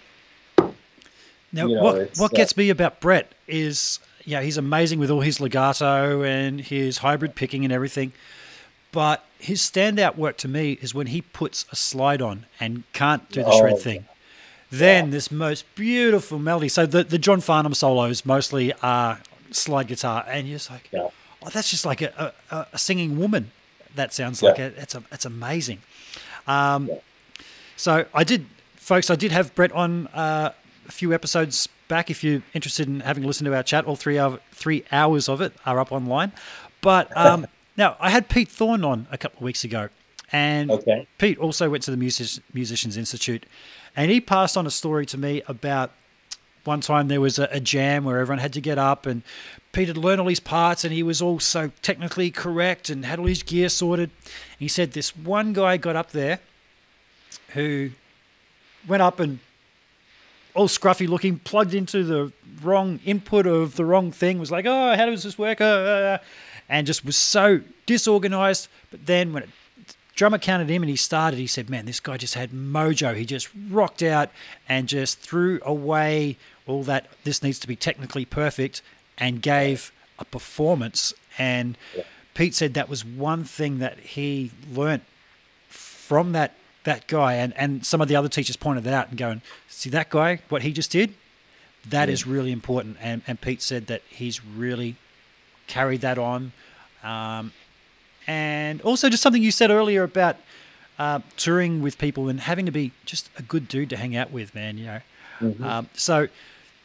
now 0.57 1.67
you 1.67 1.75
know, 1.75 1.83
what 1.83 2.11
what 2.17 2.33
uh, 2.33 2.35
gets 2.35 2.57
me 2.57 2.69
about 2.69 2.99
Brett 2.99 3.31
is 3.47 3.99
yeah, 4.23 4.41
he's 4.41 4.57
amazing 4.57 4.99
with 4.99 5.11
all 5.11 5.21
his 5.21 5.39
legato 5.39 6.23
and 6.23 6.59
his 6.59 6.99
hybrid 6.99 7.35
picking 7.35 7.63
and 7.63 7.71
everything. 7.71 8.13
But 8.91 9.23
his 9.37 9.61
standout 9.61 10.15
work 10.15 10.37
to 10.37 10.47
me 10.47 10.73
is 10.81 10.95
when 10.95 11.07
he 11.07 11.21
puts 11.21 11.65
a 11.71 11.75
slide 11.75 12.21
on 12.21 12.45
and 12.59 12.83
can't 12.93 13.29
do 13.29 13.43
the 13.43 13.49
oh, 13.49 13.59
shred 13.59 13.79
thing. 13.79 14.05
Then 14.71 15.05
yeah. 15.05 15.11
this 15.11 15.31
most 15.31 15.65
beautiful 15.75 16.39
melody. 16.39 16.69
So 16.69 16.85
the, 16.85 17.03
the 17.03 17.17
John 17.17 17.41
Farnham 17.41 17.73
solos 17.73 18.25
mostly 18.25 18.73
are 18.81 19.19
slide 19.51 19.87
guitar, 19.87 20.25
and 20.27 20.47
you're 20.47 20.57
just 20.57 20.71
like, 20.71 20.89
yeah. 20.91 21.09
Oh, 21.45 21.49
that's 21.49 21.69
just 21.69 21.85
like 21.85 22.01
a, 22.01 22.33
a, 22.51 22.67
a 22.73 22.77
singing 22.77 23.17
woman. 23.17 23.51
That 23.95 24.13
sounds 24.13 24.41
yeah. 24.41 24.49
like 24.49 24.59
it. 24.59 24.75
It's 24.77 24.95
a, 24.95 25.03
it's 25.11 25.25
amazing. 25.25 25.81
Um, 26.47 26.89
so 27.75 28.05
I 28.13 28.23
did, 28.23 28.45
folks. 28.75 29.09
I 29.09 29.15
did 29.15 29.31
have 29.31 29.53
Brett 29.55 29.71
on 29.71 30.07
uh, 30.07 30.51
a 30.87 30.91
few 30.91 31.13
episodes 31.13 31.67
back. 31.87 32.09
If 32.09 32.23
you're 32.23 32.41
interested 32.53 32.87
in 32.87 33.01
having 33.01 33.23
listened 33.23 33.45
to 33.45 33.55
our 33.55 33.63
chat, 33.63 33.85
all 33.85 33.95
three 33.95 34.19
hour, 34.19 34.39
three 34.51 34.83
hours 34.91 35.29
of 35.29 35.41
it 35.41 35.53
are 35.65 35.79
up 35.79 35.91
online. 35.91 36.31
But 36.81 37.15
um, 37.15 37.47
now 37.77 37.95
I 37.99 38.09
had 38.09 38.29
Pete 38.29 38.49
Thorn 38.49 38.83
on 38.83 39.07
a 39.11 39.17
couple 39.17 39.37
of 39.37 39.43
weeks 39.43 39.63
ago, 39.63 39.89
and 40.31 40.71
okay. 40.71 41.07
Pete 41.17 41.37
also 41.37 41.69
went 41.69 41.83
to 41.83 41.91
the 41.91 41.97
Music, 41.97 42.43
Musicians 42.53 42.97
Institute, 42.97 43.45
and 43.95 44.11
he 44.11 44.19
passed 44.19 44.57
on 44.57 44.67
a 44.67 44.71
story 44.71 45.05
to 45.07 45.17
me 45.17 45.41
about 45.47 45.91
one 46.65 46.81
time 46.81 47.07
there 47.07 47.21
was 47.21 47.39
a, 47.39 47.47
a, 47.51 47.59
jam 47.59 48.03
where 48.03 48.19
everyone 48.19 48.39
had 48.39 48.53
to 48.53 48.61
get 48.61 48.77
up 48.77 49.05
and 49.05 49.21
Pete 49.71 49.87
had 49.87 49.97
learned 49.97 50.21
all 50.21 50.27
his 50.27 50.39
parts 50.39 50.83
and 50.83 50.93
he 50.93 51.03
was 51.03 51.21
all 51.21 51.39
so 51.39 51.71
technically 51.81 52.31
correct 52.31 52.89
and 52.89 53.05
had 53.05 53.19
all 53.19 53.25
his 53.25 53.43
gear 53.43 53.69
sorted. 53.69 54.09
And 54.25 54.59
He 54.59 54.67
said 54.67 54.91
this 54.91 55.15
one 55.15 55.53
guy 55.53 55.77
got 55.77 55.95
up 55.95 56.11
there 56.11 56.39
who 57.49 57.91
went 58.87 59.03
up 59.03 59.19
and 59.19 59.39
all 60.53 60.67
scruffy 60.67 61.07
looking, 61.07 61.39
plugged 61.39 61.73
into 61.73 62.03
the 62.03 62.31
wrong 62.61 62.99
input 63.05 63.45
of 63.45 63.75
the 63.75 63.85
wrong 63.85 64.11
thing, 64.11 64.39
was 64.39 64.51
like, 64.51 64.65
oh, 64.65 64.95
how 64.95 65.05
does 65.05 65.23
this 65.23 65.37
work? 65.37 65.61
Uh 65.61 66.17
and 66.69 66.87
just 66.87 67.05
was 67.05 67.17
so 67.17 67.61
disorganized. 67.85 68.67
But 68.91 69.05
then 69.05 69.33
when 69.33 69.43
it 69.43 69.49
drummer 70.15 70.37
counted 70.37 70.69
him 70.69 70.81
and 70.81 70.89
he 70.89 70.95
started, 70.95 71.37
he 71.37 71.47
said, 71.47 71.69
Man, 71.69 71.85
this 71.85 71.99
guy 71.99 72.17
just 72.17 72.33
had 72.33 72.51
mojo. 72.51 73.15
He 73.15 73.25
just 73.25 73.49
rocked 73.69 74.01
out 74.01 74.29
and 74.67 74.87
just 74.87 75.19
threw 75.19 75.59
away 75.63 76.37
all 76.67 76.83
that 76.83 77.07
this 77.23 77.43
needs 77.43 77.59
to 77.59 77.67
be 77.67 77.75
technically 77.75 78.25
perfect 78.25 78.81
and 79.17 79.41
gave 79.41 79.91
a 80.19 80.25
performance. 80.25 81.13
And 81.37 81.77
yeah. 81.95 82.03
Pete 82.33 82.55
said 82.55 82.73
that 82.73 82.89
was 82.89 83.05
one 83.05 83.43
thing 83.43 83.79
that 83.79 83.99
he 83.99 84.51
learnt 84.71 85.03
from 85.69 86.31
that 86.33 86.53
that 86.83 87.07
guy 87.07 87.33
and, 87.33 87.51
and 87.57 87.83
some 87.83 87.99
of 87.99 88.07
the 88.07 88.15
other 88.15 88.29
teachers 88.29 88.55
pointed 88.55 88.83
that 88.83 88.93
out 88.93 89.09
and 89.09 89.17
going, 89.17 89.41
see 89.67 89.89
that 89.89 90.09
guy, 90.09 90.39
what 90.49 90.61
he 90.61 90.71
just 90.71 90.91
did? 90.91 91.15
That 91.89 92.09
yeah. 92.09 92.13
is 92.13 92.27
really 92.27 92.51
important. 92.51 92.97
And, 93.01 93.23
and 93.25 93.41
Pete 93.41 93.61
said 93.61 93.87
that 93.87 94.03
he's 94.07 94.45
really 94.45 94.95
carried 95.65 96.01
that 96.01 96.19
on. 96.19 96.51
Um, 97.03 97.53
and 98.27 98.81
also 98.81 99.09
just 99.09 99.23
something 99.23 99.41
you 99.41 99.51
said 99.51 99.71
earlier 99.71 100.03
about 100.03 100.37
uh, 100.97 101.19
touring 101.37 101.81
with 101.81 101.97
people 101.97 102.29
and 102.29 102.39
having 102.39 102.65
to 102.65 102.71
be 102.71 102.91
just 103.05 103.29
a 103.37 103.41
good 103.41 103.67
dude 103.67 103.89
to 103.89 103.97
hang 103.97 104.15
out 104.15 104.31
with, 104.31 104.55
man. 104.55 104.77
You 104.77 104.85
know, 104.85 105.01
mm-hmm. 105.41 105.63
um, 105.63 105.89
so 105.93 106.27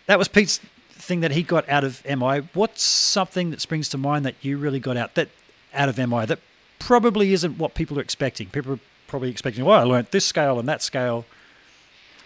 that 0.07 0.19
was 0.19 0.29
Pete's 0.29 0.61
thing 0.91 1.21
that 1.21 1.33
he 1.33 1.43
got 1.43 1.69
out 1.69 1.85
of 1.85 2.05
MI. 2.05 2.43
What's 2.55 2.83
something 2.83 3.51
that 3.51 3.61
springs 3.61 3.89
to 3.91 3.99
mind 3.99 4.25
that 4.25 4.35
you 4.43 4.59
really 4.59 4.81
got 4.81 4.97
out 4.97 5.15
that 5.15 5.29
out 5.73 5.89
of 5.89 5.99
MI 5.99 6.27
that 6.27 6.39
probably 6.79 7.33
isn't 7.33 7.59
what 7.59 7.75
people 7.75 7.99
are 7.99 8.03
expecting? 8.03 8.49
People 8.49 8.75
are 8.75 8.81
probably 9.07 9.31
expecting, 9.31 9.65
well, 9.65 9.81
I 9.81 9.85
learned 9.85 10.09
this 10.11 10.25
scale 10.25 10.59
and 10.59 10.69
that 10.69 10.83
scale. 10.83 11.25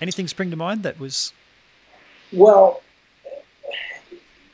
Anything 0.01 0.29
spring 0.29 0.51
to 0.51 0.57
mind 0.57 0.83
that 0.83 0.99
was? 0.99 1.33
Well, 2.33 2.83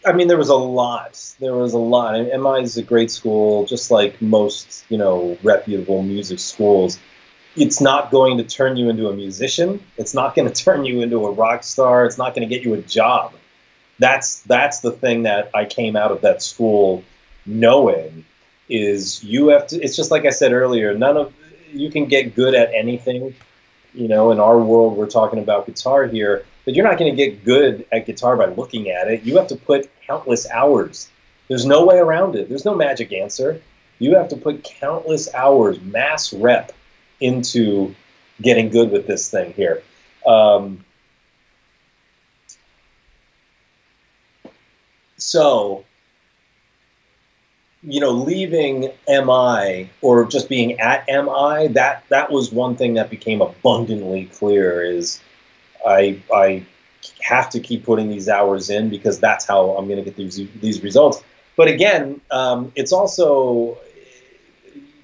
I 0.07 0.13
mean, 0.13 0.29
there 0.29 0.39
was 0.39 0.49
a 0.49 0.55
lot. 0.55 1.35
There 1.41 1.55
was 1.55 1.73
a 1.73 1.79
lot. 1.79 2.15
And 2.15 2.43
MI 2.43 2.63
is 2.63 2.77
a 2.77 2.83
great 2.83 3.11
school, 3.11 3.67
just 3.67 3.91
like 3.91 4.21
most, 4.23 4.85
you 4.89 4.97
know, 4.97 5.37
reputable 5.43 6.03
music 6.03 6.39
schools. 6.39 6.99
It's 7.57 7.81
not 7.81 8.11
going 8.11 8.39
to 8.39 8.45
turn 8.45 8.77
you 8.77 8.89
into 8.89 9.09
a 9.09 9.15
musician. 9.15 9.83
It's 9.97 10.15
not 10.15 10.35
going 10.35 10.49
to 10.53 10.55
turn 10.55 10.85
you 10.85 11.03
into 11.03 11.27
a 11.27 11.33
rock 11.33 11.65
star. 11.65 12.05
It's 12.05 12.19
not 12.19 12.35
going 12.35 12.49
to 12.49 12.55
get 12.55 12.65
you 12.65 12.75
a 12.75 12.83
job. 12.83 13.35
That's 13.99 14.41
that's 14.43 14.81
the 14.81 14.93
thing 14.93 15.25
that 15.25 15.51
I 15.55 15.67
came 15.67 15.95
out 15.95 16.11
of 16.11 16.23
that 16.23 16.43
school 16.43 17.05
knowing 17.45 18.25
is 18.69 19.23
you 19.23 19.49
have 19.49 19.67
to. 19.69 19.81
It's 19.81 19.97
just 19.97 20.11
like 20.11 20.25
I 20.25 20.31
said 20.31 20.53
earlier. 20.53 20.97
None 20.97 21.17
of 21.17 21.35
you 21.73 21.91
can 21.91 22.07
get 22.07 22.35
good 22.35 22.55
at 22.55 22.73
anything. 22.73 23.35
You 23.93 24.09
know, 24.09 24.31
in 24.31 24.41
our 24.41 24.59
world, 24.59 24.97
we're 24.97 25.11
talking 25.11 25.41
about 25.41 25.67
guitar 25.67 26.07
here 26.07 26.45
but 26.65 26.75
you're 26.75 26.85
not 26.87 26.99
going 26.99 27.15
to 27.15 27.17
get 27.17 27.45
good 27.45 27.87
at 27.91 28.07
guitar 28.07 28.37
by 28.37 28.47
looking 28.47 28.91
at 28.91 29.09
it. 29.09 29.23
You 29.23 29.39
have 29.39 29.49
to 29.49 29.57
put 29.57 29.91
countless 30.07 30.49
hours. 30.51 31.09
There's 31.49 31.67
no 31.67 31.85
way 31.85 31.97
around 31.97 32.37
it. 32.37 32.49
There's 32.49 32.65
no 32.65 32.75
magic 32.75 33.13
answer. 33.13 33.61
You 33.99 34.15
have 34.15 34.29
to 34.29 34.37
put 34.37 34.63
countless 34.63 35.33
hours, 35.35 35.81
mass 35.81 36.33
rep, 36.33 36.73
into 37.21 37.95
getting 38.41 38.71
good 38.71 38.91
with 38.91 39.07
this 39.07 39.31
thing 39.31 39.53
here. 39.53 39.83
Um, 40.27 40.85
so, 45.17 45.85
you 47.83 48.01
know, 48.01 48.11
leaving 48.11 48.91
MI 49.09 49.91
or 50.03 50.27
just 50.27 50.49
being 50.49 50.81
at 50.81 51.05
MI, 51.09 51.69
that 51.69 52.05
that 52.09 52.31
was 52.31 52.53
one 52.53 52.77
thing 52.77 52.95
that 52.95 53.11
became 53.11 53.41
abundantly 53.41 54.27
clear. 54.27 54.83
Is 54.83 55.21
I 55.87 56.21
I 56.35 56.65
have 57.21 57.51
to 57.51 57.61
keep 57.61 57.85
putting 57.85 58.09
these 58.09 58.29
hours 58.29 58.71
in 58.71 58.91
because 58.91 59.21
that's 59.21 59.47
how 59.47 59.71
I'm 59.71 59.87
going 59.87 59.99
to 59.99 60.05
get 60.05 60.17
these 60.17 60.41
these 60.61 60.83
results. 60.83 61.23
But 61.57 61.69
again, 61.69 62.21
um, 62.31 62.73
it's 62.75 62.93
also 62.93 63.79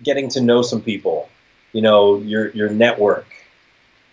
getting 0.02 0.28
to 0.30 0.40
know 0.40 0.62
some 0.62 0.80
people. 0.80 1.28
You 1.76 1.82
know, 1.82 2.16
your 2.20 2.48
your 2.52 2.70
network. 2.70 3.26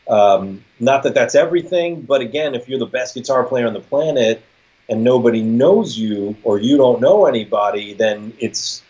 Um, 0.05 0.65
not 0.81 1.03
that 1.03 1.13
that's 1.13 1.33
everything, 1.33 2.01
but 2.01 2.19
again, 2.19 2.55
if 2.55 2.67
you're 2.67 2.77
the 2.77 2.85
best 2.85 3.15
guitar 3.15 3.45
player 3.45 3.67
on 3.67 3.73
the 3.73 3.79
planet 3.79 4.43
and 4.89 5.01
nobody 5.01 5.41
knows 5.41 5.97
you 5.97 6.35
or 6.43 6.59
you 6.59 6.75
don't 6.75 6.99
know 6.99 7.25
anybody, 7.25 7.93
then 7.93 8.33
it's 8.37 8.83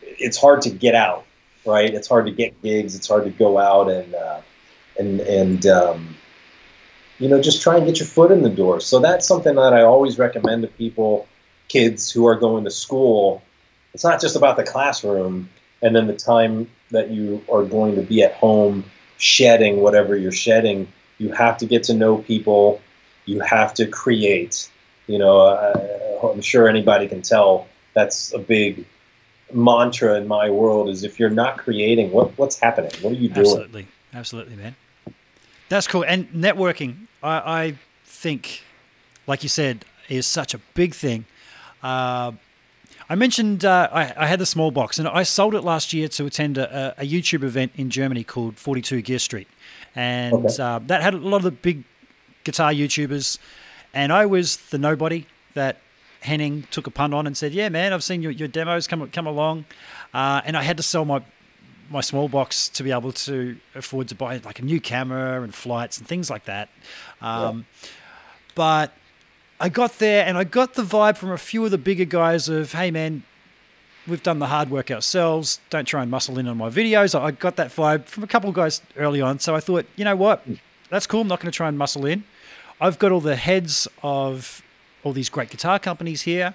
it's 0.00 0.38
hard 0.38 0.62
to 0.62 0.70
get 0.70 0.94
out, 0.94 1.26
right? 1.66 1.92
It's 1.92 2.08
hard 2.08 2.24
to 2.24 2.32
get 2.32 2.62
gigs. 2.62 2.94
It's 2.94 3.06
hard 3.06 3.24
to 3.24 3.30
go 3.30 3.58
out 3.58 3.90
and 3.90 4.14
uh, 4.14 4.40
and 4.98 5.20
and 5.20 5.66
um, 5.66 6.16
you 7.18 7.28
know, 7.28 7.42
just 7.42 7.60
try 7.60 7.76
and 7.76 7.84
get 7.84 7.98
your 7.98 8.08
foot 8.08 8.30
in 8.30 8.40
the 8.40 8.48
door. 8.48 8.80
So 8.80 9.00
that's 9.00 9.28
something 9.28 9.54
that 9.56 9.74
I 9.74 9.82
always 9.82 10.18
recommend 10.18 10.62
to 10.62 10.68
people, 10.68 11.28
kids 11.68 12.10
who 12.10 12.26
are 12.26 12.36
going 12.36 12.64
to 12.64 12.70
school. 12.70 13.42
It's 13.92 14.02
not 14.02 14.18
just 14.18 14.34
about 14.34 14.56
the 14.56 14.64
classroom 14.64 15.50
and 15.84 15.94
then 15.94 16.08
the 16.08 16.16
time 16.16 16.68
that 16.90 17.10
you 17.10 17.44
are 17.52 17.62
going 17.62 17.94
to 17.94 18.02
be 18.02 18.22
at 18.22 18.32
home 18.32 18.84
shedding 19.18 19.80
whatever 19.80 20.16
you're 20.16 20.32
shedding. 20.32 20.88
You 21.18 21.30
have 21.32 21.58
to 21.58 21.66
get 21.66 21.84
to 21.84 21.94
know 21.94 22.18
people. 22.18 22.80
You 23.26 23.40
have 23.40 23.74
to 23.74 23.86
create. 23.86 24.68
You 25.06 25.18
know, 25.18 25.40
uh, 25.40 26.30
I'm 26.32 26.40
sure 26.40 26.68
anybody 26.68 27.06
can 27.06 27.22
tell 27.22 27.68
that's 27.92 28.32
a 28.32 28.38
big 28.38 28.86
mantra 29.52 30.14
in 30.14 30.26
my 30.26 30.50
world 30.50 30.88
is 30.88 31.04
if 31.04 31.20
you're 31.20 31.30
not 31.30 31.58
creating, 31.58 32.10
what, 32.10 32.36
what's 32.38 32.58
happening? 32.58 32.90
What 33.02 33.12
are 33.12 33.16
you 33.16 33.28
doing? 33.28 33.46
Absolutely. 33.46 33.86
Absolutely, 34.12 34.56
man. 34.56 34.74
That's 35.68 35.86
cool. 35.86 36.04
And 36.04 36.28
networking, 36.30 37.06
I, 37.22 37.62
I 37.62 37.78
think, 38.06 38.62
like 39.26 39.42
you 39.42 39.48
said, 39.48 39.84
is 40.08 40.26
such 40.26 40.54
a 40.54 40.58
big 40.74 40.94
thing. 40.94 41.26
Uh, 41.82 42.32
I 43.14 43.16
mentioned 43.16 43.64
uh, 43.64 43.88
I, 43.92 44.12
I, 44.16 44.26
had 44.26 44.40
the 44.40 44.46
small 44.46 44.72
box, 44.72 44.98
and 44.98 45.06
I 45.06 45.22
sold 45.22 45.54
it 45.54 45.60
last 45.60 45.92
year 45.92 46.08
to 46.08 46.26
attend 46.26 46.58
a, 46.58 47.00
a 47.00 47.04
YouTube 47.06 47.44
event 47.44 47.70
in 47.76 47.88
Germany 47.88 48.24
called 48.24 48.56
42 48.56 49.02
Gear 49.02 49.20
Street, 49.20 49.46
and 49.94 50.34
okay. 50.34 50.60
uh, 50.60 50.80
that 50.88 51.00
had 51.00 51.14
a 51.14 51.18
lot 51.18 51.36
of 51.36 51.44
the 51.44 51.52
big 51.52 51.84
guitar 52.42 52.72
YouTubers, 52.72 53.38
and 53.92 54.12
I 54.12 54.26
was 54.26 54.56
the 54.56 54.78
nobody 54.78 55.28
that 55.52 55.76
Henning 56.22 56.66
took 56.72 56.88
a 56.88 56.90
punt 56.90 57.14
on 57.14 57.28
and 57.28 57.36
said, 57.36 57.52
"Yeah, 57.52 57.68
man, 57.68 57.92
I've 57.92 58.02
seen 58.02 58.20
your, 58.20 58.32
your 58.32 58.48
demos 58.48 58.88
come 58.88 59.08
come 59.10 59.28
along," 59.28 59.66
uh, 60.12 60.40
and 60.44 60.56
I 60.56 60.64
had 60.64 60.76
to 60.78 60.82
sell 60.82 61.04
my 61.04 61.22
my 61.90 62.00
small 62.00 62.28
box 62.28 62.68
to 62.70 62.82
be 62.82 62.90
able 62.90 63.12
to 63.12 63.56
afford 63.76 64.08
to 64.08 64.16
buy 64.16 64.38
like 64.38 64.58
a 64.58 64.64
new 64.64 64.80
camera 64.80 65.40
and 65.42 65.54
flights 65.54 65.98
and 65.98 66.08
things 66.08 66.30
like 66.30 66.46
that. 66.46 66.68
Um, 67.20 67.64
yeah. 67.80 67.88
But 68.56 68.92
I 69.60 69.68
got 69.68 69.98
there 69.98 70.26
and 70.26 70.36
I 70.36 70.44
got 70.44 70.74
the 70.74 70.82
vibe 70.82 71.16
from 71.16 71.30
a 71.30 71.38
few 71.38 71.64
of 71.64 71.70
the 71.70 71.78
bigger 71.78 72.04
guys 72.04 72.48
of, 72.48 72.72
hey 72.72 72.90
man, 72.90 73.22
we've 74.06 74.22
done 74.22 74.38
the 74.38 74.46
hard 74.46 74.70
work 74.70 74.90
ourselves. 74.90 75.60
Don't 75.70 75.86
try 75.86 76.02
and 76.02 76.10
muscle 76.10 76.38
in 76.38 76.48
on 76.48 76.56
my 76.56 76.68
videos. 76.68 77.18
I 77.18 77.30
got 77.30 77.56
that 77.56 77.68
vibe 77.68 78.06
from 78.06 78.24
a 78.24 78.26
couple 78.26 78.48
of 78.48 78.54
guys 78.54 78.82
early 78.96 79.20
on. 79.20 79.38
So 79.38 79.54
I 79.54 79.60
thought, 79.60 79.86
you 79.96 80.04
know 80.04 80.16
what? 80.16 80.46
That's 80.90 81.06
cool. 81.06 81.22
I'm 81.22 81.28
not 81.28 81.40
going 81.40 81.50
to 81.50 81.56
try 81.56 81.68
and 81.68 81.78
muscle 81.78 82.04
in. 82.06 82.24
I've 82.80 82.98
got 82.98 83.12
all 83.12 83.20
the 83.20 83.36
heads 83.36 83.88
of 84.02 84.62
all 85.02 85.12
these 85.12 85.28
great 85.28 85.50
guitar 85.50 85.78
companies 85.78 86.22
here, 86.22 86.54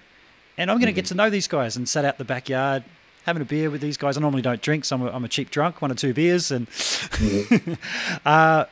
and 0.57 0.69
I'm 0.69 0.77
going 0.77 0.87
to 0.87 0.93
get 0.93 1.05
mm-hmm. 1.05 1.15
to 1.15 1.23
know 1.23 1.29
these 1.29 1.47
guys 1.47 1.77
and 1.77 1.87
sat 1.87 2.03
out 2.03 2.17
the 2.17 2.25
backyard 2.25 2.83
having 3.25 3.41
a 3.41 3.45
beer 3.45 3.69
with 3.69 3.81
these 3.81 3.97
guys. 3.97 4.17
I 4.17 4.21
normally 4.21 4.41
don't 4.41 4.61
drink, 4.61 4.85
so 4.85 4.95
I'm 4.95 5.01
a, 5.03 5.11
I'm 5.11 5.23
a 5.23 5.27
cheap 5.27 5.51
drunk, 5.51 5.81
one 5.81 5.91
or 5.91 5.95
two 5.95 6.13
beers, 6.13 6.51
and 6.51 6.67
mm-hmm. 6.69 7.73
uh, 8.25 8.65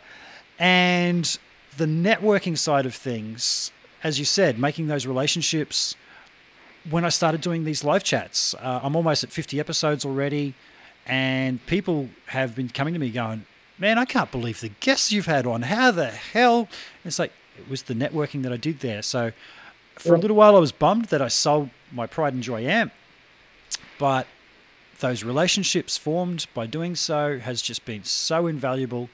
and 0.60 1.38
the 1.78 1.86
networking 1.86 2.58
side 2.58 2.86
of 2.86 2.95
things 2.95 3.72
as 4.03 4.19
you 4.19 4.26
said, 4.26 4.60
making 4.60 4.88
those 4.88 5.06
relationships. 5.06 5.95
When 6.90 7.03
I 7.03 7.10
started 7.10 7.41
doing 7.41 7.65
these 7.65 7.84
live 7.84 8.03
chats, 8.03 8.53
uh, 8.56 8.80
I'm 8.82 8.95
almost 8.95 9.24
at 9.24 9.32
50 9.32 9.60
episodes 9.60 10.06
already, 10.06 10.53
and 11.06 11.65
people 11.65 12.10
have 12.28 12.56
been 12.56 12.69
coming 12.69 12.94
to 12.94 12.99
me 12.99 13.10
going, 13.10 13.45
"Man, 13.78 13.98
I 13.98 14.06
can't 14.06 14.32
believe 14.32 14.61
the 14.61 14.69
guests 14.69 15.11
you've 15.11 15.26
had 15.26 15.45
on. 15.45 15.64
How 15.64 15.91
the 15.91 16.11
hell?" 16.11 16.69
It's 17.03 17.19
like 17.19 17.34
it 17.57 17.69
was 17.69 17.84
the 17.84 17.94
networking 17.94 18.44
that 18.44 18.53
I 18.53 18.57
did 18.57 18.80
there. 18.80 19.02
So 19.02 19.34
for 19.95 20.15
a 20.15 20.18
little 20.18 20.38
while, 20.38 20.56
I 20.56 20.60
was 20.60 20.72
bummed 20.72 21.06
that 21.06 21.22
I 21.22 21.28
sold 21.28 21.69
my 21.91 22.07
Pride 22.07 22.34
and 22.34 22.44
Joy 22.44 22.65
amp, 22.65 22.94
but 23.98 24.28
those 24.99 25.24
relationships 25.24 25.98
formed 25.98 26.48
by 26.53 26.65
doing 26.65 26.95
so 26.95 27.40
has 27.40 27.61
just 27.61 27.86
been 27.86 28.03
so 28.03 28.48
invaluable. 28.48 29.10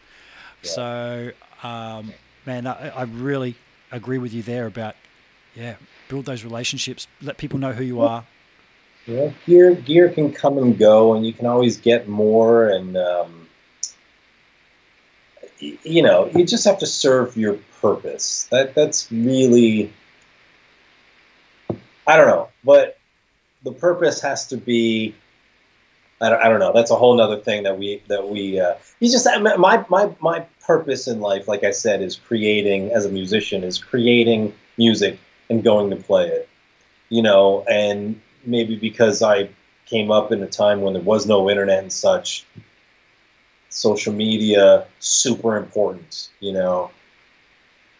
Yeah. 0.63 0.69
So, 0.69 1.31
um, 1.61 2.13
man, 2.45 2.67
I, 2.67 2.89
I, 2.89 3.03
really 3.03 3.55
agree 3.93 4.17
with 4.17 4.33
you 4.33 4.43
there 4.43 4.65
about 4.65 4.95
yeah, 5.55 5.75
build 6.09 6.25
those 6.25 6.43
relationships, 6.43 7.07
let 7.21 7.37
people 7.37 7.59
know 7.59 7.73
who 7.73 7.83
you 7.83 8.01
are. 8.01 8.25
Yeah, 9.05 9.31
gear 9.45 9.75
gear 9.75 10.09
can 10.09 10.31
come 10.31 10.57
and 10.57 10.77
go, 10.77 11.13
and 11.13 11.25
you 11.25 11.33
can 11.33 11.45
always 11.45 11.77
get 11.77 12.07
more. 12.07 12.69
And 12.69 12.97
um, 12.97 13.47
you 15.59 16.01
know, 16.01 16.29
you 16.33 16.45
just 16.45 16.65
have 16.65 16.79
to 16.79 16.87
serve 16.87 17.37
your 17.37 17.59
purpose. 17.81 18.47
That 18.51 18.75
that's 18.75 19.11
really, 19.11 19.91
I 22.07 22.17
don't 22.17 22.27
know, 22.27 22.49
but 22.63 22.97
the 23.63 23.71
purpose 23.71 24.21
has 24.21 24.47
to 24.47 24.57
be. 24.57 25.15
I 26.23 26.29
don't, 26.29 26.41
I 26.41 26.49
don't 26.49 26.59
know. 26.59 26.71
That's 26.73 26.91
a 26.91 26.95
whole 26.95 27.19
other 27.19 27.37
thing 27.37 27.63
that 27.63 27.77
we 27.77 28.01
that 28.07 28.29
we. 28.29 28.59
Uh, 28.59 28.75
you 28.99 29.11
just 29.11 29.27
my 29.41 29.85
my 29.89 30.09
my 30.19 30.39
purpose 30.65 31.07
in 31.07 31.19
life, 31.19 31.47
like 31.47 31.63
I 31.63 31.71
said, 31.71 32.01
is 32.01 32.15
creating 32.15 32.91
as 32.91 33.05
a 33.05 33.09
musician, 33.09 33.63
is 33.63 33.77
creating 33.77 34.53
music 34.77 35.19
and 35.49 35.63
going 35.63 35.89
to 35.89 35.95
play 35.97 36.27
it. 36.27 36.47
You 37.09 37.21
know, 37.21 37.65
and 37.69 38.19
maybe 38.45 38.75
because 38.75 39.21
I 39.21 39.49
came 39.85 40.11
up 40.11 40.31
in 40.31 40.41
a 40.41 40.47
time 40.47 40.81
when 40.81 40.93
there 40.93 41.01
was 41.01 41.27
no 41.27 41.49
internet 41.49 41.79
and 41.79 41.91
such, 41.91 42.45
social 43.69 44.13
media 44.13 44.85
super 44.99 45.57
important, 45.57 46.29
you 46.39 46.53
know. 46.53 46.91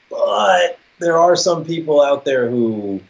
But 0.10 0.80
there 1.00 1.18
are 1.18 1.36
some 1.36 1.66
people 1.66 2.02
out 2.02 2.26
there 2.26 2.50
who 2.50 3.02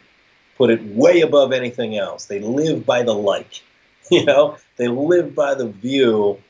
put 0.56 0.70
it 0.70 0.82
way 0.84 1.20
above 1.20 1.52
anything 1.52 1.96
else. 1.96 2.26
They 2.26 2.40
live 2.40 2.84
by 2.84 3.02
the 3.02 3.14
like, 3.14 3.62
you 4.10 4.24
know. 4.24 4.56
They 4.76 4.88
live 4.88 5.34
by 5.34 5.54
the 5.54 5.68
view, 5.68 6.40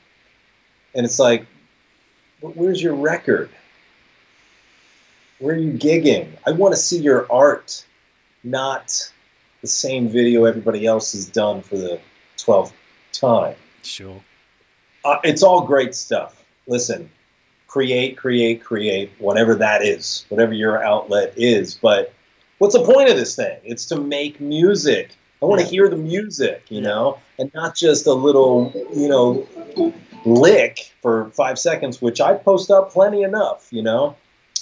and 0.93 1.05
it's 1.05 1.19
like, 1.19 1.45
where's 2.41 2.81
your 2.81 2.95
record? 2.95 3.49
Where 5.39 5.55
are 5.55 5.57
you 5.57 5.73
gigging? 5.73 6.29
I 6.45 6.51
want 6.51 6.73
to 6.73 6.79
see 6.79 6.99
your 6.99 7.31
art, 7.31 7.85
not 8.43 9.11
the 9.61 9.67
same 9.67 10.09
video 10.09 10.45
everybody 10.45 10.85
else 10.85 11.11
has 11.11 11.25
done 11.25 11.61
for 11.61 11.77
the 11.77 11.99
12th 12.37 12.73
time. 13.11 13.55
Sure. 13.83 14.21
Uh, 15.03 15.17
it's 15.23 15.43
all 15.43 15.61
great 15.65 15.93
stuff. 15.93 16.43
Listen, 16.67 17.09
create, 17.67 18.17
create, 18.17 18.63
create, 18.63 19.11
whatever 19.19 19.55
that 19.55 19.83
is, 19.83 20.25
whatever 20.29 20.53
your 20.53 20.83
outlet 20.83 21.33
is. 21.35 21.75
But 21.75 22.13
what's 22.57 22.73
the 22.73 22.83
point 22.83 23.09
of 23.09 23.17
this 23.17 23.35
thing? 23.35 23.59
It's 23.63 23.85
to 23.87 23.99
make 23.99 24.39
music. 24.39 25.11
I 25.41 25.45
want 25.45 25.61
to 25.61 25.67
hear 25.67 25.89
the 25.89 25.97
music, 25.97 26.63
you 26.69 26.81
know, 26.81 27.19
and 27.37 27.53
not 27.53 27.75
just 27.75 28.07
a 28.07 28.13
little, 28.13 28.71
you 28.93 29.07
know, 29.07 29.93
lick 30.25 30.93
for 31.01 31.29
five 31.31 31.59
seconds, 31.59 32.01
which 32.01 32.21
I 32.21 32.33
post 32.33 32.71
up 32.71 32.91
plenty 32.91 33.23
enough, 33.23 33.67
you 33.71 33.83
know. 33.83 34.15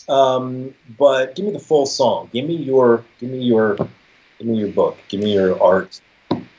Um, 0.09 0.73
but 0.97 1.35
give 1.35 1.45
me 1.45 1.51
the 1.51 1.59
full 1.59 1.85
song. 1.85 2.29
Give 2.33 2.45
me 2.45 2.55
your, 2.55 3.05
give 3.19 3.29
me 3.29 3.43
your, 3.43 3.75
give 3.75 4.47
me 4.47 4.57
your 4.57 4.69
book. 4.69 4.97
Give 5.07 5.21
me 5.21 5.33
your 5.33 5.61
art. 5.61 6.01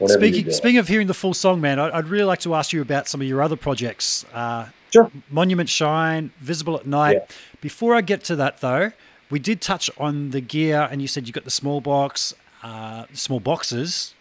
Speaking, 0.06 0.50
speaking 0.50 0.78
of 0.78 0.88
hearing 0.88 1.06
the 1.06 1.14
full 1.14 1.34
song, 1.34 1.60
man, 1.60 1.78
I'd 1.78 2.08
really 2.08 2.24
like 2.24 2.40
to 2.40 2.54
ask 2.54 2.72
you 2.72 2.80
about 2.80 3.08
some 3.08 3.20
of 3.20 3.26
your 3.26 3.42
other 3.42 3.56
projects. 3.56 4.24
Uh, 4.32 4.68
sure. 4.92 5.10
Monument 5.30 5.68
Shine, 5.68 6.30
Visible 6.40 6.76
at 6.76 6.86
Night. 6.86 7.16
Yeah. 7.16 7.36
Before 7.60 7.94
I 7.94 8.00
get 8.00 8.22
to 8.24 8.36
that, 8.36 8.60
though, 8.60 8.92
we 9.30 9.38
did 9.38 9.60
touch 9.60 9.90
on 9.98 10.30
the 10.30 10.40
gear, 10.40 10.88
and 10.90 11.02
you 11.02 11.08
said 11.08 11.26
you 11.26 11.32
got 11.32 11.44
the 11.44 11.50
small 11.50 11.80
box, 11.80 12.34
uh, 12.64 13.04
small 13.12 13.38
boxes. 13.38 14.14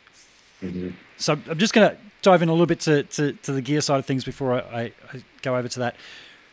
Mm-hmm. 0.62 0.90
So 1.18 1.40
I'm 1.50 1.58
just 1.58 1.74
going 1.74 1.90
to 1.90 1.98
dive 2.22 2.42
in 2.42 2.50
a 2.50 2.52
little 2.52 2.68
bit 2.68 2.82
to, 2.82 3.04
to, 3.04 3.32
to 3.32 3.52
the 3.54 3.62
gear 3.62 3.82
side 3.82 4.00
of 4.00 4.06
things 4.06 4.24
before 4.24 4.54
I, 4.54 4.60
I, 4.60 4.82
I 5.14 5.24
go 5.42 5.56
over 5.56 5.68
to 5.70 5.80
that. 5.80 5.96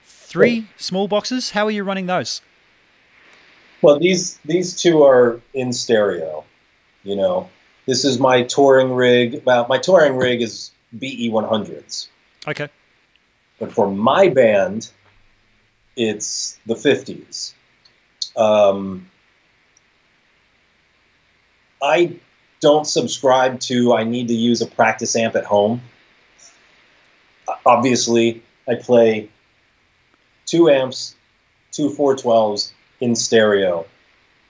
Three 0.04 0.68
small 0.76 1.08
boxes. 1.08 1.50
How 1.50 1.66
are 1.66 1.70
you 1.70 1.82
running 1.82 2.06
those? 2.06 2.40
Well, 3.82 3.98
these 3.98 4.36
these 4.44 4.80
two 4.80 5.02
are 5.02 5.40
in 5.54 5.72
stereo. 5.72 6.44
You 7.02 7.16
know, 7.16 7.48
this 7.86 8.04
is 8.04 8.20
my 8.20 8.42
touring 8.42 8.92
rig. 8.92 9.42
Well, 9.44 9.66
my 9.68 9.78
touring 9.78 10.16
rig 10.16 10.42
is 10.42 10.70
BE 10.96 11.30
100s. 11.30 12.08
Okay. 12.46 12.68
But 13.58 13.72
for 13.72 13.90
my 13.90 14.28
band, 14.28 14.90
it's 15.96 16.58
the 16.66 16.74
50s. 16.74 17.54
Um, 18.36 19.09
I 21.82 22.16
don't 22.60 22.86
subscribe 22.86 23.60
to 23.60 23.94
I 23.94 24.04
need 24.04 24.28
to 24.28 24.34
use 24.34 24.60
a 24.60 24.66
practice 24.66 25.16
amp 25.16 25.34
at 25.36 25.44
home. 25.44 25.82
Obviously, 27.64 28.42
I 28.68 28.74
play 28.76 29.30
two 30.46 30.68
amps, 30.68 31.14
two 31.72 31.90
412s 31.90 32.72
in 33.00 33.16
stereo. 33.16 33.86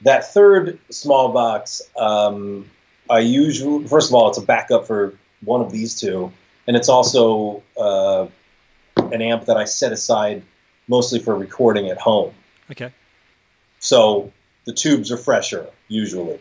That 0.03 0.33
third 0.33 0.79
small 0.91 1.33
box, 1.33 1.83
um, 1.97 2.71
I 3.09 3.21
usually, 3.21 3.87
first 3.87 4.11
of 4.11 4.15
all, 4.15 4.29
it's 4.29 4.39
a 4.39 4.43
backup 4.43 4.87
for 4.87 5.15
one 5.43 5.61
of 5.61 5.73
these 5.73 5.99
two, 5.99 6.33
and 6.67 6.77
it's 6.77 6.89
also 6.89 7.63
uh, 7.79 8.27
an 8.97 9.23
amp 9.23 9.47
that 9.47 9.57
I 9.57 9.65
set 9.65 9.93
aside 9.93 10.43
mostly 10.89 11.21
for 11.21 11.35
recording 11.35 11.89
at 11.89 11.99
home. 11.99 12.35
Okay. 12.71 12.93
So 13.79 14.33
the 14.65 14.73
tubes 14.73 15.11
are 15.11 15.17
fresher 15.17 15.67
usually 15.89 16.39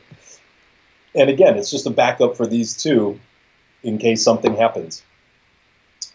and 1.16 1.30
again, 1.30 1.58
it's 1.58 1.72
just 1.72 1.86
a 1.86 1.92
backup 1.92 2.38
for 2.38 2.46
these 2.46 2.82
two 2.82 3.20
in 3.84 3.98
case 3.98 4.24
something 4.24 4.56
happens. 4.56 5.04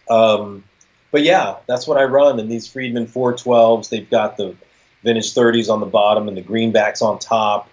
Um, 0.09 0.63
but 1.11 1.23
yeah, 1.23 1.57
that's 1.67 1.87
what 1.87 1.97
I 1.97 2.03
run. 2.03 2.39
And 2.39 2.51
these 2.51 2.67
Friedman 2.67 3.07
412s, 3.07 3.89
they've 3.89 4.09
got 4.09 4.37
the 4.37 4.55
vintage 5.03 5.33
30s 5.33 5.69
on 5.69 5.79
the 5.79 5.85
bottom 5.85 6.27
and 6.27 6.35
the 6.35 6.41
greenbacks 6.41 7.01
on 7.01 7.19
top. 7.19 7.69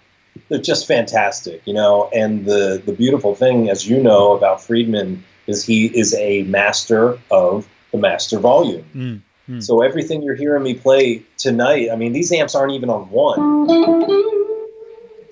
They're 0.49 0.59
just 0.59 0.87
fantastic, 0.87 1.61
you 1.65 1.73
know. 1.73 2.09
And 2.13 2.45
the 2.45 2.81
the 2.83 2.93
beautiful 2.93 3.35
thing, 3.35 3.69
as 3.69 3.87
you 3.87 4.01
know, 4.01 4.35
about 4.35 4.63
Friedman 4.63 5.23
is 5.45 5.63
he 5.63 5.85
is 5.85 6.15
a 6.15 6.43
master 6.43 7.19
of 7.29 7.67
the 7.91 7.99
master 7.99 8.39
volume. 8.39 9.21
Mm. 9.47 9.61
So 9.61 9.81
everything 9.81 10.23
you're 10.23 10.35
hearing 10.35 10.63
me 10.63 10.73
play 10.73 11.23
tonight, 11.37 11.89
I 11.91 11.97
mean, 11.97 12.13
these 12.13 12.31
amps 12.31 12.55
aren't 12.55 12.73
even 12.73 12.89
on 12.89 13.09
one, 13.09 13.69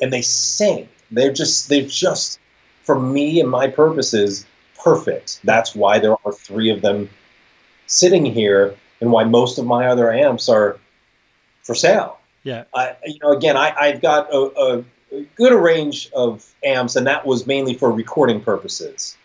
and 0.01 0.11
they 0.13 0.21
sing. 0.21 0.89
They're 1.11 1.33
just 1.33 1.69
they've 1.69 1.89
just 1.89 2.39
for 2.83 2.99
me 2.99 3.39
and 3.39 3.49
my 3.49 3.67
purposes 3.67 4.45
perfect. 4.83 5.39
That's 5.43 5.75
why 5.75 5.99
there 5.99 6.15
are 6.25 6.33
three 6.33 6.69
of 6.69 6.81
them 6.81 7.09
sitting 7.87 8.25
here, 8.25 8.75
and 8.99 9.11
why 9.11 9.23
most 9.25 9.57
of 9.59 9.65
my 9.65 9.87
other 9.87 10.11
amps 10.11 10.49
are 10.49 10.79
for 11.63 11.75
sale. 11.75 12.17
Yeah. 12.43 12.63
I, 12.73 12.95
you 13.05 13.19
know, 13.21 13.31
again, 13.31 13.57
I, 13.57 13.73
I've 13.77 14.01
got 14.01 14.33
a, 14.33 14.83
a 15.11 15.23
good 15.35 15.53
range 15.53 16.09
of 16.13 16.47
amps, 16.63 16.95
and 16.95 17.05
that 17.07 17.25
was 17.25 17.45
mainly 17.45 17.75
for 17.75 17.91
recording 17.91 18.41
purposes, 18.41 19.15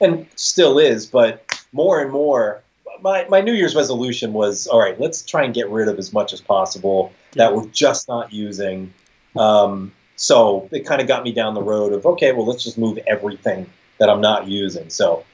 and 0.00 0.26
still 0.36 0.78
is. 0.78 1.06
But 1.06 1.64
more 1.72 2.00
and 2.00 2.10
more, 2.10 2.62
my 3.00 3.26
my 3.28 3.40
New 3.40 3.54
Year's 3.54 3.74
resolution 3.74 4.32
was, 4.32 4.66
all 4.66 4.80
right, 4.80 4.98
let's 5.00 5.22
try 5.22 5.44
and 5.44 5.54
get 5.54 5.70
rid 5.70 5.88
of 5.88 5.98
as 5.98 6.12
much 6.12 6.32
as 6.32 6.40
possible 6.40 7.12
that 7.32 7.54
we're 7.54 7.66
just 7.68 8.08
not 8.08 8.32
using. 8.32 8.92
Um, 9.36 9.92
so 10.20 10.68
it 10.70 10.80
kind 10.80 11.00
of 11.00 11.08
got 11.08 11.24
me 11.24 11.32
down 11.32 11.54
the 11.54 11.62
road 11.62 11.94
of 11.94 12.04
okay, 12.04 12.32
well, 12.32 12.44
let's 12.44 12.62
just 12.62 12.76
move 12.76 12.98
everything 13.06 13.64
that 13.98 14.10
I'm 14.10 14.20
not 14.20 14.46
using. 14.46 14.90
So 14.90 15.24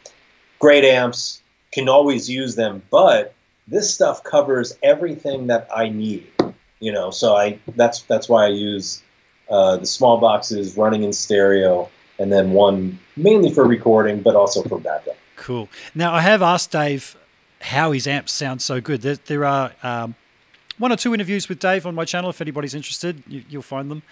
great 0.61 0.85
amps 0.85 1.43
can 1.73 1.89
always 1.89 2.31
use 2.31 2.55
them, 2.55 2.83
but 2.89 3.35
this 3.67 3.93
stuff 3.93 4.23
covers 4.23 4.79
everything 4.85 5.49
that 5.49 5.69
I 5.75 5.89
need. 5.89 6.29
You 6.79 6.93
know, 6.93 7.11
so 7.11 7.35
I 7.35 7.59
that's 7.75 8.03
that's 8.03 8.29
why 8.29 8.45
I 8.45 8.51
use 8.51 9.03
uh, 9.51 9.79
the 9.79 9.87
small 9.87 10.19
boxes 10.19 10.77
running 10.77 11.03
in 11.03 11.13
stereo, 11.13 11.91
and 12.21 12.31
then 12.31 12.53
one 12.53 13.01
mainly 13.17 13.51
for 13.51 13.67
recording, 13.67 14.21
but 14.23 14.37
also 14.37 14.63
for 14.63 14.79
backup. 14.79 15.17
Cool. 15.35 15.69
Now 15.97 16.15
I 16.15 16.21
have 16.21 16.43
asked 16.43 16.71
Dave 16.71 17.17
how 17.61 17.91
his 17.91 18.07
amps 18.07 18.33
sound 18.33 18.63
so 18.63 18.81
good. 18.81 19.03
There, 19.03 19.17
there 19.17 19.45
are 19.45 19.73
um, 19.83 20.15
one 20.78 20.93
or 20.93 20.97
two 20.97 21.15
interviews 21.15 21.48
with 21.48 21.59
Dave 21.59 21.86
on 21.86 21.94
my 21.94 22.05
channel. 22.05 22.31
If 22.31 22.40
anybody's 22.40 22.74
interested, 22.74 23.23
you, 23.27 23.43
will 23.53 23.62
find 23.62 23.90
them. 23.90 24.03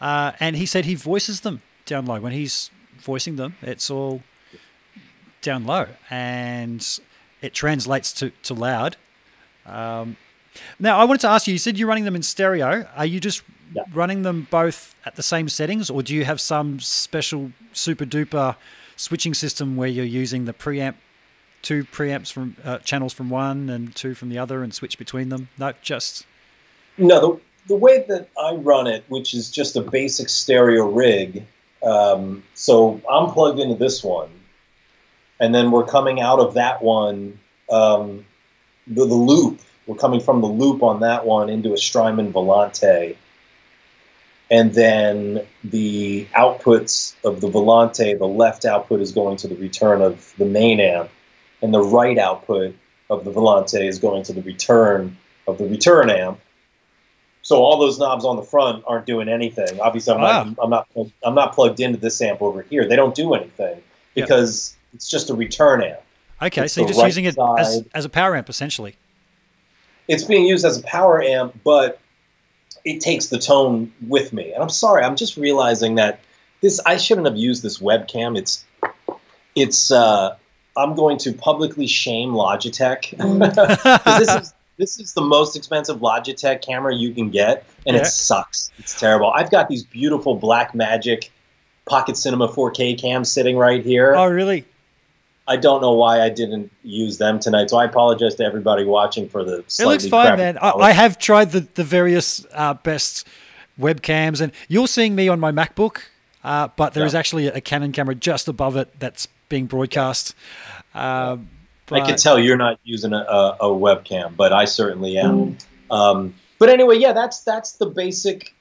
Uh, 0.00 0.32
and 0.40 0.56
he 0.56 0.66
said 0.66 0.84
he 0.84 0.94
voices 0.94 1.40
them 1.40 1.62
down 1.86 2.06
low. 2.06 2.20
When 2.20 2.32
he's 2.32 2.70
voicing 2.98 3.36
them, 3.36 3.56
it's 3.62 3.90
all 3.90 4.22
down 5.42 5.66
low, 5.66 5.86
and 6.10 7.00
it 7.42 7.52
translates 7.52 8.12
to 8.14 8.30
to 8.44 8.54
loud. 8.54 8.96
Um, 9.66 10.16
now, 10.78 10.98
I 10.98 11.04
wanted 11.04 11.20
to 11.22 11.28
ask 11.28 11.46
you. 11.46 11.52
You 11.52 11.58
said 11.58 11.78
you're 11.78 11.88
running 11.88 12.04
them 12.04 12.16
in 12.16 12.22
stereo. 12.22 12.86
Are 12.96 13.06
you 13.06 13.20
just 13.20 13.42
Yeah. 13.74 13.82
running 13.92 14.22
them 14.22 14.46
both 14.50 14.94
at 15.04 15.16
the 15.16 15.22
same 15.22 15.48
settings, 15.48 15.90
or 15.90 16.02
do 16.02 16.14
you 16.14 16.24
have 16.24 16.40
some 16.40 16.78
special 16.80 17.50
super 17.72 18.06
duper 18.06 18.56
switching 18.96 19.34
system 19.34 19.74
where 19.76 19.88
you're 19.88 20.04
using 20.04 20.44
the 20.44 20.52
preamp, 20.52 20.94
two 21.64 21.84
preamps 21.84 22.30
from 22.30 22.56
uh, 22.62 22.78
channels 22.78 23.12
from 23.12 23.30
one 23.30 23.68
and 23.68 23.94
two 23.96 24.14
from 24.14 24.28
the 24.28 24.38
other, 24.38 24.62
and 24.62 24.72
switch 24.72 24.98
between 24.98 25.30
them? 25.30 25.48
No, 25.58 25.72
just 25.82 26.26
No, 26.96 27.20
the, 27.20 27.40
the 27.68 27.76
way 27.76 28.04
that 28.08 28.28
I 28.40 28.54
run 28.54 28.86
it, 28.86 29.04
which 29.08 29.34
is 29.34 29.50
just 29.50 29.74
a 29.74 29.80
basic 29.80 30.28
stereo 30.28 30.88
rig, 30.88 31.44
um, 31.82 32.44
so 32.54 33.00
I'm 33.10 33.30
plugged 33.32 33.58
into 33.58 33.74
this 33.74 34.04
one, 34.04 34.30
and 35.40 35.52
then 35.52 35.72
we're 35.72 35.86
coming 35.86 36.20
out 36.20 36.38
of 36.38 36.54
that 36.54 36.82
one, 36.82 37.40
um, 37.70 38.24
the, 38.86 39.06
the 39.06 39.14
loop, 39.14 39.60
we're 39.86 39.96
coming 39.96 40.20
from 40.20 40.40
the 40.40 40.46
loop 40.46 40.82
on 40.82 41.00
that 41.00 41.26
one 41.26 41.48
into 41.48 41.72
a 41.72 41.76
Strymon 41.76 42.32
Volante. 42.32 43.16
And 44.50 44.72
then 44.72 45.46
the 45.62 46.26
outputs 46.36 47.14
of 47.24 47.40
the 47.40 47.48
Volante, 47.48 48.16
the 48.18 48.26
left 48.26 48.64
output 48.64 49.00
is 49.00 49.12
going 49.12 49.36
to 49.38 49.48
the 49.48 49.56
return 49.56 50.00
of 50.00 50.34
the 50.38 50.44
main 50.44 50.80
amp, 50.80 51.10
and 51.64 51.72
the 51.72 51.82
right 51.82 52.18
output 52.18 52.76
of 53.08 53.24
the 53.24 53.30
Volante 53.32 53.82
is 53.88 53.98
going 53.98 54.22
to 54.24 54.34
the 54.34 54.42
return 54.42 55.16
of 55.48 55.56
the 55.56 55.64
return 55.66 56.10
amp. 56.10 56.38
So 57.40 57.56
all 57.62 57.78
those 57.78 57.98
knobs 57.98 58.24
on 58.26 58.36
the 58.36 58.42
front 58.42 58.84
aren't 58.86 59.06
doing 59.06 59.28
anything. 59.30 59.80
Obviously, 59.80 60.14
I'm 60.14 60.20
not. 60.20 60.46
I'm 60.62 60.70
not. 60.70 60.88
I'm 61.22 61.34
not 61.34 61.54
plugged 61.54 61.80
into 61.80 61.98
this 61.98 62.20
amp 62.20 62.42
over 62.42 62.62
here. 62.62 62.86
They 62.86 62.96
don't 62.96 63.14
do 63.14 63.34
anything 63.34 63.82
Yep. 64.14 64.26
because 64.28 64.76
it's 64.94 65.08
just 65.08 65.30
a 65.30 65.34
return 65.34 65.82
amp. 65.82 66.00
okay. 66.40 66.64
It's 66.64 66.74
So 66.74 66.82
you're 66.82 66.88
just 66.88 67.00
right 67.00 67.06
using 67.06 67.24
it 67.24 67.36
as, 67.58 67.84
as 67.94 68.04
a 68.04 68.08
power 68.10 68.36
amp 68.36 68.48
essentially. 68.50 68.96
It's 70.06 70.24
being 70.24 70.44
used 70.44 70.66
as 70.66 70.78
a 70.78 70.82
power 70.82 71.22
amp, 71.22 71.58
but 71.64 71.98
it 72.84 73.00
takes 73.00 73.26
the 73.26 73.38
tone 73.38 73.92
with 74.06 74.34
me. 74.34 74.52
And 74.52 74.62
I'm 74.62 74.68
sorry. 74.68 75.02
I'm 75.02 75.16
just 75.16 75.38
realizing 75.38 75.94
that 75.94 76.20
this. 76.60 76.78
I 76.84 76.98
shouldn't 76.98 77.26
have 77.26 77.36
used 77.36 77.62
this 77.62 77.78
webcam. 77.78 78.36
It's. 78.38 78.64
It's. 79.54 79.90
Uh, 79.90 80.36
I'm 80.76 80.94
going 80.94 81.18
to 81.18 81.32
publicly 81.32 81.86
shame 81.86 82.30
Logitech. 82.30 83.10
this 84.18 84.34
is 84.34 84.54
this 84.76 84.98
is 84.98 85.12
the 85.14 85.22
most 85.22 85.56
expensive 85.56 85.98
Logitech 85.98 86.62
camera 86.62 86.94
you 86.94 87.14
can 87.14 87.30
get, 87.30 87.64
and 87.86 87.94
Yeah. 87.96 88.02
it 88.02 88.06
sucks. 88.06 88.70
It's 88.78 88.98
terrible. 88.98 89.30
I've 89.30 89.50
got 89.50 89.68
these 89.68 89.84
beautiful 89.84 90.38
Blackmagic 90.38 91.28
Pocket 91.86 92.16
Cinema 92.16 92.48
4K 92.48 92.98
cams 93.00 93.30
sitting 93.30 93.56
right 93.56 93.84
here. 93.84 94.14
Oh, 94.16 94.26
really? 94.26 94.64
I 95.46 95.56
don't 95.56 95.80
know 95.82 95.92
why 95.92 96.22
I 96.22 96.30
didn't 96.30 96.72
use 96.82 97.18
them 97.18 97.38
tonight, 97.38 97.68
so 97.70 97.76
I 97.76 97.84
apologize 97.84 98.34
to 98.36 98.44
everybody 98.44 98.84
watching 98.84 99.28
for 99.28 99.44
the. 99.44 99.58
It 99.78 99.86
looks 99.86 100.08
fine, 100.08 100.38
man. 100.38 100.58
I. 100.60 100.70
I 100.70 100.92
have 100.92 101.18
tried 101.18 101.52
the, 101.52 101.60
the 101.74 101.84
various 101.84 102.44
uh, 102.52 102.74
best 102.74 103.26
webcams, 103.78 104.40
and 104.40 104.52
you're 104.68 104.88
seeing 104.88 105.14
me 105.14 105.28
on 105.28 105.38
my 105.38 105.52
MacBook, 105.52 105.98
uh, 106.42 106.68
but 106.76 106.94
there 106.94 107.04
is 107.04 107.12
Yeah. 107.12 107.18
actually 107.18 107.46
a 107.48 107.60
Canon 107.60 107.92
camera 107.92 108.14
just 108.14 108.48
above 108.48 108.76
it 108.76 108.98
that's 108.98 109.28
being 109.54 109.66
broadcast. 109.66 110.34
Um, 110.94 111.48
I 111.92 112.00
can 112.00 112.16
tell 112.16 112.40
you're 112.40 112.56
not 112.56 112.80
using 112.82 113.12
a, 113.12 113.18
a, 113.18 113.56
a 113.60 113.68
webcam, 113.68 114.34
but 114.36 114.52
I 114.52 114.64
certainly 114.64 115.16
am. 115.16 115.58
Um, 115.90 116.34
but 116.58 116.70
anyway, 116.70 116.96
yeah, 116.96 117.12
that's 117.12 117.44
that's 117.44 117.72
the 117.72 117.86
basic, 117.86 118.52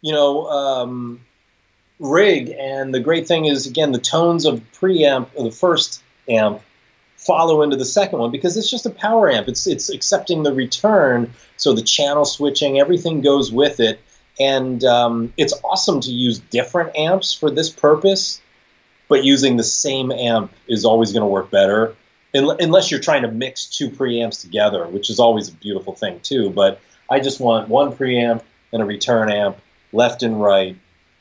you 0.00 0.12
know, 0.12 0.46
um, 0.46 1.20
rig. 1.98 2.50
And 2.50 2.94
the 2.94 3.00
great 3.00 3.26
thing 3.26 3.46
is, 3.46 3.66
again, 3.66 3.90
the 3.90 3.98
tones 3.98 4.44
of 4.44 4.62
preamp, 4.72 5.34
of 5.36 5.44
the 5.44 5.50
first 5.50 6.02
amp, 6.28 6.60
follow 7.16 7.62
into 7.62 7.76
the 7.76 7.84
second 7.84 8.20
one 8.20 8.30
because 8.30 8.56
it's 8.56 8.70
just 8.70 8.86
a 8.86 8.90
power 8.90 9.28
amp. 9.28 9.48
It's 9.48 9.66
it's 9.66 9.88
accepting 9.90 10.44
the 10.44 10.54
return, 10.54 11.32
so 11.56 11.72
the 11.72 11.82
channel 11.82 12.24
switching, 12.24 12.78
everything 12.78 13.22
goes 13.22 13.50
with 13.50 13.80
it. 13.80 14.00
And 14.38 14.84
um, 14.84 15.32
it's 15.36 15.54
awesome 15.64 16.00
to 16.02 16.12
use 16.12 16.38
different 16.38 16.94
amps 16.96 17.34
for 17.34 17.50
this 17.50 17.70
purpose, 17.70 18.40
but 19.08 19.24
using 19.24 19.56
the 19.56 19.64
same 19.64 20.12
amp 20.12 20.52
is 20.66 20.84
always 20.84 21.12
going 21.12 21.22
to 21.22 21.26
work 21.26 21.50
better 21.50 21.94
Un- 22.34 22.56
unless 22.60 22.90
you're 22.90 23.00
trying 23.00 23.22
to 23.22 23.30
mix 23.30 23.66
two 23.66 23.90
preamps 23.90 24.42
together, 24.42 24.86
which 24.86 25.08
is 25.10 25.18
always 25.18 25.48
a 25.48 25.52
beautiful 25.52 25.94
thing 25.94 26.20
too. 26.20 26.50
But 26.50 26.80
I 27.08 27.20
just 27.20 27.40
want 27.40 27.68
one 27.68 27.92
preamp 27.92 28.42
and 28.72 28.82
a 28.82 28.84
return 28.84 29.30
amp, 29.30 29.58
left 29.92 30.22
and 30.22 30.40
right, 30.40 30.76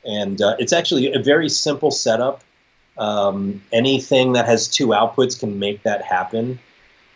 and 0.05 0.41
uh, 0.41 0.57
it's 0.59 0.73
actually 0.73 1.13
a 1.13 1.19
very 1.19 1.47
simple 1.49 1.91
setup. 1.91 2.43
Um, 2.97 3.63
anything 3.71 4.33
that 4.33 4.47
has 4.47 4.67
two 4.67 4.87
outputs 4.87 5.39
can 5.39 5.59
make 5.59 5.83
that 5.83 6.03
happen, 6.03 6.59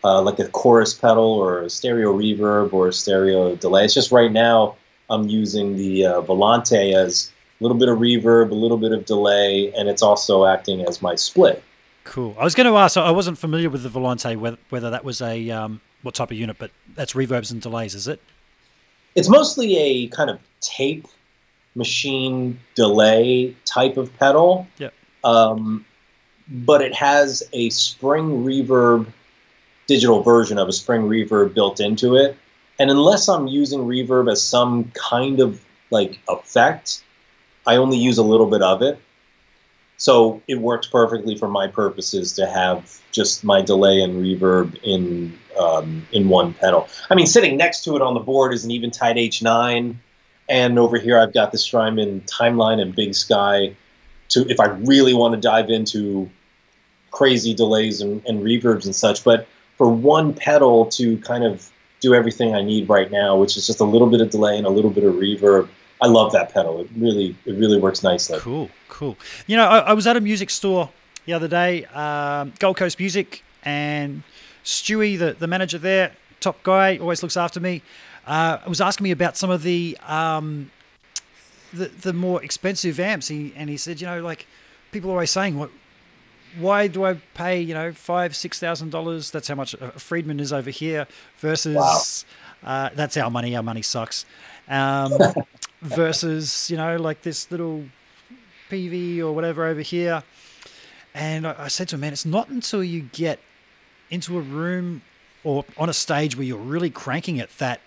uh, 0.03 0.21
like 0.21 0.39
a 0.39 0.47
chorus 0.47 0.93
pedal 0.93 1.25
or 1.25 1.63
a 1.63 1.69
stereo 1.69 2.13
reverb 2.17 2.71
or 2.71 2.89
a 2.89 2.93
stereo 2.93 3.55
delay. 3.55 3.85
It's 3.85 3.93
just 3.93 4.11
right 4.11 4.31
now 4.31 4.77
I'm 5.09 5.27
using 5.27 5.75
the 5.75 6.05
uh, 6.05 6.21
Volante 6.21 6.93
as 6.93 7.31
little 7.61 7.77
bit 7.77 7.89
of 7.89 7.99
reverb, 7.99 8.51
a 8.51 8.55
little 8.55 8.77
bit 8.77 8.91
of 8.91 9.05
delay, 9.05 9.71
and 9.73 9.87
it's 9.87 10.01
also 10.01 10.45
acting 10.45 10.85
as 10.87 11.01
my 11.01 11.15
split. 11.15 11.63
Cool. 12.03 12.35
I 12.39 12.43
was 12.43 12.55
going 12.55 12.67
to 12.67 12.77
ask. 12.77 12.97
I 12.97 13.11
wasn't 13.11 13.37
familiar 13.37 13.69
with 13.69 13.83
the 13.83 13.89
Volante, 13.89 14.35
whether, 14.35 14.57
whether 14.69 14.89
that 14.89 15.03
was 15.03 15.21
a 15.21 15.49
um, 15.51 15.81
what 16.01 16.15
type 16.15 16.31
of 16.31 16.37
unit, 16.37 16.57
but 16.57 16.71
that's 16.95 17.13
reverbs 17.13 17.51
and 17.51 17.61
delays, 17.61 17.95
is 17.95 18.07
it? 18.07 18.21
It's 19.15 19.29
mostly 19.29 19.77
a 19.77 20.07
kind 20.07 20.29
of 20.29 20.39
tape 20.61 21.07
machine 21.75 22.59
delay 22.75 23.55
type 23.65 23.97
of 23.97 24.17
pedal. 24.17 24.67
Yep. 24.77 24.93
Um, 25.23 25.85
but 26.47 26.81
it 26.81 26.93
has 26.95 27.43
a 27.53 27.69
spring 27.69 28.43
reverb 28.43 29.07
digital 29.87 30.23
version 30.23 30.57
of 30.57 30.67
a 30.67 30.73
spring 30.73 31.03
reverb 31.03 31.53
built 31.53 31.79
into 31.79 32.15
it. 32.15 32.37
And 32.79 32.89
unless 32.89 33.29
I'm 33.29 33.47
using 33.47 33.81
reverb 33.81 34.31
as 34.31 34.41
some 34.41 34.91
kind 34.95 35.39
of 35.39 35.63
like 35.91 36.19
effect, 36.27 37.03
I 37.65 37.77
only 37.77 37.97
use 37.97 38.17
a 38.17 38.23
little 38.23 38.47
bit 38.47 38.61
of 38.61 38.81
it. 38.81 38.99
So 39.97 40.41
it 40.47 40.59
works 40.59 40.87
perfectly 40.87 41.37
for 41.37 41.47
my 41.47 41.67
purposes 41.67 42.33
to 42.33 42.47
have 42.47 42.99
just 43.11 43.43
my 43.43 43.61
delay 43.61 44.01
and 44.01 44.15
reverb 44.15 44.79
in 44.83 45.37
um, 45.59 46.07
in 46.11 46.27
one 46.27 46.55
pedal. 46.55 46.87
I 47.09 47.15
mean, 47.15 47.27
sitting 47.27 47.55
next 47.55 47.83
to 47.83 47.95
it 47.95 48.01
on 48.01 48.15
the 48.15 48.19
board 48.19 48.53
is 48.53 48.65
an 48.65 48.71
Eventide 48.71 49.17
H9, 49.17 49.95
and 50.49 50.79
over 50.79 50.97
here 50.97 51.19
I've 51.19 51.33
got 51.33 51.51
the 51.51 51.59
Strymon 51.59 52.21
Timeline 52.21 52.81
and 52.81 52.95
Big 52.95 53.13
Sky. 53.13 53.75
To 54.29 54.49
if 54.49 54.59
I 54.59 54.67
really 54.69 55.13
want 55.13 55.35
to 55.35 55.39
dive 55.39 55.69
into 55.69 56.31
crazy 57.11 57.53
delays 57.53 58.01
and, 58.01 58.25
and 58.25 58.41
reverbs 58.41 58.85
and 58.85 58.95
such, 58.95 59.23
but 59.23 59.47
for 59.77 59.87
one 59.87 60.33
pedal 60.33 60.85
to 60.85 61.17
kind 61.19 61.43
of 61.43 61.69
do 61.99 62.15
everything 62.15 62.55
I 62.55 62.63
need 62.63 62.89
right 62.89 63.11
now, 63.11 63.37
which 63.37 63.55
is 63.55 63.67
just 63.67 63.79
a 63.79 63.83
little 63.83 64.09
bit 64.09 64.21
of 64.21 64.31
delay 64.31 64.57
and 64.57 64.65
a 64.65 64.69
little 64.69 64.89
bit 64.89 65.03
of 65.03 65.13
reverb. 65.15 65.69
I 66.01 66.07
love 66.07 66.31
that 66.31 66.53
pedal. 66.53 66.81
It 66.81 66.89
really, 66.95 67.35
it 67.45 67.53
really 67.53 67.79
works 67.79 68.03
nicely. 68.03 68.39
Cool, 68.39 68.69
cool. 68.89 69.17
You 69.47 69.57
know, 69.57 69.65
I, 69.65 69.79
I 69.79 69.93
was 69.93 70.07
at 70.07 70.17
a 70.17 70.21
music 70.21 70.49
store 70.49 70.89
the 71.25 71.33
other 71.33 71.47
day, 71.47 71.85
um, 71.85 72.53
Gold 72.59 72.77
Coast 72.77 72.97
Music, 72.99 73.43
and 73.63 74.23
Stewie, 74.63 75.17
the, 75.17 75.33
the 75.33 75.47
manager 75.47 75.77
there, 75.77 76.13
top 76.39 76.63
guy, 76.63 76.97
always 76.97 77.21
looks 77.21 77.37
after 77.37 77.59
me, 77.59 77.83
uh, 78.25 78.57
was 78.67 78.81
asking 78.81 79.03
me 79.03 79.11
about 79.11 79.37
some 79.37 79.49
of 79.49 79.61
the 79.63 79.97
um, 80.07 80.71
the, 81.73 81.87
the 81.87 82.13
more 82.13 82.43
expensive 82.43 82.99
amps. 82.99 83.27
He, 83.27 83.53
and 83.55 83.69
he 83.69 83.77
said, 83.77 84.01
you 84.01 84.07
know, 84.07 84.21
like 84.21 84.47
people 84.91 85.09
are 85.11 85.13
always 85.13 85.31
saying, 85.31 85.57
what, 85.57 85.69
why 86.57 86.87
do 86.87 87.05
I 87.05 87.15
pay, 87.33 87.61
you 87.61 87.73
know, 87.73 87.93
five, 87.93 88.35
six 88.35 88.59
thousand 88.59 88.89
dollars? 88.89 89.31
That's 89.31 89.47
how 89.47 89.55
much 89.55 89.73
a 89.75 89.91
Friedman 89.91 90.39
is 90.39 90.51
over 90.51 90.69
here 90.69 91.07
versus 91.37 92.25
Uh, 92.63 92.89
that's 92.93 93.17
our 93.17 93.31
money. 93.31 93.55
Our 93.55 93.63
money 93.63 93.81
sucks. 93.81 94.25
Um, 94.67 95.13
versus, 95.81 96.69
you 96.69 96.77
know, 96.77 96.97
like 96.97 97.21
this 97.23 97.49
little 97.51 97.85
PV 98.69 99.19
or 99.19 99.31
whatever 99.33 99.65
over 99.65 99.81
here. 99.81 100.23
And 101.13 101.45
I, 101.45 101.55
I 101.57 101.67
said 101.67 101.89
to 101.89 101.95
him, 101.95 102.01
man, 102.01 102.13
it's 102.13 102.25
not 102.25 102.49
until 102.49 102.83
you 102.83 103.01
get 103.01 103.39
into 104.09 104.37
a 104.37 104.41
room 104.41 105.01
or 105.43 105.65
on 105.77 105.89
a 105.89 105.93
stage 105.93 106.35
where 106.35 106.45
you're 106.45 106.57
really 106.57 106.89
cranking 106.89 107.37
it 107.37 107.49
that 107.57 107.81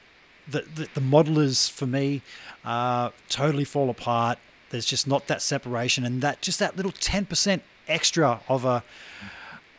the, 0.49 0.63
the, 0.75 0.89
the 0.95 1.01
modelers 1.01 1.71
for 1.71 1.87
me 1.87 2.23
uh, 2.65 3.11
totally 3.29 3.65
fall 3.65 3.91
apart. 3.91 4.39
There's 4.71 4.87
just 4.87 5.07
not 5.07 5.29
that 5.29 5.41
separation, 5.41 6.05
and 6.05 6.21
that 6.23 6.43
just 6.43 6.59
that 6.59 6.77
little 6.77 6.93
ten 6.93 7.27
percent 7.27 7.63
extra 7.87 8.41
of 8.49 8.65
a, 8.65 8.83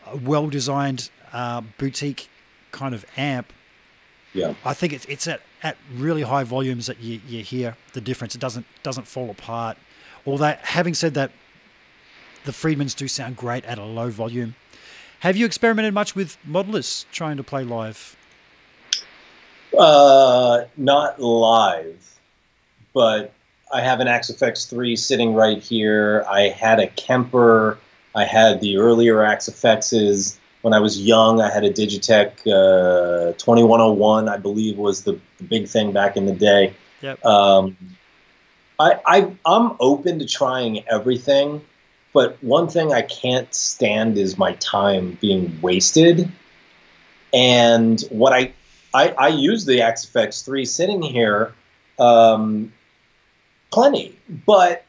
a 0.08 0.16
well-designed 0.16 1.10
uh, 1.34 1.62
boutique 1.78 2.30
kind 2.72 2.96
of 2.96 3.06
amp. 3.18 3.52
Yeah, 4.34 4.54
I 4.64 4.74
think 4.74 4.94
it's 4.94 5.06
it's 5.06 5.28
at, 5.28 5.42
at 5.66 5.78
really 5.94 6.22
high 6.22 6.44
volumes 6.44 6.86
that 6.86 7.02
you, 7.02 7.20
you 7.28 7.44
hear 7.44 7.76
the 7.94 8.00
difference. 8.00 8.36
It 8.36 8.42
doesn't 8.42 8.66
doesn't 8.84 9.08
fall 9.08 9.32
apart. 9.32 9.78
Although 10.26 10.56
having 10.62 10.94
said 10.94 11.16
that, 11.16 11.32
the 12.46 12.52
Friedmans 12.52 12.96
do 12.96 13.08
sound 13.08 13.36
great 13.36 13.66
at 13.66 13.80
a 13.80 13.84
low 13.84 14.10
volume. 14.12 14.56
Have 15.22 15.36
you 15.36 15.46
experimented 15.46 15.94
much 15.94 16.16
with 16.16 16.38
modelers 16.48 17.06
trying 17.12 17.38
to 17.38 17.44
play 17.44 17.64
live? 17.64 18.16
uh, 19.78 20.66
not 20.78 21.20
live, 21.20 22.20
but 22.94 23.34
I 23.74 23.82
have 23.82 24.00
an 24.00 24.08
Axe-Fx 24.08 24.70
3 24.70 24.96
sitting 24.96 25.34
right 25.34 25.62
here. 25.62 26.24
I 26.30 26.44
had 26.44 26.80
a 26.80 26.88
Kemper. 26.88 27.78
I 28.14 28.24
had 28.24 28.62
the 28.62 28.78
earlier 28.78 29.24
Axe-Fx's. 29.24 30.40
When 30.66 30.74
I 30.74 30.80
was 30.80 31.00
young, 31.00 31.42
I 31.42 31.52
had 31.52 31.64
a 31.64 31.70
Digitech 31.70 32.40
uh, 32.48 33.34
2101, 33.34 34.28
I 34.28 34.38
believe 34.38 34.80
was 34.80 35.04
the, 35.04 35.20
the 35.38 35.44
big 35.44 35.68
thing 35.68 35.92
back 35.92 36.18
in 36.18 36.26
the 36.26 36.34
day. 36.34 36.74
Yep. 37.02 37.24
Um, 37.24 37.78
I, 38.80 39.00
I, 39.06 39.32
I'm 39.46 39.74
open 39.80 40.18
to 40.18 40.26
trying 40.26 40.84
everything, 40.90 41.62
but 42.14 42.44
one 42.44 42.68
thing 42.68 42.92
I 42.92 43.04
can't 43.04 43.54
stand 43.54 44.18
is 44.18 44.40
my 44.40 44.54
time 44.54 45.20
being 45.22 45.56
wasted. 45.62 46.32
And 47.32 48.02
what 48.10 48.34
I 48.34 48.52
I, 48.92 49.10
I 49.10 49.28
use 49.28 49.66
the 49.66 49.82
Axe-Fx 49.82 50.46
3 50.46 50.66
sitting 50.66 51.02
here 51.04 51.54
um, 52.00 52.74
plenty, 53.72 54.18
but 54.48 54.85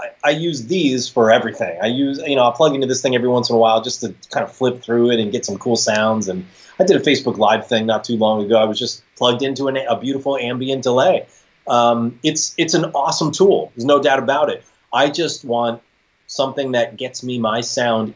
I, 0.00 0.28
I, 0.28 0.30
use 0.30 0.66
these 0.66 1.08
for 1.08 1.30
everything. 1.30 1.78
I 1.82 1.86
use, 1.86 2.18
you 2.26 2.36
know, 2.36 2.42
I'll 2.42 2.52
plug 2.52 2.74
into 2.74 2.86
this 2.86 3.02
thing 3.02 3.14
every 3.14 3.28
once 3.28 3.50
in 3.50 3.56
a 3.56 3.58
while 3.58 3.82
just 3.82 4.00
to 4.00 4.14
kind 4.30 4.44
of 4.44 4.52
flip 4.52 4.82
through 4.82 5.10
it 5.10 5.20
and 5.20 5.30
get 5.30 5.44
some 5.44 5.58
cool 5.58 5.76
sounds. 5.76 6.28
And 6.28 6.46
I 6.78 6.84
did 6.84 6.96
a 6.96 7.00
Facebook 7.00 7.36
Live 7.36 7.66
thing 7.66 7.86
not 7.86 8.04
too 8.04 8.16
long 8.16 8.44
ago. 8.44 8.56
I 8.56 8.64
was 8.64 8.78
just 8.78 9.02
plugged 9.16 9.42
into 9.42 9.68
an, 9.68 9.76
a 9.76 9.98
beautiful 9.98 10.36
ambient 10.36 10.82
delay. 10.82 11.26
Um, 11.66 12.18
it's 12.22 12.54
it's 12.58 12.74
an 12.74 12.86
awesome 12.94 13.32
tool. 13.32 13.72
There's 13.76 13.84
no 13.84 14.02
doubt 14.02 14.18
about 14.18 14.50
it. 14.50 14.64
I 14.92 15.10
just 15.10 15.44
want 15.44 15.82
something 16.26 16.72
that 16.72 16.96
gets 16.96 17.22
me 17.22 17.38
my 17.38 17.60
sound 17.60 18.14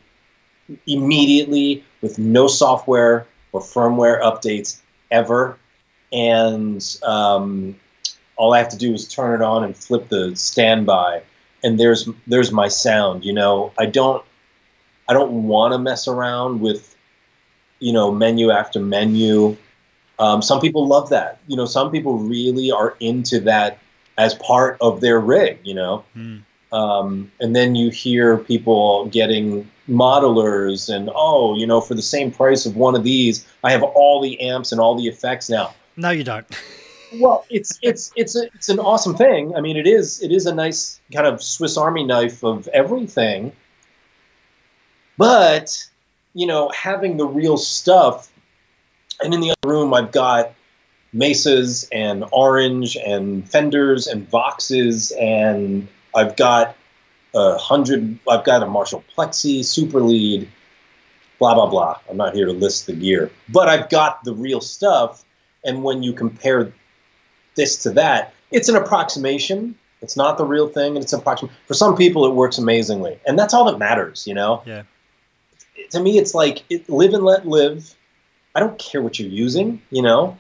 immediately 0.86 1.84
with 2.00 2.18
no 2.18 2.46
software 2.46 3.26
or 3.52 3.60
firmware 3.60 4.20
updates 4.22 4.80
ever, 5.10 5.58
and 6.12 6.82
um, 7.02 7.76
all 8.36 8.54
I 8.54 8.58
have 8.58 8.70
to 8.70 8.78
do 8.78 8.92
is 8.92 9.06
turn 9.06 9.40
it 9.40 9.44
on 9.44 9.64
and 9.64 9.76
flip 9.76 10.08
the 10.08 10.34
standby, 10.36 11.22
and 11.64 11.80
there's 11.80 12.08
there's 12.28 12.52
my 12.52 12.68
sound. 12.68 13.24
You 13.24 13.32
know, 13.32 13.72
I 13.76 13.86
don't 13.86 14.24
I 15.08 15.14
don't 15.14 15.48
want 15.48 15.72
to 15.72 15.78
mess 15.78 16.06
around 16.06 16.60
with 16.60 16.94
you 17.80 17.92
know 17.92 18.12
menu 18.12 18.50
after 18.50 18.78
menu. 18.78 19.56
Um, 20.20 20.42
some 20.42 20.60
people 20.60 20.86
love 20.86 21.10
that. 21.10 21.40
You 21.48 21.56
know, 21.56 21.64
some 21.64 21.90
people 21.90 22.18
really 22.18 22.70
are 22.70 22.96
into 23.00 23.40
that 23.40 23.78
as 24.16 24.34
part 24.34 24.76
of 24.80 25.00
their 25.00 25.18
rig. 25.18 25.58
You 25.64 25.74
know. 25.74 26.04
Mm. 26.16 26.42
Um, 26.72 27.30
and 27.40 27.54
then 27.54 27.74
you 27.76 27.90
hear 27.90 28.36
people 28.38 29.06
getting 29.06 29.70
modelers 29.88 30.92
and 30.92 31.10
oh 31.14 31.54
you 31.56 31.66
know 31.66 31.80
for 31.80 31.94
the 31.94 32.02
same 32.02 32.30
price 32.30 32.64
of 32.64 32.74
one 32.74 32.94
of 32.94 33.04
these 33.04 33.46
i 33.62 33.70
have 33.70 33.82
all 33.82 34.22
the 34.22 34.40
amps 34.40 34.72
and 34.72 34.80
all 34.80 34.94
the 34.94 35.06
effects 35.06 35.50
now 35.50 35.74
no 35.94 36.08
you 36.08 36.24
don't 36.24 36.46
well 37.20 37.44
it's 37.50 37.78
it's 37.82 38.12
it's 38.16 38.36
a, 38.36 38.44
it's 38.54 38.68
an 38.68 38.78
awesome 38.78 39.14
thing 39.14 39.54
i 39.56 39.60
mean 39.60 39.76
it 39.76 39.86
is 39.86 40.22
it 40.22 40.32
is 40.32 40.46
a 40.46 40.54
nice 40.54 41.00
kind 41.12 41.26
of 41.26 41.42
swiss 41.42 41.76
army 41.76 42.04
knife 42.04 42.42
of 42.42 42.68
everything 42.68 43.52
but 45.16 45.86
you 46.34 46.46
know 46.46 46.70
having 46.74 47.16
the 47.16 47.26
real 47.26 47.56
stuff 47.56 48.30
and 49.20 49.32
in 49.34 49.40
the 49.40 49.50
other 49.50 49.72
room 49.72 49.92
i've 49.94 50.12
got 50.12 50.52
mesas 51.12 51.88
and 51.92 52.24
orange 52.32 52.96
and 52.96 53.48
fenders 53.48 54.06
and 54.06 54.28
voxes 54.30 55.12
and 55.20 55.86
i've 56.14 56.36
got 56.36 56.76
a 57.34 57.58
hundred. 57.58 58.18
I've 58.28 58.44
got 58.44 58.62
a 58.62 58.66
Marshall 58.66 59.04
Plexi 59.16 59.64
Super 59.64 60.00
Lead, 60.00 60.48
blah 61.38 61.54
blah 61.54 61.66
blah. 61.66 61.98
I'm 62.08 62.16
not 62.16 62.34
here 62.34 62.46
to 62.46 62.52
list 62.52 62.86
the 62.86 62.92
gear, 62.92 63.30
but 63.48 63.68
I've 63.68 63.88
got 63.88 64.24
the 64.24 64.32
real 64.32 64.60
stuff. 64.60 65.24
And 65.64 65.82
when 65.82 66.02
you 66.02 66.12
compare 66.12 66.72
this 67.54 67.76
to 67.84 67.90
that, 67.90 68.34
it's 68.50 68.68
an 68.68 68.76
approximation. 68.76 69.76
It's 70.02 70.16
not 70.16 70.36
the 70.36 70.44
real 70.44 70.68
thing, 70.68 70.96
and 70.96 71.02
it's 71.02 71.12
an 71.12 71.20
approximation. 71.20 71.56
For 71.66 71.74
some 71.74 71.96
people, 71.96 72.26
it 72.26 72.34
works 72.34 72.58
amazingly, 72.58 73.18
and 73.26 73.38
that's 73.38 73.54
all 73.54 73.64
that 73.66 73.78
matters. 73.78 74.26
You 74.26 74.34
know. 74.34 74.62
Yeah. 74.66 74.82
To 75.90 76.00
me, 76.00 76.18
it's 76.18 76.34
like 76.34 76.64
it, 76.70 76.88
live 76.88 77.14
and 77.14 77.24
let 77.24 77.46
live. 77.46 77.94
I 78.54 78.60
don't 78.60 78.78
care 78.78 79.02
what 79.02 79.18
you're 79.18 79.28
using. 79.28 79.82
You 79.90 80.02
know, 80.02 80.36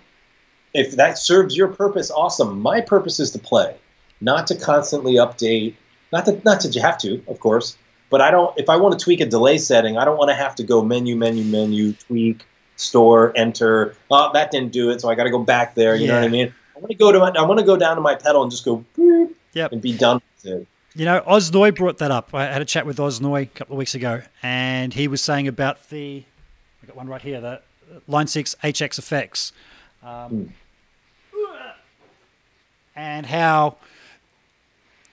if 0.72 0.96
that 0.96 1.18
serves 1.18 1.56
your 1.56 1.68
purpose, 1.68 2.10
awesome. 2.10 2.60
My 2.60 2.80
purpose 2.80 3.18
is 3.18 3.30
to 3.32 3.38
play, 3.38 3.76
not 4.20 4.46
to 4.48 4.56
constantly 4.56 5.14
update 5.14 5.74
not 6.14 6.26
that 6.26 6.44
not 6.44 6.62
that 6.62 6.76
you 6.76 6.80
have 6.80 6.96
to, 6.98 7.20
of 7.26 7.40
course, 7.40 7.76
but 8.08 8.20
I 8.20 8.30
don't. 8.30 8.56
If 8.56 8.68
I 8.68 8.76
want 8.76 8.96
to 8.96 9.04
tweak 9.04 9.20
a 9.20 9.26
delay 9.26 9.58
setting, 9.58 9.98
I 9.98 10.04
don't 10.04 10.16
want 10.16 10.30
to 10.30 10.34
have 10.34 10.54
to 10.54 10.62
go 10.62 10.80
menu, 10.80 11.16
menu, 11.16 11.42
menu, 11.42 11.92
tweak, 11.92 12.46
store, 12.76 13.32
enter. 13.34 13.96
Oh, 14.12 14.30
that 14.32 14.52
didn't 14.52 14.70
do 14.70 14.90
it, 14.90 15.00
so 15.00 15.08
I 15.08 15.16
got 15.16 15.24
to 15.24 15.30
go 15.30 15.42
back 15.42 15.74
there. 15.74 15.96
You 15.96 16.06
yeah. 16.06 16.12
know 16.12 16.20
what 16.20 16.26
I 16.26 16.28
mean? 16.28 16.54
I 16.76 16.80
want 16.80 16.90
to 16.90 16.96
go 16.96 17.12
to 17.12 17.18
my, 17.18 17.30
I 17.30 17.42
want 17.42 17.60
to 17.60 17.66
go 17.66 17.76
down 17.76 17.96
to 17.96 18.02
my 18.02 18.14
pedal 18.14 18.42
and 18.42 18.50
just 18.50 18.64
go 18.64 18.84
yep. 19.52 19.72
and 19.72 19.80
be 19.80 19.96
done 19.96 20.20
with 20.42 20.52
it. 20.52 20.66
You 20.96 21.04
know, 21.04 21.22
Oz 21.26 21.52
Noy 21.52 21.72
brought 21.72 21.98
that 21.98 22.10
up. 22.10 22.32
I 22.34 22.44
had 22.44 22.62
a 22.62 22.64
chat 22.64 22.86
with 22.86 23.00
Oz 23.00 23.20
Noy 23.20 23.42
a 23.42 23.46
couple 23.46 23.74
of 23.74 23.78
weeks 23.78 23.94
ago, 23.94 24.22
and 24.42 24.94
he 24.94 25.08
was 25.08 25.20
saying 25.20 25.48
about 25.48 25.88
the 25.88 26.24
I 26.82 26.86
got 26.86 26.96
one 26.96 27.08
right 27.08 27.22
here, 27.22 27.40
the 27.40 27.60
Line 28.06 28.26
Six 28.26 28.54
HX 28.62 28.98
effects, 28.98 29.52
um, 30.02 30.52
mm. 31.34 31.72
and 32.94 33.26
how 33.26 33.76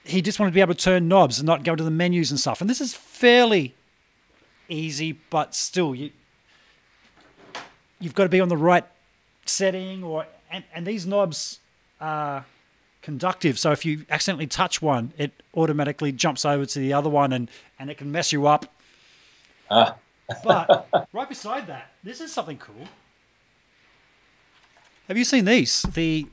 he 0.04 0.22
just 0.22 0.38
wanted 0.38 0.50
to 0.50 0.54
be 0.54 0.60
able 0.60 0.74
to 0.74 0.80
turn 0.80 1.08
knobs 1.08 1.38
and 1.38 1.46
not 1.46 1.64
go 1.64 1.74
to 1.74 1.82
the 1.82 1.90
menus 1.90 2.30
and 2.30 2.38
stuff. 2.38 2.60
And 2.60 2.68
this 2.68 2.80
is 2.80 2.94
fairly 2.94 3.74
easy, 4.68 5.18
but 5.30 5.54
still, 5.54 5.94
you 5.94 6.10
you've 7.98 8.14
got 8.14 8.24
to 8.24 8.28
be 8.28 8.40
on 8.40 8.48
the 8.48 8.56
right 8.56 8.84
setting, 9.46 10.04
or 10.04 10.26
and, 10.52 10.64
and 10.74 10.86
these 10.86 11.06
knobs 11.06 11.58
are 12.00 12.44
conductive. 13.00 13.58
So 13.58 13.72
if 13.72 13.84
you 13.84 14.04
accidentally 14.10 14.46
touch 14.46 14.80
one, 14.80 15.12
it 15.18 15.32
automatically 15.54 16.12
jumps 16.12 16.44
over 16.44 16.66
to 16.66 16.78
the 16.78 16.92
other 16.92 17.10
one, 17.10 17.32
and 17.32 17.50
and 17.78 17.90
it 17.90 17.98
can 17.98 18.12
mess 18.12 18.32
you 18.32 18.46
up. 18.46 18.66
Uh. 19.70 19.92
but 20.44 20.88
right 21.12 21.28
beside 21.28 21.66
that, 21.66 21.92
this 22.04 22.20
is 22.20 22.32
something 22.32 22.58
cool. 22.58 22.86
Have 25.08 25.18
you 25.18 25.24
seen 25.24 25.44
these? 25.44 25.82
The 25.82 26.26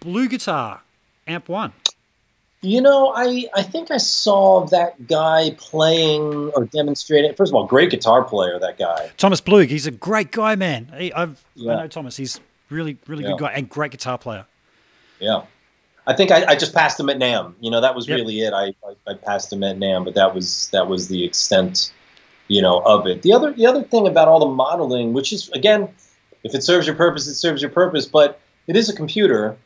BluGuitar 0.00 0.80
Amp 1.26 1.48
One. 1.48 1.72
You 2.60 2.80
know, 2.80 3.12
I, 3.14 3.44
I 3.54 3.62
think 3.62 3.92
I 3.92 3.98
saw 3.98 4.66
that 4.66 5.06
guy 5.06 5.54
playing 5.58 6.50
or 6.56 6.64
demonstrating. 6.64 7.32
First 7.34 7.52
of 7.52 7.54
all, 7.54 7.66
great 7.66 7.90
guitar 7.90 8.24
player, 8.24 8.58
that 8.58 8.78
guy. 8.78 9.12
Thomas 9.16 9.40
Blug. 9.40 9.68
He's 9.68 9.86
a 9.86 9.92
great 9.92 10.32
guy, 10.32 10.56
man. 10.56 10.92
He, 10.98 11.12
I've, 11.12 11.44
yeah. 11.54 11.74
I 11.74 11.82
know 11.82 11.86
Thomas. 11.86 12.16
He's 12.16 12.40
really, 12.70 12.98
really 13.06 13.24
yeah. 13.24 13.30
good 13.30 13.40
guy 13.40 13.52
and 13.52 13.68
great 13.68 13.90
guitar 13.90 14.18
player. 14.18 14.46
Yeah. 15.20 15.42
I 16.06 16.14
think 16.14 16.30
I, 16.30 16.44
I 16.46 16.56
just 16.56 16.74
passed 16.74 16.98
him 16.98 17.10
at 17.10 17.18
NAMM. 17.18 17.54
You 17.60 17.70
know, 17.70 17.80
that 17.82 17.94
was 17.94 18.08
yep. 18.08 18.16
really 18.16 18.40
it. 18.40 18.52
I, 18.54 18.74
I, 18.86 19.10
I, 19.10 19.14
passed 19.14 19.52
him 19.52 19.62
at 19.62 19.76
NAMM, 19.76 20.06
but 20.06 20.14
that 20.14 20.34
was 20.34 20.70
that 20.70 20.88
was 20.88 21.08
the 21.08 21.22
extent, 21.22 21.92
you 22.48 22.62
know, 22.62 22.80
of 22.80 23.06
it. 23.06 23.20
The 23.20 23.34
other 23.34 23.52
the 23.52 23.66
other 23.66 23.82
thing 23.82 24.06
about 24.06 24.26
all 24.26 24.40
the 24.40 24.54
modeling, 24.54 25.12
which 25.12 25.34
is 25.34 25.50
again, 25.50 25.88
if 26.44 26.54
it 26.54 26.62
serves 26.62 26.86
your 26.86 26.96
purpose, 26.96 27.26
it 27.26 27.34
serves 27.34 27.60
your 27.60 27.70
purpose. 27.70 28.06
But 28.06 28.40
it 28.66 28.74
is 28.74 28.88
a 28.88 28.96
computer, 28.96 29.58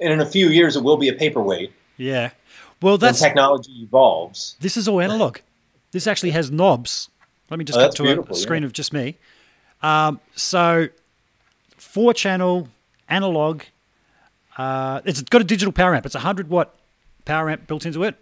and 0.00 0.10
in 0.10 0.20
a 0.20 0.26
few 0.26 0.48
years 0.48 0.74
it 0.74 0.82
will 0.82 0.96
be 0.96 1.08
a 1.08 1.12
paperweight. 1.12 1.70
Yeah. 1.98 2.30
Well, 2.80 2.96
that's 2.96 3.20
technology 3.20 3.72
evolves. 3.82 4.56
This 4.60 4.78
is 4.78 4.88
all 4.88 5.00
analog. 5.00 5.38
This 5.92 6.06
actually 6.06 6.30
has 6.30 6.50
knobs. 6.50 7.10
Let 7.50 7.58
me 7.58 7.64
just 7.64 7.78
oh, 7.78 7.82
cut 7.82 7.94
to 7.96 8.30
a 8.30 8.34
screen 8.34 8.62
yeah. 8.62 8.66
of 8.66 8.72
just 8.72 8.92
me. 8.92 9.16
Um, 9.82 10.20
so, 10.34 10.88
four 11.86 12.12
channel 12.12 12.68
analog. 13.08 13.62
Uh, 14.58 15.00
it's 15.04 15.22
got 15.22 15.40
a 15.40 15.44
digital 15.44 15.72
power 15.72 15.94
amp. 15.94 16.04
It's 16.06 16.14
a 16.14 16.20
hundred 16.20 16.48
watt 16.48 16.74
power 17.24 17.48
amp 17.48 17.66
built 17.66 17.86
into 17.86 18.02
it, 18.04 18.16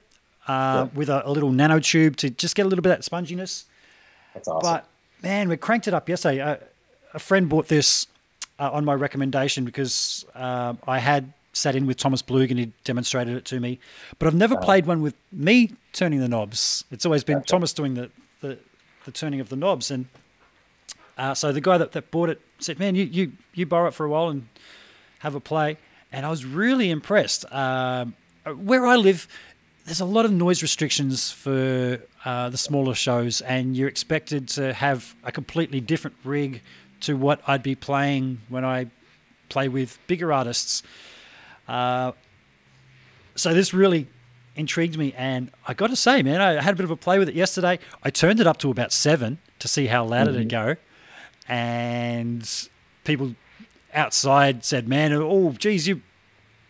uh, 0.47 0.87
yeah. 0.87 0.99
with 0.99 1.09
a, 1.09 1.27
a, 1.29 1.31
little 1.31 1.51
nano 1.51 1.81
tube 1.81 2.17
to 2.19 2.31
just 2.31 2.55
get 2.55 2.67
a 2.67 2.69
little 2.69 2.83
bit 2.83 2.93
of 2.93 2.99
that 2.99 3.11
sponginess. 3.11 3.65
That's 4.35 4.49
awesome. 4.49 4.61
But 4.63 4.87
man, 5.23 5.49
we 5.49 5.57
cranked 5.57 5.89
it 5.89 5.95
up 5.95 6.09
yesterday. 6.09 6.41
Uh, 6.41 6.57
a 7.15 7.19
friend 7.19 7.49
bought 7.49 7.69
this 7.69 8.07
uh, 8.59 8.71
on 8.71 8.85
my 8.85 8.95
recommendation 8.95 9.65
because 9.65 10.25
um, 10.35 10.79
I 10.87 10.99
had 10.99 11.33
sat 11.53 11.77
in 11.77 11.87
with 11.87 11.97
Thomas 11.97 12.21
Blug 12.21 12.51
and 12.51 12.59
he 12.59 12.73
demonstrated 12.83 13.37
it 13.37 13.45
to 13.47 13.61
me, 13.61 13.79
but 14.19 14.27
I've 14.27 14.35
never 14.35 14.57
played 14.57 14.87
one 14.87 15.03
with 15.03 15.15
me 15.33 15.73
turning 15.93 16.21
the 16.21 16.29
knobs. 16.29 16.85
It's 16.91 17.07
always 17.07 17.23
been 17.23 17.43
Thomas 17.43 17.73
doing 17.73 17.95
the, 17.95 18.11
the, 18.41 18.59
the 19.05 19.13
turning 19.13 19.41
of 19.41 19.49
the 19.49 19.57
knobs. 19.57 19.93
And 19.93 20.07
uh, 21.17 21.35
so 21.35 21.53
the 21.53 21.61
guy 21.61 21.79
that, 21.79 21.93
that 21.93 22.11
bought 22.11 22.29
it 22.29 22.41
said, 22.59 22.79
"Man, 22.79 22.95
you, 22.95 23.05
you 23.05 23.33
you 23.53 23.67
borrow 23.67 23.89
it 23.89 23.95
for 23.95 24.05
a 24.07 24.09
while 24.09 24.29
and 24.29 24.49
have 25.21 25.35
a 25.35 25.41
play." 25.41 25.77
And 26.13 26.25
I 26.25 26.31
was 26.31 26.45
really 26.45 26.91
impressed. 26.91 27.45
Um, 27.53 28.15
where 28.45 28.87
I 28.87 28.97
live, 28.97 29.27
there's 29.85 30.01
a 30.01 30.05
lot 30.05 30.25
of 30.25 30.33
noise 30.33 30.63
restrictions 30.63 31.31
for 31.31 32.01
uh, 32.25 32.51
the 32.51 32.59
smaller 32.59 32.95
shows, 32.95 33.41
and 33.41 33.77
you're 33.77 33.89
expected 33.89 34.49
to 34.51 34.73
have 34.73 35.15
a 35.25 35.33
completely 35.33 35.81
different 35.81 36.17
rig 36.25 36.63
to 37.01 37.17
what 37.17 37.41
I'd 37.47 37.63
be 37.63 37.75
playing 37.75 38.41
when 38.49 38.65
I 38.65 38.87
play 39.49 39.69
with 39.69 39.99
bigger 40.07 40.33
artists. 40.33 40.83
Uh, 41.69 42.13
so 43.35 43.53
this 43.53 43.75
really 43.75 44.07
intrigued 44.57 44.97
me, 44.97 45.13
and 45.17 45.51
I 45.67 45.75
got 45.75 45.91
to 45.91 45.97
say, 45.97 46.23
man, 46.23 46.41
I 46.41 46.63
had 46.63 46.75
a 46.75 46.77
bit 46.77 46.85
of 46.85 46.91
a 46.91 46.97
play 46.97 47.19
with 47.19 47.29
it 47.29 47.35
yesterday. 47.35 47.79
I 48.03 48.11
turned 48.11 48.41
it 48.41 48.47
up 48.47 48.59
to 48.59 48.71
about 48.71 48.93
seven 48.93 49.39
to 49.59 49.69
see 49.69 49.87
how 49.87 50.05
loud 50.05 50.29
mm-hmm. 50.29 50.37
it'd 50.37 50.49
go, 50.49 50.77
and 51.49 52.69
people 53.05 53.35
outside 53.93 54.65
said, 54.65 54.89
"Man, 54.89 55.13
oh, 55.13 55.53
geez, 55.53 55.87
you, 55.87 56.03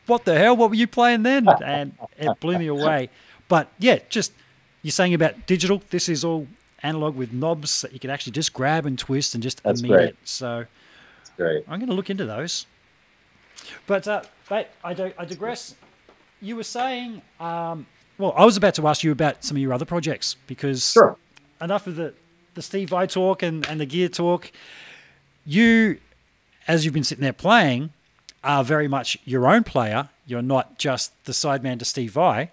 what 0.07 0.25
the 0.25 0.39
hell? 0.39 0.57
What 0.57 0.71
were 0.71 0.77
you 0.77 0.87
playing 0.87 1.23
then?" 1.23 1.47
And 1.65 1.97
it 2.19 2.39
blew 2.41 2.59
me 2.59 2.67
away. 2.67 3.11
But 3.49 3.71
yeah, 3.79 3.99
just 4.09 4.33
you're 4.83 4.93
saying 4.93 5.15
about 5.15 5.47
digital. 5.47 5.83
This 5.91 6.09
is 6.09 6.25
all 6.25 6.47
analog 6.83 7.17
with 7.17 7.33
knobs 7.33 7.81
that 7.81 7.93
you 7.93 7.99
can 7.99 8.11
actually 8.11 8.33
just 8.33 8.53
grab 8.53 8.87
and 8.87 8.99
twist 8.99 9.35
and 9.35 9.43
just 9.43 9.63
That's 9.63 9.83
great. 9.83 10.15
So 10.25 10.67
That's 11.19 11.31
great. 11.31 11.65
I'm 11.67 11.79
going 11.81 11.89
to 11.89 11.95
look 11.95 12.11
into 12.11 12.27
those. 12.27 12.67
But 13.87 14.07
uh, 14.07 14.23
but 14.49 14.71
I, 14.85 14.95
do, 14.95 15.13
I 15.19 15.25
digress. 15.25 15.75
You 16.41 16.57
were 16.57 16.65
saying, 16.65 17.23
um, 17.41 17.87
well, 18.19 18.35
I 18.37 18.45
was 18.45 18.57
about 18.57 18.75
to 18.75 18.87
ask 18.87 19.03
you 19.03 19.13
about 19.13 19.43
some 19.43 19.57
of 19.57 19.63
your 19.63 19.73
other 19.73 19.87
projects 19.87 20.37
because 20.47 20.93
sure. 20.93 21.17
enough 21.61 21.87
of 21.87 21.97
the 21.97 22.13
the 22.55 22.63
Steve 22.63 22.91
Vai 22.91 23.07
talk 23.07 23.43
and, 23.43 23.67
and 23.67 23.81
the 23.81 23.87
gear 23.87 24.09
talk. 24.09 24.51
You, 25.47 25.99
as 26.67 26.85
you've 26.85 26.95
been 26.95 27.05
sitting 27.05 27.23
there 27.23 27.33
playing, 27.33 27.91
are 28.43 28.65
very 28.65 28.89
much 28.89 29.19
your 29.25 29.49
own 29.49 29.65
player. 29.65 30.09
You're 30.27 30.43
not 30.43 30.79
just 30.79 31.13
the 31.25 31.33
sideman 31.33 31.79
to 31.79 31.85
Steve 31.85 32.13
Vai. 32.13 32.51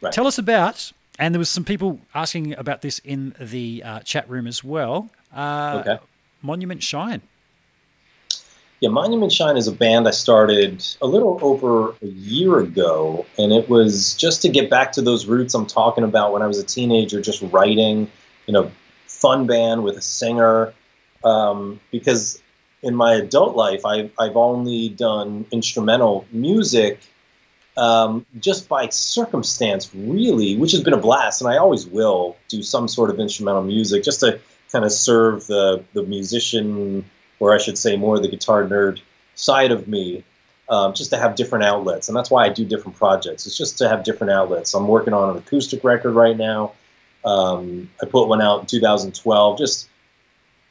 Right. 0.00 0.12
Tell 0.12 0.26
us 0.26 0.38
about, 0.38 0.92
and 1.18 1.34
there 1.34 1.38
was 1.38 1.50
some 1.50 1.64
people 1.64 2.00
asking 2.14 2.54
about 2.54 2.82
this 2.82 2.98
in 3.00 3.34
the 3.38 3.82
uh, 3.84 4.00
chat 4.00 4.28
room 4.28 4.46
as 4.46 4.64
well. 4.64 5.10
Uh, 5.34 5.82
okay. 5.86 5.98
Monument 6.42 6.82
Shine. 6.82 7.22
Yeah, 8.80 8.88
Monument 8.88 9.30
Shine 9.30 9.58
is 9.58 9.68
a 9.68 9.72
band 9.72 10.08
I 10.08 10.10
started 10.10 10.82
a 11.02 11.06
little 11.06 11.38
over 11.42 11.90
a 11.90 12.06
year 12.06 12.60
ago, 12.60 13.26
and 13.38 13.52
it 13.52 13.68
was 13.68 14.14
just 14.14 14.40
to 14.42 14.48
get 14.48 14.70
back 14.70 14.92
to 14.92 15.02
those 15.02 15.26
roots 15.26 15.52
I'm 15.52 15.66
talking 15.66 16.02
about 16.02 16.32
when 16.32 16.40
I 16.40 16.46
was 16.46 16.58
a 16.58 16.64
teenager, 16.64 17.20
just 17.20 17.42
writing, 17.52 18.10
you 18.46 18.54
know, 18.54 18.70
fun 19.20 19.46
band 19.46 19.84
with 19.84 19.96
a 19.96 20.02
singer. 20.02 20.72
Um, 21.22 21.80
because 21.90 22.40
in 22.82 22.94
my 22.94 23.14
adult 23.14 23.56
life, 23.56 23.84
I've, 23.84 24.10
I've 24.18 24.36
only 24.36 24.88
done 24.88 25.44
instrumental 25.50 26.26
music 26.32 27.00
um, 27.76 28.26
just 28.38 28.68
by 28.68 28.88
circumstance, 28.88 29.90
really, 29.94 30.56
which 30.56 30.72
has 30.72 30.82
been 30.82 30.92
a 30.92 30.98
blast. 30.98 31.40
And 31.40 31.50
I 31.50 31.58
always 31.58 31.86
will 31.86 32.36
do 32.48 32.62
some 32.62 32.88
sort 32.88 33.10
of 33.10 33.20
instrumental 33.20 33.62
music 33.62 34.02
just 34.02 34.20
to 34.20 34.40
kind 34.72 34.84
of 34.84 34.92
serve 34.92 35.46
the, 35.46 35.84
the 35.92 36.02
musician, 36.02 37.04
or 37.38 37.54
I 37.54 37.58
should 37.58 37.78
say 37.78 37.96
more 37.96 38.18
the 38.18 38.28
guitar 38.28 38.64
nerd 38.64 39.00
side 39.34 39.72
of 39.72 39.88
me, 39.88 40.24
um, 40.68 40.94
just 40.94 41.10
to 41.10 41.18
have 41.18 41.34
different 41.36 41.64
outlets. 41.64 42.08
And 42.08 42.16
that's 42.16 42.30
why 42.30 42.44
I 42.44 42.48
do 42.50 42.64
different 42.64 42.96
projects. 42.96 43.46
It's 43.46 43.56
just 43.56 43.78
to 43.78 43.88
have 43.88 44.04
different 44.04 44.32
outlets. 44.32 44.74
I'm 44.74 44.88
working 44.88 45.12
on 45.12 45.30
an 45.30 45.36
acoustic 45.38 45.82
record 45.84 46.12
right 46.12 46.36
now. 46.36 46.72
Um, 47.24 47.90
I 48.02 48.06
put 48.06 48.28
one 48.28 48.40
out 48.40 48.60
in 48.60 48.66
2012, 48.66 49.58
just 49.58 49.88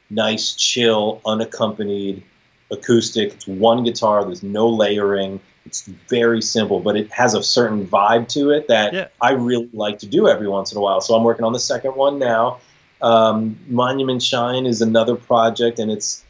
nice, 0.08 0.54
chill, 0.54 1.20
unaccompanied 1.24 2.22
acoustic. 2.70 3.34
It's 3.34 3.46
one 3.46 3.84
guitar. 3.84 4.24
There's 4.24 4.42
no 4.42 4.68
layering. 4.68 5.40
It's 5.66 5.86
very 6.08 6.42
simple, 6.42 6.80
but 6.80 6.96
it 6.96 7.10
has 7.12 7.34
a 7.34 7.42
certain 7.42 7.86
vibe 7.86 8.28
to 8.28 8.50
it 8.50 8.68
that 8.68 8.92
yeah. 8.92 9.08
I 9.20 9.32
really 9.32 9.70
like 9.72 10.00
to 10.00 10.06
do 10.06 10.28
every 10.28 10.48
once 10.48 10.72
in 10.72 10.78
a 10.78 10.80
while. 10.80 11.00
So 11.00 11.14
I'm 11.14 11.22
working 11.22 11.44
on 11.44 11.52
the 11.52 11.60
second 11.60 11.94
one 11.94 12.18
now. 12.18 12.60
Um, 13.02 13.58
Monument 13.68 14.22
Shine 14.22 14.66
is 14.66 14.82
another 14.82 15.16
project, 15.16 15.78
and 15.78 15.90
it's, 15.90 16.24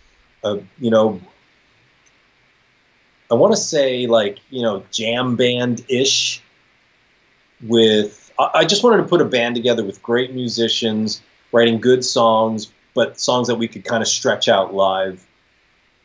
a, 0.44 0.58
you 0.78 0.90
know, 0.90 1.20
I 3.30 3.34
want 3.34 3.52
to 3.52 3.60
say 3.60 4.06
like 4.06 4.38
you 4.50 4.62
know 4.62 4.82
jam 4.90 5.36
band 5.36 5.84
ish 5.88 6.42
with 7.62 8.19
I 8.54 8.64
just 8.64 8.82
wanted 8.82 8.98
to 8.98 9.04
put 9.04 9.20
a 9.20 9.24
band 9.24 9.54
together 9.54 9.84
with 9.84 10.02
great 10.02 10.34
musicians, 10.34 11.20
writing 11.52 11.80
good 11.80 12.04
songs, 12.04 12.72
but 12.94 13.20
songs 13.20 13.48
that 13.48 13.56
we 13.56 13.68
could 13.68 13.84
kind 13.84 14.02
of 14.02 14.08
stretch 14.08 14.48
out 14.48 14.74
live. 14.74 15.26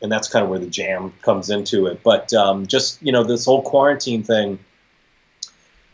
And 0.01 0.11
that's 0.11 0.27
kind 0.27 0.43
of 0.43 0.49
where 0.49 0.59
the 0.59 0.67
jam 0.67 1.13
comes 1.21 1.49
into 1.49 1.87
it. 1.87 2.03
But 2.03 2.33
um, 2.33 2.67
just, 2.67 3.01
you 3.01 3.11
know, 3.11 3.23
this 3.23 3.45
whole 3.45 3.61
quarantine 3.61 4.23
thing, 4.23 4.59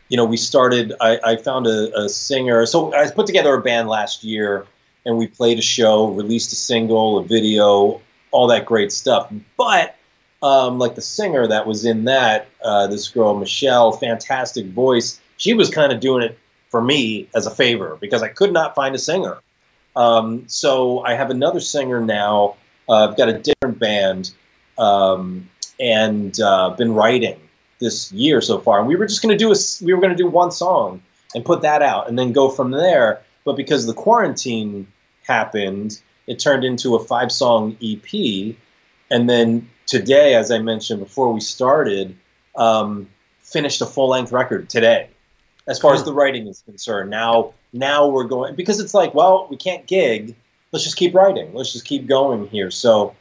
you 0.08 0.16
know, 0.16 0.24
we 0.24 0.36
started, 0.36 0.92
I, 1.00 1.18
I 1.24 1.36
found 1.36 1.66
a, 1.66 2.02
a 2.02 2.08
singer. 2.08 2.66
So 2.66 2.92
I 2.92 3.10
put 3.10 3.26
together 3.26 3.54
a 3.54 3.62
band 3.62 3.88
last 3.88 4.24
year 4.24 4.66
and 5.06 5.16
we 5.16 5.26
played 5.26 5.58
a 5.58 5.62
show, 5.62 6.08
released 6.08 6.52
a 6.52 6.56
single, 6.56 7.18
a 7.18 7.24
video, 7.24 8.02
all 8.30 8.48
that 8.48 8.66
great 8.66 8.92
stuff. 8.92 9.32
But 9.56 9.96
um, 10.42 10.78
like 10.78 10.96
the 10.96 11.02
singer 11.02 11.46
that 11.46 11.66
was 11.66 11.84
in 11.84 12.04
that, 12.04 12.48
uh, 12.62 12.88
this 12.88 13.08
girl 13.08 13.34
Michelle, 13.38 13.92
fantastic 13.92 14.66
voice 14.66 15.20
she 15.42 15.54
was 15.54 15.70
kind 15.70 15.90
of 15.90 15.98
doing 15.98 16.22
it 16.22 16.38
for 16.68 16.80
me 16.80 17.28
as 17.34 17.46
a 17.46 17.50
favor 17.50 17.98
because 18.00 18.22
I 18.22 18.28
could 18.28 18.52
not 18.52 18.76
find 18.76 18.94
a 18.94 18.98
singer. 18.98 19.38
Um, 19.96 20.44
so 20.46 21.00
I 21.00 21.14
have 21.14 21.30
another 21.30 21.58
singer 21.58 22.00
now. 22.00 22.54
Uh, 22.88 23.08
I've 23.08 23.16
got 23.16 23.28
a 23.28 23.40
different 23.40 23.80
band 23.80 24.30
um, 24.78 25.50
and 25.80 26.40
uh, 26.40 26.70
been 26.78 26.94
writing 26.94 27.40
this 27.80 28.12
year 28.12 28.40
so 28.40 28.60
far. 28.60 28.78
And 28.78 28.86
we 28.86 28.94
were 28.94 29.06
just 29.06 29.20
going 29.20 29.36
to 29.36 29.44
do 29.44 29.50
a 29.50 29.56
we 29.84 29.92
were 29.92 30.00
going 30.00 30.16
to 30.16 30.16
do 30.16 30.28
one 30.28 30.52
song 30.52 31.02
and 31.34 31.44
put 31.44 31.62
that 31.62 31.82
out 31.82 32.08
and 32.08 32.16
then 32.16 32.32
go 32.32 32.48
from 32.48 32.70
there. 32.70 33.20
But 33.44 33.56
because 33.56 33.84
the 33.84 33.94
quarantine 33.94 34.86
happened, 35.24 36.00
it 36.28 36.38
turned 36.38 36.62
into 36.62 36.94
a 36.94 37.04
five 37.04 37.32
song 37.32 37.76
EP. 37.82 38.54
And 39.10 39.28
then 39.28 39.68
today, 39.86 40.36
as 40.36 40.52
I 40.52 40.60
mentioned 40.60 41.00
before 41.00 41.32
we 41.32 41.40
started, 41.40 42.16
um, 42.54 43.08
finished 43.40 43.80
a 43.80 43.86
full 43.86 44.10
length 44.10 44.30
record 44.30 44.70
today 44.70 45.08
as 45.66 45.78
far 45.78 45.94
as 45.94 46.04
the 46.04 46.12
writing 46.12 46.46
is 46.46 46.62
concerned. 46.62 47.10
Now, 47.10 47.54
now 47.72 48.08
we're 48.08 48.24
going 48.24 48.54
because 48.54 48.80
it's 48.80 48.94
like, 48.94 49.14
well, 49.14 49.46
we 49.50 49.56
can't 49.56 49.86
gig. 49.86 50.34
Let's 50.72 50.84
just 50.84 50.96
keep 50.96 51.14
writing. 51.14 51.54
Let's 51.54 51.72
just 51.72 51.84
keep 51.84 52.06
going 52.06 52.48
here. 52.48 52.70
So, 52.70 53.14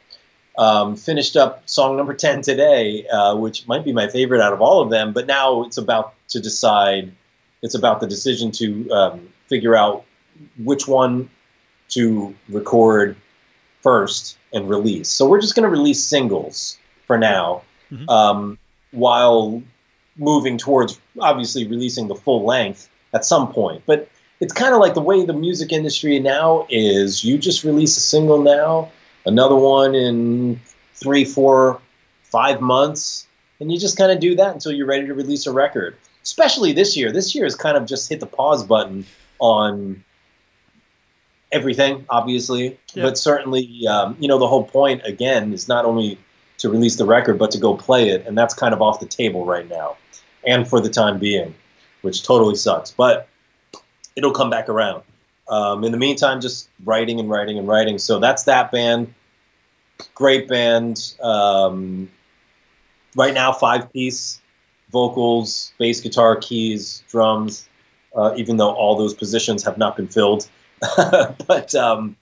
um, 0.58 0.96
finished 0.96 1.36
up 1.36 1.68
song 1.70 1.98
number 1.98 2.14
ten 2.14 2.42
today, 2.42 3.08
uh, 3.08 3.36
which 3.36 3.68
might 3.68 3.84
be 3.86 3.94
my 3.94 4.08
favorite 4.08 4.42
out 4.42 4.54
of 4.54 4.62
all 4.62 4.82
of 4.82 4.90
them. 4.90 5.14
But 5.14 5.28
now 5.28 5.64
it's 5.64 5.78
about 5.78 6.14
to 6.30 6.40
decide. 6.40 7.12
It's 7.62 7.76
about 7.76 8.00
the 8.00 8.08
decision 8.08 8.52
to 8.54 8.90
um, 8.92 9.30
figure 9.48 9.76
out 9.76 10.06
which 10.58 10.88
one 10.88 11.30
to 11.90 12.34
record 12.50 13.16
first 13.82 14.38
and 14.54 14.70
release. 14.70 15.10
So 15.10 15.28
we're 15.28 15.42
just 15.42 15.56
going 15.56 15.64
to 15.64 15.70
release 15.70 16.04
singles 16.04 16.78
for 17.06 17.18
now, 17.18 17.64
mm-hmm. 17.92 18.10
um, 18.10 18.58
while 18.92 19.62
moving 20.18 20.58
towards 20.58 21.00
obviously 21.20 21.68
releasing 21.68 22.08
the 22.08 22.16
full 22.16 22.46
length 22.46 22.90
at 23.14 23.26
some 23.26 23.52
point. 23.52 23.84
But 23.86 24.10
it's 24.40 24.54
kind 24.54 24.74
of 24.74 24.80
like 24.80 24.94
the 24.94 25.02
way 25.02 25.24
the 25.26 25.34
music 25.34 25.72
industry 25.72 26.20
now 26.20 26.66
is 26.70 27.24
you 27.24 27.38
just 27.38 27.64
release 27.64 27.96
a 27.98 28.02
single 28.02 28.42
now, 28.42 28.92
another 29.26 29.56
one 29.56 29.96
in 29.96 30.60
three, 30.96 31.26
four, 31.26 31.80
five 32.24 32.60
months, 32.60 33.28
and 33.60 33.72
you 33.72 33.80
just 33.80 33.98
kind 33.98 34.12
of 34.12 34.20
do 34.20 34.36
that 34.36 34.54
until 34.54 34.72
you're 34.72 34.88
ready 34.88 35.06
to 35.08 35.14
release 35.14 35.46
a 35.46 35.52
record. 35.52 35.96
Especially 36.24 36.74
this 36.74 36.98
year. 36.98 37.12
This 37.12 37.34
year 37.34 37.46
has 37.46 37.56
kind 37.56 37.78
of 37.78 37.86
just 37.86 38.10
hit 38.10 38.20
the 38.20 38.28
pause 38.28 38.64
button 38.64 39.06
on 39.40 40.04
everything, 41.52 42.06
obviously, 42.10 42.80
yeah. 42.94 43.04
but 43.04 43.18
certainly, 43.18 43.86
um, 43.88 44.16
you 44.20 44.28
know, 44.28 44.38
the 44.38 44.48
whole 44.48 44.64
point 44.64 45.02
again 45.04 45.54
is 45.54 45.68
not 45.68 45.86
only 45.86 46.18
to 46.60 46.70
release 46.70 46.96
the 46.96 47.06
record, 47.06 47.38
but 47.38 47.52
to 47.52 47.60
go 47.60 47.76
play 47.76 48.10
it, 48.10 48.26
and 48.26 48.38
that's 48.38 48.54
kind 48.54 48.74
of 48.74 48.82
off 48.82 49.00
the 49.00 49.06
table 49.06 49.46
right 49.46 49.68
now 49.68 49.98
and 50.46 50.68
for 50.68 50.80
the 50.80 50.90
time 50.90 51.20
being, 51.20 51.54
which 52.02 52.24
totally 52.24 52.56
sucks. 52.56 52.92
But 52.92 53.28
it'll 54.16 54.32
come 54.32 54.50
back 54.50 54.70
around. 54.70 55.04
Um, 55.48 55.84
in 55.84 55.92
the 55.92 55.98
meantime, 55.98 56.42
just 56.42 56.70
writing 56.84 57.20
and 57.20 57.30
writing 57.30 57.58
and 57.58 57.68
writing. 57.68 57.98
So 57.98 58.20
that's 58.20 58.44
that 58.44 58.72
band. 58.72 59.14
Great 60.16 60.48
band. 60.48 61.14
Um, 61.22 62.10
right 63.16 63.34
now, 63.34 63.52
five 63.52 63.92
piece 63.92 64.40
vocals, 64.92 65.74
bass 65.78 66.02
guitar, 66.02 66.36
keys, 66.36 67.04
drums. 67.10 67.68
Uh, 68.14 68.34
even 68.36 68.58
though 68.58 68.74
all 68.74 68.98
those 68.98 69.14
positions 69.14 69.64
have 69.64 69.78
not 69.78 69.96
been 69.96 70.08
filled, 70.08 70.46
but 71.48 71.74
um, 71.76 72.18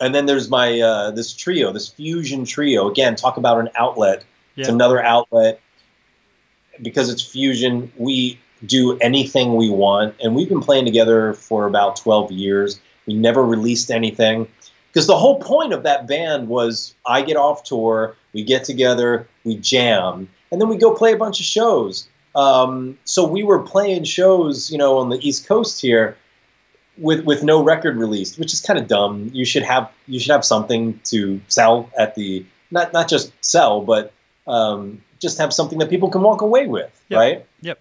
and 0.00 0.12
then 0.12 0.26
there's 0.26 0.50
my 0.50 0.80
uh, 0.80 1.10
this 1.12 1.32
trio, 1.32 1.72
this 1.72 1.88
fusion 1.88 2.44
trio. 2.44 2.90
Again, 2.90 3.14
talk 3.14 3.36
about 3.36 3.60
an 3.60 3.68
outlet. 3.76 4.24
It's 4.56 4.68
another 4.68 5.02
outlet 5.02 5.60
because 6.82 7.10
it's 7.10 7.22
fusion. 7.22 7.92
We 7.96 8.38
do 8.64 8.98
anything 8.98 9.56
we 9.56 9.70
want, 9.70 10.14
and 10.22 10.34
we've 10.34 10.48
been 10.48 10.60
playing 10.60 10.84
together 10.84 11.34
for 11.34 11.66
about 11.66 11.96
12 11.96 12.32
years. 12.32 12.80
We 13.06 13.14
never 13.14 13.44
released 13.44 13.90
anything 13.90 14.48
because 14.94 15.06
the 15.06 15.16
whole 15.16 15.40
point 15.40 15.72
of 15.72 15.82
that 15.82 16.06
band 16.06 16.48
was 16.48 16.94
I 17.04 17.22
get 17.22 17.36
off 17.36 17.64
tour, 17.64 18.16
we 18.32 18.44
get 18.44 18.64
together, 18.64 19.28
we 19.42 19.56
jam, 19.56 20.28
and 20.50 20.60
then 20.60 20.68
we 20.68 20.76
go 20.76 20.94
play 20.94 21.12
a 21.12 21.16
bunch 21.16 21.40
of 21.40 21.46
shows. 21.46 22.08
Um, 22.36 22.98
so 23.04 23.26
we 23.26 23.42
were 23.42 23.60
playing 23.60 24.04
shows, 24.04 24.70
you 24.70 24.78
know, 24.78 24.98
on 24.98 25.08
the 25.08 25.18
East 25.26 25.46
Coast 25.46 25.80
here 25.80 26.16
with 26.96 27.24
with 27.24 27.42
no 27.42 27.62
record 27.62 27.96
released, 27.96 28.38
which 28.38 28.52
is 28.52 28.60
kind 28.60 28.78
of 28.78 28.86
dumb. 28.86 29.30
You 29.32 29.44
should 29.44 29.64
have 29.64 29.90
you 30.06 30.20
should 30.20 30.32
have 30.32 30.44
something 30.44 31.00
to 31.04 31.40
sell 31.48 31.90
at 31.98 32.14
the 32.14 32.46
not 32.70 32.92
not 32.92 33.08
just 33.08 33.32
sell, 33.40 33.80
but 33.80 34.12
um, 34.46 35.02
just 35.24 35.38
have 35.38 35.52
something 35.52 35.78
that 35.78 35.90
people 35.90 36.10
can 36.10 36.22
walk 36.22 36.40
away 36.42 36.66
with, 36.66 36.92
Yep. 37.08 37.18
right? 37.18 37.46
Yep. 37.62 37.78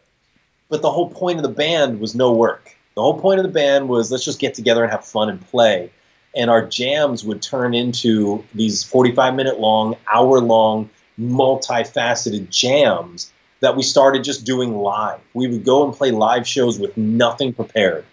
But 0.69 0.81
the 0.81 0.89
whole 0.89 1.09
point 1.09 1.37
of 1.37 1.43
the 1.43 1.49
band 1.49 1.99
was 1.99 2.15
no 2.15 2.31
work. 2.33 2.75
The 2.95 3.01
whole 3.01 3.19
point 3.19 3.39
of 3.39 3.43
the 3.43 3.51
band 3.51 3.89
was 3.89 4.11
let's 4.11 4.23
just 4.25 4.39
get 4.39 4.53
together 4.55 4.81
and 4.83 4.91
have 4.91 5.05
fun 5.05 5.29
and 5.29 5.39
play. 5.49 5.91
And 6.35 6.49
our 6.49 6.65
jams 6.65 7.23
would 7.23 7.41
turn 7.43 7.73
into 7.75 8.43
these 8.55 8.83
45 8.83 9.35
minute 9.35 9.59
long, 9.59 9.95
hour 10.11 10.39
long, 10.39 10.89
multifaceted 11.19 12.49
jams 12.49 13.31
that 13.59 13.75
we 13.75 13.83
started 13.83 14.23
just 14.23 14.45
doing 14.45 14.75
live. 14.75 15.19
We 15.33 15.47
would 15.47 15.63
go 15.63 15.85
and 15.85 15.93
play 15.93 16.11
live 16.11 16.47
shows 16.47 16.79
with 16.79 16.95
nothing 16.97 17.53
prepared. 17.53 18.05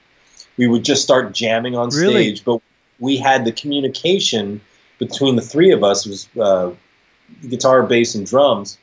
We 0.57 0.67
would 0.69 0.85
just 0.85 1.03
start 1.03 1.33
jamming 1.33 1.77
on 1.77 1.91
stage, 1.91 2.03
Really? 2.03 2.41
but 2.45 2.61
we 2.99 3.17
had 3.17 3.45
the 3.45 3.53
communication 3.53 4.61
between 4.99 5.37
the 5.37 5.43
three 5.43 5.71
of 5.73 5.83
us 5.83 6.05
was 6.07 6.29
uh, 6.39 6.71
guitar, 7.49 7.83
bass, 7.85 8.15
and 8.15 8.27
drums 8.27 8.77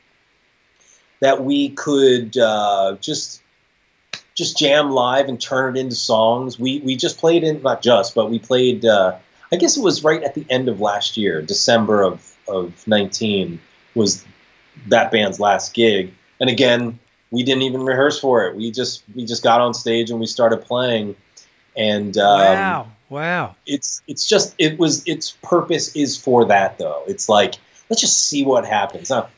that 1.19 1.43
we 1.43 1.69
could 1.69 2.37
uh, 2.37 2.97
just 2.99 3.41
just 4.35 4.57
jam 4.57 4.91
live 4.91 5.27
and 5.27 5.41
turn 5.41 5.75
it 5.75 5.79
into 5.79 5.95
songs. 5.95 6.59
We 6.59 6.79
we 6.81 6.95
just 6.95 7.17
played 7.17 7.43
in 7.43 7.61
not 7.61 7.81
just, 7.81 8.15
but 8.15 8.29
we 8.29 8.39
played. 8.39 8.85
Uh, 8.85 9.17
I 9.51 9.55
guess 9.55 9.77
it 9.77 9.81
was 9.81 10.03
right 10.03 10.21
at 10.23 10.35
the 10.35 10.45
end 10.49 10.69
of 10.69 10.79
last 10.81 11.17
year, 11.17 11.41
December 11.41 12.03
of 12.03 12.35
of 12.47 12.87
nineteen 12.87 13.59
was 13.95 14.25
that 14.87 15.11
band's 15.11 15.39
last 15.39 15.73
gig. 15.73 16.13
And 16.39 16.49
again, 16.49 16.99
we 17.31 17.43
didn't 17.43 17.63
even 17.63 17.81
rehearse 17.81 18.19
for 18.19 18.45
it. 18.45 18.55
We 18.55 18.71
just 18.71 19.03
we 19.15 19.25
just 19.25 19.43
got 19.43 19.59
on 19.59 19.73
stage 19.73 20.09
and 20.09 20.19
we 20.19 20.27
started 20.27 20.57
playing. 20.57 21.15
And 21.75 22.17
um, 22.17 22.39
wow. 22.39 22.87
Wow. 23.09 23.55
it's 23.65 24.01
it's 24.07 24.27
just 24.27 24.53
it 24.57 24.77
was 24.77 25.07
its 25.07 25.31
purpose 25.41 25.95
is 25.95 26.17
for 26.17 26.45
that 26.45 26.77
though. 26.77 27.03
It's 27.07 27.29
like 27.29 27.55
let's 27.89 28.01
just 28.01 28.27
see 28.27 28.43
what 28.43 28.65
happens. 28.65 29.09
Now, 29.09 29.29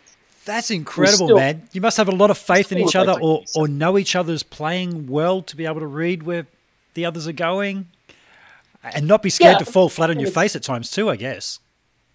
That's 0.50 0.72
incredible, 0.72 1.28
still- 1.28 1.38
man. 1.38 1.70
You 1.74 1.82
must 1.82 1.98
have 1.98 2.08
a 2.08 2.12
lot 2.12 2.32
of 2.32 2.38
faith 2.38 2.72
in 2.72 2.80
each 2.80 2.96
other 2.96 3.16
or, 3.22 3.44
or 3.56 3.68
know 3.68 4.00
each 4.00 4.16
other's 4.16 4.42
playing 4.42 5.06
well 5.06 5.44
to 5.44 5.56
be 5.56 5.68
able 5.68 5.80
to 5.80 5.86
read 5.86 6.24
where 6.24 6.48
the 6.96 7.06
others 7.06 7.28
are 7.28 7.34
going 7.34 7.86
and 8.84 9.08
not 9.08 9.22
be 9.22 9.30
scared 9.30 9.58
Yeah. 9.60 9.60
to 9.60 9.72
fall 9.72 9.90
flat 9.90 10.10
on 10.10 10.20
your 10.20 10.32
face 10.32 10.56
at 10.56 10.64
times, 10.64 10.90
too, 10.90 11.08
I 11.08 11.18
guess. 11.18 11.60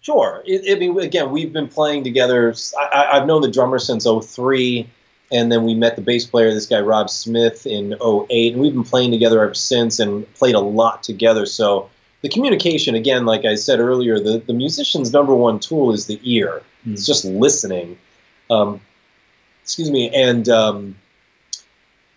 Sure. 0.01 0.43
I 0.45 0.75
mean, 0.75 0.99
again, 0.99 1.31
we've 1.31 1.53
been 1.53 1.69
playing 1.69 2.03
together. 2.03 2.53
I, 2.77 2.83
I- 2.83 3.17
I've 3.17 3.25
known 3.25 3.41
the 3.41 3.49
drummer 3.49 3.79
since 3.79 4.05
'03, 4.05 4.85
and 5.31 5.49
then 5.49 5.63
we 5.63 5.73
met 5.73 5.95
the 5.95 6.01
bass 6.01 6.25
player, 6.25 6.53
this 6.53 6.67
guy 6.67 6.81
Rob 6.81 7.09
Smith, 7.09 7.65
in 7.65 7.95
'08, 8.01 8.53
and 8.53 8.61
we've 8.61 8.73
been 8.73 8.83
playing 8.83 9.11
together 9.11 9.41
ever 9.41 9.53
since 9.53 9.97
and 9.99 10.31
played 10.33 10.55
a 10.55 10.59
lot 10.59 11.03
together. 11.03 11.45
So 11.45 11.89
the 12.21 12.27
communication, 12.27 12.95
again, 12.95 13.25
like 13.25 13.45
I 13.45 13.55
said 13.55 13.79
earlier, 13.79 14.19
the, 14.19 14.39
the 14.39 14.53
musician's 14.53 15.13
number 15.13 15.33
one 15.33 15.59
tool 15.59 15.93
is 15.93 16.07
the 16.07 16.19
ear. 16.23 16.61
It's 16.85 17.03
hmm. 17.03 17.05
just 17.05 17.23
listening. 17.23 17.97
Um, 18.49 18.81
excuse 19.63 19.89
me, 19.89 20.09
and 20.13 20.47
um, 20.49 20.95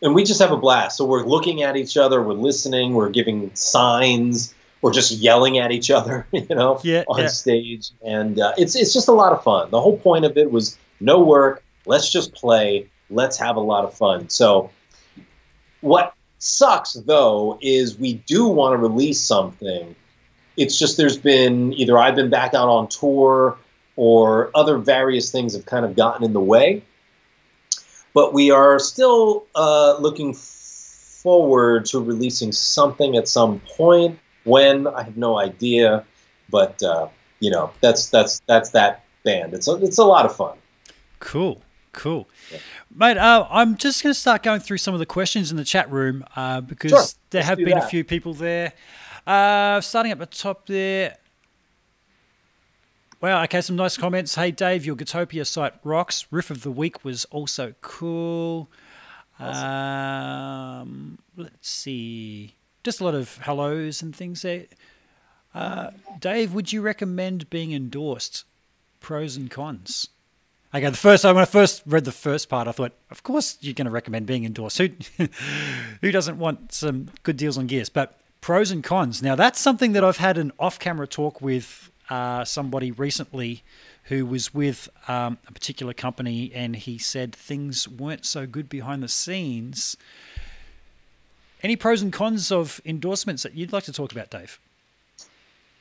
and 0.02 0.14
we 0.14 0.24
just 0.24 0.40
have 0.40 0.52
a 0.52 0.56
blast. 0.56 0.96
So 0.96 1.04
we're 1.04 1.24
looking 1.24 1.62
at 1.62 1.76
each 1.76 1.96
other, 1.96 2.22
we're 2.22 2.34
listening, 2.34 2.94
we're 2.94 3.10
giving 3.10 3.50
signs, 3.54 4.54
we're 4.82 4.92
just 4.92 5.12
yelling 5.12 5.58
at 5.58 5.72
each 5.72 5.90
other, 5.90 6.26
you 6.32 6.46
know, 6.54 6.80
Yeah, 6.84 7.04
on 7.08 7.20
yeah. 7.20 7.26
stage, 7.28 7.90
and 8.04 8.38
uh, 8.38 8.52
it's 8.58 8.76
it's 8.76 8.92
just 8.92 9.08
a 9.08 9.12
lot 9.12 9.32
of 9.32 9.42
fun. 9.42 9.70
The 9.70 9.80
whole 9.80 9.98
point 9.98 10.24
of 10.24 10.36
it 10.36 10.50
was 10.50 10.76
no 11.00 11.20
work. 11.22 11.62
Let's 11.86 12.10
just 12.10 12.34
play. 12.34 12.88
Let's 13.10 13.38
have 13.38 13.56
a 13.56 13.60
lot 13.60 13.84
of 13.84 13.94
fun. 13.94 14.28
So, 14.28 14.70
what 15.80 16.14
sucks 16.38 16.92
though 16.92 17.58
is 17.62 17.98
we 17.98 18.14
do 18.14 18.46
want 18.46 18.74
to 18.74 18.76
release 18.76 19.20
something. 19.20 19.94
It's 20.56 20.78
just 20.78 20.96
there's 20.96 21.16
been 21.16 21.72
either 21.74 21.96
I've 21.98 22.16
been 22.16 22.30
back 22.30 22.52
out 22.52 22.68
on 22.68 22.88
tour 22.88 23.56
or 23.98 24.48
other 24.54 24.78
various 24.78 25.32
things 25.32 25.54
have 25.54 25.66
kind 25.66 25.84
of 25.84 25.96
gotten 25.96 26.22
in 26.22 26.32
the 26.32 26.40
way. 26.40 26.80
But 28.14 28.32
we 28.32 28.52
are 28.52 28.78
still 28.78 29.44
uh, 29.56 29.96
looking 29.98 30.34
forward 30.34 31.84
to 31.86 31.98
releasing 31.98 32.52
something 32.52 33.16
at 33.16 33.26
some 33.26 33.60
point. 33.76 34.20
When 34.44 34.86
I 34.86 35.02
have 35.02 35.16
no 35.16 35.36
idea, 35.36 36.04
but 36.48 36.80
uh, 36.80 37.08
you 37.40 37.50
know 37.50 37.72
that's 37.80 38.08
that's 38.08 38.40
that's 38.46 38.70
that 38.70 39.04
band. 39.24 39.52
It's 39.52 39.66
a, 39.66 39.74
it's 39.84 39.98
a 39.98 40.04
lot 40.04 40.24
of 40.24 40.34
fun. 40.34 40.56
Cool, 41.18 41.60
cool. 41.92 42.28
Mate, 42.94 43.16
uh, 43.16 43.48
I'm 43.50 43.76
just 43.76 44.04
going 44.04 44.14
to 44.14 44.18
start 44.18 44.44
going 44.44 44.60
through 44.60 44.78
some 44.78 44.94
of 44.94 45.00
the 45.00 45.06
questions 45.06 45.50
in 45.50 45.56
the 45.56 45.64
chat 45.64 45.90
room 45.90 46.24
uh, 46.36 46.60
because 46.60 46.90
Sure, 46.90 47.04
there 47.30 47.40
let's 47.40 47.48
have 47.48 47.58
been 47.58 47.76
a 47.76 47.88
few 47.88 48.04
people 48.04 48.32
there. 48.32 48.74
Uh, 49.26 49.80
starting 49.80 50.12
at 50.12 50.20
the 50.20 50.26
top 50.26 50.66
there. 50.66 51.18
Wow, 53.20 53.42
okay, 53.42 53.60
some 53.60 53.74
nice 53.74 53.96
comments. 53.96 54.36
Hey, 54.36 54.52
Dave, 54.52 54.86
your 54.86 54.94
Gitopia 54.94 55.44
site 55.44 55.74
rocks. 55.82 56.26
Riff 56.30 56.50
of 56.50 56.62
the 56.62 56.70
week 56.70 57.04
was 57.04 57.24
also 57.26 57.74
cool. 57.80 58.68
Um, 59.40 61.18
let's 61.36 61.68
see. 61.68 62.54
Just 62.84 63.00
a 63.00 63.04
lot 63.04 63.16
of 63.16 63.38
hellos 63.38 64.02
and 64.02 64.14
things 64.14 64.42
there. 64.42 64.66
Uh, 65.52 65.90
Dave, 66.20 66.54
would 66.54 66.72
you 66.72 66.80
recommend 66.80 67.50
being 67.50 67.72
endorsed? 67.72 68.44
Pros 69.00 69.36
and 69.36 69.50
cons. 69.50 70.08
Okay, 70.72 70.88
the 70.88 70.96
first 70.96 71.24
when 71.24 71.38
I 71.38 71.44
first 71.44 71.82
read 71.86 72.04
the 72.04 72.12
first 72.12 72.48
part, 72.48 72.68
I 72.68 72.72
thought, 72.72 72.92
of 73.10 73.24
course 73.24 73.58
you're 73.60 73.74
going 73.74 73.86
to 73.86 73.90
recommend 73.90 74.26
being 74.26 74.44
endorsed. 74.44 74.78
Who, 74.78 74.90
who 76.02 76.12
doesn't 76.12 76.38
want 76.38 76.72
some 76.72 77.08
good 77.24 77.36
deals 77.36 77.58
on 77.58 77.66
gears? 77.66 77.88
But 77.88 78.20
pros 78.40 78.70
and 78.70 78.84
cons. 78.84 79.22
Now 79.22 79.34
that's 79.34 79.60
something 79.60 79.92
that 79.92 80.04
I've 80.04 80.18
had 80.18 80.38
an 80.38 80.52
off-camera 80.58 81.08
talk 81.08 81.40
with 81.40 81.90
uh, 82.10 82.44
somebody 82.44 82.90
recently 82.90 83.62
who 84.04 84.24
was 84.24 84.54
with 84.54 84.88
um, 85.06 85.38
a 85.46 85.52
particular 85.52 85.92
company, 85.92 86.50
and 86.54 86.76
he 86.76 86.98
said 86.98 87.34
things 87.34 87.86
weren't 87.86 88.24
so 88.24 88.46
good 88.46 88.68
behind 88.68 89.02
the 89.02 89.08
scenes. 89.08 89.96
Any 91.62 91.76
pros 91.76 92.00
and 92.00 92.12
cons 92.12 92.50
of 92.50 92.80
endorsements 92.84 93.42
that 93.42 93.54
you'd 93.54 93.72
like 93.72 93.84
to 93.84 93.92
talk 93.92 94.12
about, 94.12 94.30
Dave? 94.30 94.58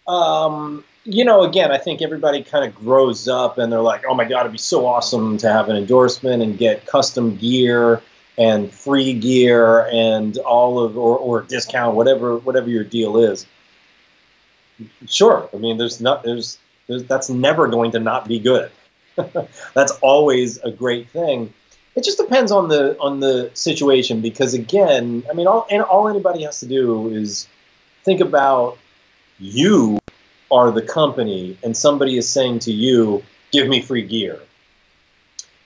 Um, 0.07 0.83
you 1.03 1.23
know, 1.23 1.43
again, 1.43 1.71
I 1.71 1.77
think 1.77 2.01
everybody 2.01 2.43
kind 2.43 2.65
of 2.65 2.75
grows 2.75 3.27
up 3.27 3.57
and 3.57 3.71
they're 3.71 3.81
like, 3.81 4.03
"Oh 4.07 4.13
my 4.13 4.25
God, 4.25 4.41
it'd 4.41 4.51
be 4.51 4.57
so 4.57 4.85
awesome 4.85 5.37
to 5.37 5.51
have 5.51 5.69
an 5.69 5.77
endorsement 5.77 6.41
and 6.41 6.57
get 6.57 6.85
custom 6.85 7.35
gear 7.37 8.01
and 8.37 8.71
free 8.71 9.13
gear 9.13 9.87
and 9.91 10.37
all 10.39 10.79
of 10.79 10.97
or, 10.97 11.17
or 11.17 11.41
discount, 11.41 11.95
whatever 11.95 12.37
whatever 12.37 12.69
your 12.69 12.83
deal 12.83 13.17
is." 13.17 13.45
Sure, 15.07 15.49
I 15.53 15.57
mean, 15.57 15.77
there's 15.77 15.99
not 16.01 16.23
there's, 16.23 16.57
there's 16.87 17.03
that's 17.05 17.29
never 17.29 17.67
going 17.67 17.91
to 17.91 17.99
not 17.99 18.27
be 18.27 18.39
good. 18.39 18.71
that's 19.73 19.91
always 20.01 20.57
a 20.59 20.71
great 20.71 21.09
thing. 21.09 21.53
It 21.95 22.03
just 22.03 22.19
depends 22.19 22.51
on 22.51 22.69
the 22.69 22.97
on 22.99 23.19
the 23.19 23.49
situation 23.53 24.21
because 24.21 24.53
again, 24.53 25.23
I 25.29 25.33
mean, 25.33 25.47
all 25.47 25.65
and 25.69 25.81
all 25.81 26.07
anybody 26.07 26.43
has 26.43 26.59
to 26.59 26.67
do 26.67 27.09
is 27.09 27.47
think 28.03 28.21
about 28.21 28.77
you 29.39 29.99
are 30.51 30.71
the 30.71 30.81
company 30.81 31.57
and 31.63 31.75
somebody 31.75 32.17
is 32.17 32.29
saying 32.29 32.59
to 32.59 32.71
you, 32.71 33.23
give 33.51 33.67
me 33.67 33.81
free 33.81 34.03
gear. 34.03 34.39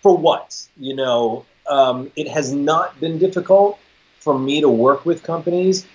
For 0.01 0.15
what? 0.17 0.67
You 0.77 0.95
know, 0.95 1.45
um, 1.67 2.11
it 2.15 2.27
has 2.27 2.51
not 2.53 2.99
been 2.99 3.19
difficult 3.19 3.77
for 4.19 4.37
me 4.37 4.61
to 4.61 4.69
work 4.69 5.05
with 5.05 5.23
companies, 5.23 5.85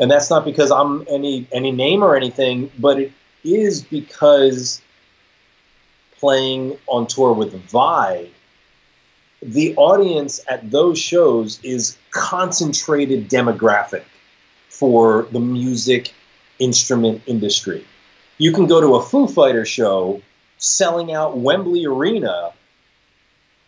and 0.00 0.10
that's 0.10 0.30
not 0.30 0.44
because 0.44 0.72
I'm 0.72 1.04
any 1.08 1.46
any 1.52 1.70
name 1.70 2.02
or 2.02 2.16
anything, 2.16 2.72
but 2.78 2.98
it 2.98 3.12
is 3.44 3.82
because 3.82 4.80
playing 6.18 6.78
on 6.86 7.06
tour 7.06 7.32
with 7.32 7.52
Vai, 7.70 8.30
the 9.42 9.76
audience 9.76 10.40
at 10.48 10.70
those 10.70 10.98
shows 10.98 11.60
is 11.62 11.98
concentrated 12.10 13.28
demographic 13.28 14.04
for 14.68 15.28
the 15.32 15.40
music 15.40 16.12
instrument 16.58 17.22
industry. 17.26 17.86
You 18.38 18.52
can 18.52 18.66
go 18.66 18.80
to 18.80 18.94
a 18.96 19.02
Foo 19.02 19.26
Fighter 19.26 19.66
show 19.66 20.22
selling 20.56 21.12
out 21.12 21.38
Wembley 21.38 21.84
Arena. 21.86 22.52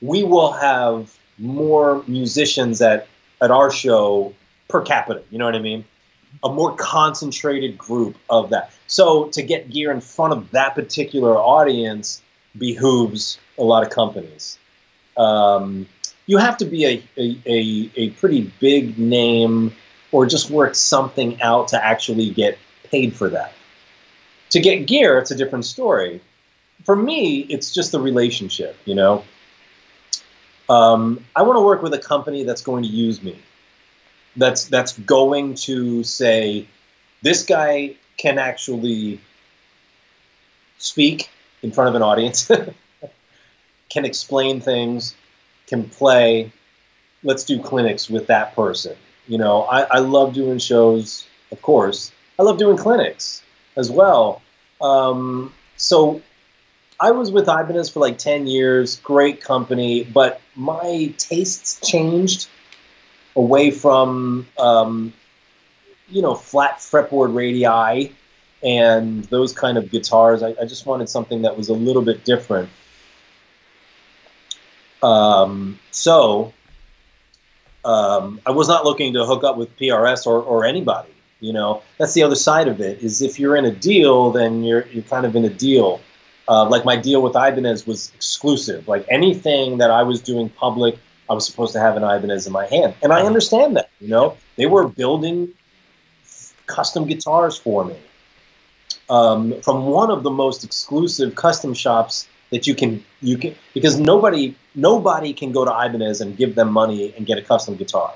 We 0.01 0.25
will 0.25 0.53
have 0.53 1.15
more 1.39 2.03
musicians 2.07 2.81
at, 2.81 3.07
at 3.41 3.51
our 3.51 3.71
show 3.71 4.35
per 4.69 4.81
capita. 4.81 5.23
You 5.31 5.39
know 5.39 5.45
what 5.45 5.55
I 5.55 5.59
mean? 5.59 5.85
A 6.45 6.53
more 6.53 6.75
concentrated 6.75 7.79
group 7.79 8.17
of 8.29 8.51
that. 8.51 8.73
So 8.87 9.29
to 9.29 9.43
get 9.43 9.71
gear 9.71 9.91
in 9.91 10.01
front 10.01 10.33
of 10.33 10.51
that 10.53 10.75
particular 10.75 11.37
audience 11.37 12.23
behooves 12.57 13.39
a 13.59 13.63
lot 13.63 13.83
of 13.83 13.91
companies. 13.91 14.59
Um, 15.17 15.87
you 16.27 16.39
have 16.39 16.57
to 16.59 16.65
be 16.65 16.85
a, 16.85 17.03
a, 17.17 17.39
a, 17.47 17.91
a 17.97 18.11
pretty 18.11 18.53
big 18.61 18.99
name 18.99 19.73
or 20.13 20.27
just 20.27 20.51
work 20.51 20.75
something 20.75 21.41
out 21.43 21.69
to 21.69 21.85
actually 21.85 22.31
get 22.31 22.59
paid 22.85 23.15
for 23.15 23.29
that. 23.31 23.53
To 24.51 24.61
get 24.61 24.87
gear, 24.87 25.19
it's 25.19 25.31
a 25.31 25.35
different 25.35 25.65
story. 25.65 26.21
For 26.85 26.95
me, 26.95 27.41
it's 27.41 27.73
just 27.73 27.93
the 27.93 28.01
relationship, 28.01 28.77
you 28.85 28.95
know. 28.95 29.25
Um, 30.69 31.25
I 31.35 31.43
want 31.43 31.57
to 31.57 31.63
work 31.63 31.83
with 31.83 31.95
a 31.95 31.99
company 31.99 32.45
that's 32.45 32.63
going 32.63 32.83
to 32.83 32.89
use 32.89 33.23
me. 33.23 33.39
That's 34.37 34.67
that's 34.67 34.99
going 34.99 35.55
to 35.67 36.03
say, 36.05 36.67
this 37.23 37.45
guy 37.45 37.97
can 38.17 38.39
actually 38.39 39.21
speak 40.79 41.31
in 41.63 41.71
front 41.71 41.89
of 41.89 41.95
an 41.95 42.03
audience, 42.03 42.51
can 43.89 44.05
explain 44.05 44.61
things, 44.61 45.15
can 45.67 45.89
play. 45.89 46.53
Let's 47.23 47.45
do 47.45 47.63
clinics 47.63 48.11
with 48.11 48.27
that 48.27 48.55
person. 48.57 48.97
You 49.29 49.39
know, 49.39 49.63
I, 49.63 49.83
I 49.83 49.99
love 49.99 50.35
doing 50.35 50.59
shows, 50.59 51.27
of 51.53 51.63
course. 51.63 52.11
I 52.39 52.43
love 52.43 52.59
doing 52.59 52.77
clinics 52.77 53.43
as 53.77 53.91
well. 53.91 54.43
Um, 54.81 55.53
so 55.77 56.21
I 56.99 57.13
was 57.13 57.31
with 57.31 57.45
Ibanez 57.49 57.91
for 57.91 58.01
like 58.01 58.19
10 58.19 58.47
years, 58.47 58.97
great 59.01 59.41
company, 59.41 60.05
but 60.05 60.41
my 60.57 61.15
tastes 61.19 61.81
changed 61.89 62.49
away 63.37 63.71
from, 63.71 64.47
um, 64.59 65.13
you 66.09 66.23
know, 66.23 66.35
flat 66.35 66.79
fretboard 66.79 67.35
radii 67.35 68.13
and 68.63 69.25
those 69.25 69.53
kind 69.53 69.79
of 69.79 69.91
guitars. 69.91 70.43
I, 70.43 70.55
I, 70.61 70.65
just 70.67 70.87
wanted 70.87 71.09
something 71.09 71.43
that 71.43 71.57
was 71.57 71.69
a 71.69 71.73
little 71.75 72.03
bit 72.03 72.25
different. 72.25 72.69
Um, 75.03 75.81
so 75.91 76.53
um, 77.85 78.41
I 78.47 78.51
was 78.53 78.69
not 78.69 78.85
looking 78.85 79.15
to 79.15 79.25
hook 79.25 79.45
up 79.45 79.57
with 79.57 79.77
PRS 79.77 80.27
or, 80.27 80.41
or 80.43 80.65
anybody. 80.65 81.11
You 81.41 81.53
know, 81.53 81.83
that's 81.99 82.15
the 82.15 82.23
other 82.23 82.37
side 82.37 82.69
of 82.69 82.81
it. 82.81 83.03
Is 83.03 83.21
if 83.21 83.41
you're 83.41 83.57
in 83.57 83.65
a 83.65 83.73
deal, 83.73 84.31
then 84.31 84.63
you're 84.63 84.87
you're 84.87 85.03
kind 85.03 85.27
of 85.27 85.35
in 85.35 85.45
a 85.45 85.51
deal. 85.51 86.01
Uh, 86.49 86.69
like 86.69 86.85
my 86.85 86.95
deal 86.95 87.21
with 87.21 87.33
Ibanez 87.35 87.85
was 87.85 88.13
exclusive. 88.15 88.87
Like 88.87 89.05
anything 89.09 89.79
that 89.79 89.91
I 89.91 90.05
was 90.05 90.21
doing 90.21 90.49
public, 90.51 90.99
I 91.31 91.35
was 91.35 91.47
supposed 91.47 91.73
to 91.75 91.81
have 91.81 91.97
an 91.97 92.03
Ibanez 92.03 92.47
in 92.47 92.53
my 92.53 92.67
hand, 92.67 92.95
and 93.03 93.13
I 93.13 93.19
uh-huh. 93.19 93.27
understand 93.27 93.77
that. 93.77 93.91
You 94.01 94.09
know, 94.09 94.37
they 94.57 94.67
were 94.67 94.89
building 94.89 95.51
custom 96.67 97.07
guitars 97.07 97.57
for 97.59 97.85
me 97.85 97.97
um, 99.09 99.61
from 99.63 99.87
one 99.87 100.11
of 100.11 100.23
the 100.23 100.31
most 100.31 100.65
exclusive 100.65 101.35
custom 101.35 101.75
shops 101.75 102.29
that 102.51 102.67
you 102.67 102.75
can 102.75 103.05
you 103.21 103.39
can 103.39 103.55
because 103.75 103.99
nobody 103.99 104.55
nobody 104.75 105.33
can 105.33 105.53
go 105.53 105.65
to 105.65 105.71
Ibanez 105.71 106.21
and 106.21 106.37
give 106.37 106.55
them 106.55 106.73
money 106.73 107.15
and 107.17 107.27
get 107.27 107.39
a 107.39 107.43
custom 107.43 107.77
guitar. 107.77 108.13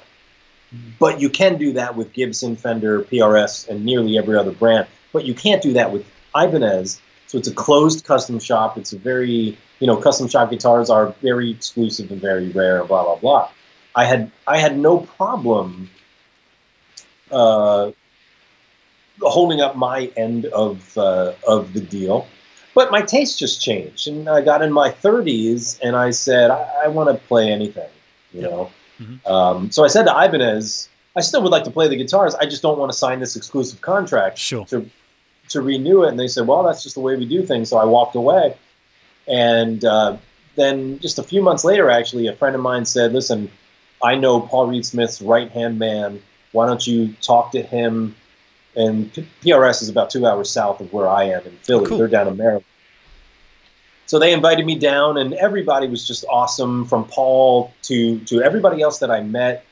But 0.99 1.21
you 1.21 1.31
can 1.31 1.59
do 1.59 1.73
that 1.75 1.97
with 1.97 2.13
Gibson, 2.13 2.57
Fender, 2.57 3.03
PRS, 3.03 3.69
and 3.69 3.85
nearly 3.85 4.19
every 4.19 4.37
other 4.37 4.51
brand. 4.51 4.87
But 5.13 5.25
you 5.25 5.33
can't 5.33 5.63
do 5.63 5.73
that 5.75 5.93
with 5.93 6.05
Ibanez. 6.35 7.01
So 7.29 7.39
it's 7.39 7.49
a 7.49 7.55
closed 7.55 8.05
custom 8.05 8.39
shop. 8.41 8.77
It's 8.77 8.93
a 8.93 8.99
very, 8.99 9.57
you 9.79 9.87
know, 9.87 9.97
custom 9.97 10.29
shop 10.29 10.51
guitars 10.51 10.91
are 10.91 11.15
very 11.23 11.51
exclusive 11.51 12.11
and 12.11 12.21
very 12.21 12.49
rare. 12.51 12.85
Blah 12.85 13.05
blah 13.05 13.17
blah. 13.17 13.51
I 13.95 14.05
had 14.05 14.31
I 14.47 14.59
had 14.59 14.79
no 14.79 14.99
problem 14.99 15.91
uh, 17.31 17.93
holding 19.21 19.61
up 19.61 19.77
my 19.77 20.11
end 20.17 20.47
of 20.47 20.97
uh, 20.97 21.33
of 21.47 21.73
the 21.73 21.81
deal. 21.81 22.27
But 22.75 22.91
my 22.91 23.01
taste 23.01 23.39
just 23.39 23.63
changed, 23.63 24.07
and 24.07 24.29
I 24.29 24.43
got 24.43 24.61
in 24.61 24.71
my 24.71 24.91
30s, 24.91 25.81
and 25.83 25.97
I 25.97 26.11
said 26.11 26.51
I, 26.51 26.83
I 26.85 26.89
want 26.89 27.09
to 27.09 27.27
play 27.27 27.51
anything, 27.51 27.89
you 28.33 28.43
know. 28.43 28.71
Mm-hmm. 29.01 29.27
Um, 29.27 29.71
so 29.71 29.83
I 29.83 29.89
said 29.89 30.05
to 30.05 30.11
Ibanez, 30.11 30.91
I 31.17 31.23
still 31.23 31.43
would 31.43 31.53
like 31.53 31.65
to 31.65 31.71
play 31.71 31.89
the 31.89 31.97
guitars. 31.97 32.35
I 32.35 32.45
just 32.45 32.61
don't 32.61 32.79
want 32.79 32.93
to 32.93 32.99
sign 32.99 33.21
this 33.21 33.35
exclusive 33.35 33.81
contract 33.81 34.37
sure. 34.37 34.67
to 34.67 34.89
to 35.49 35.61
renew 35.61 36.05
it. 36.05 36.11
And 36.11 36.21
they 36.21 36.29
said, 36.29 36.47
well, 36.47 36.63
that's 36.63 36.83
just 36.83 36.95
the 36.95 37.01
way 37.01 37.17
we 37.17 37.25
do 37.25 37.45
things. 37.45 37.71
So 37.71 37.79
I 37.79 37.85
walked 37.85 38.15
away, 38.15 38.57
and 39.27 39.85
uh, 39.85 40.17
then 40.55 40.99
just 40.99 41.19
a 41.19 41.23
few 41.23 41.43
months 41.43 41.65
later, 41.65 41.91
actually, 41.91 42.27
a 42.27 42.35
friend 42.35 42.55
of 42.55 42.63
mine 42.63 42.85
said, 42.85 43.13
listen, 43.13 43.51
I 44.03 44.15
know 44.15 44.41
Paul 44.41 44.69
Reed 44.69 44.87
Smith's 44.87 45.21
right 45.21 45.51
hand 45.51 45.79
man. 45.79 46.23
Why 46.53 46.67
don't 46.67 46.87
you 46.87 47.15
talk 47.21 47.53
to 47.53 47.63
him? 47.63 48.15
and 48.77 49.11
PRS 49.43 49.83
is 49.83 49.89
about 49.89 50.11
two 50.11 50.27
hours 50.27 50.51
south 50.51 50.81
of 50.81 50.93
where 50.93 51.09
I 51.09 51.25
am 51.25 51.45
in 51.47 51.57
Philly. 51.63 51.87
Cool. 51.87 51.99
They're 51.99 52.09
down 52.09 52.29
in 52.29 52.37
Maryland. 52.37 52.65
So 54.05 54.21
they 54.21 54.33
invited 54.33 54.65
me 54.65 54.79
down, 54.79 55.17
and 55.17 55.35
everybody 55.35 55.89
was 55.89 56.07
just 56.07 56.25
awesome, 56.29 56.85
from 56.85 57.07
Paul 57.07 57.73
to 57.83 58.21
to 58.21 58.43
everybody 58.43 58.83
else 58.83 58.99
that 58.99 59.11
I 59.11 59.23
met. 59.23 59.65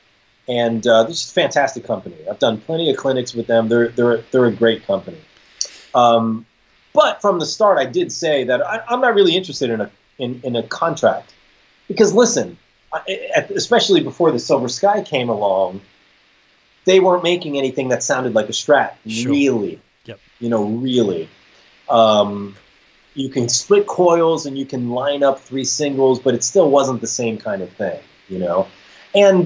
And 0.47 0.85
uh, 0.85 1.03
this 1.03 1.23
is 1.23 1.31
a 1.31 1.33
fantastic 1.33 1.85
company. 1.85 2.15
I've 2.29 2.39
done 2.39 2.59
plenty 2.59 2.89
of 2.89 2.97
clinics 2.97 3.33
with 3.33 3.47
them. 3.47 3.69
They're 3.69 3.89
they're 3.89 4.17
they're 4.31 4.45
a 4.45 4.51
great 4.51 4.85
company. 4.85 5.19
Um, 5.93 6.45
but 6.95 7.21
from 7.21 7.39
the 7.39 7.45
start, 7.45 7.77
I 7.77 7.85
did 7.85 8.11
say 8.11 8.45
that 8.45 8.65
I, 8.65 8.81
am 8.89 9.01
not 9.01 9.13
really 9.13 9.35
interested 9.35 9.69
in 9.69 9.81
a 9.81 9.91
in, 10.17 10.39
in 10.43 10.55
a 10.55 10.63
contract 10.63 11.33
because 11.87 12.13
listen, 12.13 12.57
especially 13.53 14.01
before 14.01 14.31
the 14.31 14.39
Silver 14.39 14.69
Sky 14.69 15.03
came 15.03 15.29
along, 15.29 15.81
they 16.85 16.99
weren't 16.99 17.23
making 17.23 17.57
anything 17.57 17.89
that 17.89 18.03
sounded 18.03 18.33
like 18.33 18.47
a 18.47 18.53
Strat. 18.53 18.93
Sure. 19.07 19.31
Really, 19.31 19.81
yep. 20.05 20.19
you 20.39 20.49
know, 20.49 20.63
really. 20.63 21.29
Um, 21.89 22.55
you 23.13 23.29
can 23.29 23.47
split 23.49 23.87
coils 23.87 24.45
and 24.45 24.57
you 24.57 24.65
can 24.65 24.89
line 24.89 25.23
up 25.23 25.39
three 25.39 25.63
singles, 25.63 26.19
but 26.19 26.33
it 26.33 26.43
still 26.43 26.69
wasn't 26.69 27.01
the 27.01 27.07
same 27.07 27.37
kind 27.37 27.61
of 27.61 27.69
thing, 27.71 27.99
you 28.27 28.39
know. 28.39 28.67
And 29.13 29.45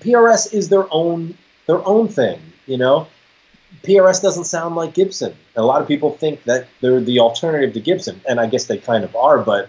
PRS 0.00 0.52
is 0.52 0.68
their 0.68 0.86
own 0.92 1.36
their 1.66 1.86
own 1.86 2.08
thing, 2.08 2.40
you 2.66 2.76
know. 2.76 3.06
PRS 3.82 4.22
doesn't 4.22 4.44
sound 4.44 4.76
like 4.76 4.94
Gibson. 4.94 5.34
A 5.56 5.62
lot 5.62 5.82
of 5.82 5.88
people 5.88 6.12
think 6.12 6.44
that 6.44 6.68
they're 6.80 7.00
the 7.00 7.20
alternative 7.20 7.74
to 7.74 7.80
Gibson, 7.80 8.20
and 8.28 8.40
I 8.40 8.46
guess 8.46 8.66
they 8.66 8.78
kind 8.78 9.04
of 9.04 9.14
are. 9.14 9.38
But 9.38 9.68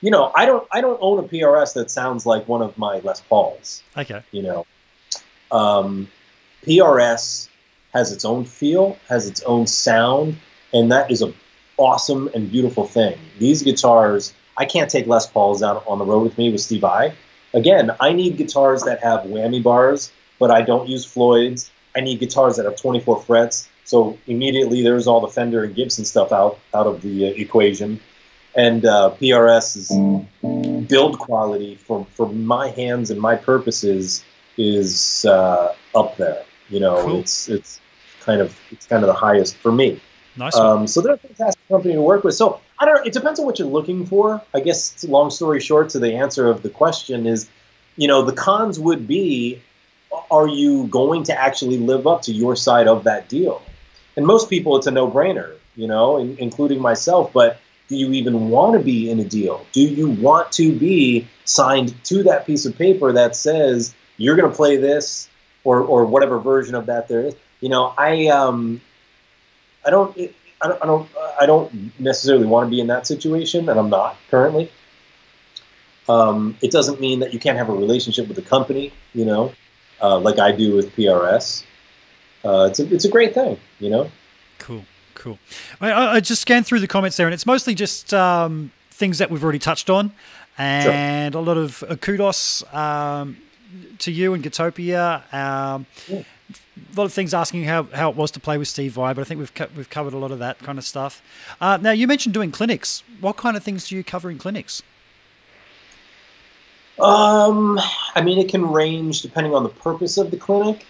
you 0.00 0.10
know, 0.10 0.32
I 0.34 0.46
don't 0.46 0.66
I 0.72 0.80
don't 0.80 0.98
own 1.00 1.18
a 1.18 1.28
PRS 1.28 1.74
that 1.74 1.90
sounds 1.90 2.26
like 2.26 2.48
one 2.48 2.62
of 2.62 2.76
my 2.76 2.98
Les 2.98 3.20
Pauls. 3.20 3.82
Okay. 3.96 4.22
You 4.32 4.42
know, 4.42 4.66
um, 5.50 6.08
PRS 6.64 7.48
has 7.92 8.12
its 8.12 8.24
own 8.24 8.44
feel, 8.44 8.98
has 9.08 9.28
its 9.28 9.42
own 9.42 9.66
sound, 9.66 10.36
and 10.72 10.90
that 10.90 11.10
is 11.10 11.22
a 11.22 11.32
awesome 11.76 12.28
and 12.34 12.50
beautiful 12.50 12.86
thing. 12.86 13.18
These 13.38 13.62
guitars, 13.62 14.34
I 14.56 14.64
can't 14.64 14.90
take 14.90 15.06
Les 15.06 15.26
Pauls 15.26 15.62
out 15.62 15.84
on 15.86 15.98
the 15.98 16.04
road 16.04 16.22
with 16.22 16.38
me 16.38 16.50
with 16.50 16.60
Steve 16.60 16.82
Vai. 16.82 17.12
Again, 17.54 17.90
I 18.00 18.12
need 18.12 18.36
guitars 18.36 18.82
that 18.84 19.02
have 19.02 19.20
whammy 19.20 19.62
bars, 19.62 20.12
but 20.38 20.50
I 20.50 20.62
don't 20.62 20.88
use 20.88 21.04
Floyds. 21.04 21.70
I 21.96 22.00
need 22.00 22.20
guitars 22.20 22.56
that 22.56 22.64
have 22.64 22.76
24 22.76 23.22
frets. 23.22 23.68
So 23.84 24.18
immediately 24.26 24.82
there's 24.82 25.06
all 25.06 25.20
the 25.20 25.28
Fender 25.28 25.64
and 25.64 25.74
Gibson 25.74 26.04
stuff 26.04 26.32
out 26.32 26.58
out 26.72 26.86
of 26.86 27.02
the 27.02 27.28
uh, 27.28 27.30
equation. 27.30 28.00
And 28.54 28.84
uh, 28.84 29.14
PRS 29.20 29.76
is 29.76 30.86
build 30.86 31.18
quality 31.18 31.76
for, 31.76 32.06
for 32.14 32.28
my 32.28 32.68
hands 32.68 33.10
and 33.10 33.18
my 33.18 33.34
purposes 33.34 34.24
is 34.58 35.24
uh, 35.24 35.74
up 35.94 36.16
there. 36.16 36.44
You 36.68 36.80
know, 36.80 37.02
cool. 37.02 37.20
it's 37.20 37.48
it's 37.48 37.80
kind 38.20 38.40
of 38.40 38.58
it's 38.70 38.86
kind 38.86 39.02
of 39.02 39.08
the 39.08 39.14
highest 39.14 39.56
for 39.56 39.72
me. 39.72 40.00
Nice. 40.36 40.56
Um, 40.56 40.86
so 40.86 41.00
they're 41.02 41.14
a 41.14 41.18
fantastic 41.18 41.68
company 41.68 41.94
to 41.94 42.00
work 42.00 42.24
with. 42.24 42.34
So 42.34 42.60
I 42.78 42.86
don't. 42.86 43.06
It 43.06 43.12
depends 43.12 43.38
on 43.38 43.46
what 43.46 43.58
you're 43.58 43.68
looking 43.68 44.06
for. 44.06 44.42
I 44.54 44.60
guess 44.60 45.04
long 45.04 45.30
story 45.30 45.60
short, 45.60 45.90
to 45.90 45.98
the 45.98 46.14
answer 46.14 46.48
of 46.48 46.62
the 46.62 46.70
question 46.70 47.26
is, 47.26 47.48
you 47.96 48.08
know, 48.08 48.22
the 48.22 48.32
cons 48.32 48.78
would 48.78 49.06
be, 49.06 49.60
are 50.32 50.48
you 50.48 50.86
going 50.88 51.24
to 51.24 51.38
actually 51.38 51.78
live 51.78 52.06
up 52.06 52.22
to 52.22 52.32
your 52.32 52.56
side 52.56 52.88
of 52.88 53.04
that 53.04 53.28
deal? 53.28 53.62
And 54.16 54.26
most 54.26 54.50
people, 54.50 54.76
it's 54.76 54.86
a 54.86 54.90
no-brainer. 54.90 55.56
You 55.74 55.86
know, 55.86 56.18
in, 56.18 56.36
including 56.36 56.82
myself. 56.82 57.32
But 57.32 57.58
do 57.88 57.96
you 57.96 58.12
even 58.12 58.50
want 58.50 58.74
to 58.74 58.78
be 58.78 59.10
in 59.10 59.20
a 59.20 59.24
deal? 59.24 59.64
Do 59.72 59.80
you 59.80 60.10
want 60.10 60.52
to 60.52 60.78
be 60.78 61.28
signed 61.46 61.94
to 62.04 62.22
that 62.24 62.46
piece 62.46 62.66
of 62.66 62.76
paper 62.76 63.12
that 63.12 63.34
says 63.36 63.94
you're 64.18 64.36
going 64.36 64.50
to 64.50 64.54
play 64.54 64.76
this 64.76 65.30
or 65.64 65.80
or 65.80 66.04
whatever 66.04 66.38
version 66.38 66.74
of 66.74 66.86
that 66.86 67.08
there 67.08 67.20
is. 67.20 67.34
You 67.60 67.68
know, 67.68 67.92
I 67.96 68.28
um, 68.28 68.80
I 69.84 69.90
don't. 69.90 70.16
I 70.64 70.68
don't, 70.68 70.82
I 70.82 70.86
don't, 70.86 71.08
I 71.40 71.46
don't 71.46 72.00
necessarily 72.00 72.46
want 72.46 72.68
to 72.68 72.70
be 72.70 72.80
in 72.80 72.86
that 72.86 73.04
situation, 73.04 73.68
and 73.68 73.80
I'm 73.80 73.90
not 73.90 74.16
currently. 74.30 74.70
Um, 76.08 76.56
it 76.62 76.70
doesn't 76.70 77.00
mean 77.00 77.18
that 77.18 77.32
you 77.32 77.40
can't 77.40 77.58
have 77.58 77.68
a 77.68 77.74
relationship 77.74 78.28
with 78.28 78.36
the 78.36 78.42
company, 78.42 78.92
you 79.12 79.24
know, 79.24 79.52
uh, 80.02 80.18
like 80.18 80.38
I 80.38 80.52
do 80.52 80.74
with 80.74 80.94
PRS. 80.96 81.64
Uh, 82.44 82.66
it's 82.68 82.80
a, 82.80 82.94
it's 82.94 83.04
a 83.04 83.08
great 83.08 83.34
thing, 83.34 83.58
you 83.78 83.88
know. 83.88 84.10
Cool, 84.58 84.84
cool. 85.14 85.38
I, 85.80 85.92
I 85.92 86.20
just 86.20 86.42
scanned 86.42 86.66
through 86.66 86.80
the 86.80 86.88
comments 86.88 87.16
there, 87.16 87.26
and 87.26 87.34
it's 87.34 87.46
mostly 87.46 87.74
just 87.74 88.12
um, 88.12 88.72
things 88.90 89.18
that 89.18 89.30
we've 89.30 89.42
already 89.42 89.58
touched 89.60 89.90
on, 89.90 90.12
and 90.58 91.32
sure. 91.34 91.40
a 91.40 91.44
lot 91.44 91.56
of 91.56 91.82
uh, 91.88 91.96
kudos. 91.96 92.64
Um, 92.74 93.36
to 93.98 94.12
you 94.12 94.34
and 94.34 94.42
Gitopia. 94.42 95.22
Um, 95.32 95.86
yeah. 96.08 96.18
a 96.18 96.96
lot 96.96 97.04
of 97.04 97.12
things 97.12 97.34
asking 97.34 97.64
how, 97.64 97.84
how 97.84 98.10
it 98.10 98.16
was 98.16 98.30
to 98.32 98.40
play 98.40 98.58
with 98.58 98.68
Steve 98.68 98.92
Vai, 98.92 99.14
but 99.14 99.22
I 99.22 99.24
think 99.24 99.38
we've 99.38 99.54
co- 99.54 99.68
we've 99.76 99.90
covered 99.90 100.12
a 100.12 100.18
lot 100.18 100.30
of 100.30 100.38
that 100.40 100.58
kind 100.58 100.78
of 100.78 100.84
stuff. 100.84 101.22
Uh, 101.60 101.78
now 101.80 101.90
you 101.92 102.06
mentioned 102.06 102.34
doing 102.34 102.50
clinics. 102.50 103.02
What 103.20 103.36
kind 103.36 103.56
of 103.56 103.62
things 103.62 103.88
do 103.88 103.96
you 103.96 104.04
cover 104.04 104.30
in 104.30 104.38
clinics? 104.38 104.82
Um, 106.98 107.80
I 108.14 108.22
mean, 108.22 108.38
it 108.38 108.50
can 108.50 108.70
range 108.70 109.22
depending 109.22 109.54
on 109.54 109.62
the 109.62 109.68
purpose 109.68 110.18
of 110.18 110.30
the 110.30 110.36
clinic. 110.36 110.84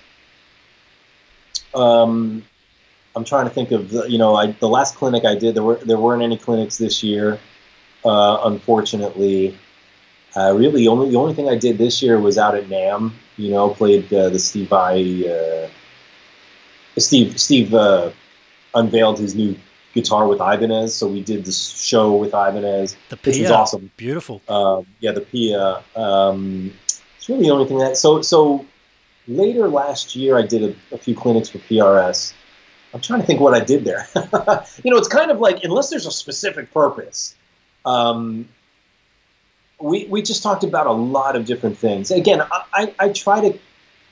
Um, 1.74 2.44
I'm 3.14 3.24
trying 3.24 3.44
to 3.44 3.50
think 3.50 3.70
of 3.72 3.90
the, 3.90 4.10
you 4.10 4.18
know, 4.18 4.34
I, 4.34 4.52
the 4.52 4.68
last 4.68 4.96
clinic 4.96 5.24
I 5.24 5.34
did. 5.34 5.54
There 5.54 5.62
were 5.62 5.76
there 5.76 5.98
weren't 5.98 6.22
any 6.22 6.36
clinics 6.36 6.78
this 6.78 7.02
year, 7.02 7.38
uh, 8.04 8.40
unfortunately. 8.44 9.58
Uh, 10.34 10.54
really, 10.56 10.88
only 10.88 11.10
the 11.10 11.16
only 11.16 11.34
thing 11.34 11.48
I 11.48 11.56
did 11.56 11.78
this 11.78 12.02
year 12.02 12.18
was 12.18 12.38
out 12.38 12.54
at 12.54 12.64
NAMM. 12.64 13.12
You 13.36 13.50
know, 13.50 13.70
played 13.70 14.12
uh, 14.12 14.30
the 14.30 14.38
Steve 14.38 14.68
Vai. 14.68 15.28
Uh, 15.28 15.68
Steve 16.98 17.40
Steve 17.40 17.74
uh, 17.74 18.10
unveiled 18.74 19.18
his 19.18 19.34
new 19.34 19.56
guitar 19.94 20.27
with 20.27 20.40
Ibanez, 20.40 20.94
so 20.94 21.06
we 21.06 21.23
did 21.23 21.44
this 21.44 21.81
show 21.81 22.16
with 22.16 22.31
Ibanez, 22.31 22.97
The 23.10 23.16
which 23.16 23.27
was 23.27 23.36
Pia. 23.39 23.52
awesome. 23.52 23.90
Beautiful. 23.97 24.40
Uh, 24.48 24.82
yeah, 25.01 25.12
the 25.12 25.20
Pia. 25.20 25.82
Um, 25.94 26.73
it's 27.16 27.28
really 27.28 27.44
the 27.44 27.51
only 27.51 27.66
thing 27.66 27.78
that. 27.78 27.97
So 27.97 28.23
so 28.23 28.64
later 29.28 29.69
last 29.69 30.16
year, 30.16 30.36
I 30.39 30.43
did 30.43 30.62
a, 30.62 30.94
a 30.94 30.98
few 30.98 31.14
clinics 31.14 31.48
for 31.51 31.59
PRS. 31.59 32.32
I'm 32.94 33.01
trying 33.01 33.20
to 33.20 33.27
think 33.27 33.40
what 33.40 33.55
I 33.55 33.60
did 33.64 33.85
there. 33.85 34.06
you 34.85 34.90
know, 34.90 34.97
it's 34.98 35.09
kind 35.09 35.31
of 35.31 35.39
like 35.40 35.64
unless 35.64 35.89
there's 35.90 36.06
a 36.06 36.10
specific 36.10 36.73
purpose. 36.74 37.35
Um, 37.85 38.48
we 39.81 40.06
we 40.06 40.23
just 40.23 40.43
talked 40.43 40.64
about 40.64 40.86
a 40.86 40.93
lot 40.93 41.36
of 41.36 41.44
different 41.47 41.78
things. 41.78 42.10
Again, 42.10 42.40
I, 42.43 42.62
I, 42.73 42.94
I 42.98 43.09
try 43.10 43.48
to 43.51 43.59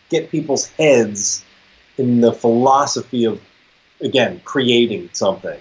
get 0.08 0.30
people's 0.30 0.66
heads 0.66 1.44
in 1.98 2.20
the 2.20 2.32
philosophy 2.32 3.24
of 3.24 3.40
again 4.00 4.40
creating 4.44 5.10
something. 5.12 5.60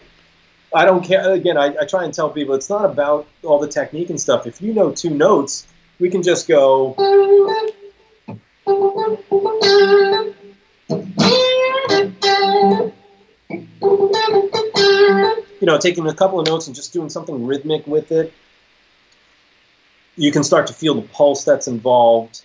I 0.74 0.86
don't 0.86 1.04
care. 1.04 1.32
Again, 1.34 1.58
I, 1.58 1.76
I 1.82 1.86
try 1.86 2.04
and 2.04 2.14
tell 2.14 2.30
people 2.30 2.54
it's 2.54 2.70
not 2.70 2.86
about 2.86 3.28
all 3.44 3.60
the 3.60 3.68
technique 3.68 4.10
and 4.10 4.22
stuff. 4.22 4.46
If 4.46 4.62
you 4.62 4.74
know 4.74 4.92
two 4.92 5.10
notes, 5.10 5.68
we 6.00 6.10
can 6.10 6.22
just 6.22 6.48
go. 6.48 6.96
You 15.62 15.66
know, 15.66 15.78
taking 15.78 16.08
a 16.08 16.14
couple 16.14 16.40
of 16.40 16.46
notes 16.46 16.68
and 16.68 16.76
just 16.76 16.94
doing 16.94 17.10
something 17.10 17.46
rhythmic 17.46 17.86
with 17.88 18.12
it. 18.12 18.32
You 20.16 20.32
can 20.32 20.44
start 20.44 20.68
to 20.68 20.74
feel 20.74 20.96
the 20.96 21.02
pulse 21.02 21.46
that's 21.46 21.68
involved, 21.68 22.44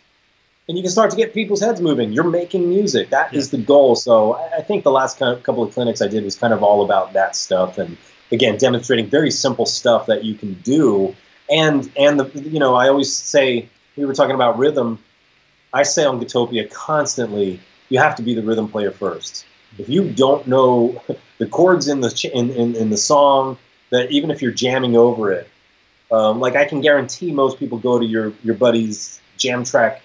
and 0.66 0.78
you 0.78 0.82
can 0.82 0.90
start 0.90 1.10
to 1.10 1.16
get 1.16 1.34
people's 1.34 1.60
heads 1.60 1.80
moving. 1.80 2.12
You're 2.12 2.24
making 2.24 2.68
music. 2.68 3.10
That 3.10 3.34
is 3.34 3.50
the 3.50 3.58
goal. 3.58 3.96
So 3.96 4.34
I 4.34 4.58
I 4.58 4.62
think 4.62 4.82
the 4.82 4.90
last 4.90 5.18
couple 5.18 5.62
of 5.62 5.74
clinics 5.74 6.00
I 6.00 6.08
did 6.08 6.24
was 6.24 6.36
kind 6.36 6.54
of 6.54 6.62
all 6.62 6.84
about 6.84 7.12
that 7.12 7.36
stuff, 7.36 7.78
and 7.78 7.98
again, 8.32 8.56
demonstrating 8.56 9.06
very 9.06 9.30
simple 9.30 9.66
stuff 9.66 10.06
that 10.06 10.24
you 10.24 10.34
can 10.34 10.54
do. 10.62 11.14
And 11.50 11.90
and 11.96 12.18
the 12.18 12.40
you 12.40 12.58
know, 12.58 12.74
I 12.74 12.88
always 12.88 13.12
say 13.12 13.68
we 13.96 14.04
were 14.04 14.14
talking 14.14 14.34
about 14.34 14.58
rhythm. 14.58 14.98
I 15.72 15.82
say 15.82 16.04
on 16.04 16.20
Gitopia 16.20 16.70
constantly, 16.70 17.60
you 17.88 17.98
have 17.98 18.16
to 18.16 18.22
be 18.22 18.34
the 18.34 18.42
rhythm 18.42 18.68
player 18.68 18.90
first. 18.90 19.44
If 19.78 19.88
you 19.88 20.10
don't 20.10 20.46
know 20.46 21.02
the 21.38 21.46
chords 21.46 21.88
in 21.88 22.00
the 22.00 22.30
in, 22.32 22.50
in, 22.50 22.76
in 22.76 22.90
the 22.90 22.96
song, 22.96 23.58
that 23.90 24.10
even 24.10 24.30
if 24.30 24.40
you're 24.40 24.52
jamming 24.52 24.96
over 24.96 25.32
it, 25.32 25.48
um, 26.10 26.40
like 26.40 26.56
I 26.56 26.64
can 26.64 26.80
guarantee 26.80 27.32
most 27.32 27.58
people 27.58 27.78
go 27.78 27.98
to 27.98 28.04
your 28.04 28.32
your 28.42 28.54
buddy's 28.54 29.20
jam 29.36 29.64
track 29.64 30.00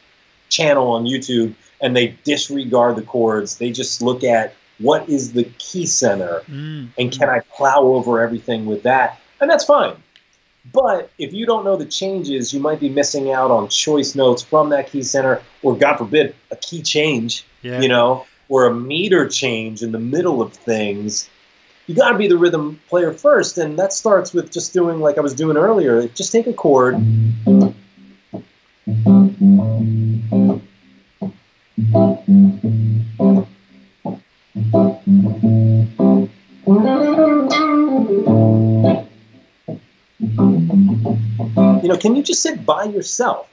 channel 0.49 0.87
on 0.89 1.05
YouTube 1.05 1.53
and 1.81 1.95
they 1.95 2.17
disregard 2.23 2.95
the 2.95 3.01
chords. 3.01 3.57
They 3.57 3.71
just 3.71 4.01
look 4.01 4.23
at 4.23 4.55
what 4.79 5.07
is 5.09 5.33
the 5.33 5.43
key 5.57 5.85
center 5.85 6.41
Mm. 6.49 6.89
and 6.97 7.11
can 7.11 7.29
I 7.29 7.39
plow 7.39 7.81
over 7.81 8.21
everything 8.21 8.65
with 8.65 8.83
that? 8.83 9.19
And 9.41 9.49
that's 9.49 9.65
fine. 9.65 9.93
But 10.73 11.09
if 11.17 11.33
you 11.33 11.45
don't 11.45 11.63
know 11.63 11.77
the 11.77 11.85
changes, 11.85 12.53
you 12.53 12.59
might 12.59 12.79
be 12.79 12.89
missing 12.89 13.31
out 13.31 13.49
on 13.51 13.69
choice 13.69 14.13
notes 14.15 14.41
from 14.43 14.69
that 14.69 14.91
key 14.91 15.03
center, 15.03 15.41
or 15.63 15.75
God 15.77 15.97
forbid, 15.97 16.35
a 16.51 16.55
key 16.55 16.81
change, 16.81 17.45
Yeah. 17.61 17.81
you 17.81 17.87
know, 17.87 18.25
or 18.49 18.65
a 18.65 18.73
meter 18.73 19.27
change 19.27 19.81
in 19.81 19.91
the 19.91 19.99
middle 19.99 20.41
of 20.41 20.53
things. 20.53 21.29
You 21.87 21.95
got 21.95 22.11
to 22.11 22.17
be 22.17 22.27
the 22.27 22.37
rhythm 22.37 22.79
player 22.87 23.13
first, 23.13 23.57
and 23.57 23.79
that 23.79 23.93
starts 23.93 24.33
with 24.33 24.51
just 24.51 24.73
doing 24.73 24.99
like 24.99 25.17
I 25.17 25.21
was 25.21 25.33
doing 25.33 25.57
earlier. 25.57 26.07
Just 26.09 26.31
take 26.31 26.45
a 26.45 26.53
chord. 26.53 26.95
Know, 41.99 42.01
can 42.01 42.15
you 42.15 42.23
just 42.23 42.41
sit 42.41 42.65
by 42.65 42.85
yourself 42.85 43.49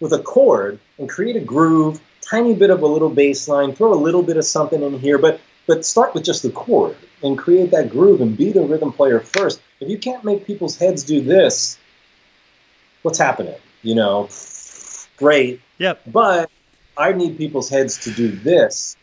with 0.00 0.12
a 0.12 0.18
chord 0.18 0.80
and 0.98 1.08
create 1.08 1.36
a 1.36 1.40
groove, 1.40 2.00
tiny 2.20 2.52
bit 2.54 2.70
of 2.70 2.82
a 2.82 2.86
little 2.86 3.10
bass 3.10 3.46
line, 3.48 3.72
throw 3.72 3.92
a 3.92 3.94
little 3.94 4.22
bit 4.22 4.36
of 4.36 4.44
something 4.44 4.82
in 4.82 4.98
here, 4.98 5.18
but 5.18 5.40
but 5.68 5.84
start 5.84 6.14
with 6.14 6.24
just 6.24 6.42
the 6.42 6.50
chord 6.50 6.96
and 7.22 7.36
create 7.36 7.70
that 7.72 7.90
groove 7.90 8.20
and 8.20 8.36
be 8.36 8.52
the 8.52 8.62
rhythm 8.62 8.92
player 8.92 9.20
first. 9.20 9.60
If 9.80 9.88
you 9.88 9.98
can't 9.98 10.24
make 10.24 10.46
people's 10.46 10.76
heads 10.76 11.02
do 11.04 11.20
this, 11.20 11.76
what's 13.02 13.18
happening? 13.18 13.56
You 13.82 13.94
know, 13.96 14.28
great, 15.16 15.60
Yep. 15.78 16.02
but 16.06 16.50
I 16.96 17.12
need 17.12 17.36
people's 17.36 17.68
heads 17.68 17.98
to 18.04 18.10
do 18.10 18.28
this 18.28 18.96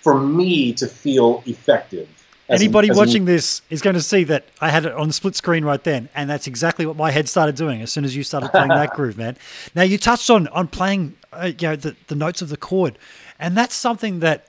for 0.00 0.18
me 0.18 0.72
to 0.74 0.86
feel 0.86 1.42
effective. 1.46 2.08
As 2.48 2.60
Anybody 2.60 2.90
watching 2.92 3.24
this 3.24 3.60
is 3.70 3.82
going 3.82 3.94
to 3.94 4.02
see 4.02 4.22
that 4.24 4.44
I 4.60 4.70
had 4.70 4.86
it 4.86 4.92
on 4.92 5.10
split 5.10 5.34
screen 5.34 5.64
right 5.64 5.82
then, 5.82 6.08
and 6.14 6.30
that's 6.30 6.46
exactly 6.46 6.86
what 6.86 6.96
my 6.96 7.10
head 7.10 7.28
started 7.28 7.56
doing 7.56 7.82
as 7.82 7.90
soon 7.90 8.04
as 8.04 8.14
you 8.14 8.22
started 8.22 8.50
playing 8.50 8.68
that 8.68 8.90
groove, 8.94 9.18
man. 9.18 9.36
Now 9.74 9.82
you 9.82 9.98
touched 9.98 10.30
on 10.30 10.46
on 10.48 10.68
playing, 10.68 11.16
uh, 11.32 11.50
you 11.58 11.68
know, 11.68 11.76
the, 11.76 11.96
the 12.06 12.14
notes 12.14 12.42
of 12.42 12.48
the 12.48 12.56
chord, 12.56 12.98
and 13.40 13.56
that's 13.56 13.74
something 13.74 14.20
that 14.20 14.46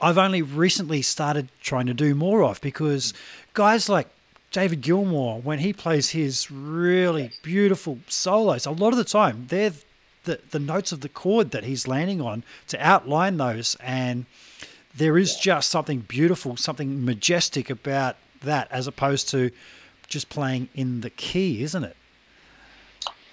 I've 0.00 0.18
only 0.18 0.40
recently 0.40 1.02
started 1.02 1.48
trying 1.60 1.86
to 1.86 1.94
do 1.94 2.14
more 2.14 2.44
of 2.44 2.60
because 2.60 3.12
guys 3.54 3.88
like 3.88 4.06
David 4.52 4.80
Gilmour, 4.80 5.42
when 5.42 5.58
he 5.58 5.72
plays 5.72 6.10
his 6.10 6.50
really 6.50 7.32
beautiful 7.42 7.98
solos, 8.06 8.66
a 8.66 8.70
lot 8.70 8.92
of 8.92 8.98
the 8.98 9.04
time 9.04 9.46
they're 9.48 9.72
the, 10.24 10.40
the 10.50 10.58
notes 10.58 10.92
of 10.92 11.00
the 11.00 11.08
chord 11.08 11.50
that 11.50 11.64
he's 11.64 11.88
landing 11.88 12.20
on 12.20 12.44
to 12.68 12.78
outline 12.78 13.36
those 13.36 13.76
and 13.80 14.26
there 14.96 15.16
is 15.16 15.36
just 15.36 15.70
something 15.70 16.00
beautiful, 16.00 16.56
something 16.56 17.04
majestic 17.04 17.70
about 17.70 18.16
that 18.42 18.68
as 18.70 18.86
opposed 18.86 19.28
to 19.30 19.50
just 20.06 20.28
playing 20.28 20.68
in 20.74 21.00
the 21.02 21.10
key, 21.10 21.62
isn't 21.62 21.84
it? 21.84 21.96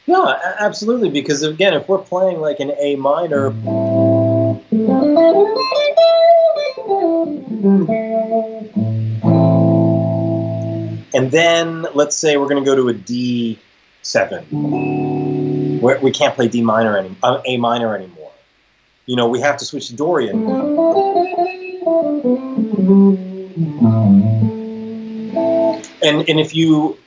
Yeah, 0.06 0.56
absolutely. 0.60 1.10
Because 1.10 1.44
again, 1.44 1.74
if 1.74 1.90
we're 1.90 1.98
playing 1.98 2.40
like 2.40 2.60
an 2.60 2.72
A 2.80 2.96
minor, 2.96 3.48
and 11.14 11.32
then 11.32 11.88
let's 11.94 12.16
say 12.16 12.38
we're 12.38 12.48
going 12.48 12.64
to 12.64 12.70
go 12.70 12.76
to 12.76 12.88
a 12.88 12.94
D 12.94 13.60
seven, 14.02 15.82
where 15.82 16.00
we 16.00 16.12
can't 16.12 16.36
play 16.36 16.48
D 16.48 16.62
minor 16.62 16.98
any, 16.98 17.14
uh, 17.22 17.42
A 17.46 17.58
minor 17.58 17.96
anymore. 17.96 18.32
You 19.08 19.16
know, 19.16 19.28
we 19.28 19.42
have 19.42 19.58
to 19.58 19.66
switch 19.66 19.88
to 19.88 19.96
Dorian. 19.96 20.46
And 26.04 26.30
and 26.30 26.40
if 26.40 26.56
you 26.56 26.98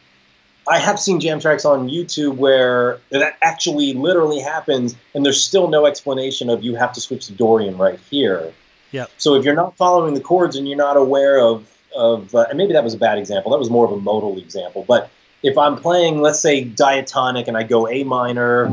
I 0.69 0.79
have 0.79 1.01
seen 1.01 1.21
jam 1.21 1.41
tracks 1.41 1.65
on 1.65 1.89
YouTube 1.89 2.37
where 2.37 3.01
that 3.11 3.37
actually 3.43 3.93
literally 3.93 4.41
happens, 4.41 4.95
and 5.15 5.25
there's 5.25 5.43
still 5.43 5.69
no 5.69 5.87
explanation 5.87 6.49
of 6.49 6.63
you 6.63 6.75
have 6.77 6.93
to 6.93 7.01
switch 7.01 7.27
to 7.27 7.33
Dorian 7.33 7.77
right 7.77 7.99
here. 8.11 8.53
Yep. 8.93 9.11
So 9.19 9.35
if 9.35 9.45
you're 9.45 9.55
not 9.55 9.77
following 9.77 10.15
the 10.15 10.21
chords 10.21 10.57
and 10.57 10.69
you're 10.69 10.77
not 10.77 10.97
aware 10.97 11.41
of 11.41 11.67
of, 11.97 12.35
uh, 12.35 12.47
and 12.49 12.57
maybe 12.57 12.73
that 12.73 12.85
was 12.85 12.95
a 12.95 12.99
bad 12.99 13.19
example. 13.19 13.51
That 13.51 13.59
was 13.59 13.69
more 13.69 13.85
of 13.85 13.93
a 13.93 13.97
modal 13.97 14.39
example. 14.39 14.85
But 14.87 15.11
if 15.43 15.59
I'm 15.59 15.77
playing, 15.77 16.21
let's 16.21 16.39
say 16.39 16.63
diatonic, 16.63 17.49
and 17.49 17.57
I 17.57 17.65
go 17.65 17.89
A 17.89 18.05
minor 18.05 18.69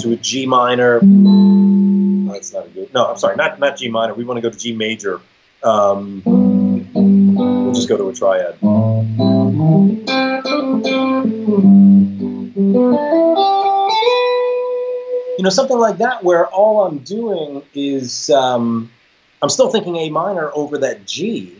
to 0.00 0.12
a 0.12 0.16
G 0.16 0.46
minor, 0.46 1.00
oh, 1.02 2.32
that's 2.32 2.52
not 2.52 2.66
a 2.66 2.68
good. 2.68 2.92
No, 2.92 3.06
I'm 3.06 3.16
sorry, 3.18 3.36
not 3.36 3.58
not 3.58 3.76
G 3.76 3.88
minor. 3.88 4.14
We 4.14 4.24
want 4.24 4.38
to 4.38 4.42
go 4.42 4.50
to 4.50 4.58
G 4.58 4.74
major. 4.74 5.20
Um, 5.62 6.22
we'll 6.94 7.74
just 7.74 7.88
go 7.88 7.96
to 7.96 8.08
a 8.08 8.14
triad. 8.14 8.58
You 15.36 15.42
know, 15.42 15.50
something 15.50 15.78
like 15.78 15.98
that, 15.98 16.22
where 16.22 16.46
all 16.46 16.86
I'm 16.86 16.98
doing 16.98 17.62
is 17.74 18.30
um, 18.30 18.90
I'm 19.42 19.48
still 19.48 19.70
thinking 19.70 19.96
A 19.96 20.10
minor 20.10 20.50
over 20.54 20.78
that 20.78 21.06
G, 21.06 21.56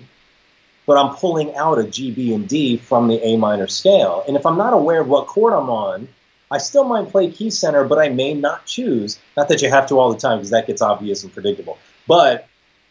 but 0.86 0.97
I'm 0.97 1.15
pulling 1.16 1.56
out 1.56 1.78
a 1.78 1.85
G, 1.85 2.11
B, 2.11 2.32
and 2.35 2.48
D 2.48 2.77
from 2.77 3.09
the 3.09 3.23
A 3.24 3.36
minor 3.36 3.66
scale. 3.66 4.24
And 4.27 4.36
if 4.36 4.47
I'm 4.47 4.56
not 4.56 4.73
aware 4.73 5.01
of 5.01 5.09
what 5.09 5.27
chord 5.27 5.52
I'm 5.52 5.70
on, 5.70 6.09
I 6.55 6.59
still 6.59 6.85
might 6.85 7.09
play 7.09 7.32
key 7.32 7.51
center, 7.51 7.82
but 7.82 7.98
I 7.98 8.10
may 8.10 8.32
not 8.32 8.64
choose. 8.64 9.18
Not 9.36 9.48
that 9.48 9.60
you 9.60 9.68
have 9.70 9.89
to 9.89 9.98
all 9.98 10.12
the 10.12 10.20
time 10.20 10.39
because 10.39 10.51
that 10.51 10.68
gets 10.68 10.82
obvious 10.82 11.24
and 11.24 11.32
predictable. 11.32 11.78
But, 12.06 12.47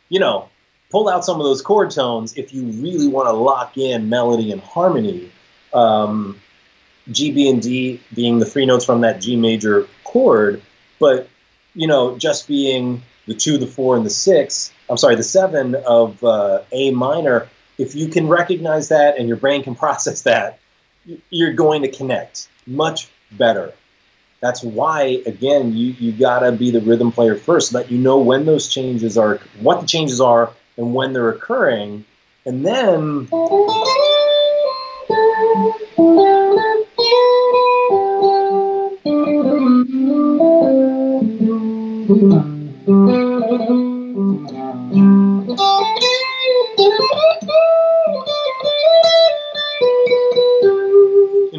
you 0.09 0.19
know, 0.19 0.49
pull 0.91 1.07
out 1.07 1.23
some 1.23 1.39
of 1.39 1.45
those 1.45 1.61
chord 1.61 1.91
tones 1.91 2.37
if 2.37 2.53
you 2.53 2.63
really 2.63 3.07
want 3.07 3.29
to 3.29 3.31
lock 3.31 3.77
in 3.77 4.09
melody 4.09 4.51
and 4.51 4.59
harmony. 4.59 5.31
Um, 5.73 6.41
G, 7.09 7.31
B, 7.31 7.49
and 7.49 7.61
D 7.61 8.01
being 8.13 8.39
the 8.39 8.45
three 8.45 8.65
notes 8.65 8.83
from 8.83 8.99
that 9.01 9.21
G 9.21 9.37
major 9.37 9.87
chord, 10.03 10.61
but, 10.99 11.29
you 11.73 11.87
know, 11.87 12.17
just 12.17 12.49
being 12.49 13.01
the 13.27 13.33
two, 13.33 13.57
the 13.57 13.67
four, 13.67 13.95
and 13.95 14.05
the 14.05 14.09
six, 14.09 14.73
I'm 14.89 14.97
sorry, 14.97 15.15
the 15.15 15.23
seven 15.23 15.75
of 15.75 16.21
uh, 16.21 16.63
A 16.73 16.91
minor, 16.91 17.47
if 17.77 17.95
you 17.95 18.09
can 18.09 18.27
recognize 18.27 18.89
that 18.89 19.17
and 19.17 19.29
your 19.29 19.37
brain 19.37 19.63
can 19.63 19.75
process 19.85 20.23
that, 20.23 20.59
you're 21.29 21.53
going 21.53 21.83
to 21.83 21.89
connect 21.89 22.49
much 22.65 23.09
better. 23.37 23.73
That's 24.41 24.63
why, 24.63 25.21
again, 25.25 25.75
you, 25.75 25.95
you 25.99 26.11
gotta 26.11 26.51
be 26.51 26.71
the 26.71 26.81
rhythm 26.81 27.11
player 27.11 27.35
first, 27.35 27.71
so 27.71 27.77
that 27.77 27.89
you 27.89 27.97
know 27.97 28.17
when 28.17 28.45
those 28.45 28.67
changes 28.67 29.17
are, 29.17 29.39
what 29.61 29.81
the 29.81 29.87
changes 29.87 30.19
are, 30.19 30.51
and 30.77 30.93
when 30.93 31.13
they're 31.13 31.29
occurring, 31.29 32.05
and 32.45 32.65
then. 32.65 33.29
You 42.85 43.29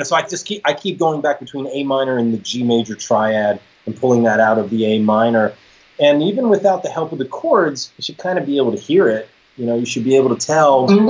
so 0.07 0.17
I 0.17 0.23
just 0.23 0.47
keep 0.47 0.63
I 0.65 0.75
keep 0.75 0.99
going 0.99 1.21
back 1.21 1.41
between 1.41 1.67
A 1.69 1.85
minor 1.85 2.19
and 2.19 2.33
the 2.33 2.39
G 2.39 2.63
major 2.63 2.95
triad 2.95 3.61
and 3.87 3.97
pulling 3.97 4.25
that 4.25 4.41
out 4.41 4.59
of 4.59 4.71
the 4.71 4.85
A 4.87 4.99
minor. 5.01 5.53
And 6.01 6.23
even 6.23 6.49
without 6.49 6.83
the 6.83 6.91
help 6.91 7.13
of 7.13 7.19
the 7.19 7.25
chords, 7.25 7.93
you 7.97 8.03
should 8.03 8.19
kind 8.19 8.39
of 8.39 8.47
be 8.47 8.57
able 8.57 8.73
to 8.73 8.79
hear 8.79 9.09
it. 9.09 9.29
You 9.57 9.67
know, 9.67 9.77
you 9.77 9.87
should 9.87 10.05
be 10.05 10.17
able 10.17 10.37
to 10.37 10.47
tell. 10.47 10.91
You 10.91 11.01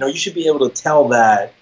know, 0.00 0.06
you 0.06 0.16
should 0.16 0.34
be 0.34 0.46
able 0.46 0.68
to 0.68 0.74
tell 0.74 1.08
that 1.08 1.52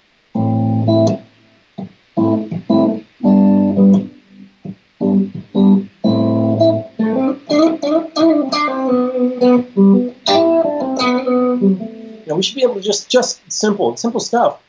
We 12.36 12.42
should 12.42 12.56
be 12.56 12.62
able 12.62 12.74
to 12.74 12.80
just 12.80 13.10
just 13.10 13.40
simple 13.50 13.96
simple 13.96 14.20
stuff, 14.20 14.62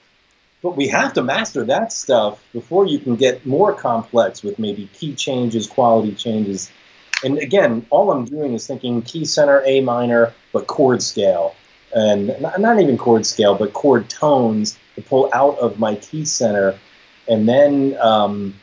but 0.61 0.75
we 0.75 0.87
have 0.89 1.13
to 1.13 1.23
master 1.23 1.63
that 1.65 1.91
stuff 1.91 2.43
before 2.53 2.85
you 2.85 2.99
can 2.99 3.15
get 3.15 3.45
more 3.45 3.73
complex 3.73 4.43
with 4.43 4.59
maybe 4.59 4.89
key 4.93 5.15
changes, 5.15 5.67
quality 5.67 6.13
changes. 6.13 6.71
And 7.23 7.37
again, 7.37 7.85
all 7.89 8.11
I'm 8.11 8.25
doing 8.25 8.53
is 8.53 8.67
thinking 8.67 9.01
key 9.01 9.25
center 9.25 9.61
A 9.65 9.81
minor, 9.81 10.33
but 10.51 10.67
chord 10.67 11.01
scale, 11.01 11.55
and 11.95 12.27
not, 12.41 12.59
not 12.59 12.79
even 12.79 12.97
chord 12.97 13.25
scale, 13.25 13.55
but 13.55 13.73
chord 13.73 14.09
tones 14.09 14.77
to 14.95 15.01
pull 15.01 15.29
out 15.33 15.57
of 15.59 15.79
my 15.79 15.95
key 15.95 16.25
center, 16.25 16.77
and 17.27 17.47
then 17.47 17.97
um, 17.99 18.55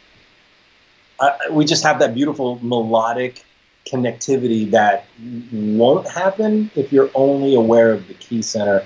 I, 1.20 1.36
we 1.50 1.64
just 1.64 1.82
have 1.84 1.98
that 2.00 2.14
beautiful 2.14 2.58
melodic 2.62 3.44
connectivity 3.86 4.70
that 4.70 5.06
won't 5.52 6.08
happen 6.08 6.70
if 6.74 6.92
you're 6.92 7.10
only 7.14 7.54
aware 7.54 7.92
of 7.92 8.06
the 8.08 8.14
key 8.14 8.42
center 8.42 8.84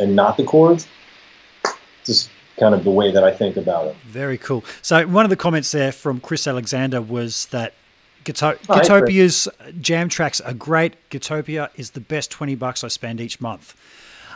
and 0.00 0.14
not 0.14 0.36
the 0.36 0.44
chords. 0.44 0.86
Just 2.04 2.30
kind 2.58 2.74
of 2.74 2.84
the 2.84 2.90
way 2.90 3.10
that 3.10 3.24
I 3.24 3.32
think 3.32 3.56
about 3.56 3.88
it. 3.88 3.96
Very 4.06 4.38
cool. 4.38 4.64
So 4.82 5.06
one 5.06 5.24
of 5.24 5.30
the 5.30 5.36
comments 5.36 5.72
there 5.72 5.92
from 5.92 6.20
Chris 6.20 6.46
Alexander 6.46 7.02
was 7.02 7.46
that 7.46 7.74
Guito- 8.24 8.58
oh, 8.68 9.72
jam 9.80 10.08
tracks 10.08 10.40
are 10.40 10.54
great. 10.54 10.96
Gitopia 11.10 11.70
is 11.76 11.92
the 11.92 12.00
best 12.00 12.30
20 12.30 12.54
bucks 12.56 12.82
I 12.82 12.88
spend 12.88 13.20
each 13.20 13.40
month. 13.40 13.74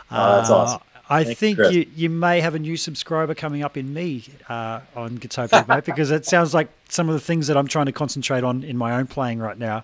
Oh, 0.09 0.37
that's 0.37 0.49
uh, 0.49 0.57
awesome. 0.57 0.81
I 1.11 1.25
Thanks, 1.25 1.39
think 1.41 1.57
you, 1.57 1.85
you 1.93 2.09
may 2.09 2.39
have 2.39 2.55
a 2.55 2.59
new 2.59 2.77
subscriber 2.77 3.35
coming 3.35 3.63
up 3.63 3.75
in 3.75 3.93
me 3.93 4.23
uh, 4.47 4.79
on 4.95 5.17
Gitopia, 5.17 5.67
mate, 5.67 5.83
because 5.83 6.09
it 6.09 6.25
sounds 6.25 6.53
like 6.53 6.69
some 6.87 7.09
of 7.09 7.13
the 7.13 7.19
things 7.19 7.47
that 7.47 7.57
I'm 7.57 7.67
trying 7.67 7.87
to 7.87 7.91
concentrate 7.91 8.45
on 8.45 8.63
in 8.63 8.77
my 8.77 8.93
own 8.93 9.07
playing 9.07 9.39
right 9.39 9.57
now, 9.57 9.83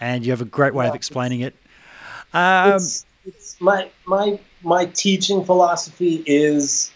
and 0.00 0.22
you 0.22 0.32
have 0.32 0.42
a 0.42 0.44
great 0.44 0.74
way 0.74 0.84
yeah, 0.84 0.90
of 0.90 0.94
explaining 0.94 1.40
it. 1.40 1.56
Um, 2.34 2.74
it's, 2.74 3.06
it's 3.24 3.58
my 3.58 3.88
my 4.04 4.38
my 4.62 4.84
teaching 4.84 5.46
philosophy 5.46 6.22
is 6.26 6.92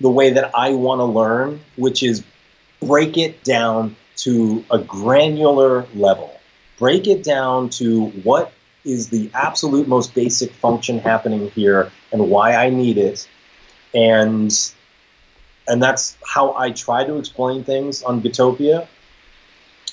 the 0.00 0.10
way 0.10 0.30
that 0.30 0.54
I 0.54 0.70
want 0.70 1.00
to 1.00 1.04
learn, 1.04 1.60
which 1.74 2.04
is 2.04 2.22
break 2.80 3.18
it 3.18 3.42
down 3.42 3.96
to 4.18 4.64
a 4.70 4.78
granular 4.78 5.86
level. 5.96 6.40
Break 6.78 7.08
it 7.08 7.24
down 7.24 7.68
to 7.70 8.06
what 8.22 8.52
is 8.84 9.08
the 9.08 9.30
absolute 9.34 9.88
most 9.88 10.14
basic 10.14 10.52
function 10.52 10.98
happening 10.98 11.50
here 11.50 11.90
and 12.12 12.30
why 12.30 12.54
I 12.54 12.70
need 12.70 12.98
it. 12.98 13.28
And 13.94 14.52
and 15.66 15.82
that's 15.82 16.16
how 16.26 16.54
I 16.56 16.72
try 16.72 17.04
to 17.04 17.16
explain 17.16 17.64
things 17.64 18.02
on 18.02 18.20
Gitopia, 18.20 18.86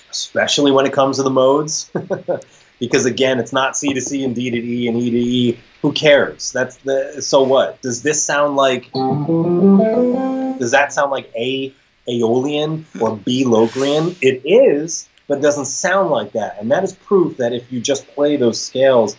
especially 0.10 0.72
when 0.72 0.86
it 0.86 0.94
comes 0.94 1.18
to 1.18 1.24
the 1.24 1.30
modes. 1.30 1.90
because 2.80 3.06
again, 3.06 3.40
it's 3.40 3.54
not 3.54 3.78
C 3.78 3.94
to 3.94 4.02
C 4.02 4.24
and 4.24 4.36
D 4.36 4.50
to 4.50 4.58
E 4.58 4.88
and 4.88 4.98
E 4.98 5.12
to 5.12 5.18
E. 5.18 5.60
Who 5.82 5.94
cares? 5.94 6.52
That's 6.52 6.78
the 6.78 7.22
so 7.22 7.44
what? 7.44 7.82
Does 7.82 8.04
this 8.04 8.22
sound 8.22 8.56
like 8.56 8.92
does 8.92 10.72
that 10.72 10.92
sound 10.92 11.12
like 11.12 11.32
A 11.36 11.74
Aeolian 12.08 12.86
or 13.00 13.16
B 13.16 13.46
Locrian? 13.46 14.16
It 14.22 14.42
is, 14.46 15.08
but 15.32 15.38
it 15.38 15.42
doesn't 15.44 15.64
sound 15.64 16.10
like 16.10 16.34
that. 16.34 16.58
And 16.60 16.70
that 16.72 16.84
is 16.84 16.92
proof 16.92 17.38
that 17.38 17.54
if 17.54 17.72
you 17.72 17.80
just 17.80 18.06
play 18.08 18.36
those 18.36 18.62
scales 18.62 19.16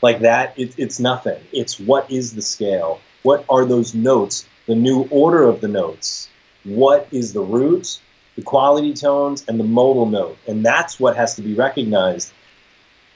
like 0.00 0.20
that, 0.20 0.58
it, 0.58 0.72
it's 0.78 0.98
nothing. 0.98 1.38
It's 1.52 1.78
what 1.78 2.10
is 2.10 2.32
the 2.34 2.40
scale? 2.40 3.02
What 3.22 3.44
are 3.50 3.66
those 3.66 3.94
notes? 3.94 4.46
The 4.64 4.74
new 4.74 5.06
order 5.10 5.42
of 5.42 5.60
the 5.60 5.68
notes. 5.68 6.30
What 6.64 7.06
is 7.10 7.34
the 7.34 7.42
root, 7.42 8.00
the 8.34 8.40
quality 8.40 8.94
tones, 8.94 9.44
and 9.46 9.60
the 9.60 9.64
modal 9.64 10.06
note? 10.06 10.38
And 10.46 10.64
that's 10.64 10.98
what 10.98 11.16
has 11.16 11.34
to 11.34 11.42
be 11.42 11.52
recognized. 11.52 12.32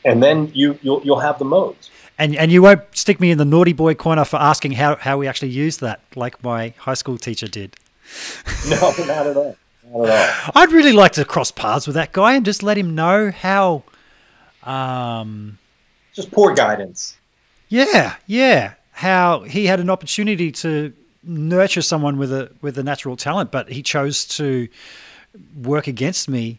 And 0.05 0.23
then 0.23 0.51
you 0.53 0.79
you'll, 0.83 1.01
you'll 1.05 1.21
have 1.21 1.39
the 1.39 1.47
modes. 1.47 1.91
And 2.19 2.37
and 2.37 2.53
you 2.53 2.61
won't 2.61 2.83
stick 2.95 3.19
me 3.19 3.31
in 3.31 3.39
the 3.39 3.47
naughty 3.47 3.73
boy 3.73 3.95
corner 3.95 4.27
for 4.27 4.37
asking 4.37 4.73
how, 4.73 4.97
how 4.97 5.17
we 5.17 5.27
actually 5.27 5.53
use 5.53 5.79
that, 5.79 6.03
like 6.15 6.45
my 6.45 6.75
high 6.77 7.01
school 7.01 7.17
teacher 7.17 7.49
did. 7.49 7.77
no, 8.69 8.93
not 9.07 9.27
at 9.27 9.39
all. 9.39 9.57
I'd 9.95 10.73
really 10.73 10.93
like 10.93 11.13
to 11.13 11.25
cross 11.25 11.51
paths 11.51 11.87
with 11.87 11.95
that 11.95 12.13
guy 12.13 12.35
and 12.35 12.45
just 12.45 12.63
let 12.63 12.77
him 12.77 12.95
know 12.95 13.31
how. 13.31 13.83
Um, 14.63 15.59
just 16.13 16.31
poor 16.33 16.55
guidance. 16.55 17.17
Yeah, 17.69 18.17
yeah. 18.27 18.75
How 18.93 19.41
he 19.41 19.67
had 19.67 19.81
an 19.81 19.91
opportunity 19.91 20.51
to 20.53 20.93
nurture 21.23 21.83
someone 21.83 22.19
with 22.19 22.33
a 22.33 22.51
with 22.63 22.79
a 22.79 22.83
natural 22.83 23.17
talent, 23.17 23.51
but 23.51 23.71
he 23.71 23.83
chose 23.83 24.25
to 24.25 24.69
work 25.61 25.87
against 25.87 26.29
me. 26.29 26.59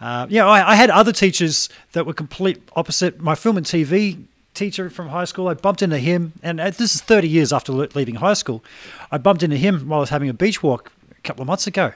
Uh, 0.00 0.26
yeah, 0.28 0.46
I, 0.46 0.72
I 0.72 0.74
had 0.74 0.90
other 0.90 1.12
teachers 1.12 1.68
that 1.92 2.06
were 2.06 2.12
complete 2.12 2.62
opposite. 2.76 3.20
My 3.20 3.34
film 3.34 3.56
and 3.56 3.66
TV 3.66 4.24
teacher 4.54 4.88
from 4.88 5.08
high 5.08 5.24
school. 5.24 5.48
I 5.48 5.54
bumped 5.54 5.82
into 5.82 5.98
him, 5.98 6.32
and 6.42 6.58
this 6.58 6.94
is 6.94 7.00
30 7.00 7.28
years 7.28 7.52
after 7.52 7.72
leaving 7.72 8.16
high 8.16 8.34
school. 8.34 8.64
I 9.10 9.18
bumped 9.18 9.42
into 9.42 9.56
him 9.56 9.88
while 9.88 9.98
I 9.98 10.00
was 10.00 10.10
having 10.10 10.28
a 10.28 10.34
beach 10.34 10.62
walk 10.62 10.92
a 11.10 11.20
couple 11.22 11.42
of 11.42 11.48
months 11.48 11.66
ago, 11.66 11.92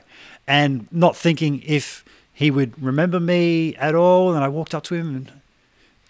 and 0.48 0.88
not 0.90 1.16
thinking 1.16 1.62
if 1.64 2.04
he 2.32 2.50
would 2.50 2.82
remember 2.82 3.20
me 3.20 3.76
at 3.76 3.94
all. 3.94 4.34
And 4.34 4.42
I 4.42 4.48
walked 4.48 4.74
up 4.74 4.82
to 4.84 4.94
him 4.94 5.14
and 5.14 5.32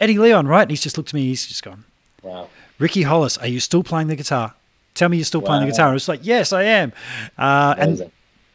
Eddie 0.00 0.18
Leon, 0.18 0.46
right? 0.46 0.62
And 0.62 0.70
he's 0.70 0.80
just 0.80 0.96
looked 0.96 1.10
at 1.10 1.14
me. 1.14 1.26
He's 1.26 1.46
just 1.46 1.62
gone, 1.62 1.84
"Wow, 2.22 2.48
Ricky 2.78 3.02
Hollis, 3.02 3.36
are 3.38 3.48
you 3.48 3.60
still 3.60 3.82
playing 3.82 4.06
the 4.06 4.16
guitar? 4.16 4.54
Tell 4.94 5.08
me 5.08 5.18
you're 5.18 5.24
still 5.24 5.40
wow. 5.40 5.48
playing 5.48 5.66
the 5.66 5.72
guitar." 5.72 5.86
And 5.86 5.92
I 5.92 5.94
was 5.94 6.08
like, 6.08 6.20
"Yes, 6.22 6.52
I 6.52 6.62
am." 6.62 6.92
Uh, 7.36 7.74
and 7.76 8.10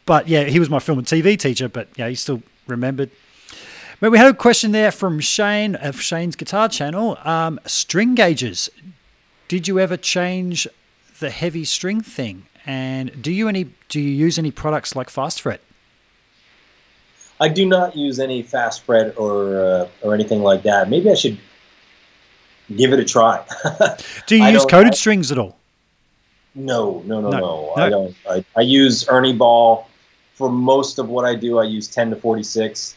but 0.05 0.27
yeah, 0.27 0.45
he 0.45 0.59
was 0.59 0.69
my 0.69 0.79
film 0.79 0.97
and 0.97 1.07
TV 1.07 1.37
teacher, 1.37 1.67
but 1.67 1.89
yeah, 1.97 2.07
he 2.07 2.15
still 2.15 2.41
remembered. 2.65 3.11
But 3.99 4.11
we 4.11 4.17
had 4.17 4.27
a 4.27 4.33
question 4.33 4.71
there 4.71 4.91
from 4.91 5.19
Shane 5.19 5.75
of 5.75 6.01
Shane's 6.01 6.35
Guitar 6.35 6.67
Channel. 6.67 7.17
Um, 7.23 7.59
string 7.65 8.15
gauges. 8.15 8.69
Did 9.47 9.67
you 9.67 9.79
ever 9.79 9.97
change 9.97 10.67
the 11.19 11.29
heavy 11.29 11.63
string 11.63 12.01
thing? 12.01 12.47
And 12.65 13.21
do 13.21 13.31
you 13.31 13.47
any 13.47 13.67
do 13.89 13.99
you 13.99 14.09
use 14.09 14.39
any 14.39 14.51
products 14.51 14.95
like 14.95 15.09
Fast 15.09 15.41
Fret? 15.41 15.61
I 17.43 17.49
do 17.49 17.65
not 17.65 17.97
use 17.97 18.21
any 18.21 18.41
fast 18.41 18.83
fret 18.83 19.17
or 19.17 19.59
uh, 19.59 19.87
or 20.01 20.13
anything 20.13 20.41
like 20.41 20.63
that. 20.63 20.89
Maybe 20.89 21.11
I 21.11 21.13
should 21.13 21.37
give 22.73 22.93
it 22.93 22.99
a 22.99 23.03
try. 23.03 23.43
do 24.27 24.37
you 24.37 24.45
use 24.45 24.65
coated 24.65 24.93
I, 24.93 24.95
strings 24.95 25.29
at 25.29 25.37
all? 25.37 25.57
No, 26.55 27.03
no, 27.05 27.19
no, 27.19 27.29
no. 27.31 27.39
no. 27.39 27.73
I 27.75 27.89
don't. 27.89 28.15
I, 28.29 28.45
I 28.55 28.61
use 28.61 29.09
Ernie 29.09 29.33
Ball 29.33 29.89
for 30.35 30.49
most 30.49 30.99
of 30.99 31.09
what 31.09 31.25
I 31.25 31.35
do. 31.35 31.59
I 31.59 31.65
use 31.65 31.89
10 31.89 32.11
to 32.11 32.15
46. 32.15 32.95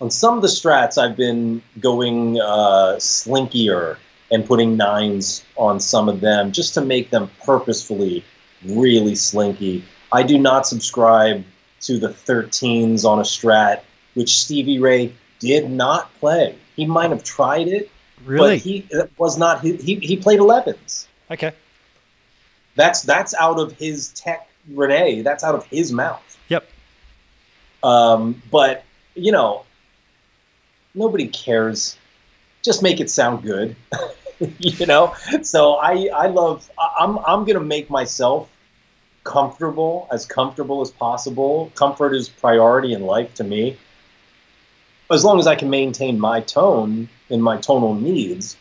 On 0.00 0.10
some 0.10 0.36
of 0.36 0.40
the 0.40 0.48
strats, 0.48 0.96
I've 0.96 1.14
been 1.14 1.60
going 1.78 2.40
uh, 2.40 2.96
slinkier 2.96 3.98
and 4.30 4.46
putting 4.46 4.78
nines 4.78 5.44
on 5.56 5.78
some 5.78 6.08
of 6.08 6.22
them 6.22 6.52
just 6.52 6.72
to 6.72 6.80
make 6.80 7.10
them 7.10 7.30
purposefully 7.44 8.24
really 8.64 9.14
slinky. 9.14 9.84
I 10.10 10.22
do 10.22 10.38
not 10.38 10.66
subscribe 10.66 11.44
to 11.82 11.98
the 11.98 12.08
13s 12.08 13.04
on 13.04 13.18
a 13.18 13.22
Strat, 13.22 13.80
which 14.14 14.38
Stevie 14.40 14.78
Ray 14.78 15.12
did 15.38 15.70
not 15.70 16.12
play. 16.20 16.56
He 16.76 16.84
might 16.86 17.10
have 17.10 17.24
tried 17.24 17.68
it, 17.68 17.90
Really? 18.24 18.56
but 18.56 18.58
he 18.58 18.86
was 19.16 19.38
not. 19.38 19.62
He, 19.62 19.76
he 19.76 19.94
he 19.96 20.16
played 20.16 20.40
11s. 20.40 21.06
okay. 21.30 21.52
That's 22.76 23.02
that's 23.02 23.34
out 23.34 23.58
of 23.58 23.72
his 23.72 24.08
tech, 24.10 24.48
Renee. 24.70 25.22
That's 25.22 25.42
out 25.42 25.54
of 25.54 25.64
his 25.66 25.90
mouth. 25.92 26.22
Yep. 26.48 26.68
Um, 27.82 28.42
but 28.50 28.84
you 29.14 29.32
know, 29.32 29.64
nobody 30.94 31.28
cares. 31.28 31.96
Just 32.62 32.82
make 32.82 33.00
it 33.00 33.08
sound 33.10 33.42
good. 33.42 33.74
you 34.58 34.84
know. 34.86 35.14
So 35.42 35.74
I 35.74 36.08
I 36.14 36.26
love. 36.26 36.70
I'm 36.98 37.18
I'm 37.20 37.44
gonna 37.46 37.60
make 37.60 37.88
myself 37.88 38.49
comfortable 39.24 40.08
as 40.10 40.26
comfortable 40.26 40.80
as 40.80 40.90
possible. 40.90 41.72
Comfort 41.74 42.14
is 42.14 42.28
priority 42.28 42.92
in 42.92 43.02
life 43.02 43.34
to 43.34 43.44
me. 43.44 43.76
As 45.10 45.24
long 45.24 45.38
as 45.38 45.46
I 45.46 45.56
can 45.56 45.70
maintain 45.70 46.20
my 46.20 46.40
tone 46.40 47.08
and 47.28 47.42
my 47.42 47.56
tonal 47.56 47.94
needs, 47.94 48.56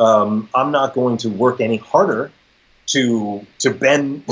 um, 0.00 0.48
I'm 0.54 0.72
not 0.72 0.94
going 0.94 1.18
to 1.18 1.28
work 1.28 1.60
any 1.60 1.76
harder 1.76 2.32
to 2.86 3.46
to 3.58 3.70
bend 3.70 4.24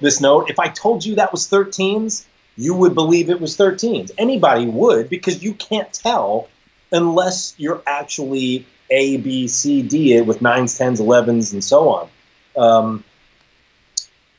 this 0.00 0.20
note. 0.20 0.50
If 0.50 0.58
I 0.58 0.68
told 0.68 1.04
you 1.04 1.16
that 1.16 1.32
was 1.32 1.48
13s, 1.48 2.24
you 2.56 2.74
would 2.74 2.94
believe 2.94 3.30
it 3.30 3.40
was 3.40 3.56
13s. 3.56 4.10
Anybody 4.18 4.66
would 4.66 5.08
because 5.08 5.42
you 5.42 5.54
can't 5.54 5.92
tell 5.92 6.48
unless 6.92 7.54
you're 7.56 7.82
actually 7.86 8.66
A, 8.90 9.16
B, 9.16 9.48
C, 9.48 9.82
D 9.82 10.14
it 10.14 10.26
with 10.26 10.40
9s, 10.40 10.78
10s, 10.78 11.00
11s, 11.00 11.52
and 11.52 11.62
so 11.62 11.88
on. 11.88 12.08
Um, 12.56 13.04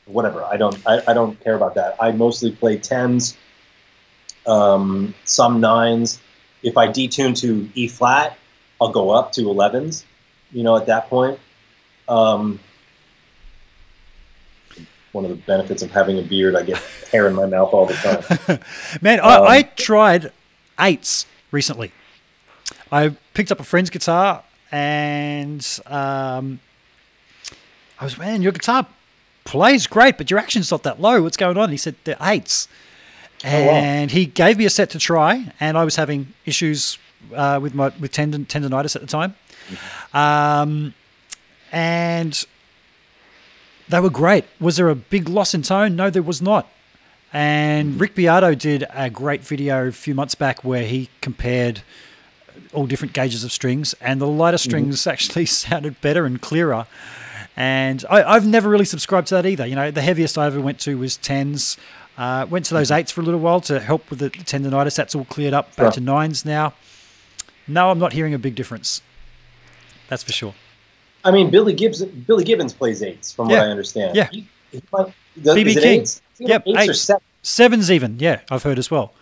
whatever. 0.06 0.44
I 0.44 0.56
don't. 0.56 0.76
I, 0.86 1.00
I 1.08 1.14
don't 1.14 1.38
care 1.42 1.54
about 1.54 1.74
that. 1.74 1.96
I 2.00 2.12
mostly 2.12 2.52
play 2.52 2.78
10s, 2.78 3.36
um, 4.46 5.14
some 5.24 5.60
9s. 5.60 6.18
If 6.62 6.76
I 6.76 6.88
detune 6.88 7.36
to 7.40 7.68
E 7.74 7.88
flat, 7.88 8.36
I'll 8.80 8.92
go 8.92 9.10
up 9.10 9.32
to 9.32 9.42
11s. 9.42 10.04
You 10.52 10.62
know, 10.62 10.76
at 10.76 10.86
that 10.86 11.08
point. 11.08 11.38
Um, 12.08 12.60
one 15.12 15.24
of 15.24 15.30
the 15.30 15.36
benefits 15.36 15.82
of 15.82 15.90
having 15.90 16.18
a 16.18 16.22
beard, 16.22 16.56
I 16.56 16.62
get 16.62 16.78
hair 17.10 17.28
in 17.28 17.34
my 17.34 17.46
mouth 17.46 17.72
all 17.72 17.86
the 17.86 17.94
time. 17.94 18.58
Man, 19.02 19.20
I, 19.20 19.36
Um, 19.36 19.46
I 19.46 19.62
tried 19.62 20.32
eights 20.80 21.26
recently. 21.50 21.92
I 22.90 23.10
picked 23.34 23.52
up 23.52 23.60
a 23.60 23.64
friend's 23.64 23.90
guitar 23.90 24.42
and 24.70 25.66
um, 25.86 26.60
I 28.00 28.04
was, 28.04 28.18
man, 28.18 28.42
your 28.42 28.52
guitar 28.52 28.86
plays 29.44 29.86
great, 29.86 30.18
but 30.18 30.30
your 30.30 30.38
action's 30.38 30.70
not 30.70 30.82
that 30.84 31.00
low. 31.00 31.22
What's 31.22 31.36
going 31.36 31.56
on? 31.56 31.70
he 31.70 31.76
said, 31.76 31.94
they're 32.04 32.16
eights. 32.20 32.68
wow. 33.44 33.50
And 33.50 34.10
he 34.10 34.26
gave 34.26 34.58
me 34.58 34.64
a 34.64 34.70
set 34.70 34.90
to 34.90 34.98
try, 34.98 35.52
and 35.58 35.76
I 35.76 35.84
was 35.84 35.96
having 35.96 36.32
issues 36.46 36.98
uh, 37.34 37.58
with 37.62 37.74
my 37.74 37.92
with 38.00 38.12
tendon 38.12 38.46
tendonitis 38.46 38.94
at 38.94 39.02
the 39.02 39.08
time. 39.08 39.34
Um, 40.12 40.94
and 41.70 42.44
they 43.88 44.00
were 44.00 44.10
great. 44.10 44.44
Was 44.60 44.76
there 44.76 44.88
a 44.88 44.94
big 44.94 45.28
loss 45.28 45.54
in 45.54 45.62
tone? 45.62 45.96
No, 45.96 46.10
there 46.10 46.22
was 46.22 46.40
not. 46.42 46.70
And 47.32 47.98
Rick 47.98 48.14
Beato 48.14 48.54
did 48.54 48.84
a 48.92 49.08
great 49.08 49.40
video 49.40 49.88
a 49.88 49.92
few 49.92 50.14
months 50.14 50.34
back 50.34 50.64
where 50.64 50.84
he 50.84 51.08
compared 51.22 51.82
all 52.74 52.86
different 52.86 53.14
gauges 53.14 53.42
of 53.44 53.52
strings, 53.52 53.94
and 54.00 54.20
the 54.20 54.26
lighter 54.26 54.58
strings 54.58 55.06
actually 55.06 55.46
sounded 55.46 56.00
better 56.00 56.26
and 56.26 56.40
clearer. 56.40 56.86
And 57.56 58.04
I, 58.08 58.22
I've 58.22 58.46
never 58.46 58.68
really 58.68 58.84
subscribed 58.84 59.28
to 59.28 59.34
that 59.36 59.46
either. 59.46 59.66
You 59.66 59.74
know, 59.76 59.90
the 59.90 60.00
heaviest 60.02 60.38
I 60.38 60.46
ever 60.46 60.60
went 60.60 60.78
to 60.80 60.96
was 60.98 61.16
tens. 61.16 61.76
Uh, 62.16 62.46
went 62.48 62.64
to 62.66 62.74
those 62.74 62.90
eights 62.90 63.10
for 63.10 63.20
a 63.22 63.24
little 63.24 63.40
while 63.40 63.60
to 63.62 63.80
help 63.80 64.08
with 64.10 64.18
the 64.18 64.30
tendonitis. 64.30 64.96
That's 64.96 65.14
all 65.14 65.24
cleared 65.24 65.54
up. 65.54 65.68
Back 65.76 65.84
Sure. 65.86 65.92
to 65.92 66.00
nines 66.00 66.44
now. 66.44 66.74
No, 67.66 67.90
I'm 67.90 67.98
not 67.98 68.12
hearing 68.12 68.34
a 68.34 68.38
big 68.38 68.54
difference. 68.54 69.00
That's 70.08 70.22
for 70.22 70.32
sure. 70.32 70.54
I 71.24 71.30
mean, 71.30 71.50
Billy 71.50 71.72
Gibbs, 71.72 72.04
Billy 72.04 72.44
Gibbons 72.44 72.72
plays 72.74 73.02
eights, 73.02 73.32
from 73.32 73.48
Yeah. 73.48 73.58
what 73.60 73.66
I 73.68 73.70
understand. 73.70 74.16
Yeah. 74.16 74.28
He, 74.30 74.46
he 74.72 74.82
might, 74.92 75.12
does, 75.40 75.56
BB 75.56 75.74
King. 75.74 76.00
Eights? 76.00 76.20
Yep, 76.38 76.62
eights, 76.66 76.76
or 76.78 76.80
eights. 76.82 77.00
seven. 77.00 77.22
Sevens 77.42 77.90
even, 77.90 78.18
yeah, 78.18 78.40
I've 78.50 78.62
heard 78.62 78.78
as 78.78 78.90
well. 78.90 79.14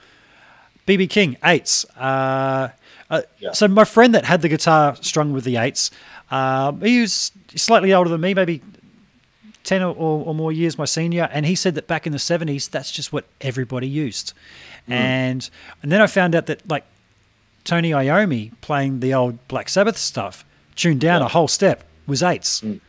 BB 0.86 1.08
King 1.10 1.36
eights. 1.44 1.84
Uh, 1.96 2.70
uh, 3.10 3.22
Yeah. 3.38 3.52
So 3.52 3.68
my 3.68 3.84
friend 3.84 4.14
that 4.14 4.24
had 4.24 4.42
the 4.42 4.48
guitar 4.48 4.96
strung 5.00 5.32
with 5.32 5.44
the 5.44 5.56
eights, 5.56 5.90
um, 6.30 6.80
he 6.80 7.00
was 7.02 7.30
slightly 7.56 7.92
older 7.92 8.10
than 8.10 8.20
me, 8.20 8.34
maybe 8.34 8.62
ten 9.64 9.82
or, 9.82 9.94
or 9.94 10.34
more 10.34 10.52
years 10.52 10.78
my 10.78 10.84
senior, 10.84 11.28
and 11.32 11.44
he 11.46 11.54
said 11.54 11.74
that 11.74 11.86
back 11.86 12.06
in 12.06 12.12
the 12.12 12.18
seventies, 12.18 12.68
that's 12.68 12.90
just 12.90 13.12
what 13.12 13.26
everybody 13.40 13.88
used. 13.88 14.32
And 14.88 15.48
and 15.82 15.92
then 15.92 16.00
I 16.00 16.06
found 16.06 16.34
out 16.34 16.46
that 16.46 16.68
like 16.68 16.84
Tony 17.64 17.90
Iommi 17.90 18.52
playing 18.60 19.00
the 19.00 19.14
old 19.14 19.46
Black 19.48 19.68
Sabbath 19.68 19.96
stuff, 19.98 20.44
tuned 20.76 21.00
down 21.00 21.20
Yeah. 21.20 21.26
a 21.26 21.28
whole 21.28 21.48
step, 21.48 21.84
was 22.06 22.22
eights. 22.22 22.60
Mm. 22.62 22.80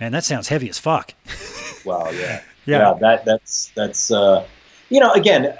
Man, 0.00 0.12
that 0.12 0.24
sounds 0.24 0.48
heavy 0.48 0.68
as 0.68 0.78
fuck. 0.78 1.14
Wow, 1.84 2.10
yeah. 2.12 2.42
Yeah. 2.64 2.94
that 3.00 3.24
that's 3.24 3.72
that's 3.74 4.12
uh, 4.12 4.46
you 4.88 5.00
know 5.00 5.10
again 5.14 5.58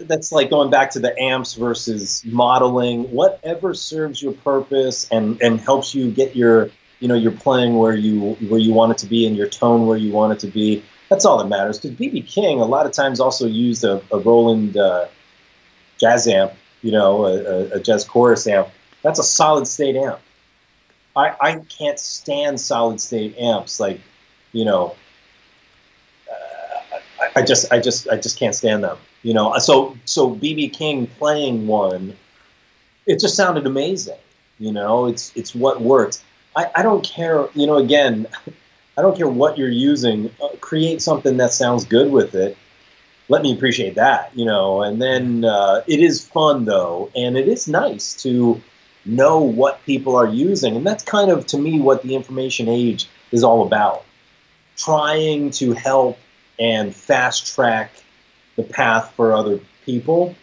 that's 0.00 0.30
like 0.30 0.48
going 0.50 0.70
back 0.70 0.90
to 0.92 1.00
the 1.00 1.18
amps 1.20 1.54
versus 1.54 2.22
modeling 2.24 3.10
whatever 3.10 3.74
serves 3.74 4.22
your 4.22 4.34
purpose 4.34 5.08
and 5.10 5.42
and 5.42 5.60
helps 5.60 5.94
you 5.96 6.12
get 6.12 6.36
your 6.36 6.70
you 7.00 7.08
know 7.08 7.14
you're 7.14 7.32
playing 7.32 7.76
where 7.76 7.94
you 7.94 8.34
where 8.48 8.60
you 8.60 8.72
want 8.72 8.92
it 8.92 8.98
to 8.98 9.06
be 9.06 9.26
and 9.26 9.36
your 9.36 9.48
tone 9.48 9.86
where 9.86 9.96
you 9.96 10.12
want 10.12 10.32
it 10.32 10.38
to 10.38 10.46
be 10.46 10.82
that's 11.08 11.24
all 11.24 11.38
that 11.38 11.48
matters 11.48 11.78
because 11.78 11.96
bb 11.96 12.26
king 12.26 12.60
a 12.60 12.64
lot 12.64 12.86
of 12.86 12.92
times 12.92 13.20
also 13.20 13.46
used 13.46 13.84
a, 13.84 14.02
a 14.12 14.18
roland 14.18 14.76
uh, 14.76 15.06
jazz 15.98 16.26
amp 16.26 16.52
you 16.82 16.92
know 16.92 17.26
a, 17.26 17.76
a, 17.76 17.80
jazz 17.80 18.04
chorus 18.04 18.46
amp 18.46 18.68
that's 19.02 19.18
a 19.18 19.24
solid 19.24 19.66
state 19.66 19.96
amp 19.96 20.20
i 21.16 21.34
i 21.40 21.56
can't 21.68 21.98
stand 21.98 22.60
solid 22.60 23.00
state 23.00 23.36
amps 23.38 23.80
like 23.80 24.00
you 24.52 24.64
know 24.64 24.94
I 27.36 27.42
just, 27.42 27.72
I 27.72 27.80
just, 27.80 28.08
I 28.08 28.16
just 28.16 28.38
can't 28.38 28.54
stand 28.54 28.84
them. 28.84 28.96
You 29.22 29.34
know, 29.34 29.56
so 29.58 29.96
so 30.04 30.34
BB 30.34 30.72
King 30.72 31.06
playing 31.06 31.66
one, 31.66 32.14
it 33.06 33.20
just 33.20 33.36
sounded 33.36 33.66
amazing. 33.66 34.18
You 34.58 34.72
know, 34.72 35.06
it's 35.06 35.32
it's 35.34 35.54
what 35.54 35.80
works. 35.80 36.22
I, 36.56 36.70
I 36.76 36.82
don't 36.82 37.04
care. 37.04 37.48
You 37.54 37.66
know, 37.66 37.76
again, 37.76 38.26
I 38.96 39.02
don't 39.02 39.16
care 39.16 39.28
what 39.28 39.58
you're 39.58 39.68
using. 39.68 40.30
Uh, 40.42 40.48
create 40.60 41.02
something 41.02 41.36
that 41.38 41.52
sounds 41.52 41.84
good 41.84 42.10
with 42.10 42.34
it. 42.34 42.56
Let 43.28 43.42
me 43.42 43.52
appreciate 43.54 43.96
that. 43.96 44.36
You 44.36 44.44
know, 44.44 44.82
and 44.82 45.00
then 45.00 45.44
uh, 45.44 45.82
it 45.86 46.00
is 46.00 46.26
fun 46.26 46.64
though, 46.64 47.10
and 47.16 47.36
it 47.36 47.48
is 47.48 47.66
nice 47.68 48.22
to 48.22 48.60
know 49.04 49.40
what 49.40 49.82
people 49.84 50.16
are 50.16 50.28
using, 50.28 50.76
and 50.76 50.86
that's 50.86 51.04
kind 51.04 51.30
of 51.30 51.46
to 51.48 51.58
me 51.58 51.80
what 51.80 52.02
the 52.02 52.14
information 52.14 52.68
age 52.68 53.08
is 53.32 53.44
all 53.44 53.66
about. 53.66 54.04
Trying 54.76 55.50
to 55.52 55.72
help 55.72 56.18
and 56.58 56.94
fast 56.94 57.54
track 57.54 57.90
the 58.56 58.62
path 58.62 59.12
for 59.16 59.32
other 59.32 59.60
people. 59.84 60.34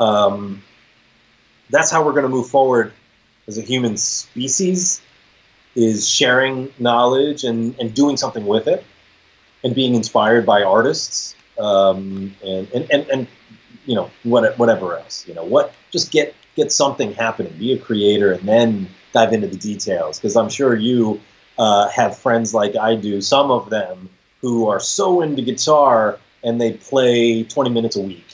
Um, 0.00 0.62
that's 1.70 1.90
how 1.90 2.04
we're 2.04 2.12
going 2.12 2.24
to 2.24 2.28
move 2.28 2.48
forward 2.48 2.92
as 3.46 3.58
a 3.58 3.62
human 3.62 3.96
species 3.96 5.00
is 5.74 6.08
sharing 6.08 6.72
knowledge 6.78 7.44
and, 7.44 7.78
and 7.78 7.94
doing 7.94 8.16
something 8.16 8.46
with 8.46 8.68
it 8.68 8.84
and 9.62 9.74
being 9.74 9.94
inspired 9.94 10.46
by 10.46 10.62
artists 10.62 11.34
um, 11.58 12.34
and, 12.44 12.70
and, 12.72 12.90
and, 12.90 13.08
and 13.08 13.26
you 13.86 13.94
know 13.94 14.10
what, 14.22 14.58
whatever 14.58 14.96
else 14.96 15.26
you 15.28 15.34
know 15.34 15.44
what 15.44 15.72
just 15.90 16.10
get 16.10 16.34
get 16.56 16.70
something 16.70 17.12
happening 17.12 17.52
be 17.58 17.72
a 17.72 17.78
creator 17.78 18.32
and 18.32 18.48
then 18.48 18.88
dive 19.12 19.32
into 19.32 19.46
the 19.46 19.56
details. 19.56 20.18
Because 20.18 20.36
i'm 20.36 20.48
sure 20.48 20.74
you 20.74 21.20
uh, 21.58 21.88
have 21.88 22.16
friends 22.18 22.54
like 22.54 22.76
i 22.76 22.94
do 22.94 23.20
some 23.20 23.50
of 23.50 23.70
them 23.70 24.08
who 24.40 24.68
are 24.68 24.80
so 24.80 25.22
into 25.22 25.42
guitar 25.42 26.18
and 26.42 26.60
they 26.60 26.72
play 26.72 27.42
20 27.44 27.70
minutes 27.70 27.96
a 27.96 28.00
week 28.00 28.26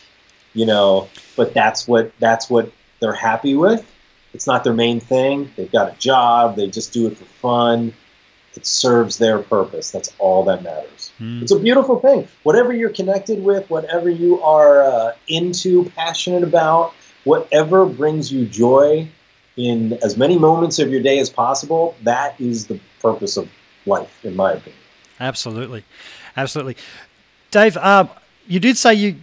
you 0.54 0.66
know 0.66 1.08
but 1.36 1.54
that's 1.54 1.86
what 1.86 2.12
that's 2.18 2.48
what 2.48 2.72
they're 3.00 3.12
happy 3.12 3.54
with 3.54 3.89
it's 4.32 4.46
not 4.46 4.64
their 4.64 4.74
main 4.74 5.00
thing. 5.00 5.50
They've 5.56 5.70
got 5.70 5.92
a 5.92 5.96
job. 5.98 6.56
They 6.56 6.68
just 6.68 6.92
do 6.92 7.06
it 7.06 7.16
for 7.16 7.24
fun. 7.24 7.92
It 8.54 8.66
serves 8.66 9.18
their 9.18 9.38
purpose. 9.38 9.90
That's 9.90 10.12
all 10.18 10.44
that 10.44 10.62
matters. 10.62 11.12
Mm. 11.20 11.42
it's 11.42 11.52
a 11.52 11.58
beautiful 11.58 12.00
thing. 12.00 12.26
Whatever 12.42 12.72
you're 12.72 12.90
connected 12.90 13.42
with 13.42 13.68
whatever 13.70 14.08
you 14.08 14.42
are 14.42 14.82
uh, 14.82 15.12
into 15.28 15.90
passionate 15.90 16.42
about 16.42 16.94
whatever 17.24 17.86
brings 17.86 18.32
you 18.32 18.46
joy 18.46 19.08
in 19.56 19.98
as 20.02 20.16
many 20.16 20.38
moments 20.38 20.78
of 20.78 20.90
your 20.90 21.02
day 21.02 21.18
as 21.18 21.28
possible 21.28 21.94
that 22.02 22.40
is 22.40 22.66
the 22.66 22.80
purpose 23.00 23.36
of 23.36 23.48
life 23.86 24.24
in 24.24 24.34
my 24.36 24.52
opinion. 24.52 24.80
Absolutely, 25.18 25.84
absolutely. 26.36 26.76
Dave, 27.50 27.76
um, 27.76 28.08
you 28.46 28.58
did 28.60 28.76
say 28.76 28.94
you 28.94 29.16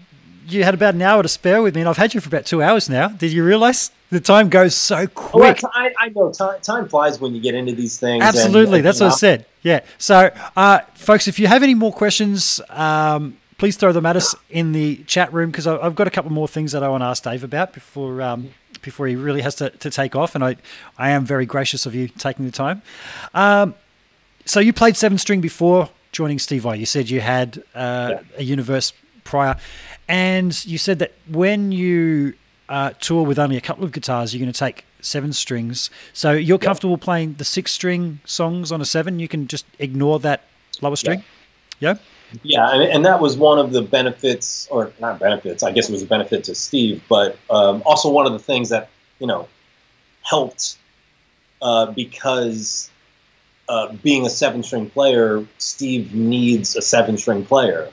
you 0.47 0.63
had 0.63 0.73
about 0.73 0.93
an 0.95 1.01
hour 1.01 1.21
to 1.23 1.29
spare 1.29 1.61
with 1.61 1.75
me, 1.75 1.81
and 1.81 1.89
I've 1.89 1.97
had 1.97 2.13
you 2.13 2.21
for 2.21 2.27
about 2.29 2.45
two 2.45 2.61
hours 2.61 2.89
now. 2.89 3.09
Did 3.09 3.31
you 3.33 3.43
realize 3.43 3.91
the 4.11 4.19
time 4.19 4.49
goes 4.49 4.75
so 4.75 4.95
Well, 4.95 5.07
quick? 5.13 5.61
I, 5.73 5.93
I 5.99 6.09
know 6.09 6.31
time, 6.31 6.59
time 6.61 6.87
flies 6.87 7.19
when 7.19 7.35
you 7.35 7.41
get 7.41 7.53
into 7.55 7.73
these 7.73 7.99
things. 7.99 8.23
Absolutely, 8.23 8.79
and, 8.79 8.85
that's 8.85 8.99
what 8.99 9.11
I 9.11 9.15
said. 9.15 9.45
Yeah. 9.63 9.81
So, 9.97 10.31
uh, 10.55 10.79
folks, 10.95 11.27
if 11.27 11.39
you 11.39 11.47
have 11.47 11.63
any 11.63 11.73
more 11.73 11.91
questions, 11.91 12.61
um, 12.69 13.37
please 13.57 13.75
throw 13.75 13.91
them 13.91 14.05
at 14.05 14.15
us 14.15 14.35
in 14.49 14.71
the 14.71 14.97
chat 15.05 15.33
room 15.33 15.51
because 15.51 15.67
I've 15.67 15.95
got 15.95 16.07
a 16.07 16.11
couple 16.11 16.31
more 16.31 16.47
things 16.47 16.71
that 16.71 16.83
I 16.83 16.89
want 16.89 17.01
to 17.01 17.05
ask 17.07 17.23
Dave 17.23 17.43
about 17.43 17.73
before 17.73 18.21
um, 18.21 18.51
before 18.81 19.07
he 19.07 19.15
really 19.17 19.41
has 19.41 19.55
to, 19.55 19.69
to 19.71 19.89
take 19.89 20.15
off. 20.15 20.35
And 20.35 20.43
I, 20.43 20.55
I 20.97 21.09
am 21.09 21.25
very 21.25 21.45
gracious 21.45 21.85
of 21.85 21.93
you 21.93 22.07
taking 22.07 22.45
the 22.45 22.51
time. 22.51 22.81
Um, 23.33 23.75
so 24.45 24.61
you 24.61 24.71
played 24.71 24.95
seven 24.95 25.17
string 25.17 25.41
before 25.41 25.89
joining 26.13 26.39
Steve 26.39 26.61
Vai. 26.61 26.75
You 26.77 26.85
said 26.85 27.09
you 27.09 27.19
had 27.19 27.57
uh, 27.75 28.09
Yeah. 28.11 28.19
a 28.37 28.43
universe 28.43 28.93
prior, 29.25 29.57
and 30.07 30.65
you 30.65 30.77
said 30.77 30.99
that 30.99 31.13
when 31.29 31.71
you 31.71 32.33
uh, 32.69 32.91
tour 32.99 33.23
with 33.25 33.39
only 33.39 33.57
a 33.57 33.61
couple 33.61 33.83
of 33.83 33.91
guitars, 33.91 34.33
you're 34.33 34.43
going 34.43 34.51
to 34.51 34.57
take 34.57 34.85
seven 35.01 35.33
strings. 35.33 35.89
So 36.13 36.31
you're 36.31 36.57
comfortable 36.57 36.97
playing 36.97 37.35
the 37.35 37.45
six 37.45 37.71
string 37.71 38.19
songs 38.25 38.71
on 38.71 38.81
a 38.81 38.85
seven. 38.85 39.19
You 39.19 39.27
can 39.27 39.47
just 39.47 39.65
ignore 39.79 40.19
that 40.19 40.43
lower 40.81 40.95
string. 40.95 41.23
Yeah. 41.79 41.95
Yeah, 42.43 42.73
and, 42.73 42.83
and 42.83 43.05
that 43.05 43.21
was 43.21 43.37
one 43.37 43.57
of 43.57 43.71
the 43.71 43.81
benefits, 43.81 44.67
or 44.69 44.91
not 44.99 45.17
benefits. 45.17 45.63
I 45.63 45.71
guess 45.71 45.87
it 45.87 45.93
was 45.93 46.03
a 46.03 46.07
benefit 46.07 46.43
to 46.45 46.55
Steve, 46.55 47.01
but 47.07 47.37
um, 47.49 47.81
also 47.85 48.09
one 48.09 48.25
of 48.25 48.33
the 48.33 48.39
things 48.39 48.67
that 48.67 48.89
you 49.19 49.27
know 49.27 49.47
helped 50.23 50.77
uh, 51.61 51.85
because 51.91 52.89
uh, 53.69 53.93
being 54.03 54.25
a 54.25 54.29
seven-string 54.29 54.89
player, 54.89 55.45
Steve 55.57 56.13
needs 56.13 56.75
a 56.75 56.81
seven-string 56.81 57.45
player. 57.45 57.89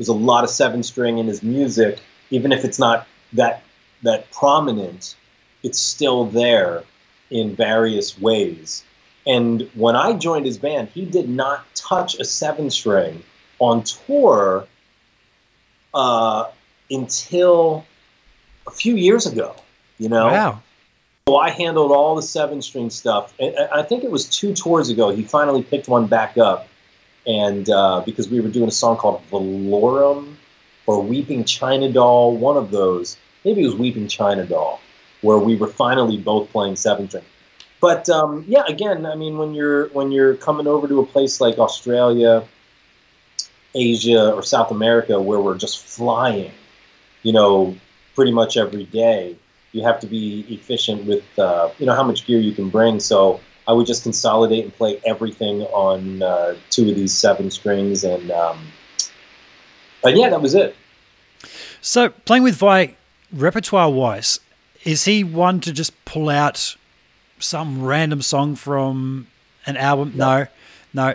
There's 0.00 0.08
a 0.08 0.14
lot 0.14 0.44
of 0.44 0.50
seven-string 0.50 1.18
in 1.18 1.26
his 1.26 1.42
music, 1.42 2.00
even 2.30 2.52
if 2.52 2.64
it's 2.64 2.78
not 2.78 3.06
that 3.34 3.62
that 4.02 4.30
prominent. 4.30 5.14
It's 5.62 5.78
still 5.78 6.24
there 6.24 6.84
in 7.30 7.54
various 7.54 8.18
ways. 8.18 8.82
And 9.26 9.68
when 9.74 9.96
I 9.96 10.14
joined 10.14 10.46
his 10.46 10.56
band, 10.56 10.88
he 10.88 11.04
did 11.04 11.28
not 11.28 11.66
touch 11.74 12.18
a 12.18 12.24
seven 12.24 12.70
string 12.70 13.22
on 13.58 13.82
tour 13.82 14.66
uh, 15.92 16.46
until 16.90 17.84
a 18.66 18.70
few 18.70 18.96
years 18.96 19.26
ago. 19.26 19.54
You 19.98 20.08
know, 20.08 20.28
Wow. 20.28 20.62
so 21.28 21.36
I 21.36 21.50
handled 21.50 21.92
all 21.92 22.16
the 22.16 22.22
seven 22.22 22.62
string 22.62 22.88
stuff. 22.88 23.34
And 23.38 23.54
I 23.70 23.82
think 23.82 24.02
it 24.02 24.10
was 24.10 24.24
two 24.30 24.54
tours 24.54 24.88
ago. 24.88 25.10
He 25.10 25.24
finally 25.24 25.62
picked 25.62 25.88
one 25.88 26.06
back 26.06 26.38
up, 26.38 26.68
and 27.26 27.68
uh, 27.68 28.02
because 28.04 28.28
we 28.28 28.40
were 28.40 28.48
doing 28.48 28.68
a 28.68 28.72
song 28.72 28.96
called 28.96 29.22
Velorum 29.30 30.36
or 30.86 31.02
Weeping 31.02 31.44
China 31.44 31.90
Doll, 31.90 32.36
one 32.36 32.56
of 32.56 32.70
those. 32.70 33.16
Maybe 33.44 33.62
it 33.62 33.66
was 33.66 33.76
Weeping 33.76 34.08
China 34.08 34.44
Doll, 34.44 34.80
where 35.20 35.38
we 35.38 35.56
were 35.56 35.68
finally 35.68 36.16
both 36.16 36.50
playing 36.50 36.76
seven 36.76 37.08
string. 37.08 37.24
But 37.80 38.08
um, 38.10 38.44
yeah, 38.46 38.64
again, 38.68 39.06
I 39.06 39.14
mean, 39.14 39.38
when 39.38 39.54
you're 39.54 39.88
when 39.88 40.12
you're 40.12 40.36
coming 40.36 40.66
over 40.66 40.86
to 40.86 41.00
a 41.00 41.06
place 41.06 41.40
like 41.40 41.58
Australia, 41.58 42.44
Asia, 43.74 44.32
or 44.32 44.42
South 44.42 44.70
America, 44.70 45.20
where 45.20 45.40
we're 45.40 45.56
just 45.56 45.84
flying, 45.84 46.52
you 47.22 47.32
know, 47.32 47.76
pretty 48.14 48.32
much 48.32 48.58
every 48.58 48.84
day, 48.84 49.36
you 49.72 49.82
have 49.84 50.00
to 50.00 50.06
be 50.06 50.44
efficient 50.50 51.06
with 51.06 51.24
uh, 51.38 51.70
you 51.78 51.86
know 51.86 51.94
how 51.94 52.02
much 52.02 52.26
gear 52.26 52.38
you 52.38 52.52
can 52.52 52.68
bring. 52.68 53.00
So 53.00 53.40
I 53.66 53.72
would 53.72 53.86
just 53.86 54.02
consolidate 54.02 54.64
and 54.64 54.74
play 54.74 55.00
everything 55.04 55.62
on 55.62 56.22
uh, 56.22 56.56
two 56.70 56.88
of 56.90 56.96
these 56.96 57.12
seven 57.12 57.50
strings, 57.50 58.04
and 58.04 58.30
um, 58.30 58.58
and 60.04 60.16
yeah, 60.18 60.28
that 60.30 60.40
was 60.40 60.54
it. 60.54 60.74
So 61.80 62.08
playing 62.10 62.42
with 62.42 62.56
Vai, 62.56 62.96
repertoire 63.32 63.90
wise, 63.90 64.40
is 64.84 65.04
he 65.04 65.24
one 65.24 65.60
to 65.60 65.72
just 65.72 66.04
pull 66.04 66.28
out 66.28 66.76
some 67.38 67.82
random 67.82 68.22
song 68.22 68.54
from 68.56 69.26
an 69.66 69.76
album? 69.76 70.12
No, 70.16 70.46
no. 70.92 71.14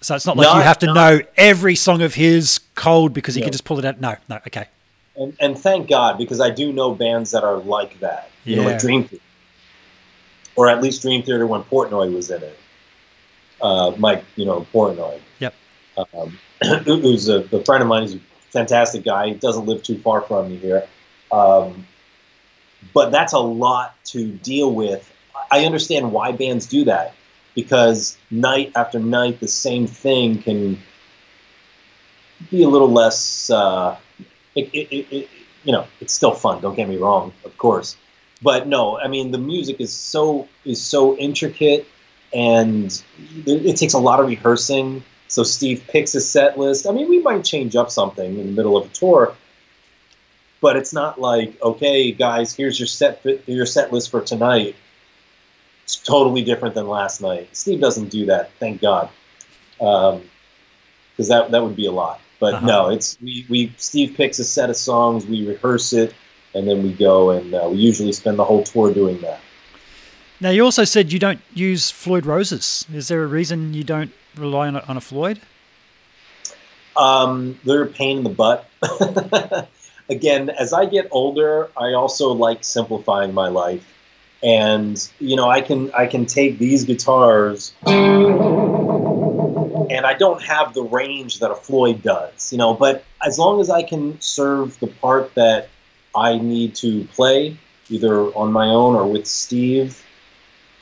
So 0.00 0.16
it's 0.16 0.26
not 0.26 0.36
like 0.36 0.48
No, 0.48 0.56
you 0.56 0.62
have 0.62 0.78
to 0.80 0.86
no. 0.86 0.94
know 0.94 1.20
every 1.36 1.76
song 1.76 2.02
of 2.02 2.14
his 2.14 2.58
cold 2.74 3.12
because 3.14 3.36
he 3.36 3.40
No. 3.40 3.46
can 3.46 3.52
just 3.52 3.64
pull 3.64 3.78
it 3.78 3.84
out. 3.84 4.00
No, 4.00 4.16
no. 4.28 4.36
Okay. 4.48 4.66
And, 5.14 5.36
and 5.40 5.56
thank 5.58 5.88
God 5.88 6.18
because 6.18 6.40
I 6.40 6.50
do 6.50 6.72
know 6.72 6.92
bands 6.94 7.30
that 7.32 7.44
are 7.44 7.58
like 7.58 8.00
that. 8.00 8.30
You 8.44 8.56
know, 8.56 8.62
Yeah. 8.62 8.68
like 8.70 8.78
Dream 8.80 9.04
Theater, 9.04 9.22
or 10.56 10.68
at 10.68 10.82
least 10.82 11.02
Dream 11.02 11.22
Theater 11.22 11.46
when 11.46 11.62
Portnoy 11.64 12.12
was 12.14 12.30
in 12.30 12.42
it. 12.42 12.58
Uh, 13.60 13.92
Mike, 13.98 14.24
you 14.36 14.44
know 14.44 14.66
Portnoy. 14.72 15.20
Yep. 15.38 15.54
Um, 15.96 16.38
who's 16.84 17.28
a, 17.28 17.40
a 17.52 17.64
friend 17.64 17.82
of 17.82 17.88
mine. 17.88 18.02
He's 18.02 18.14
a 18.16 18.20
fantastic 18.50 19.04
guy. 19.04 19.28
He 19.28 19.34
doesn't 19.34 19.66
live 19.66 19.82
too 19.82 19.98
far 19.98 20.20
from 20.20 20.48
me 20.48 20.56
here. 20.56 20.86
Um, 21.30 21.86
but 22.92 23.12
that's 23.12 23.32
a 23.32 23.38
lot 23.38 23.94
to 24.06 24.26
deal 24.26 24.72
with. 24.72 25.08
I 25.50 25.64
understand 25.64 26.12
why 26.12 26.32
bands 26.32 26.66
do 26.66 26.84
that 26.84 27.14
because 27.54 28.16
night 28.30 28.72
after 28.74 28.98
night, 28.98 29.40
the 29.40 29.48
same 29.48 29.86
thing 29.86 30.42
can 30.42 30.78
be 32.50 32.62
a 32.62 32.68
little 32.68 32.90
less. 32.90 33.50
Uh, 33.50 33.96
it, 34.54 34.70
it, 34.72 35.06
it, 35.14 35.28
you 35.64 35.72
know, 35.72 35.86
it's 36.00 36.14
still 36.14 36.32
fun. 36.32 36.60
Don't 36.60 36.74
get 36.74 36.88
me 36.88 36.96
wrong, 36.96 37.32
of 37.44 37.56
course, 37.56 37.96
but 38.42 38.66
no, 38.66 38.98
I 38.98 39.08
mean 39.08 39.30
the 39.30 39.38
music 39.38 39.80
is 39.80 39.92
so 39.92 40.48
is 40.64 40.80
so 40.80 41.16
intricate, 41.16 41.86
and 42.32 43.02
it, 43.46 43.76
takes 43.76 43.94
a 43.94 43.98
lot 43.98 44.20
of 44.20 44.26
rehearsing. 44.26 45.04
So 45.28 45.42
Steve 45.44 45.84
picks 45.88 46.14
a 46.14 46.20
set 46.20 46.58
list. 46.58 46.86
I 46.86 46.92
mean, 46.92 47.08
we 47.08 47.20
might 47.20 47.44
change 47.44 47.74
up 47.76 47.90
something 47.90 48.38
in 48.38 48.46
the 48.46 48.52
middle 48.52 48.76
of 48.76 48.86
a 48.86 48.88
tour, 48.90 49.34
but 50.60 50.76
it's 50.76 50.92
not 50.92 51.20
like, 51.20 51.60
okay, 51.62 52.12
guys, 52.12 52.54
here's 52.54 52.78
your 52.78 52.86
set 52.86 53.24
your 53.46 53.66
set 53.66 53.92
list 53.92 54.10
for 54.10 54.20
tonight. 54.20 54.76
It's 55.84 55.96
totally 55.96 56.42
different 56.42 56.74
than 56.74 56.86
last 56.88 57.20
night. 57.20 57.56
Steve 57.56 57.80
doesn't 57.80 58.08
do 58.10 58.26
that, 58.26 58.50
thank 58.60 58.80
God, 58.80 59.08
because 59.78 60.20
that 61.28 61.50
that 61.50 61.62
would 61.62 61.76
be 61.76 61.86
a 61.86 61.92
lot. 61.92 62.20
But 62.38 62.54
Uh-huh. 62.54 62.66
no, 62.66 62.88
it's 62.90 63.16
we, 63.20 63.46
we 63.48 63.72
Steve 63.78 64.14
picks 64.16 64.38
a 64.38 64.44
set 64.44 64.68
of 64.70 64.76
songs, 64.76 65.24
we 65.26 65.46
rehearse 65.46 65.92
it, 65.92 66.12
and 66.54 66.68
then 66.68 66.82
we 66.82 66.92
go, 66.92 67.30
and 67.30 67.54
uh, 67.54 67.68
we 67.70 67.76
usually 67.78 68.12
spend 68.12 68.38
the 68.38 68.44
whole 68.44 68.62
tour 68.62 68.92
doing 68.92 69.20
that. 69.20 69.40
Now 70.40 70.50
you 70.50 70.64
also 70.64 70.84
said 70.84 71.12
you 71.12 71.18
don't 71.20 71.40
use 71.54 71.90
Floyd 71.90 72.26
roses. 72.26 72.84
Is 72.92 73.08
there 73.08 73.22
a 73.22 73.26
reason 73.26 73.74
you 73.74 73.84
don't 73.84 74.10
rely 74.36 74.66
on 74.66 74.76
a, 74.76 74.80
on 74.88 74.96
a 74.96 75.00
Floyd? 75.00 75.40
Um, 76.96 77.58
they're 77.64 77.84
a 77.84 77.86
pain 77.86 78.18
in 78.18 78.24
the 78.24 78.30
butt. 78.30 78.68
Again, 80.08 80.50
as 80.50 80.72
I 80.72 80.86
get 80.86 81.06
older, 81.12 81.70
I 81.76 81.92
also 81.92 82.32
like 82.32 82.64
simplifying 82.64 83.32
my 83.32 83.46
life, 83.48 83.86
and 84.42 85.08
you 85.20 85.36
know, 85.36 85.48
I 85.48 85.60
can 85.60 85.92
I 85.92 86.06
can 86.06 86.26
take 86.26 86.58
these 86.58 86.84
guitars, 86.84 87.72
and 87.86 87.94
I 90.04 90.14
don't 90.14 90.42
have 90.42 90.74
the 90.74 90.82
range 90.82 91.38
that 91.38 91.52
a 91.52 91.54
Floyd 91.54 92.02
does, 92.02 92.52
you 92.52 92.58
know. 92.58 92.74
But 92.74 93.04
as 93.24 93.38
long 93.38 93.60
as 93.60 93.70
I 93.70 93.84
can 93.84 94.20
serve 94.20 94.78
the 94.80 94.88
part 94.88 95.32
that 95.36 95.68
I 96.14 96.38
need 96.38 96.74
to 96.76 97.04
play, 97.04 97.56
either 97.88 98.26
on 98.34 98.52
my 98.52 98.66
own 98.66 98.94
or 98.94 99.06
with 99.06 99.26
Steve, 99.26 100.04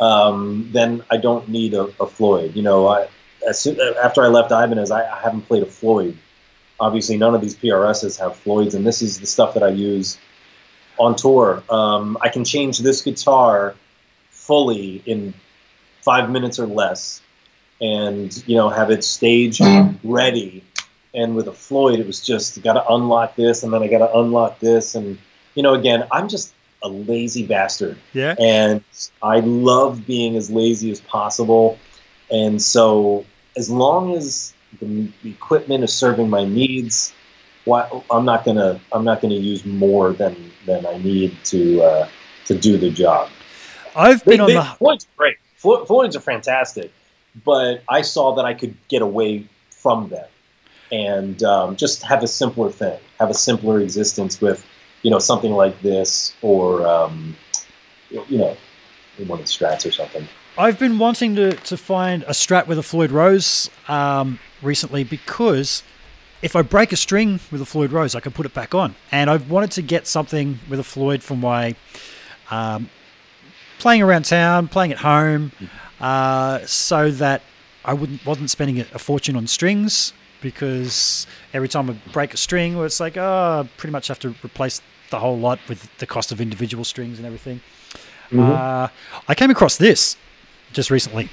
um, 0.00 0.70
then 0.72 1.04
I 1.10 1.18
don't 1.18 1.48
need 1.48 1.74
a, 1.74 1.92
a 2.00 2.06
Floyd. 2.06 2.56
You 2.56 2.62
know, 2.62 2.88
I, 2.88 3.08
as 3.46 3.60
soon, 3.60 3.78
after 4.02 4.22
I 4.22 4.28
left 4.28 4.50
Ibanez, 4.50 4.90
I, 4.90 5.04
I 5.04 5.20
haven't 5.20 5.42
played 5.42 5.62
a 5.62 5.66
Floyd. 5.66 6.16
Obviously, 6.78 7.18
none 7.18 7.34
of 7.34 7.40
these 7.40 7.54
PRSs 7.54 8.18
have 8.18 8.36
Floyds, 8.36 8.74
and 8.74 8.86
this 8.86 9.02
is 9.02 9.20
the 9.20 9.26
stuff 9.26 9.54
that 9.54 9.62
I 9.62 9.68
use 9.68 10.18
on 10.98 11.16
tour. 11.16 11.62
Um, 11.68 12.16
I 12.20 12.28
can 12.30 12.44
change 12.44 12.78
this 12.78 13.02
guitar 13.02 13.74
fully 14.30 15.02
in 15.04 15.34
five 16.02 16.30
minutes 16.30 16.58
or 16.58 16.66
less, 16.66 17.20
and 17.80 18.42
you 18.46 18.56
know 18.56 18.70
have 18.70 18.90
it 18.90 19.04
stage 19.04 19.60
ready. 20.02 20.64
And 21.14 21.34
with 21.34 21.48
a 21.48 21.52
Floyd, 21.52 21.98
it 21.98 22.06
was 22.06 22.24
just 22.24 22.62
got 22.62 22.74
to 22.74 22.86
unlock 22.88 23.34
this, 23.34 23.62
and 23.62 23.72
then 23.72 23.82
I 23.82 23.88
got 23.88 23.98
to 23.98 24.18
unlock 24.18 24.60
this, 24.60 24.94
and 24.94 25.18
you 25.54 25.62
know, 25.62 25.74
again, 25.74 26.06
I'm 26.12 26.28
just 26.28 26.54
a 26.82 26.88
lazy 26.88 27.46
bastard 27.46 27.98
Yeah. 28.12 28.34
and 28.38 28.82
I 29.22 29.40
love 29.40 30.06
being 30.06 30.36
as 30.36 30.50
lazy 30.50 30.90
as 30.90 31.00
possible. 31.00 31.78
And 32.30 32.62
so, 32.62 33.26
as 33.56 33.68
long 33.68 34.14
as 34.14 34.54
the 34.80 35.10
equipment 35.24 35.84
is 35.84 35.92
serving 35.92 36.30
my 36.30 36.44
needs, 36.44 37.12
why, 37.64 37.88
I'm 38.10 38.24
not 38.24 38.44
gonna 38.44 38.80
I'm 38.92 39.04
not 39.04 39.20
gonna 39.20 39.34
use 39.34 39.64
more 39.66 40.12
than 40.12 40.52
than 40.64 40.86
I 40.86 40.96
need 40.98 41.36
to 41.46 41.82
uh, 41.82 42.08
to 42.46 42.54
do 42.54 42.78
the 42.78 42.90
job. 42.90 43.28
I've 43.94 44.24
They, 44.24 44.32
been 44.32 44.40
on 44.40 44.46
they, 44.48 44.54
the 44.54 44.62
Floyd's 44.62 45.06
great. 45.16 45.36
Floyd's 45.56 46.16
are 46.16 46.20
fantastic, 46.20 46.92
but 47.44 47.82
I 47.88 48.02
saw 48.02 48.36
that 48.36 48.44
I 48.44 48.54
could 48.54 48.74
get 48.88 49.02
away 49.02 49.46
from 49.70 50.08
them 50.08 50.26
and 50.92 51.42
um, 51.42 51.76
just 51.76 52.02
have 52.02 52.22
a 52.22 52.26
simpler 52.26 52.70
thing, 52.70 52.98
have 53.18 53.30
a 53.30 53.34
simpler 53.34 53.80
existence 53.80 54.40
with, 54.40 54.66
you 55.02 55.10
know, 55.10 55.18
something 55.18 55.52
like 55.52 55.80
this 55.82 56.34
or, 56.42 56.86
um, 56.86 57.36
you 58.10 58.38
know, 58.38 58.56
one 59.26 59.38
of 59.40 59.46
the 59.46 59.50
strats 59.50 59.86
or 59.86 59.92
something. 59.92 60.26
I've 60.58 60.78
been 60.78 60.98
wanting 60.98 61.36
to, 61.36 61.52
to 61.52 61.76
find 61.76 62.22
a 62.24 62.30
Strat 62.30 62.66
with 62.66 62.78
a 62.78 62.82
Floyd 62.82 63.12
Rose 63.12 63.70
um, 63.88 64.38
recently 64.62 65.04
because 65.04 65.82
if 66.42 66.56
I 66.56 66.62
break 66.62 66.92
a 66.92 66.96
string 66.96 67.40
with 67.52 67.60
a 67.60 67.64
Floyd 67.64 67.92
Rose, 67.92 68.14
I 68.14 68.20
can 68.20 68.32
put 68.32 68.46
it 68.46 68.54
back 68.54 68.74
on. 68.74 68.94
And 69.12 69.30
I've 69.30 69.48
wanted 69.50 69.70
to 69.72 69.82
get 69.82 70.06
something 70.06 70.58
with 70.68 70.80
a 70.80 70.84
Floyd 70.84 71.22
for 71.22 71.36
my 71.36 71.76
um, 72.50 72.90
playing 73.78 74.02
around 74.02 74.24
town, 74.24 74.68
playing 74.68 74.92
at 74.92 74.98
home, 74.98 75.52
uh, 76.00 76.60
so 76.66 77.10
that 77.12 77.42
I 77.84 77.94
wouldn't 77.94 78.26
wasn't 78.26 78.50
spending 78.50 78.80
a 78.80 78.98
fortune 78.98 79.36
on 79.36 79.46
strings 79.46 80.12
because 80.40 81.26
every 81.52 81.68
time 81.68 81.90
I 81.90 81.94
break 82.12 82.34
a 82.34 82.36
string, 82.36 82.76
well, 82.76 82.84
it's 82.86 83.00
like 83.00 83.16
oh, 83.16 83.64
I 83.64 83.68
pretty 83.76 83.92
much 83.92 84.08
have 84.08 84.18
to 84.20 84.34
replace 84.44 84.80
the 85.10 85.18
whole 85.18 85.38
lot 85.38 85.58
with 85.68 85.88
the 85.98 86.06
cost 86.06 86.32
of 86.32 86.40
individual 86.40 86.84
strings 86.84 87.18
and 87.18 87.26
everything. 87.26 87.60
Mhm. 88.30 88.48
Uh, 88.48 88.88
I 89.28 89.34
came 89.34 89.50
across 89.50 89.76
this 89.76 90.16
just 90.72 90.90
recently. 90.90 91.28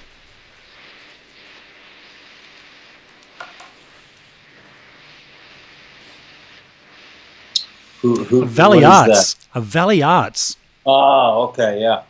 Who, 8.02 8.24
who, 8.26 8.46
Valley 8.46 8.84
Arts, 8.84 9.36
a 9.56 9.62
Valley 9.62 10.04
Arts. 10.04 10.56
Oh, 10.86 11.48
okay, 11.50 11.82
yeah. 11.82 12.04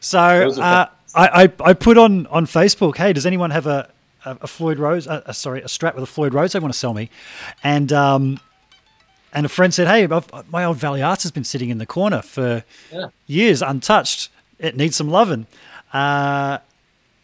So 0.00 0.18
uh, 0.18 0.86
I, 1.14 1.44
I 1.44 1.52
I 1.64 1.72
put 1.74 1.98
on 1.98 2.26
on 2.28 2.46
Facebook, 2.46 2.96
hey, 2.96 3.12
does 3.12 3.26
anyone 3.26 3.50
have 3.50 3.66
a 3.66 3.88
a, 4.26 4.38
a 4.42 4.46
Floyd 4.46 4.78
Rose? 4.78 5.06
Uh, 5.06 5.22
uh, 5.26 5.32
sorry, 5.32 5.60
a 5.62 5.66
Strat 5.66 5.94
with 5.94 6.04
a 6.04 6.06
Floyd 6.06 6.34
Rose 6.34 6.52
they 6.52 6.58
want 6.58 6.72
to 6.72 6.78
sell 6.78 6.92
me, 6.94 7.08
and 7.64 7.92
um, 7.92 8.38
and 9.32 9.46
a 9.46 9.48
friend 9.48 9.72
said, 9.72 9.86
hey, 9.86 10.04
I've, 10.04 10.50
my 10.50 10.64
old 10.64 10.76
Valley 10.78 11.02
Arts 11.02 11.22
has 11.24 11.30
been 11.32 11.44
sitting 11.44 11.68
in 11.70 11.78
the 11.78 11.86
corner 11.86 12.22
for 12.22 12.64
Yeah. 12.92 13.08
years, 13.26 13.60
untouched. 13.62 14.30
It 14.58 14.76
needs 14.76 14.96
some 14.96 15.08
loving. 15.10 15.46
Uh, 15.92 16.58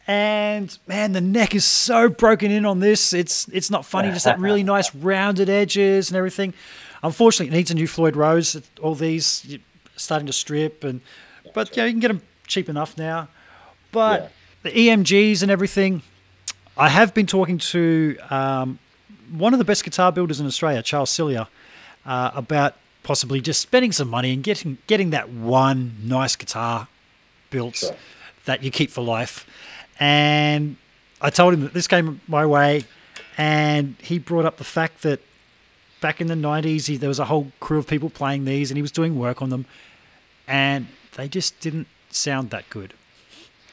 and 0.07 0.77
man, 0.87 1.13
the 1.13 1.21
neck 1.21 1.55
is 1.55 1.65
so 1.65 2.09
broken 2.09 2.51
in 2.51 2.67
on 2.67 2.81
this. 2.81 3.13
It's 3.13 3.47
it's 3.49 3.71
not 3.71 3.85
funny. 3.87 4.11
Just 4.11 4.25
that 4.25 4.39
really 4.39 4.63
nice 4.63 4.95
rounded 5.11 5.49
edges 5.49 6.11
and 6.11 6.17
everything. 6.17 6.55
Unfortunately, 7.03 7.55
it 7.55 7.57
needs 7.57 7.71
a 7.71 7.75
new 7.75 7.87
Floyd 7.87 8.17
Rose. 8.17 8.61
All 8.83 8.95
these 8.95 9.59
starting 9.97 10.27
to 10.27 10.33
strip, 10.33 10.83
and 10.85 11.01
but 11.55 11.77
yeah, 11.77 11.85
you 11.85 11.93
can 11.93 12.01
get 12.01 12.09
them 12.09 12.23
cheap 12.47 12.69
enough 12.69 12.99
now. 12.99 13.29
But 13.93 14.33
the 14.63 14.71
EMGs 14.71 15.43
and 15.43 15.51
everything, 15.51 16.03
I 16.77 16.89
have 16.89 17.13
been 17.15 17.27
talking 17.27 17.59
to 17.59 18.17
um, 18.31 18.79
one 19.31 19.53
of 19.53 19.59
the 19.59 19.65
best 19.65 19.85
guitar 19.85 20.11
builders 20.13 20.41
in 20.41 20.47
Australia, 20.47 20.83
Charles 20.83 21.11
Cillier, 21.11 21.47
uh, 22.07 22.31
about 22.35 22.77
possibly 23.03 23.41
just 23.41 23.61
spending 23.61 23.93
some 23.93 24.09
money 24.09 24.33
and 24.33 24.43
getting 24.43 24.79
getting 24.87 25.11
that 25.11 25.29
one 25.29 25.97
nice 26.03 26.37
guitar 26.37 26.89
built 27.51 27.77
Sure. 27.77 27.97
that 28.45 28.63
you 28.63 28.71
keep 28.71 28.91
for 28.91 29.03
life. 29.03 29.47
And 30.01 30.77
I 31.21 31.31
told 31.31 31.55
him 31.55 31.61
that 31.61 31.75
this 31.75 31.87
came 31.87 32.21
my 32.27 32.47
way, 32.47 32.85
and 33.37 33.97
he 34.01 34.19
brought 34.19 34.45
up 34.45 34.57
the 34.57 34.65
fact 34.65 35.03
that 35.03 35.21
back 36.01 36.21
in 36.21 36.27
the 36.27 36.35
90s, 36.35 36.87
he, 36.87 36.97
there 36.97 37.09
was 37.09 37.21
a 37.21 37.27
whole 37.27 37.53
crew 37.61 37.79
of 37.79 37.87
people 37.87 38.11
playing 38.11 38.45
these, 38.45 38.71
and 38.71 38.77
he 38.79 38.83
was 38.83 38.91
doing 38.91 39.19
work 39.19 39.41
on 39.43 39.51
them, 39.51 39.67
and 40.49 40.87
they 41.17 41.29
just 41.29 41.61
didn't 41.61 41.87
sound 42.11 42.51
that 42.51 42.69
good. 42.71 42.95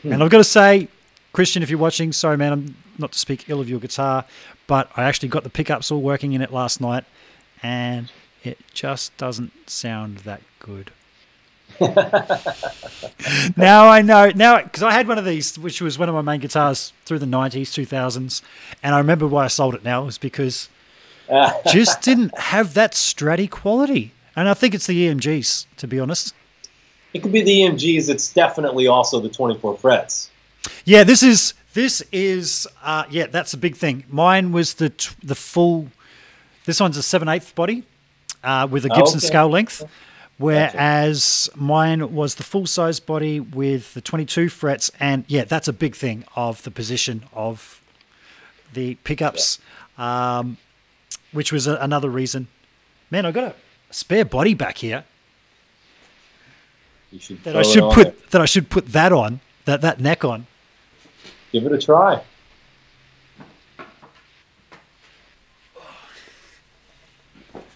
And 0.03 0.21
I've 0.23 0.30
got 0.30 0.38
to 0.38 0.43
say, 0.43 0.88
Christian, 1.31 1.61
if 1.64 1.69
you're 1.69 1.80
watching, 1.80 2.11
sorry, 2.11 2.38
man, 2.38 2.51
I'm 2.53 2.76
not 2.97 3.11
to 3.11 3.19
speak 3.19 3.49
ill 3.49 3.61
of 3.61 3.69
your 3.69 3.80
guitar, 3.80 4.26
but 4.68 4.89
I 4.95 5.03
actually 5.03 5.30
got 5.30 5.43
the 5.43 5.49
pickups 5.49 5.91
all 5.91 6.01
working 6.01 6.34
in 6.34 6.41
it 6.41 6.51
last 6.51 6.81
night, 6.81 7.03
and 7.61 8.11
it 8.43 8.57
just 8.73 9.15
doesn't 9.18 9.69
sound 9.69 10.19
that 10.19 10.41
good. 10.60 10.91
now 13.56 13.88
I 13.88 14.01
know 14.01 14.31
now 14.35 14.61
because 14.61 14.81
I 14.84 14.91
had 14.91 15.07
one 15.07 15.18
of 15.18 15.23
these, 15.23 15.57
which 15.57 15.81
was 15.81 15.99
one 15.99 16.10
of 16.10 16.15
my 16.15 16.22
main 16.22 16.39
guitars 16.39 16.93
through 17.06 17.19
the 17.19 17.26
'90s, 17.27 17.68
2000s, 17.68 18.41
and 18.81 18.95
I 18.95 18.97
remember 18.97 19.27
why 19.27 19.45
I 19.45 19.47
sold 19.47 19.76
it. 19.76 19.84
Now 19.84 20.03
was 20.03 20.18
because 20.18 20.68
it 21.30 21.53
just 21.68 22.01
didn't 22.01 22.38
have 22.38 22.73
that 22.73 22.93
stratty 22.93 23.49
quality, 23.49 24.14
and 24.35 24.49
I 24.49 24.56
think 24.56 24.73
it's 24.73 24.88
the 24.88 25.07
EMGs, 25.07 25.68
to 25.77 25.88
be 25.88 25.99
honest. 25.99 26.34
it 27.14 27.22
could 27.22 27.31
be 27.31 27.43
the 27.43 27.61
EMGs. 27.61 28.10
It's 28.10 28.34
definitely 28.34 28.88
also 28.88 29.19
the 29.19 29.30
24 29.30 29.77
frets. 29.77 30.28
Yeah, 30.86 31.03
this 31.03 31.23
is 31.23 31.53
this 31.73 32.02
is 32.11 32.68
uh, 32.84 33.06
yeah, 33.10 33.27
that's 33.27 33.53
a 33.53 33.57
big 33.57 33.76
thing. 33.76 34.03
Mine 34.10 34.52
was 34.52 34.76
the 34.76 34.90
t- 34.90 35.15
the 35.23 35.36
full. 35.36 35.88
This 36.65 36.80
one's 36.80 36.98
a 36.98 37.03
seven 37.03 37.27
eighth 37.30 37.56
body 37.56 37.84
uh, 38.44 38.68
with 38.69 38.86
a 38.86 38.90
Oh, 38.91 38.95
Gibson 38.95 39.18
okay. 39.18 39.27
scale 39.27 39.49
length, 39.49 39.84
whereas 40.38 41.49
mine 41.56 42.14
was 42.14 42.36
the 42.36 42.44
full 42.44 42.65
size 42.68 42.99
body 42.99 43.40
with 43.40 43.94
the 43.94 44.02
twenty 44.02 44.26
two 44.26 44.49
frets, 44.49 44.91
and 44.99 45.23
yeah, 45.27 45.44
that's 45.45 45.68
a 45.68 45.73
big 45.73 45.95
thing 45.95 46.26
of 46.36 46.61
the 46.64 46.72
position 46.72 47.23
of 47.34 47.81
the 48.73 48.95
pickups, 49.03 49.60
um, 49.98 50.57
which 51.31 51.52
was 51.52 51.65
a, 51.68 51.76
another 51.77 52.10
reason. 52.10 52.48
Man, 53.11 53.26
I 53.26 53.31
got 53.31 53.44
a 53.45 53.56
spare 53.91 54.26
body 54.26 54.53
back 54.53 54.77
here 54.77 55.03
You 57.11 57.19
should 57.19 57.44
that 57.44 57.56
I 57.56 57.64
should 57.64 57.91
put 57.91 58.03
there. 58.03 58.27
that 58.31 58.41
I 58.41 58.45
should 58.45 58.69
put 58.69 58.88
that 58.88 59.11
on 59.11 59.40
that 59.65 59.81
that 59.81 59.99
neck 59.99 60.23
on. 60.23 60.45
Give 61.51 61.65
it 61.65 61.71
a 61.71 61.77
try. 61.77 62.21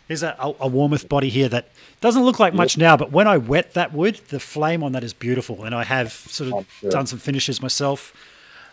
There's 0.07 0.23
a, 0.23 0.35
a, 0.37 0.49
a 0.49 0.69
Warmoth 0.69 1.07
body 1.07 1.29
here 1.29 1.49
that 1.49 1.69
doesn't 2.01 2.23
look 2.23 2.39
like 2.39 2.53
much 2.53 2.77
now, 2.77 2.97
but 2.97 3.11
when 3.11 3.27
I 3.27 3.37
wet 3.37 3.73
that 3.73 3.93
wood, 3.93 4.19
the 4.27 4.39
flame 4.39 4.83
on 4.83 4.91
that 4.91 5.03
is 5.03 5.13
beautiful. 5.13 5.63
And 5.63 5.73
I 5.73 5.83
have 5.83 6.11
sort 6.11 6.51
of 6.51 6.67
sure. 6.79 6.91
done 6.91 7.07
some 7.07 7.19
finishes 7.19 7.61
myself. 7.61 8.13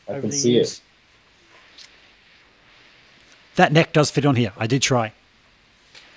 I 0.09 0.12
over 0.12 0.22
can 0.22 0.31
the 0.31 0.36
see 0.36 0.52
years. 0.52 0.78
it. 0.78 1.86
That 3.56 3.72
neck 3.72 3.93
does 3.93 4.10
fit 4.10 4.27
on 4.27 4.36
here. 4.36 4.52
I 4.56 4.66
did 4.66 4.82
try. 4.82 5.12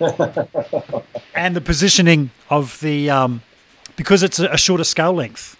and 1.34 1.54
the 1.54 1.60
positioning 1.64 2.30
of 2.50 2.80
the, 2.80 3.08
um, 3.10 3.42
because 3.96 4.22
it's 4.22 4.40
a, 4.40 4.48
a 4.48 4.58
shorter 4.58 4.84
scale 4.84 5.12
length, 5.12 5.56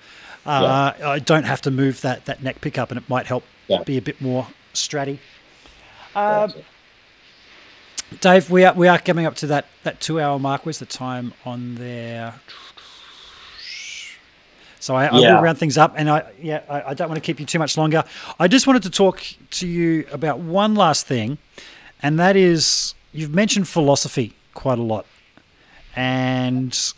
uh, 0.46 0.92
I 1.04 1.18
don't 1.18 1.44
have 1.44 1.60
to 1.62 1.70
move 1.70 2.00
that, 2.02 2.24
that 2.26 2.42
neck 2.42 2.60
pickup 2.60 2.90
and 2.90 2.98
it 2.98 3.08
might 3.08 3.26
help 3.26 3.44
Yeah. 3.68 3.82
be 3.82 3.96
a 3.96 4.02
bit 4.02 4.20
more 4.20 4.46
stratty. 4.74 5.18
Um, 6.14 6.52
Dave, 8.20 8.48
we 8.50 8.64
are 8.64 8.74
we 8.74 8.86
are 8.86 8.98
coming 8.98 9.26
up 9.26 9.34
to 9.36 9.46
that 9.48 9.66
that 9.82 10.00
two 10.00 10.20
hour 10.20 10.38
mark. 10.38 10.64
Where's 10.64 10.78
the 10.78 10.86
time 10.86 11.32
on 11.44 11.74
there? 11.76 12.34
So 14.78 14.94
I, 14.94 15.06
I 15.06 15.14
will 15.14 15.40
round 15.42 15.58
things 15.58 15.78
up, 15.78 15.94
and 15.96 16.08
I 16.10 16.30
yeah 16.40 16.60
I, 16.68 16.90
I 16.90 16.94
don't 16.94 17.08
want 17.08 17.16
to 17.16 17.26
keep 17.26 17.40
you 17.40 17.46
too 17.46 17.58
much 17.58 17.76
longer. 17.78 18.04
I 18.38 18.46
just 18.48 18.66
wanted 18.66 18.82
to 18.84 18.90
talk 18.90 19.24
to 19.52 19.66
you 19.66 20.06
about 20.12 20.38
one 20.40 20.74
last 20.74 21.06
thing, 21.06 21.38
and 22.02 22.18
that 22.20 22.36
is 22.36 22.94
you've 23.12 23.34
mentioned 23.34 23.66
philosophy 23.66 24.34
quite 24.52 24.78
a 24.78 24.82
lot, 24.82 25.06
and 25.96 26.92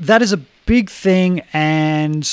that 0.00 0.22
is 0.22 0.32
a 0.32 0.38
big 0.66 0.90
thing. 0.90 1.42
And 1.52 2.28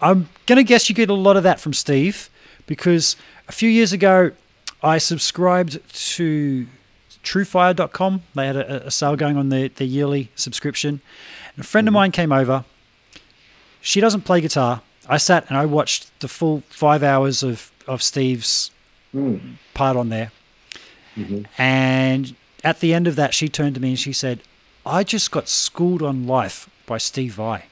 I'm 0.00 0.28
going 0.46 0.56
to 0.56 0.64
guess 0.64 0.88
you 0.88 0.94
get 0.94 1.10
a 1.10 1.14
lot 1.14 1.36
of 1.36 1.42
that 1.42 1.60
from 1.60 1.72
Steve 1.72 2.30
because 2.66 3.16
a 3.48 3.52
few 3.52 3.68
years 3.68 3.92
ago 3.92 4.32
I 4.82 4.98
subscribed 4.98 5.78
to 6.16 6.66
truefire.com. 7.22 8.22
They 8.34 8.46
had 8.46 8.56
a, 8.56 8.86
a 8.86 8.90
sale 8.90 9.16
going 9.16 9.36
on 9.36 9.48
their, 9.50 9.68
their 9.68 9.86
yearly 9.86 10.30
subscription. 10.36 11.00
And 11.56 11.64
a 11.64 11.66
friend 11.68 11.86
of 11.88 11.94
mine 11.94 12.12
came 12.12 12.32
over. 12.32 12.64
She 13.80 14.00
doesn't 14.00 14.22
play 14.22 14.40
guitar. 14.40 14.82
I 15.08 15.16
sat 15.16 15.46
and 15.48 15.58
I 15.58 15.66
watched 15.66 16.18
the 16.20 16.28
full 16.28 16.62
five 16.68 17.02
hours 17.02 17.42
of, 17.42 17.70
of 17.86 18.02
Steve's 18.02 18.70
Mm. 19.12 19.54
part 19.74 19.96
on 19.96 20.08
there. 20.08 20.30
Mhm. 21.16 21.44
And 21.58 22.36
at 22.62 22.78
the 22.78 22.94
end 22.94 23.08
of 23.08 23.16
that, 23.16 23.34
she 23.34 23.48
turned 23.48 23.74
to 23.74 23.80
me 23.80 23.88
and 23.88 23.98
she 23.98 24.12
said, 24.12 24.38
I 24.84 25.04
just 25.04 25.30
got 25.30 25.48
schooled 25.48 26.02
on 26.02 26.26
life 26.26 26.68
by 26.86 26.98
Steve 26.98 27.34
Vai. 27.34 27.64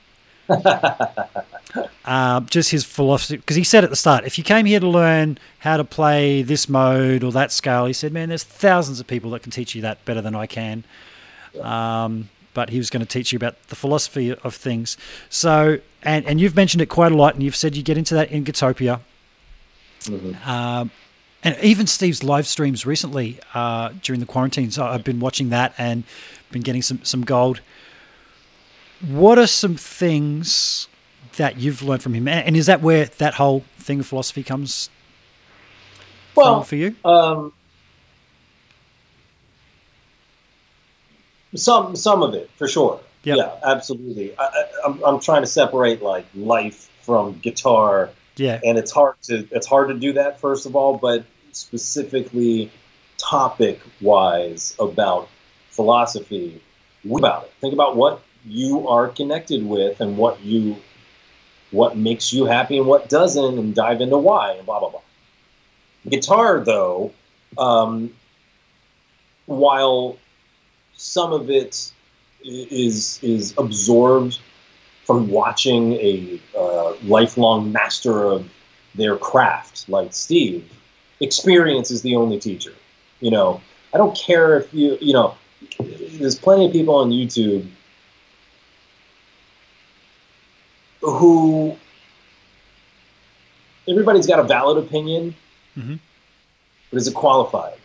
um, 2.04 2.46
just 2.46 2.70
his 2.70 2.84
philosophy, 2.84 3.36
because 3.36 3.56
he 3.56 3.64
said 3.64 3.84
at 3.84 3.90
the 3.90 3.96
start, 3.96 4.24
if 4.24 4.38
you 4.38 4.44
came 4.44 4.66
here 4.66 4.80
to 4.80 4.88
learn 4.88 5.38
how 5.60 5.76
to 5.76 5.84
play 5.84 6.42
this 6.42 6.68
mode 6.68 7.22
or 7.22 7.32
that 7.32 7.52
scale, 7.52 7.86
he 7.86 7.92
said, 7.92 8.12
man, 8.12 8.28
there's 8.28 8.44
thousands 8.44 9.00
of 9.00 9.06
people 9.06 9.30
that 9.32 9.42
can 9.42 9.52
teach 9.52 9.74
you 9.74 9.82
that 9.82 10.04
better 10.04 10.20
than 10.22 10.34
I 10.34 10.46
can. 10.46 10.84
Um, 11.60 12.30
but 12.54 12.70
he 12.70 12.78
was 12.78 12.90
going 12.90 13.04
to 13.04 13.08
teach 13.08 13.32
you 13.32 13.36
about 13.36 13.62
the 13.68 13.76
philosophy 13.76 14.34
of 14.34 14.54
things. 14.54 14.96
So, 15.28 15.78
and, 16.02 16.26
and 16.26 16.40
you've 16.40 16.56
mentioned 16.56 16.80
it 16.80 16.86
quite 16.86 17.12
a 17.12 17.16
lot, 17.16 17.34
and 17.34 17.42
you've 17.42 17.56
said 17.56 17.76
you 17.76 17.82
get 17.82 17.98
into 17.98 18.14
that 18.14 18.30
in 18.30 18.44
Gitopia. 18.44 19.00
Mhm. 20.02 20.46
Um, 20.46 20.90
and 21.44 21.56
even 21.62 21.86
Steve's 21.86 22.22
live 22.24 22.46
streams 22.46 22.84
recently 22.84 23.38
uh, 23.54 23.90
during 24.02 24.20
the 24.20 24.26
quarantine. 24.26 24.70
So 24.70 24.84
I've 24.84 25.04
been 25.04 25.20
watching 25.20 25.50
that 25.50 25.74
and 25.78 26.04
been 26.50 26.62
getting 26.62 26.82
some, 26.82 27.04
some 27.04 27.22
gold. 27.22 27.60
What 29.06 29.38
are 29.38 29.46
some 29.46 29.76
things 29.76 30.88
that 31.36 31.56
you've 31.56 31.82
learned 31.82 32.02
from 32.02 32.14
him? 32.14 32.26
And 32.26 32.56
is 32.56 32.66
that 32.66 32.82
where 32.82 33.06
that 33.06 33.34
whole 33.34 33.64
thing 33.78 34.00
of 34.00 34.06
philosophy 34.06 34.42
comes 34.42 34.90
Well, 36.34 36.60
from 36.60 36.66
for 36.66 36.76
you? 36.76 36.96
Um, 37.04 37.52
some 41.54 41.96
some 41.96 42.22
of 42.22 42.34
it 42.34 42.50
for 42.56 42.68
sure. 42.68 43.00
Yep. 43.24 43.36
Yeah, 43.36 43.50
absolutely. 43.64 44.36
I, 44.38 44.42
I, 44.42 44.64
I'm 44.84 45.02
I'm 45.04 45.20
trying 45.20 45.42
to 45.42 45.46
separate 45.46 46.02
like 46.02 46.26
life 46.34 46.90
from 47.02 47.38
guitar, 47.38 48.10
Yeah. 48.38 48.60
and 48.64 48.78
it's 48.78 48.90
hard 48.92 49.20
to 49.22 49.46
it's 49.50 49.66
hard 49.66 49.88
to 49.88 49.94
do 49.94 50.14
that 50.14 50.40
first 50.40 50.66
of 50.66 50.76
all. 50.76 50.96
But 50.96 51.24
specifically 51.52 52.70
topic 53.18 53.80
wise 54.00 54.76
about 54.78 55.28
philosophy, 55.70 56.60
about 57.04 57.44
it. 57.44 57.52
Think 57.60 57.74
about 57.74 57.96
what 57.96 58.22
you 58.44 58.88
are 58.88 59.08
connected 59.08 59.66
with 59.66 60.00
and 60.00 60.16
what 60.16 60.40
you 60.42 60.76
what 61.70 61.96
makes 61.96 62.32
you 62.32 62.46
happy 62.46 62.78
and 62.78 62.86
what 62.86 63.08
doesn't, 63.08 63.58
and 63.58 63.74
dive 63.74 64.00
into 64.00 64.16
why 64.16 64.52
and 64.52 64.66
blah 64.66 64.80
blah 64.80 64.90
blah. 64.90 65.00
Guitar, 66.08 66.64
though, 66.64 67.12
um, 67.56 68.14
while 69.46 70.16
some 70.96 71.32
of 71.32 71.50
it 71.50 71.92
is 72.42 73.20
is 73.22 73.54
absorbed 73.58 74.38
from 75.08 75.30
watching 75.30 75.94
a 75.94 76.38
uh, 76.54 76.92
lifelong 77.02 77.72
master 77.72 78.24
of 78.24 78.46
their 78.94 79.16
craft 79.16 79.88
like 79.88 80.12
Steve, 80.12 80.70
experience 81.18 81.90
is 81.90 82.02
the 82.02 82.14
only 82.14 82.38
teacher. 82.38 82.74
You 83.20 83.30
know, 83.30 83.62
I 83.94 83.96
don't 83.96 84.14
care 84.14 84.58
if 84.58 84.72
you 84.74 84.98
you 85.00 85.14
know. 85.14 85.34
There's 85.80 86.38
plenty 86.38 86.66
of 86.66 86.72
people 86.72 86.94
on 86.96 87.10
YouTube 87.10 87.66
who 91.00 91.74
everybody's 93.88 94.26
got 94.26 94.40
a 94.40 94.42
valid 94.42 94.76
opinion, 94.76 95.34
mm-hmm. 95.74 95.94
but 96.90 96.96
is 96.98 97.08
it 97.08 97.14
qualified? 97.14 97.78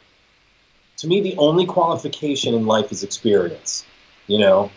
To 0.97 1.07
me, 1.07 1.21
the 1.21 1.37
only 1.37 1.65
qualification 1.65 2.53
in 2.53 2.65
life 2.65 2.91
is 2.91 3.01
experience. 3.01 3.85
You 4.27 4.39
know, 4.39 4.71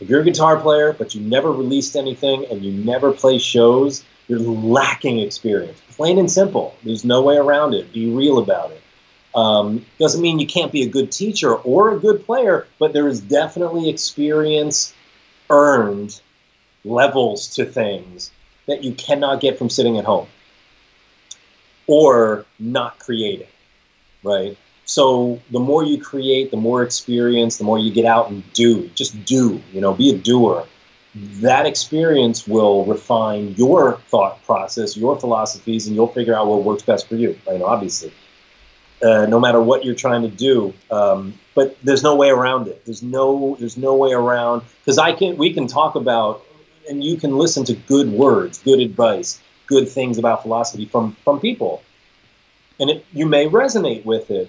if 0.00 0.08
you're 0.08 0.20
a 0.20 0.24
guitar 0.24 0.58
player 0.60 0.92
but 0.92 1.14
you 1.14 1.20
never 1.20 1.50
released 1.50 1.96
anything 1.96 2.46
and 2.50 2.62
you 2.62 2.72
never 2.72 3.12
play 3.12 3.38
shows, 3.38 4.04
you're 4.28 4.38
lacking 4.38 5.20
experience. 5.20 5.80
Plain 5.90 6.18
and 6.18 6.30
simple. 6.30 6.76
There's 6.84 7.04
no 7.04 7.22
way 7.22 7.36
around 7.36 7.74
it. 7.74 7.92
Be 7.92 8.10
real 8.10 8.38
about 8.38 8.70
it. 8.70 8.82
Um, 9.34 9.84
doesn't 9.98 10.20
mean 10.20 10.38
you 10.38 10.46
can't 10.46 10.72
be 10.72 10.82
a 10.82 10.88
good 10.88 11.12
teacher 11.12 11.54
or 11.54 11.94
a 11.94 11.98
good 11.98 12.24
player, 12.24 12.66
but 12.78 12.92
there 12.92 13.08
is 13.08 13.20
definitely 13.20 13.88
experience 13.88 14.94
earned 15.50 16.20
levels 16.84 17.54
to 17.54 17.64
things 17.64 18.30
that 18.66 18.84
you 18.84 18.92
cannot 18.92 19.40
get 19.40 19.58
from 19.58 19.70
sitting 19.70 19.98
at 19.98 20.04
home 20.04 20.28
or 21.86 22.44
not 22.58 22.98
creating, 22.98 23.46
right? 24.22 24.56
So 24.88 25.38
the 25.50 25.60
more 25.60 25.84
you 25.84 26.00
create, 26.00 26.50
the 26.50 26.56
more 26.56 26.82
experience, 26.82 27.58
the 27.58 27.64
more 27.64 27.78
you 27.78 27.92
get 27.92 28.06
out 28.06 28.30
and 28.30 28.42
do. 28.54 28.88
Just 28.94 29.22
do, 29.26 29.62
you 29.70 29.82
know, 29.82 29.92
be 29.92 30.08
a 30.08 30.16
doer. 30.16 30.66
That 31.14 31.66
experience 31.66 32.48
will 32.48 32.86
refine 32.86 33.54
your 33.58 33.98
thought 34.08 34.42
process, 34.44 34.96
your 34.96 35.20
philosophies, 35.20 35.86
and 35.86 35.94
you'll 35.94 36.08
figure 36.08 36.34
out 36.34 36.46
what 36.46 36.62
works 36.64 36.82
best 36.82 37.06
for 37.06 37.16
you. 37.16 37.38
Right? 37.46 37.60
Obviously, 37.60 38.14
uh, 39.02 39.26
no 39.26 39.38
matter 39.38 39.60
what 39.60 39.84
you're 39.84 39.94
trying 39.94 40.22
to 40.22 40.28
do. 40.28 40.72
Um, 40.90 41.34
but 41.54 41.76
there's 41.82 42.02
no 42.02 42.16
way 42.16 42.30
around 42.30 42.66
it. 42.68 42.82
There's 42.86 43.02
no 43.02 43.58
there's 43.60 43.76
no 43.76 43.94
way 43.94 44.12
around 44.12 44.62
because 44.80 44.96
I 44.96 45.12
can 45.12 45.36
we 45.36 45.52
can 45.52 45.66
talk 45.66 45.96
about 45.96 46.42
and 46.88 47.04
you 47.04 47.18
can 47.18 47.36
listen 47.36 47.62
to 47.64 47.74
good 47.74 48.10
words, 48.10 48.56
good 48.62 48.80
advice, 48.80 49.38
good 49.66 49.86
things 49.86 50.16
about 50.16 50.40
philosophy 50.40 50.86
from 50.86 51.14
from 51.24 51.40
people, 51.40 51.82
and 52.80 52.88
it, 52.88 53.04
you 53.12 53.26
may 53.26 53.46
resonate 53.48 54.06
with 54.06 54.30
it. 54.30 54.48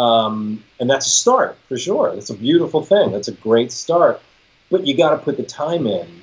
Um, 0.00 0.64
and 0.80 0.88
that's 0.88 1.06
a 1.06 1.10
start 1.10 1.58
for 1.68 1.76
sure. 1.76 2.14
That's 2.14 2.30
a 2.30 2.34
beautiful 2.34 2.82
thing. 2.82 3.12
That's 3.12 3.28
a 3.28 3.32
great 3.32 3.70
start. 3.70 4.22
But 4.70 4.86
you 4.86 4.96
got 4.96 5.10
to 5.10 5.18
put 5.18 5.36
the 5.36 5.42
time 5.42 5.86
in 5.86 6.22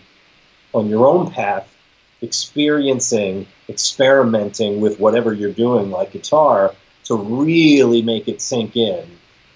on 0.73 0.89
your 0.89 1.05
own 1.05 1.29
path, 1.29 1.71
experiencing, 2.21 3.45
experimenting 3.69 4.81
with 4.81 4.99
whatever 4.99 5.31
you're 5.31 5.51
doing, 5.51 5.91
like 5.91 6.11
guitar, 6.11 6.73
to 7.03 7.15
really 7.15 8.01
make 8.01 8.27
it 8.27 8.41
sink 8.41 8.75
in 8.75 9.05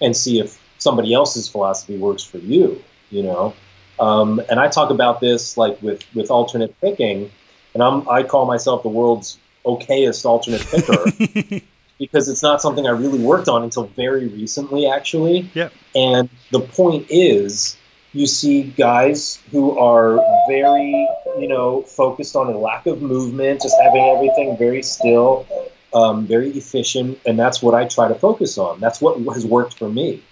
and 0.00 0.16
see 0.16 0.38
if 0.38 0.62
somebody 0.78 1.12
else's 1.12 1.48
philosophy 1.48 1.96
works 1.96 2.22
for 2.22 2.38
you. 2.38 2.80
You 3.10 3.24
know, 3.24 3.54
um, 3.98 4.40
and 4.48 4.60
I 4.60 4.68
talk 4.68 4.90
about 4.90 5.20
this 5.20 5.56
like 5.56 5.82
with 5.82 6.04
with 6.14 6.30
alternate 6.30 6.80
picking, 6.80 7.28
and 7.74 7.82
I'm 7.82 8.08
I 8.08 8.22
call 8.22 8.46
myself 8.46 8.84
the 8.84 8.88
world's 8.88 9.36
okayest 9.66 10.24
alternate 10.24 10.64
picker 10.66 11.62
because 12.02 12.28
it's 12.28 12.42
not 12.42 12.60
something 12.60 12.84
I 12.84 12.90
really 12.90 13.20
worked 13.20 13.48
on 13.48 13.62
until 13.62 13.84
very 13.84 14.26
recently, 14.26 14.88
actually. 14.88 15.48
Yep. 15.54 15.72
And 15.94 16.28
the 16.50 16.58
point 16.58 17.06
is, 17.10 17.76
you 18.12 18.26
see 18.26 18.64
guys 18.64 19.38
who 19.52 19.78
are 19.78 20.16
very, 20.48 21.08
you 21.38 21.46
know, 21.46 21.82
focused 21.82 22.34
on 22.34 22.48
a 22.48 22.58
lack 22.58 22.86
of 22.86 23.02
movement, 23.02 23.62
just 23.62 23.76
having 23.80 24.02
everything 24.02 24.56
very 24.56 24.82
still, 24.82 25.46
um, 25.94 26.26
very 26.26 26.50
efficient, 26.50 27.20
and 27.24 27.38
that's 27.38 27.62
what 27.62 27.72
I 27.72 27.86
try 27.86 28.08
to 28.08 28.16
focus 28.16 28.58
on. 28.58 28.80
That's 28.80 29.00
what 29.00 29.20
has 29.34 29.46
worked 29.46 29.78
for 29.78 29.88
me. 29.88 30.24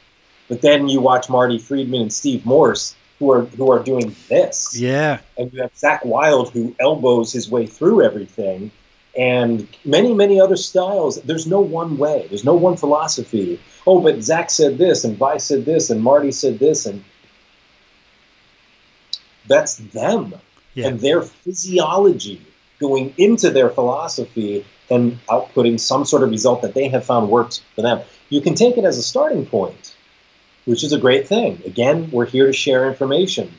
But 0.48 0.62
then 0.62 0.88
you 0.88 1.00
watch 1.00 1.30
Marty 1.30 1.60
Friedman 1.60 2.02
and 2.02 2.12
Steve 2.12 2.44
Morse, 2.44 2.96
who 3.20 3.30
are 3.30 3.42
who 3.42 3.70
are 3.70 3.80
doing 3.80 4.16
this. 4.28 4.76
Yeah. 4.76 5.20
And 5.38 5.52
you 5.52 5.62
have 5.62 5.72
Zakk 5.74 6.04
Wylde 6.04 6.50
who 6.50 6.74
elbows 6.80 7.32
his 7.32 7.48
way 7.48 7.66
through 7.66 8.02
everything, 8.02 8.72
and 9.16 9.68
many 9.84 10.14
many 10.14 10.40
other 10.40 10.56
styles. 10.56 11.20
There's 11.22 11.46
no 11.46 11.60
one 11.60 11.98
way. 11.98 12.26
There's 12.28 12.44
no 12.44 12.54
one 12.54 12.76
philosophy. 12.76 13.60
Oh, 13.86 14.00
but 14.00 14.16
Zakk 14.16 14.50
said 14.50 14.78
this, 14.78 15.04
and 15.04 15.16
Vai 15.16 15.38
said 15.38 15.64
this, 15.64 15.90
and 15.90 16.02
Marty 16.02 16.32
said 16.32 16.58
this, 16.58 16.86
and 16.86 17.04
that's 19.46 19.76
them 19.76 20.34
yeah. 20.74 20.88
and 20.88 21.00
their 21.00 21.22
physiology 21.22 22.46
going 22.78 23.12
into 23.18 23.50
their 23.50 23.68
philosophy 23.68 24.64
and 24.90 25.18
outputting 25.26 25.78
some 25.78 26.04
sort 26.04 26.22
of 26.22 26.30
result 26.30 26.62
that 26.62 26.74
they 26.74 26.88
have 26.88 27.04
found 27.04 27.28
works 27.28 27.62
for 27.74 27.82
them. 27.82 28.00
You 28.28 28.40
can 28.40 28.54
take 28.54 28.78
it 28.78 28.84
as 28.84 28.96
a 28.96 29.02
starting 29.02 29.44
point 29.44 29.94
which 30.64 30.84
is 30.84 30.92
a 30.92 30.98
great 30.98 31.26
thing. 31.26 31.60
Again, 31.64 32.10
we're 32.10 32.26
here 32.26 32.46
to 32.46 32.52
share 32.52 32.88
information. 32.88 33.52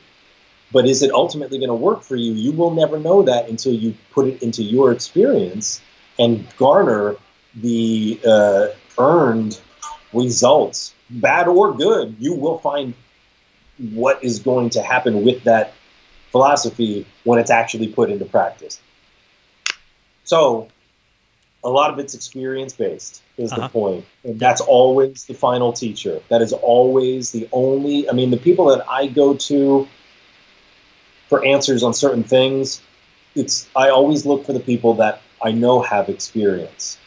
But 0.72 0.86
is 0.86 1.02
it 1.02 1.10
ultimately 1.12 1.58
going 1.58 1.68
to 1.68 1.74
work 1.74 2.02
for 2.02 2.16
you? 2.16 2.32
You 2.32 2.52
will 2.52 2.70
never 2.70 2.98
know 2.98 3.22
that 3.22 3.48
until 3.48 3.72
you 3.72 3.94
put 4.12 4.26
it 4.26 4.42
into 4.42 4.62
your 4.62 4.92
experience 4.92 5.80
and 6.18 6.46
garner 6.56 7.16
the 7.54 8.20
uh, 8.26 8.68
earned 8.98 9.60
results, 10.12 10.94
bad 11.10 11.48
or 11.48 11.74
good. 11.74 12.16
You 12.18 12.34
will 12.34 12.58
find 12.58 12.94
what 13.92 14.22
is 14.22 14.38
going 14.38 14.70
to 14.70 14.82
happen 14.82 15.24
with 15.24 15.44
that 15.44 15.74
philosophy 16.30 17.06
when 17.24 17.38
it's 17.38 17.50
actually 17.50 17.88
put 17.88 18.10
into 18.10 18.24
practice. 18.24 18.80
So, 20.24 20.68
a 21.64 21.68
lot 21.68 21.90
of 21.92 21.98
it's 21.98 22.14
experience 22.14 22.72
based 22.72 23.22
is 23.36 23.52
uh-huh. 23.52 23.62
the 23.62 23.68
point 23.68 24.04
and 24.24 24.38
that's 24.38 24.60
always 24.60 25.24
the 25.26 25.34
final 25.34 25.72
teacher 25.72 26.20
that 26.28 26.42
is 26.42 26.52
always 26.52 27.30
the 27.30 27.48
only 27.52 28.08
i 28.08 28.12
mean 28.12 28.30
the 28.30 28.36
people 28.36 28.66
that 28.66 28.84
i 28.90 29.06
go 29.06 29.34
to 29.34 29.86
for 31.32 31.42
answers 31.46 31.82
on 31.82 31.94
certain 31.94 32.22
things 32.22 32.82
it's 33.34 33.66
i 33.74 33.88
always 33.88 34.26
look 34.26 34.44
for 34.44 34.52
the 34.52 34.60
people 34.60 34.92
that 34.92 35.22
i 35.40 35.50
know 35.50 35.80
have 35.80 36.10
experience. 36.10 36.98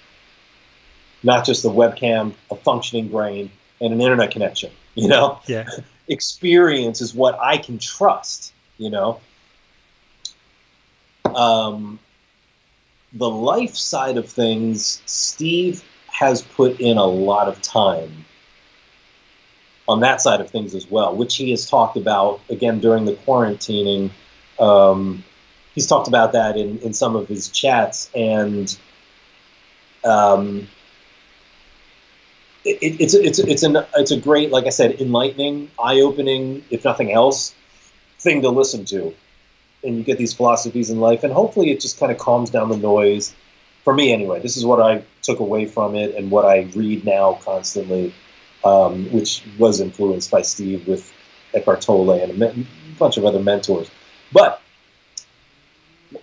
Not 1.22 1.45
just 1.45 1.64
a 1.64 1.68
webcam 1.68 2.34
a 2.49 2.56
functioning 2.56 3.10
brain 3.10 3.52
and 3.80 3.93
an 3.93 4.02
internet 4.02 4.31
connection 4.31 4.72
you 4.95 5.07
know? 5.07 5.39
Yeah. 5.45 5.68
Experience 6.07 7.02
is 7.02 7.14
what 7.14 7.38
i 7.39 7.57
can 7.57 7.77
trust 7.77 8.52
you 8.80 8.89
know? 8.89 9.22
Um, 11.26 11.99
the 13.14 13.30
life 13.30 13.76
side 13.76 14.18
of 14.18 14.27
things, 14.27 15.02
Steve 15.06 15.84
has 16.07 16.41
put 16.41 16.80
in 16.80 16.97
a 16.97 17.06
lot 17.06 17.47
of 17.47 17.61
time 17.61 18.26
on 19.88 19.99
that 20.02 20.22
side 20.22 20.41
of 20.41 20.49
things 20.49 20.74
as 20.74 20.90
well, 20.90 21.16
which 21.16 21.36
he 21.36 21.52
has 21.52 21.70
talked 21.70 21.98
about 21.98 22.41
again 22.49 22.80
during 22.80 23.06
the 23.06 23.14
quarantining. 23.14 24.12
Um, 24.60 25.24
he's 25.74 25.88
talked 25.88 26.07
about 26.07 26.34
that 26.34 26.57
in, 26.57 26.80
in 26.80 26.94
some 26.94 27.16
of 27.16 27.28
his 27.28 27.49
chats, 27.49 28.10
and 28.16 28.76
um, 30.03 30.68
it, 32.64 32.78
it, 32.82 33.02
it's 33.02 33.14
it's 33.14 33.40
it's 33.40 33.64
an 33.64 33.78
it's 33.95 34.12
a 34.12 34.20
great, 34.20 34.52
like 34.52 34.66
I 34.66 34.70
said, 34.70 34.99
enlightening, 35.02 35.70
eye 35.78 36.02
opening, 36.02 36.64
if 36.70 36.84
nothing 36.84 37.12
else, 37.12 37.53
thing 38.20 38.41
to 38.41 38.49
listen 38.49 38.86
to 38.86 39.14
and 39.86 39.98
you 39.98 40.03
get 40.03 40.18
these 40.18 40.34
philosophies 40.34 40.90
in 40.90 40.99
life, 40.99 41.24
and 41.24 41.32
hopefully 41.32 41.72
it 41.72 41.80
just 41.80 41.99
kind 41.99 42.12
of 42.12 42.18
calms 42.18 42.49
down 42.49 42.70
the 42.70 42.78
noise. 42.78 43.34
For 43.84 43.94
me, 43.94 44.12
anyway, 44.12 44.41
this 44.41 44.57
is 44.57 44.66
what 44.66 44.82
I 44.82 45.03
took 45.22 45.40
away 45.40 45.68
from 45.68 45.95
it, 45.95 46.16
and 46.16 46.32
what 46.32 46.45
I 46.45 46.62
read 46.76 47.06
now 47.06 47.40
constantly, 47.44 48.14
um, 48.65 49.05
which 49.11 49.43
was 49.57 49.79
influenced 49.79 50.31
by 50.31 50.41
Steve 50.41 50.87
with 50.87 51.13
Eckhart 51.53 51.81
Tolle 51.81 52.11
and 52.11 52.41
a 52.41 52.65
bunch 52.99 53.17
of 53.17 53.25
other 53.25 53.39
mentors. 53.39 53.89
But 54.33 54.61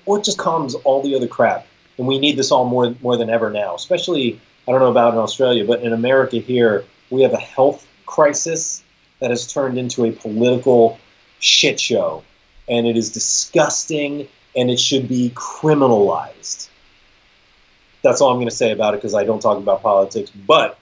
what 0.05 0.25
just 0.25 0.39
calms 0.39 0.75
all 0.75 1.03
the 1.03 1.15
other 1.15 1.29
crap, 1.29 1.67
and 1.97 2.07
we 2.07 2.19
need 2.19 2.37
this 2.37 2.51
all 2.51 2.67
more 2.67 2.95
more 3.01 3.17
than 3.17 3.31
ever 3.31 3.51
now. 3.51 3.75
Especially, 3.75 4.41
I 4.69 4.73
don't 4.73 4.81
know 4.81 4.91
about 4.91 5.15
in 5.15 5.21
Australia, 5.21 5.65
but 5.65 5.83
in 5.83 5.93
America 5.93 6.37
here, 6.37 6.85
we 7.11 7.23
have 7.23 7.33
a 7.33 7.39
health 7.39 7.87
crisis 8.07 8.83
that 9.21 9.31
has 9.31 9.51
turned 9.51 9.79
into 9.79 10.05
a 10.05 10.13
political 10.13 10.99
shit 11.39 11.79
show 11.79 12.23
and 12.69 12.87
it 12.87 12.97
is 12.97 13.11
disgusting 13.11 14.29
and 14.57 14.71
it 14.71 14.79
should 14.79 15.09
be 15.09 15.31
criminalized. 15.35 16.69
that's 18.03 18.21
all 18.21 18.31
I'm 18.31 18.37
going 18.37 18.49
to 18.49 18.55
say 18.55 18.73
about 18.73 18.95
it 18.95 18.99
because 18.99 19.15
I 19.15 19.25
don't 19.25 19.41
talk 19.41 19.59
about 19.59 19.83
politics. 19.83 20.31
But 20.31 20.79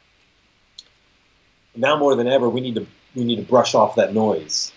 now 1.76 1.96
more 1.96 2.16
than 2.16 2.26
ever, 2.26 2.48
we 2.48 2.60
need 2.60 2.74
to 2.76 2.86
we 3.14 3.24
need 3.24 3.36
to 3.36 3.42
brush 3.42 3.74
off 3.74 3.96
that 3.96 4.14
noise 4.14 4.72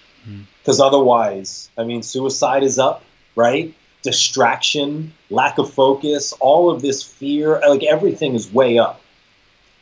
because 0.60 0.80
mm. 0.80 0.86
otherwise, 0.86 1.70
I 1.78 1.84
mean, 1.84 2.02
suicide 2.02 2.64
is 2.64 2.80
up, 2.80 3.04
right? 3.36 3.74
Distraction, 4.02 5.14
lack 5.30 5.58
of 5.58 5.72
focus, 5.72 6.34
all 6.40 6.70
of 6.70 6.82
this 6.82 7.04
fear, 7.04 7.62
like 7.68 7.84
everything 7.84 8.36
is 8.36 8.52
way 8.52 8.78
up. 8.78 9.02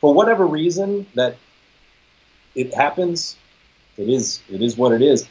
For 0.00 0.12
whatever 0.12 0.46
reason 0.46 1.06
that 1.14 1.36
it 2.54 2.74
happens, 2.74 3.36
it 3.96 4.08
is 4.08 4.40
it 4.50 4.62
is 4.62 4.76
what 4.76 4.92
it 4.92 5.02
is. 5.02 5.28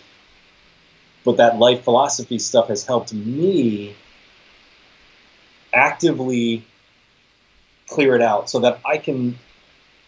But 1.24 1.38
that 1.38 1.60
life 1.60 1.84
philosophy 1.84 2.40
stuff 2.40 2.70
has 2.70 2.86
helped 2.86 3.14
me 3.14 3.96
actively 5.74 6.66
clear 7.88 8.16
it 8.16 8.22
out 8.22 8.50
so 8.50 8.60
that 8.60 8.80
I 8.86 8.98
can 8.98 9.38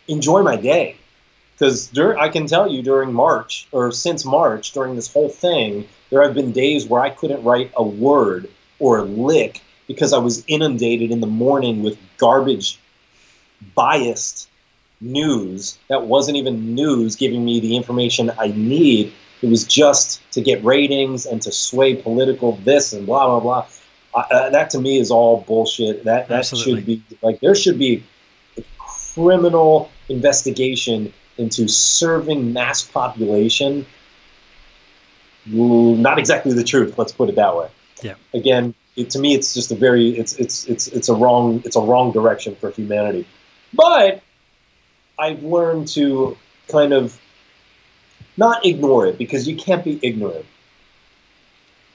enjoy 0.07 0.41
my 0.41 0.55
day. 0.55 0.97
Because 1.63 1.97
I 2.17 2.27
can 2.27 2.45
tell 2.45 2.69
you 2.69 2.81
during 2.81 3.13
March 3.13 3.67
or 3.71 3.91
since 3.93 4.25
March, 4.25 4.73
during 4.73 4.97
this 4.97 5.11
whole 5.11 5.29
thing, 5.29 5.87
there 6.09 6.21
have 6.21 6.33
been 6.33 6.51
days 6.51 6.85
where 6.85 7.01
I 7.01 7.09
couldn't 7.09 7.41
write 7.43 7.71
a 7.77 7.83
word 7.83 8.49
or 8.79 8.97
a 8.97 9.03
lick 9.03 9.61
because 9.87 10.11
I 10.11 10.17
was 10.17 10.43
inundated 10.47 11.09
in 11.09 11.21
the 11.21 11.27
morning 11.27 11.81
with 11.81 11.97
garbage, 12.17 12.79
biased 13.75 14.49
news 14.99 15.77
that 15.87 16.05
wasn't 16.05 16.35
even 16.35 16.75
news 16.75 17.15
giving 17.15 17.45
me 17.45 17.61
the 17.61 17.77
information 17.77 18.29
I 18.37 18.47
need. 18.47 19.13
It 19.41 19.49
was 19.49 19.63
just 19.63 20.21
to 20.33 20.41
get 20.41 20.61
ratings 20.65 21.25
and 21.25 21.41
to 21.43 21.51
sway 21.53 21.95
political 21.95 22.57
this 22.57 22.91
and 22.91 23.05
blah, 23.05 23.25
blah, 23.25 23.39
blah 23.39 23.67
uh, 24.13 24.49
that 24.49 24.69
to 24.71 24.79
me 24.79 24.99
is 24.99 25.11
all 25.11 25.41
bullshit. 25.47 26.03
That 26.03 26.27
that 26.27 26.39
Absolutely. 26.39 26.75
should 26.75 26.85
be 26.85 27.17
like 27.21 27.39
there 27.39 27.55
should 27.55 27.79
be 27.79 28.03
a 28.57 28.63
criminal 28.77 29.89
investigation 30.09 31.13
into 31.37 31.67
serving 31.67 32.53
mass 32.53 32.83
population. 32.83 33.85
Not 35.45 36.19
exactly 36.19 36.53
the 36.53 36.63
truth. 36.63 36.97
Let's 36.97 37.11
put 37.11 37.29
it 37.29 37.35
that 37.35 37.55
way. 37.55 37.69
Yeah. 38.01 38.15
Again, 38.33 38.73
it, 38.95 39.09
to 39.11 39.19
me, 39.19 39.33
it's 39.33 39.53
just 39.53 39.71
a 39.71 39.75
very 39.75 40.09
it's 40.09 40.35
it's 40.35 40.65
it's 40.67 40.87
it's 40.87 41.09
a 41.09 41.13
wrong 41.13 41.61
it's 41.65 41.75
a 41.75 41.81
wrong 41.81 42.11
direction 42.11 42.55
for 42.55 42.71
humanity. 42.71 43.27
But 43.73 44.21
I've 45.17 45.43
learned 45.43 45.87
to 45.89 46.37
kind 46.69 46.93
of 46.93 47.19
not 48.37 48.65
ignore 48.65 49.07
it 49.07 49.17
because 49.17 49.47
you 49.47 49.55
can't 49.55 49.83
be 49.83 49.99
ignorant. 50.01 50.45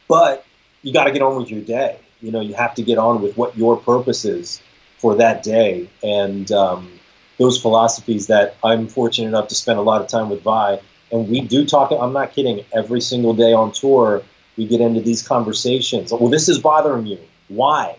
But 0.09 0.45
you 0.83 0.93
got 0.93 1.05
to 1.05 1.13
get 1.13 1.23
on 1.23 1.37
with 1.37 1.51
your 1.51 1.61
day 1.61 1.99
you 2.21 2.33
know 2.33 2.41
you 2.41 2.55
have 2.55 2.75
to 2.75 2.83
get 2.83 2.99
on 2.99 3.23
with 3.23 3.37
what 3.37 3.57
your 3.57 3.77
purpose 3.77 4.25
is 4.25 4.61
for 4.99 5.17
that 5.17 5.43
day 5.43 5.89
and 6.03 6.51
um, 6.53 6.98
those 7.39 7.61
philosophies 7.61 8.27
that 8.27 8.57
i'm 8.63 8.87
fortunate 8.87 9.29
enough 9.29 9.49
to 9.49 9.55
spend 9.55 9.79
a 9.79 9.83
lot 9.83 10.01
of 10.01 10.09
time 10.09 10.29
with 10.29 10.43
Vai. 10.43 10.81
And 11.11 11.29
we 11.29 11.41
do 11.41 11.65
talk 11.65 11.91
i'm 11.93 12.13
not 12.13 12.33
kidding 12.33 12.65
every 12.73 13.01
single 13.01 13.35
day 13.35 13.53
on 13.53 13.73
tour 13.73 14.23
we 14.57 14.67
get 14.67 14.81
into 14.81 15.01
these 15.01 15.27
conversations. 15.27 16.13
Well 16.13 16.29
this 16.29 16.49
is 16.49 16.59
bothering 16.59 17.07
you. 17.07 17.21
Why? 17.49 17.97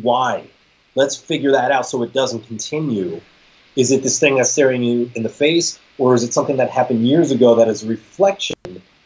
Why? 0.00 0.44
Let's 0.94 1.16
figure 1.16 1.52
that 1.52 1.72
out 1.72 1.86
so 1.86 2.02
it 2.02 2.12
doesn't 2.12 2.46
continue. 2.46 3.20
Is 3.76 3.90
it 3.90 4.02
this 4.02 4.18
thing 4.18 4.36
that's 4.36 4.50
staring 4.50 4.82
you 4.82 5.10
in 5.14 5.22
the 5.22 5.28
face 5.28 5.78
or 5.96 6.14
is 6.14 6.22
it 6.22 6.32
something 6.32 6.56
that 6.58 6.70
happened 6.70 7.06
years 7.06 7.30
ago 7.30 7.54
that 7.56 7.68
is 7.68 7.82
a 7.82 7.88
reflection 7.88 8.56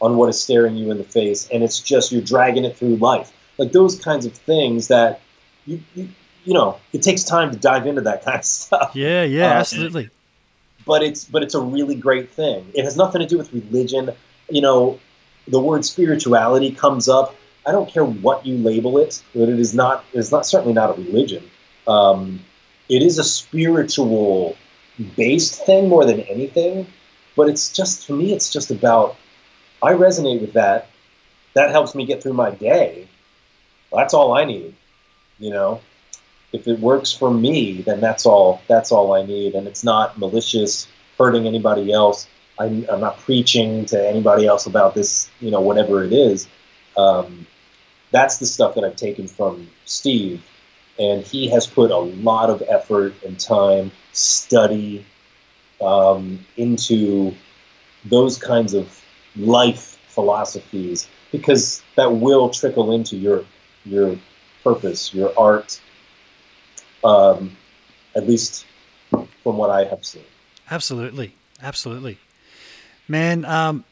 on 0.01 0.17
what 0.17 0.29
is 0.29 0.41
staring 0.41 0.75
you 0.75 0.91
in 0.91 0.97
the 0.97 1.03
face 1.03 1.47
and 1.51 1.63
it's 1.63 1.79
just 1.79 2.11
you're 2.11 2.21
dragging 2.21 2.65
it 2.65 2.77
through 2.77 2.97
life? 2.97 3.31
Like 3.57 3.71
those 3.71 3.99
kinds 3.99 4.25
of 4.25 4.33
things 4.33 4.87
that 4.87 5.21
you, 5.65 5.81
you, 5.95 6.09
you 6.43 6.53
know 6.53 6.79
it 6.91 7.01
takes 7.01 7.23
time 7.23 7.51
to 7.51 7.57
dive 7.57 7.87
into 7.87 8.01
that 8.01 8.23
kind 8.25 8.39
of 8.39 8.45
stuff. 8.45 8.91
Yeah, 8.95 9.23
yeah, 9.23 9.51
uh, 9.51 9.59
absolutely. 9.59 10.09
But 10.85 11.03
it's 11.03 11.23
but 11.25 11.43
it's 11.43 11.55
a 11.55 11.61
really 11.61 11.95
great 11.95 12.31
thing. 12.31 12.69
It 12.73 12.83
has 12.83 12.97
nothing 12.97 13.21
to 13.21 13.27
do 13.27 13.37
with 13.37 13.53
religion. 13.53 14.11
You 14.49 14.61
know, 14.61 14.99
the 15.47 15.59
word 15.59 15.85
spirituality 15.85 16.71
comes 16.71 17.07
up. 17.07 17.35
I 17.65 17.71
don't 17.71 17.89
care 17.89 18.03
what 18.03 18.45
you 18.45 18.57
label 18.57 18.97
it, 18.97 19.23
but 19.33 19.47
it 19.47 19.59
is 19.59 19.73
not. 19.73 20.03
It's 20.13 20.31
not 20.31 20.45
certainly 20.45 20.73
not 20.73 20.97
a 20.97 21.01
religion. 21.01 21.49
Um, 21.87 22.41
it 22.89 23.01
is 23.01 23.19
a 23.19 23.23
spiritual 23.23 24.57
based 25.15 25.65
thing 25.65 25.89
more 25.89 26.05
than 26.05 26.21
anything. 26.21 26.87
But 27.35 27.49
it's 27.49 27.71
just 27.73 28.05
for 28.05 28.13
me. 28.13 28.33
It's 28.33 28.51
just 28.51 28.69
about. 28.69 29.15
I 29.81 29.93
resonate 29.93 30.41
with 30.41 30.53
that. 30.53 30.89
That 31.55 31.71
helps 31.71 31.93
me 31.93 32.05
get 32.05 32.23
through 32.23 32.33
my 32.33 32.51
day 32.51 33.07
that's 33.93 34.13
all 34.13 34.33
I 34.33 34.45
need. 34.45 34.75
You 35.39 35.51
know, 35.51 35.81
if 36.53 36.67
it 36.67 36.79
works 36.79 37.11
for 37.11 37.33
me, 37.33 37.81
then 37.81 37.99
that's 37.99 38.25
all. 38.25 38.61
That's 38.67 38.91
all 38.91 39.13
I 39.13 39.25
need, 39.25 39.55
and 39.55 39.67
it's 39.67 39.83
not 39.83 40.17
malicious, 40.19 40.87
hurting 41.17 41.47
anybody 41.47 41.91
else. 41.91 42.27
I'm, 42.59 42.85
I'm 42.89 43.01
not 43.01 43.17
preaching 43.17 43.85
to 43.85 44.07
anybody 44.07 44.45
else 44.45 44.67
about 44.67 44.93
this. 44.93 45.29
You 45.39 45.51
know, 45.51 45.61
whatever 45.61 46.03
it 46.03 46.13
is. 46.13 46.47
Um, 46.95 47.47
that's 48.11 48.37
the 48.37 48.45
stuff 48.45 48.75
that 48.75 48.83
I've 48.83 48.95
taken 48.95 49.27
from 49.27 49.69
Steve, 49.85 50.45
and 50.99 51.23
he 51.23 51.49
has 51.49 51.65
put 51.65 51.89
a 51.89 51.97
lot 51.97 52.51
of 52.51 52.61
effort 52.69 53.15
and 53.25 53.39
time, 53.39 53.91
study 54.11 55.03
um, 55.81 56.45
into 56.55 57.33
those 58.05 58.37
kinds 58.37 58.75
of 58.75 59.03
life 59.35 59.97
philosophies 60.07 61.07
because 61.31 61.83
that 61.95 62.13
will 62.13 62.49
trickle 62.49 62.91
into 62.91 63.17
your 63.17 63.43
your 63.85 64.17
purpose, 64.63 65.13
your 65.13 65.33
art, 65.37 65.81
um, 67.03 67.55
at 68.15 68.27
least 68.27 68.65
from 69.09 69.27
what 69.57 69.69
I 69.69 69.85
have 69.85 70.05
seen. 70.05 70.23
Absolutely, 70.69 71.33
absolutely, 71.61 72.17
man. 73.07 73.45
Um, 73.45 73.83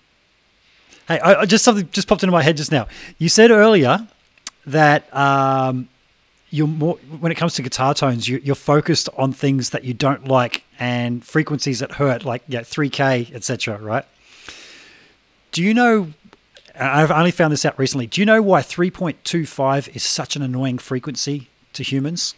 hey, 1.08 1.20
I, 1.20 1.42
I, 1.42 1.46
just 1.46 1.64
something 1.64 1.90
just 1.92 2.08
popped 2.08 2.24
into 2.24 2.32
my 2.32 2.44
head 2.44 2.58
just 2.58 2.72
now. 2.72 2.88
You 3.18 3.30
said 3.30 3.52
earlier 3.52 4.08
that 4.66 5.14
um, 5.16 5.90
you're 6.50 6.68
more 6.68 6.96
when 7.20 7.32
it 7.32 7.36
comes 7.36 7.56
to 7.56 7.62
guitar 7.62 7.94
tones, 7.94 8.28
you, 8.28 8.52
are 8.52 8.56
focused 8.56 9.10
on 9.18 9.34
things 9.34 9.72
that 9.72 9.84
you 9.84 9.94
don't 9.94 10.28
like 10.28 10.64
and 10.80 11.24
frequencies 11.24 11.80
that 11.80 11.94
hurt, 11.94 12.24
like 12.26 12.44
yeah, 12.48 12.62
3K, 12.62 13.34
etc. 13.34 13.78
Right? 13.78 14.06
Do 15.52 15.62
you 15.62 15.74
know 15.74 16.14
I've 16.76 17.12
only 17.12 17.32
found 17.32 17.52
this 17.52 17.66
out 17.66 17.78
recently. 17.78 18.08
Do 18.08 18.22
you 18.22 18.26
know 18.26 18.42
why 18.42 18.62
3.25 18.62 19.96
is 19.96 20.04
such 20.04 20.36
an 20.36 20.42
annoying 20.42 20.78
frequency 20.78 21.50
to 21.74 21.84
humans? 21.84 22.36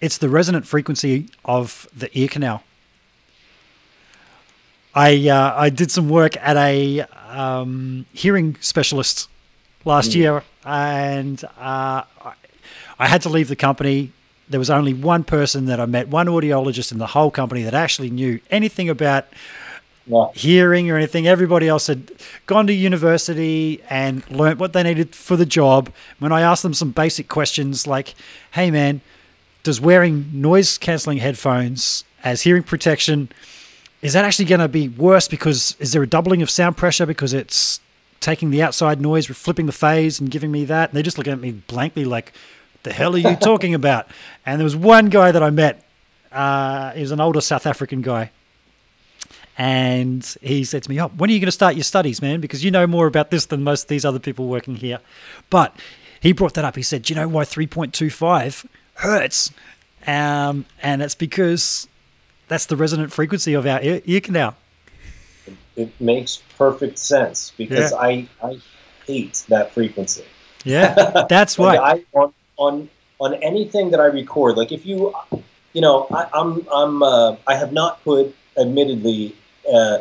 It's 0.00 0.18
the 0.18 0.28
resonant 0.28 0.66
frequency 0.66 1.28
of 1.44 1.88
the 1.96 2.10
ear 2.18 2.28
canal. 2.28 2.62
I 4.94 5.28
uh, 5.28 5.54
I 5.56 5.70
did 5.70 5.90
some 5.90 6.08
work 6.08 6.36
at 6.36 6.56
a 6.56 7.02
um, 7.28 8.06
hearing 8.12 8.56
specialist 8.60 9.28
last 9.84 10.10
mm. 10.10 10.16
year, 10.16 10.42
and 10.64 11.42
uh, 11.58 12.02
I 12.98 13.06
had 13.06 13.22
to 13.22 13.28
leave 13.28 13.48
the 13.48 13.56
company. 13.56 14.12
There 14.48 14.58
was 14.58 14.70
only 14.70 14.94
one 14.94 15.22
person 15.22 15.66
that 15.66 15.78
I 15.78 15.86
met, 15.86 16.08
one 16.08 16.26
audiologist 16.26 16.90
in 16.90 16.98
the 16.98 17.06
whole 17.06 17.30
company 17.30 17.62
that 17.62 17.74
actually 17.74 18.10
knew 18.10 18.40
anything 18.50 18.88
about 18.88 19.26
yeah. 20.06 20.26
hearing 20.34 20.90
or 20.90 20.96
anything. 20.96 21.28
Everybody 21.28 21.68
else 21.68 21.86
had 21.86 22.10
gone 22.46 22.66
to 22.66 22.72
university 22.72 23.80
and 23.88 24.28
learnt 24.28 24.58
what 24.58 24.72
they 24.72 24.82
needed 24.82 25.14
for 25.14 25.36
the 25.36 25.46
job. 25.46 25.92
When 26.18 26.32
I 26.32 26.40
asked 26.40 26.64
them 26.64 26.74
some 26.74 26.90
basic 26.90 27.28
questions 27.28 27.86
like, 27.86 28.14
hey 28.52 28.72
man, 28.72 29.02
does 29.62 29.80
wearing 29.80 30.28
noise 30.32 30.78
cancelling 30.78 31.18
headphones 31.18 32.04
as 32.24 32.42
hearing 32.42 32.62
protection 32.62 33.30
is 34.02 34.14
that 34.14 34.24
actually 34.24 34.46
going 34.46 34.60
to 34.60 34.68
be 34.68 34.88
worse 34.88 35.28
because 35.28 35.76
is 35.78 35.92
there 35.92 36.02
a 36.02 36.06
doubling 36.06 36.42
of 36.42 36.48
sound 36.48 36.76
pressure 36.76 37.04
because 37.04 37.34
it's 37.34 37.80
taking 38.20 38.50
the 38.50 38.62
outside 38.62 39.00
noise, 39.00 39.26
flipping 39.26 39.66
the 39.66 39.72
phase 39.72 40.20
and 40.20 40.30
giving 40.30 40.50
me 40.50 40.64
that? 40.64 40.90
And 40.90 40.96
they're 40.96 41.02
just 41.02 41.18
looking 41.18 41.32
at 41.32 41.40
me 41.40 41.52
blankly 41.52 42.04
like, 42.04 42.32
the 42.82 42.92
hell 42.92 43.14
are 43.14 43.18
you 43.18 43.36
talking 43.40 43.74
about? 43.74 44.08
And 44.46 44.58
there 44.58 44.64
was 44.64 44.76
one 44.76 45.10
guy 45.10 45.32
that 45.32 45.42
I 45.42 45.50
met. 45.50 45.84
Uh, 46.32 46.92
he 46.92 47.02
was 47.02 47.10
an 47.10 47.20
older 47.20 47.40
South 47.40 47.66
African 47.66 48.00
guy 48.00 48.30
and 49.60 50.24
he 50.40 50.64
said 50.64 50.82
to 50.84 50.90
me, 50.90 50.98
"Oh, 50.98 51.08
when 51.08 51.28
are 51.28 51.32
you 51.34 51.38
going 51.38 51.48
to 51.48 51.52
start 51.52 51.74
your 51.74 51.84
studies, 51.84 52.22
man? 52.22 52.40
Because 52.40 52.64
you 52.64 52.70
know 52.70 52.86
more 52.86 53.06
about 53.06 53.30
this 53.30 53.44
than 53.44 53.62
most 53.62 53.82
of 53.82 53.88
these 53.88 54.06
other 54.06 54.18
people 54.18 54.46
working 54.46 54.76
here." 54.76 55.00
But 55.50 55.76
he 56.18 56.32
brought 56.32 56.54
that 56.54 56.64
up. 56.64 56.76
He 56.76 56.82
said, 56.82 57.02
"Do 57.02 57.12
you 57.12 57.20
know 57.20 57.28
why 57.28 57.44
3.25 57.44 58.64
hurts?" 59.00 59.50
Um, 60.06 60.64
and 60.82 61.02
it's 61.02 61.14
because 61.14 61.88
that's 62.48 62.66
the 62.66 62.76
resonant 62.76 63.12
frequency 63.12 63.54
of 63.54 63.66
our 63.66 63.80
ear, 63.82 64.00
ear 64.04 64.20
canal. 64.20 64.56
It 65.76 65.92
makes 66.00 66.42
perfect 66.58 66.98
sense 66.98 67.52
because 67.56 67.92
yeah. 67.92 67.98
I 67.98 68.28
I 68.42 68.60
hate 69.06 69.44
that 69.48 69.72
frequency. 69.72 70.24
Yeah, 70.64 71.24
that's 71.28 71.58
why. 71.58 71.76
I, 71.76 72.04
on 72.12 72.32
on 72.56 72.88
on 73.20 73.34
anything 73.34 73.90
that 73.90 74.00
I 74.00 74.06
record, 74.06 74.56
like 74.56 74.72
if 74.72 74.84
you, 74.84 75.14
you 75.72 75.80
know, 75.80 76.06
I, 76.10 76.28
I'm 76.34 76.66
I'm 76.72 77.02
uh, 77.02 77.36
I 77.46 77.54
have 77.54 77.72
not 77.72 78.02
put 78.04 78.34
admittedly 78.58 79.34
uh, 79.72 79.98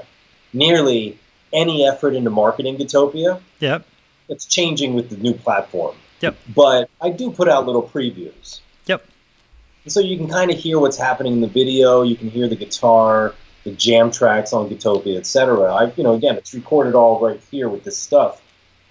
nearly 0.53 1.17
any 1.53 1.87
effort 1.87 2.15
into 2.15 2.29
marketing 2.29 2.77
Gitopia. 2.77 3.41
Yep. 3.59 3.85
It's 4.27 4.45
changing 4.45 4.93
with 4.93 5.09
the 5.09 5.17
new 5.17 5.33
platform. 5.33 5.95
Yep. 6.21 6.35
But 6.55 6.89
I 7.01 7.09
do 7.09 7.31
put 7.31 7.49
out 7.49 7.65
little 7.65 7.81
previews. 7.81 8.59
Yep. 8.89 9.05
so 9.87 9.99
you 9.99 10.17
can 10.17 10.27
kind 10.27 10.51
of 10.51 10.57
hear 10.57 10.79
what's 10.79 10.97
happening 10.97 11.33
in 11.33 11.41
the 11.41 11.47
video. 11.47 12.01
You 12.01 12.15
can 12.15 12.29
hear 12.29 12.47
the 12.47 12.55
guitar, 12.55 13.33
the 13.63 13.71
jam 13.71 14.11
tracks 14.11 14.51
on 14.51 14.69
Gitopia, 14.69 15.17
etc. 15.17 15.73
I, 15.73 15.93
you 15.95 16.03
know, 16.03 16.13
again, 16.15 16.35
it's 16.35 16.53
recorded 16.53 16.95
all 16.95 17.19
right 17.19 17.39
here 17.51 17.69
with 17.69 17.83
this 17.83 17.97
stuff. 17.97 18.41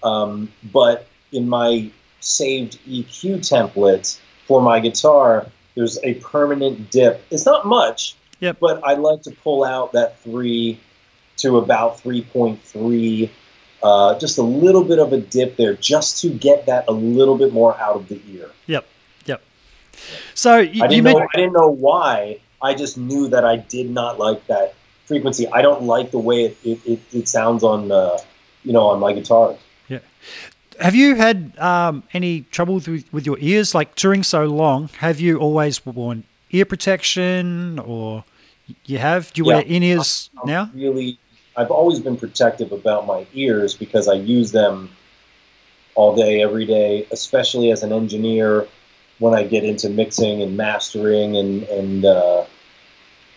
Um, 0.01 0.51
but 0.71 1.07
in 1.31 1.47
my 1.47 1.91
saved 2.21 2.79
EQ 2.87 3.39
template 3.39 4.19
for 4.47 4.61
my 4.61 4.79
guitar, 4.79 5.47
there's 5.75 5.99
a 6.03 6.15
permanent 6.15 6.89
dip. 6.91 7.21
It's 7.29 7.45
not 7.45 7.65
much, 7.65 8.15
Yep. 8.39 8.57
but 8.59 8.81
I 8.83 8.93
like 8.95 9.21
to 9.23 9.31
pull 9.31 9.63
out 9.63 9.91
that 9.93 10.19
three 10.21 10.79
to 11.37 11.57
about 11.57 11.97
3.3, 12.01 13.29
uh, 13.81 14.19
just 14.19 14.37
a 14.37 14.43
little 14.43 14.83
bit 14.83 14.99
of 14.99 15.13
a 15.13 15.19
dip 15.19 15.55
there, 15.55 15.73
just 15.73 16.21
to 16.21 16.29
get 16.29 16.65
that 16.65 16.85
a 16.87 16.91
little 16.91 17.37
bit 17.37 17.53
more 17.53 17.77
out 17.77 17.95
of 17.95 18.07
the 18.09 18.19
ear. 18.29 18.49
Yep. 18.67 18.85
So 20.33 20.57
you, 20.57 20.83
I 20.83 20.87
didn't 20.87 21.03
know. 21.03 21.19
meant 21.19 21.29
I 21.33 21.37
didn't 21.37 21.53
know 21.53 21.69
why. 21.69 22.39
I 22.61 22.73
just 22.73 22.97
knew 22.97 23.27
that 23.29 23.45
I 23.45 23.57
did 23.57 23.89
not 23.89 24.19
like 24.19 24.45
that 24.47 24.73
frequency. 25.05 25.47
I 25.47 25.61
don't 25.61 25.83
like 25.83 26.11
the 26.11 26.19
way 26.19 26.45
it 26.45 26.57
it, 26.63 26.79
it, 26.85 26.99
it 27.11 27.27
sounds 27.27 27.63
on 27.63 27.91
uh, 27.91 28.17
you 28.63 28.73
know 28.73 28.87
on 28.87 28.99
my 28.99 29.13
guitar. 29.13 29.55
Yeah. 29.87 29.99
have 30.79 30.95
you 30.95 31.15
had 31.15 31.57
um, 31.57 32.03
any 32.13 32.41
trouble 32.41 32.75
with, 32.75 33.11
with 33.11 33.25
your 33.25 33.37
ears? 33.39 33.73
Like 33.73 33.95
touring 33.95 34.23
so 34.23 34.45
long, 34.45 34.89
have 34.99 35.19
you 35.19 35.37
always 35.37 35.85
worn 35.85 36.23
ear 36.51 36.65
protection, 36.65 37.79
or 37.79 38.23
you 38.85 38.97
have? 38.97 39.33
Do 39.33 39.41
you 39.41 39.45
wear 39.45 39.61
in 39.61 39.83
ears 39.83 40.29
now? 40.45 40.69
really, 40.73 41.17
I've 41.55 41.71
always 41.71 41.99
been 41.99 42.17
protective 42.17 42.71
about 42.71 43.05
my 43.05 43.25
ears 43.33 43.75
because 43.75 44.07
I 44.07 44.13
use 44.13 44.51
them 44.51 44.89
all 45.95 46.15
day, 46.15 46.41
every 46.41 46.65
day, 46.65 47.05
especially 47.11 47.71
as 47.71 47.83
an 47.83 47.91
engineer 47.91 48.67
when 49.19 49.33
I 49.33 49.43
get 49.43 49.63
into 49.63 49.89
mixing 49.89 50.41
and 50.41 50.57
mastering 50.57 51.37
and 51.37 51.63
and 51.63 52.05
uh, 52.05 52.45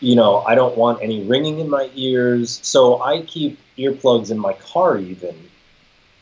you 0.01 0.17
know 0.17 0.39
I 0.41 0.55
don't 0.55 0.77
want 0.77 1.03
any 1.03 1.23
ringing 1.25 1.59
in 1.59 1.69
my 1.69 1.91
ears, 1.95 2.61
so 2.63 3.03
I 3.03 3.23
keep 3.23 3.59
earplugs 3.77 4.31
in 4.31 4.39
my 4.39 4.55
car 4.55 4.99
even. 4.99 5.37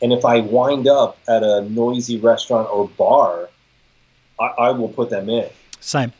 And 0.01 0.11
if 0.11 0.25
I 0.25 0.39
wind 0.39 0.87
up 0.87 1.19
at 1.29 1.43
a 1.43 1.61
noisy 1.61 2.17
restaurant 2.17 2.67
or 2.71 2.87
bar, 2.87 3.49
I, 4.39 4.45
I 4.45 4.71
will 4.71 4.89
put 4.89 5.11
them 5.11 5.29
in 5.29 5.47
Same. 5.79 6.11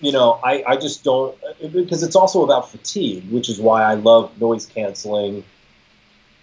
you 0.00 0.12
know, 0.12 0.38
I, 0.44 0.62
I 0.66 0.76
just 0.76 1.02
don't 1.02 1.36
because 1.72 2.02
it's 2.02 2.16
also 2.16 2.44
about 2.44 2.70
fatigue, 2.70 3.30
which 3.30 3.48
is 3.48 3.58
why 3.58 3.82
I 3.82 3.94
love 3.94 4.38
noise 4.40 4.66
canceling 4.66 5.44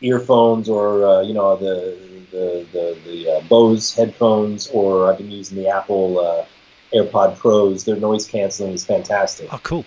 earphones 0.02 0.68
or 0.70 1.06
uh, 1.06 1.22
you 1.22 1.34
know 1.34 1.56
the 1.56 1.98
the 2.32 2.66
the, 2.72 2.98
the 3.06 3.30
uh, 3.32 3.42
Bose 3.42 3.94
headphones 3.94 4.68
or 4.68 5.10
I've 5.12 5.18
been 5.18 5.32
using 5.32 5.58
the 5.58 5.68
Apple 5.70 6.20
uh, 6.20 6.46
AirPod 6.94 7.38
Pros. 7.38 7.84
Their 7.86 7.96
noise 7.98 8.26
canceling 8.28 8.74
is 8.74 8.86
fantastic 8.86 9.52
Oh, 9.54 9.60
cool. 9.64 9.86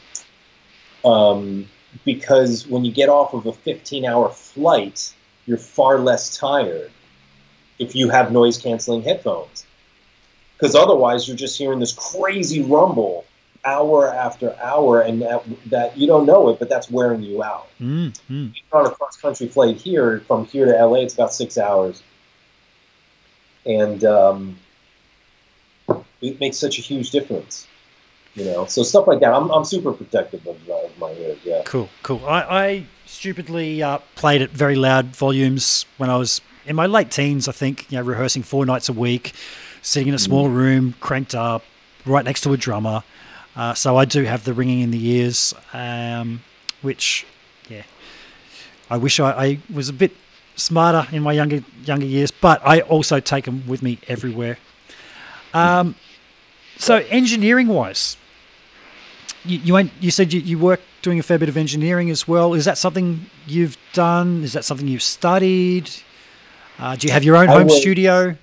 um, 1.05 1.69
because 2.05 2.67
when 2.67 2.85
you 2.85 2.93
get 2.93 3.09
off 3.09 3.35
of 3.35 3.47
a 3.47 3.53
15 3.53 4.05
hour 4.05 4.29
flight, 4.31 5.15
you're 5.47 5.59
far 5.59 5.99
less 5.99 6.37
tired 6.37 6.91
if 7.79 7.95
you 7.95 8.09
have 8.09 8.33
noise 8.33 8.59
canceling 8.59 9.03
headphones. 9.03 9.67
Because 10.57 10.75
otherwise, 10.77 11.27
you're 11.27 11.37
just 11.37 11.59
hearing 11.59 11.81
this 11.81 11.93
crazy 11.93 12.63
rumble 12.63 13.25
hour 13.65 14.13
after 14.13 14.57
hour, 14.61 15.01
and 15.01 15.23
that, 15.23 15.43
that 15.67 15.97
you 15.97 16.07
don't 16.07 16.27
know 16.27 16.49
it, 16.51 16.59
but 16.59 16.69
that's 16.69 16.91
wearing 16.91 17.23
you 17.23 17.43
out. 17.43 17.69
Mm, 17.81 18.19
mm. 18.31 18.55
On 18.73 18.87
a 18.87 18.91
cross 18.91 19.17
country 19.17 19.49
flight 19.49 19.77
here, 19.77 20.21
from 20.27 20.47
here 20.47 20.67
to 20.67 20.87
LA, 20.87 21.01
it's 21.01 21.15
about 21.15 21.33
six 21.33 21.59
hours. 21.59 22.03
And 23.67 24.05
um, 24.05 24.57
it 26.21 26.39
makes 26.41 26.59
such 26.59 26.79
a 26.79 26.83
huge 26.83 27.11
difference. 27.11 27.67
You 28.35 28.47
know, 28.47 28.67
so 28.67 28.83
stuff 28.83 29.07
like 29.07 29.21
that. 29.21 29.33
I'm, 29.33 29.49
I'm 29.51 29.65
super 29.65 29.93
protective 29.93 30.45
of, 30.47 30.69
uh, 30.69 30.87
of 30.87 30.99
my 30.99 31.13
ears. 31.13 31.39
Yeah. 31.45 31.63
Cool, 31.65 31.89
cool. 32.03 32.21
I, 32.27 32.41
I 32.41 32.87
stupidly 33.07 33.81
uh, 33.81 33.99
played 34.17 34.43
at 34.43 34.51
very 34.51 34.75
loud 34.75 35.15
volumes 35.15 35.87
when 35.99 36.11
I 36.11 36.17
was 36.17 36.41
in 36.67 36.75
my 36.75 36.87
late 36.87 37.11
teens, 37.11 37.47
I 37.47 37.53
think, 37.53 37.91
you 37.93 37.99
know, 37.99 38.05
rehearsing 38.05 38.43
four 38.43 38.67
nights 38.67 38.89
a 38.89 38.93
week, 38.93 39.35
sitting 39.83 40.09
in 40.09 40.15
a 40.15 40.19
small 40.19 40.49
room, 40.49 40.95
cranked 40.99 41.35
up, 41.35 41.63
right 42.05 42.25
next 42.25 42.41
to 42.43 42.53
a 42.53 42.57
drummer. 42.57 43.03
Uh, 43.57 43.75
so 43.75 43.97
I 43.97 44.05
do 44.05 44.25
have 44.25 44.45
the 44.45 44.53
ringing 44.53 44.81
in 44.81 44.91
the 44.91 45.07
ears, 45.07 45.55
um, 45.73 46.43
which, 46.83 47.25
yeah, 47.69 47.83
I 48.91 48.97
wish 48.97 49.21
I, 49.21 49.31
I 49.31 49.59
was 49.73 49.89
a 49.89 49.93
bit 49.93 50.13
smarter 50.57 51.07
in 51.15 51.23
my 51.23 51.33
younger 51.33 51.63
younger 51.85 52.07
years, 52.07 52.31
but 52.31 52.61
I 52.65 52.81
also 52.81 53.21
take 53.21 53.45
them 53.45 53.67
with 53.67 53.83
me 53.83 53.99
everywhere. 54.09 54.59
Um, 55.53 55.95
so 56.77 56.97
engineering 57.09 57.69
wise, 57.69 58.17
you 59.45 59.59
you, 59.59 59.77
ain't, 59.79 59.93
you 60.01 60.11
said 60.11 60.33
you, 60.33 60.41
you 60.41 60.59
work 60.59 60.81
doing 61.03 61.19
a 61.21 61.23
fair 61.23 61.39
bit 61.39 61.49
of 61.49 61.57
engineering 61.57 62.11
as 62.11 62.27
well. 62.27 62.55
Is 62.55 62.65
that 62.65 62.79
something 62.79 63.27
you've 63.47 63.77
done? 63.93 64.43
Is 64.43 64.53
that 64.55 64.65
something 64.65 64.89
you've 64.89 65.03
studied? 65.03 65.91
Uh, 66.79 66.97
do 66.97 67.07
you 67.07 67.13
have 67.13 67.23
your 67.23 67.37
own 67.37 67.49
I 67.49 67.53
home 67.53 67.67
was- 67.69 67.81
studio? 67.81 68.37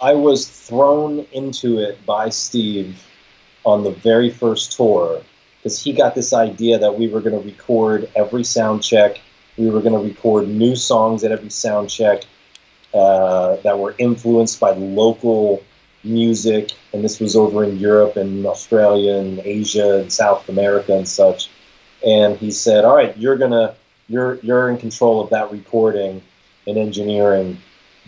I 0.00 0.14
was 0.14 0.48
thrown 0.48 1.26
into 1.32 1.78
it 1.78 2.04
by 2.06 2.30
Steve 2.30 3.06
on 3.64 3.84
the 3.84 3.90
very 3.90 4.30
first 4.30 4.72
tour 4.72 5.22
because 5.60 5.82
he 5.82 5.92
got 5.92 6.14
this 6.14 6.32
idea 6.32 6.78
that 6.78 6.98
we 6.98 7.08
were 7.08 7.20
going 7.20 7.38
to 7.38 7.46
record 7.46 8.10
every 8.16 8.44
sound 8.44 8.82
check. 8.82 9.20
We 9.58 9.68
were 9.68 9.80
going 9.80 9.92
to 9.92 10.08
record 10.08 10.48
new 10.48 10.74
songs 10.74 11.22
at 11.22 11.32
every 11.32 11.50
sound 11.50 11.90
check 11.90 12.22
uh, 12.94 13.56
that 13.56 13.78
were 13.78 13.94
influenced 13.98 14.58
by 14.58 14.72
local 14.72 15.62
music. 16.02 16.72
And 16.94 17.04
this 17.04 17.20
was 17.20 17.36
over 17.36 17.62
in 17.64 17.78
Europe 17.78 18.16
and 18.16 18.46
Australia 18.46 19.16
and 19.16 19.40
Asia 19.40 19.98
and 20.00 20.12
South 20.12 20.48
America 20.48 20.96
and 20.96 21.06
such. 21.06 21.50
And 22.06 22.38
he 22.38 22.50
said, 22.50 22.86
"All 22.86 22.96
right, 22.96 23.16
you're 23.18 23.36
gonna, 23.36 23.74
you're 24.08 24.36
you're 24.36 24.70
in 24.70 24.78
control 24.78 25.20
of 25.20 25.28
that 25.30 25.52
recording 25.52 26.22
and 26.66 26.78
engineering 26.78 27.58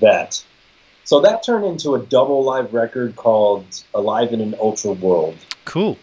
that." 0.00 0.42
So 1.04 1.20
that 1.20 1.42
turned 1.42 1.64
into 1.64 1.94
a 1.94 1.98
double 1.98 2.44
live 2.44 2.72
record 2.72 3.16
called 3.16 3.64
Alive 3.94 4.32
in 4.32 4.40
an 4.40 4.54
Ultra 4.60 4.92
World. 4.92 5.36
Cool. 5.64 5.98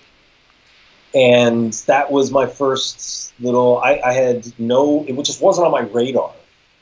And 1.15 1.73
that 1.87 2.11
was 2.11 2.31
my 2.31 2.45
first 2.45 3.33
little, 3.39 3.79
I, 3.79 3.99
I 4.03 4.13
had 4.13 4.51
no, 4.59 5.05
it 5.07 5.15
just 5.23 5.41
wasn't 5.41 5.65
on 5.65 5.71
my 5.71 5.81
radar. 5.81 6.33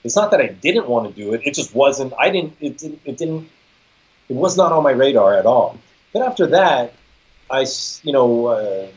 It's 0.04 0.16
not 0.16 0.32
that 0.32 0.42
I 0.42 0.48
didn't 0.48 0.88
want 0.88 1.14
to 1.14 1.22
do 1.22 1.34
it, 1.34 1.42
it 1.46 1.54
just 1.54 1.74
wasn't, 1.74 2.14
I 2.20 2.30
didn't, 2.30 2.56
it 2.60 2.78
didn't, 2.78 3.02
it 3.06 3.18
didn't, 3.18 3.50
it 4.30 4.36
was 4.36 4.58
not 4.58 4.72
on 4.72 4.84
my 4.84 4.92
radar 4.92 5.36
at 5.36 5.46
all. 5.46 5.78
But 6.12 6.24
after 6.24 6.48
that, 6.48 6.94
I 7.50 7.66
you 8.04 8.12
know, 8.12 8.48
uh, 8.48 8.88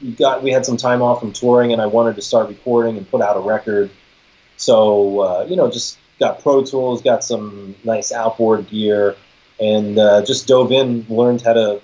we 0.00 0.12
got, 0.12 0.42
we 0.42 0.50
had 0.50 0.64
some 0.64 0.76
time 0.76 1.02
off 1.02 1.20
from 1.20 1.32
touring 1.32 1.72
and 1.72 1.82
I 1.82 1.86
wanted 1.86 2.16
to 2.16 2.22
start 2.22 2.48
recording 2.48 2.96
and 2.96 3.10
put 3.10 3.20
out 3.20 3.36
a 3.36 3.40
record. 3.40 3.90
So, 4.56 5.20
uh, 5.20 5.46
you 5.48 5.56
know, 5.56 5.70
just 5.70 5.98
got 6.20 6.42
Pro 6.42 6.64
Tools, 6.64 7.02
got 7.02 7.24
some 7.24 7.74
nice 7.84 8.12
outboard 8.12 8.68
gear, 8.68 9.16
and 9.60 9.98
uh, 9.98 10.24
just 10.24 10.46
dove 10.46 10.72
in, 10.72 11.06
learned 11.08 11.42
how 11.42 11.52
to 11.52 11.80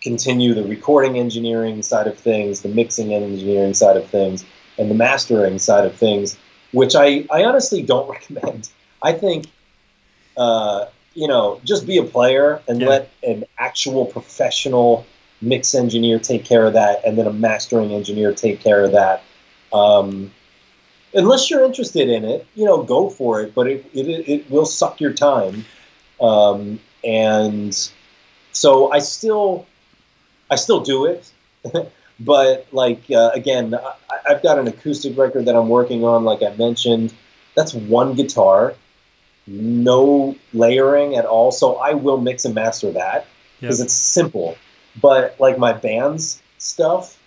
continue 0.00 0.54
the 0.54 0.64
recording 0.64 1.18
engineering 1.18 1.82
side 1.82 2.06
of 2.06 2.16
things, 2.18 2.62
the 2.62 2.68
mixing 2.68 3.12
engineering 3.12 3.74
side 3.74 3.96
of 3.96 4.08
things, 4.08 4.44
and 4.78 4.90
the 4.90 4.94
mastering 4.94 5.58
side 5.58 5.84
of 5.84 5.94
things, 5.96 6.38
which 6.72 6.94
I, 6.94 7.26
I 7.30 7.44
honestly 7.44 7.82
don't 7.82 8.08
recommend. 8.10 8.68
I 9.02 9.12
think, 9.12 9.46
uh, 10.36 10.86
you 11.14 11.26
know, 11.26 11.60
just 11.64 11.86
be 11.86 11.98
a 11.98 12.04
player 12.04 12.62
and 12.68 12.80
Yeah. 12.80 12.88
let 12.88 13.10
an 13.22 13.44
actual 13.58 14.06
professional 14.06 15.04
mix 15.40 15.74
engineer 15.74 16.18
take 16.18 16.44
care 16.44 16.66
of 16.66 16.74
that, 16.74 17.04
and 17.04 17.18
then 17.18 17.26
a 17.26 17.32
mastering 17.32 17.92
engineer 17.92 18.32
take 18.32 18.60
care 18.60 18.84
of 18.84 18.92
that. 18.92 19.22
Um, 19.72 20.32
unless 21.14 21.50
you're 21.50 21.64
interested 21.64 22.08
in 22.08 22.24
it, 22.24 22.46
you 22.54 22.64
know, 22.64 22.82
go 22.82 23.08
for 23.10 23.40
it. 23.42 23.54
But 23.54 23.66
it 23.68 23.86
it, 23.94 24.28
it 24.28 24.50
will 24.50 24.66
suck 24.66 25.00
your 25.00 25.12
time, 25.12 25.64
um, 26.20 26.80
and 27.04 27.74
so 28.52 28.90
I 28.92 28.98
still 29.00 29.66
I 30.50 30.56
still 30.56 30.80
do 30.80 31.06
it. 31.06 31.30
but 32.20 32.66
like 32.72 33.02
uh, 33.10 33.30
again, 33.34 33.74
I, 33.74 33.94
I've 34.28 34.42
got 34.42 34.58
an 34.58 34.68
acoustic 34.68 35.16
record 35.16 35.46
that 35.46 35.56
I'm 35.56 35.68
working 35.68 36.04
on. 36.04 36.24
Like 36.24 36.42
I 36.42 36.54
mentioned, 36.56 37.12
that's 37.54 37.74
one 37.74 38.14
guitar, 38.14 38.74
no 39.46 40.36
layering 40.52 41.16
at 41.16 41.24
all. 41.24 41.50
So 41.50 41.76
I 41.76 41.94
will 41.94 42.18
mix 42.20 42.44
and 42.44 42.54
master 42.54 42.92
that 42.92 43.26
because 43.60 43.80
Yep. 43.80 43.86
it's 43.86 43.94
simple. 43.94 44.56
But 45.00 45.36
like 45.38 45.58
my 45.58 45.72
band's 45.72 46.40
stuff, 46.58 47.17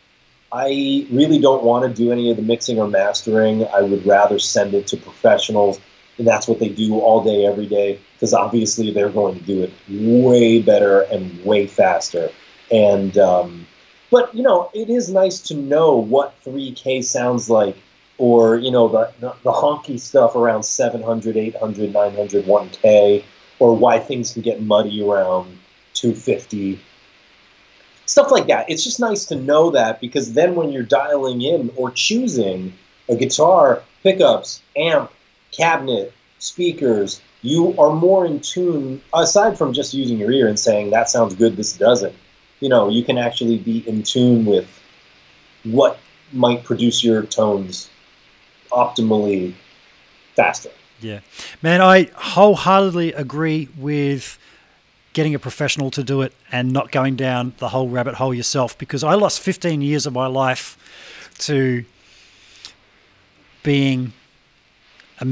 I 0.53 1.07
really 1.09 1.39
don't 1.39 1.63
want 1.63 1.89
to 1.89 1.95
do 1.95 2.11
any 2.11 2.29
of 2.29 2.37
the 2.37 2.43
mixing 2.43 2.77
or 2.79 2.87
mastering. 2.87 3.65
I 3.67 3.81
would 3.81 4.05
rather 4.05 4.37
send 4.37 4.73
it 4.73 4.87
to 4.87 4.97
professionals, 4.97 5.79
and 6.17 6.27
that's 6.27 6.47
what 6.47 6.59
they 6.59 6.67
do 6.69 6.99
all 6.99 7.23
day, 7.23 7.45
every 7.45 7.67
day, 7.67 7.99
because 8.13 8.33
obviously 8.33 8.91
they're 8.91 9.09
going 9.09 9.39
to 9.39 9.43
do 9.45 9.63
it 9.63 9.71
way 9.89 10.61
better 10.61 11.01
and 11.01 11.43
way 11.45 11.67
faster. 11.67 12.29
And 12.69 13.17
um, 13.17 13.65
but 14.09 14.35
you 14.35 14.43
know, 14.43 14.69
it 14.73 14.89
is 14.89 15.09
nice 15.09 15.39
to 15.43 15.55
know 15.55 15.95
what 15.95 16.35
3K 16.43 17.03
sounds 17.03 17.49
like, 17.49 17.77
or 18.17 18.57
you 18.57 18.71
know, 18.71 18.89
the 18.89 19.13
the, 19.21 19.33
the 19.43 19.51
honky 19.51 19.99
stuff 19.99 20.35
around 20.35 20.63
700, 20.63 21.37
800, 21.37 21.93
900, 21.93 22.45
1K, 22.45 23.23
or 23.59 23.75
why 23.75 23.99
things 23.99 24.33
can 24.33 24.41
get 24.41 24.61
muddy 24.61 25.01
around 25.01 25.57
250 25.93 26.79
stuff 28.11 28.29
like 28.29 28.47
that. 28.47 28.69
It's 28.69 28.83
just 28.83 28.99
nice 28.99 29.25
to 29.27 29.35
know 29.35 29.71
that 29.71 30.01
because 30.01 30.33
then 30.33 30.55
when 30.55 30.71
you're 30.71 30.83
dialing 30.83 31.41
in 31.41 31.71
or 31.77 31.91
choosing 31.91 32.73
a 33.07 33.15
guitar, 33.15 33.83
pickups, 34.03 34.61
amp, 34.75 35.11
cabinet, 35.51 36.13
speakers, 36.37 37.21
you 37.41 37.73
are 37.79 37.93
more 37.93 38.25
in 38.25 38.41
tune, 38.41 39.01
aside 39.13 39.57
from 39.57 39.71
just 39.71 39.93
using 39.93 40.17
your 40.17 40.31
ear 40.31 40.49
and 40.49 40.59
saying, 40.59 40.89
that 40.91 41.09
sounds 41.09 41.35
good, 41.35 41.55
this 41.55 41.77
doesn't. 41.77 42.13
You 42.59 42.67
know, 42.67 42.89
you 42.89 43.03
can 43.03 43.17
actually 43.17 43.57
be 43.57 43.87
in 43.87 44.03
tune 44.03 44.45
with 44.45 44.67
what 45.63 45.97
might 46.33 46.65
produce 46.65 47.03
your 47.03 47.23
tones 47.23 47.89
optimally 48.71 49.53
faster. 50.35 50.69
Yeah. 50.99 51.21
Man, 51.61 51.81
I 51.81 52.11
wholeheartedly 52.13 53.13
agree 53.13 53.69
with 53.77 54.37
getting 55.13 55.35
a 55.35 55.39
professional 55.39 55.91
to 55.91 56.03
do 56.03 56.21
it 56.21 56.33
and 56.51 56.71
not 56.71 56.91
going 56.91 57.15
down 57.15 57.53
the 57.57 57.69
whole 57.69 57.89
rabbit 57.89 58.15
hole 58.15 58.33
yourself 58.33 58.77
because 58.77 59.03
I 59.03 59.13
lost 59.13 59.41
15 59.41 59.81
years 59.81 60.05
of 60.05 60.13
my 60.13 60.27
life 60.27 60.77
to 61.39 61.83
being 63.63 64.13
a 65.19 65.27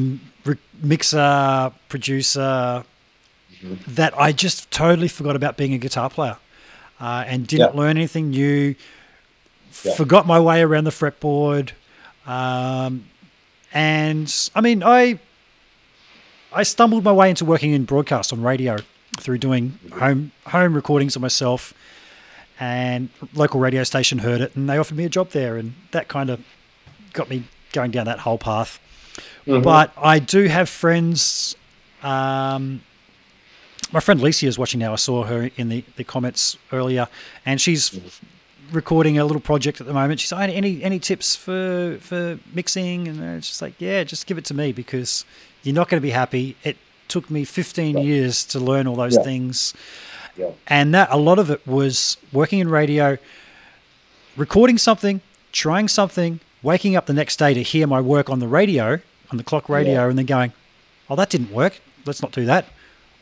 mixer, 0.82 1.72
producer, 1.88 2.83
mm-hmm. 3.61 3.75
that 3.88 4.17
I 4.19 4.32
just 4.32 4.69
totally 4.72 5.08
forgot 5.08 5.35
about 5.35 5.58
being 5.58 5.74
a 5.74 5.77
guitar 5.77 6.09
player 6.09 6.38
uh, 6.99 7.24
and 7.25 7.48
didn't 7.48 7.74
yeah. 7.74 7.80
learn 7.80 7.98
anything 7.98 8.32
new. 8.32 8.75
Yeah. 9.83 9.95
Forgot 9.95 10.27
my 10.27 10.40
way 10.40 10.61
around 10.61 10.85
the 10.85 10.91
fretboard. 10.91 11.72
Um, 12.25 13.06
and 13.74 14.49
I 14.56 14.61
mean, 14.61 14.83
I 14.83 15.19
I 16.51 16.64
stumbled 16.64 17.03
my 17.03 17.11
way 17.11 17.30
into 17.30 17.45
working 17.45 17.72
in 17.72 17.85
broadcast 17.85 18.33
on 18.33 18.41
radio 18.41 18.77
through 19.19 19.38
doing 19.38 19.80
home 19.93 20.31
home 20.48 20.73
recordings 20.73 21.15
of 21.15 21.22
myself, 21.22 21.73
and 22.59 23.09
local 23.33 23.59
radio 23.59 23.83
station 23.83 24.19
heard 24.19 24.41
it, 24.41 24.56
and 24.56 24.69
they 24.69 24.77
offered 24.77 24.98
me 24.98 25.06
a 25.06 25.09
job 25.09 25.30
there, 25.30 25.57
and 25.57 25.73
that 25.91 26.07
kind 26.07 26.30
of 26.30 26.43
got 27.14 27.30
me 27.30 27.43
going 27.72 27.91
down 27.91 28.06
that 28.06 28.19
whole 28.19 28.38
path. 28.38 28.80
Mm-hmm. 29.45 29.64
But 29.64 29.91
I 29.98 30.19
do 30.19 30.45
have 30.48 30.69
friends. 30.69 31.56
Um, 32.03 32.81
my 33.91 33.99
friend 33.99 34.19
Licia 34.19 34.48
is 34.48 34.59
watching 34.59 34.80
now. 34.80 34.93
I 34.93 34.98
saw 34.98 35.23
her 35.23 35.49
in 35.57 35.69
the, 35.69 35.83
the 35.95 36.03
comments 36.03 36.57
earlier, 36.72 37.07
and 37.45 37.59
she's 37.59 37.99
recording 38.72 39.17
a 39.17 39.25
little 39.25 39.41
project 39.41 39.81
at 39.81 39.88
the 39.88 39.93
moment. 39.93 40.19
She's 40.19 40.31
like, 40.31 40.49
any 40.51 40.83
any 40.83 40.99
tips 40.99 41.35
for 41.35 41.98
for 41.99 42.39
mixing? 42.53 43.07
And 43.07 43.38
it's 43.38 43.48
just 43.48 43.61
like, 43.61 43.73
yeah, 43.80 44.03
just 44.03 44.27
give 44.27 44.38
it 44.38 44.45
to 44.45 44.53
me 44.53 44.72
because 44.72 45.25
you're 45.64 45.75
not 45.75 45.89
going 45.89 45.99
to 45.99 46.06
be 46.06 46.11
happy. 46.11 46.56
It 46.64 46.77
took 47.09 47.29
me 47.29 47.43
15 47.43 47.97
yeah. 47.97 48.03
years 48.03 48.45
to 48.45 48.59
learn 48.59 48.88
all 48.88 48.95
those 48.95 49.15
yeah. 49.15 49.23
things. 49.23 49.73
Yeah. 50.38 50.51
And 50.67 50.93
that 50.93 51.09
a 51.11 51.17
lot 51.17 51.39
of 51.39 51.49
it 51.49 51.65
was 51.67 52.17
working 52.31 52.59
in 52.59 52.69
radio, 52.69 53.17
recording 54.38 54.77
something, 54.77 55.21
trying 55.51 55.88
something, 55.88 56.39
waking 56.63 56.95
up 56.95 57.07
the 57.07 57.13
next 57.13 57.38
day 57.38 57.53
to 57.53 57.61
hear 57.61 57.88
my 57.88 57.99
work 57.99 58.29
on 58.29 58.39
the 58.39 58.47
radio, 58.47 58.99
on 59.31 59.38
the 59.38 59.43
clock 59.43 59.67
radio, 59.67 60.07
and 60.07 60.17
then 60.17 60.25
going, 60.25 60.53
"Oh, 61.09 61.15
that 61.15 61.29
didn't 61.29 61.51
work. 61.51 61.81
Let's 62.05 62.21
not 62.21 62.31
do 62.31 62.45
that." 62.45 62.65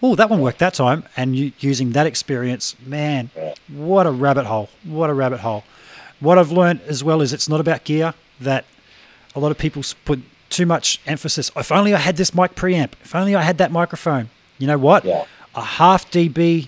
Oh, 0.03 0.14
that 0.16 0.30
one 0.30 0.41
worked 0.41 0.59
that 0.59 0.75
time, 0.75 1.06
and 1.17 1.35
you, 1.35 1.53
using 1.59 1.93
that 1.93 2.06
experience, 2.06 2.75
man, 2.85 3.32
what 3.67 4.06
a 4.06 4.11
rabbit 4.11 4.45
hole! 4.45 4.69
What 4.83 5.09
a 5.09 5.14
rabbit 5.14 5.40
hole! 5.40 5.64
What 6.19 6.38
I've 6.38 6.51
learned 6.51 6.82
as 6.82 7.03
well 7.03 7.22
is 7.22 7.33
it's 7.33 7.49
not 7.49 7.59
about 7.59 7.83
gear. 7.83 8.14
That 8.40 8.66
a 9.35 9.40
lot 9.40 9.49
of 9.49 9.57
people 9.57 9.82
put 10.06 10.22
too 10.58 10.66
much 10.66 11.00
emphasis. 11.06 11.52
If 11.56 11.72
only 11.72 11.94
I 11.94 12.00
had 12.00 12.18
this 12.18 12.34
mic 12.34 12.56
preamp. 12.56 12.94
If 13.03 13.14
only 13.14 13.36
I 13.36 13.44
had 13.44 13.60
that 13.60 13.72
microphone. 13.72 14.30
You 14.58 14.68
know 14.68 14.77
what? 14.77 15.06
Yeah. 15.06 15.26
A 15.56 15.61
half 15.61 16.10
dB 16.10 16.68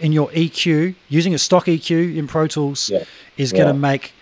in 0.00 0.12
your 0.12 0.28
EQ 0.28 0.94
using 1.08 1.34
a 1.34 1.38
stock 1.38 1.66
EQ 1.66 2.16
in 2.16 2.26
Pro 2.28 2.46
Tools 2.46 2.88
yeah. 2.88 3.04
is 3.36 3.52
going 3.52 3.66
to 3.66 3.74
make 3.74 4.12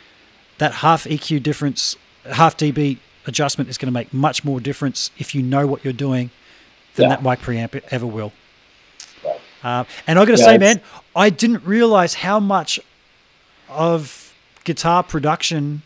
that 0.58 0.72
half 0.72 1.04
EQ 1.04 1.42
difference, 1.42 1.96
half 2.24 2.56
dB 2.56 2.98
adjustment 3.26 3.68
is 3.68 3.76
going 3.76 3.88
to 3.88 3.92
make 3.92 4.12
much 4.12 4.44
more 4.44 4.60
difference 4.60 5.10
if 5.18 5.34
you 5.34 5.42
know 5.42 5.66
what 5.66 5.84
you're 5.84 5.92
doing 5.92 6.30
than 6.94 7.04
yeah. 7.04 7.16
that 7.16 7.22
mic 7.22 7.40
preamp 7.40 7.80
ever 7.90 8.06
will. 8.06 8.32
Right. 9.24 9.40
Uh, 9.62 9.84
and 10.06 10.18
I 10.18 10.24
got 10.24 10.32
to 10.32 10.38
say, 10.38 10.58
man, 10.58 10.80
I 11.14 11.30
didn't 11.30 11.64
realize 11.64 12.14
how 12.14 12.40
much 12.40 12.80
of 13.68 14.34
guitar 14.64 15.02
production 15.02 15.82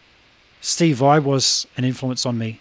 Steve 0.60 0.96
Vai 0.96 1.18
was 1.18 1.66
an 1.76 1.84
influence 1.84 2.26
on 2.26 2.36
me. 2.38 2.60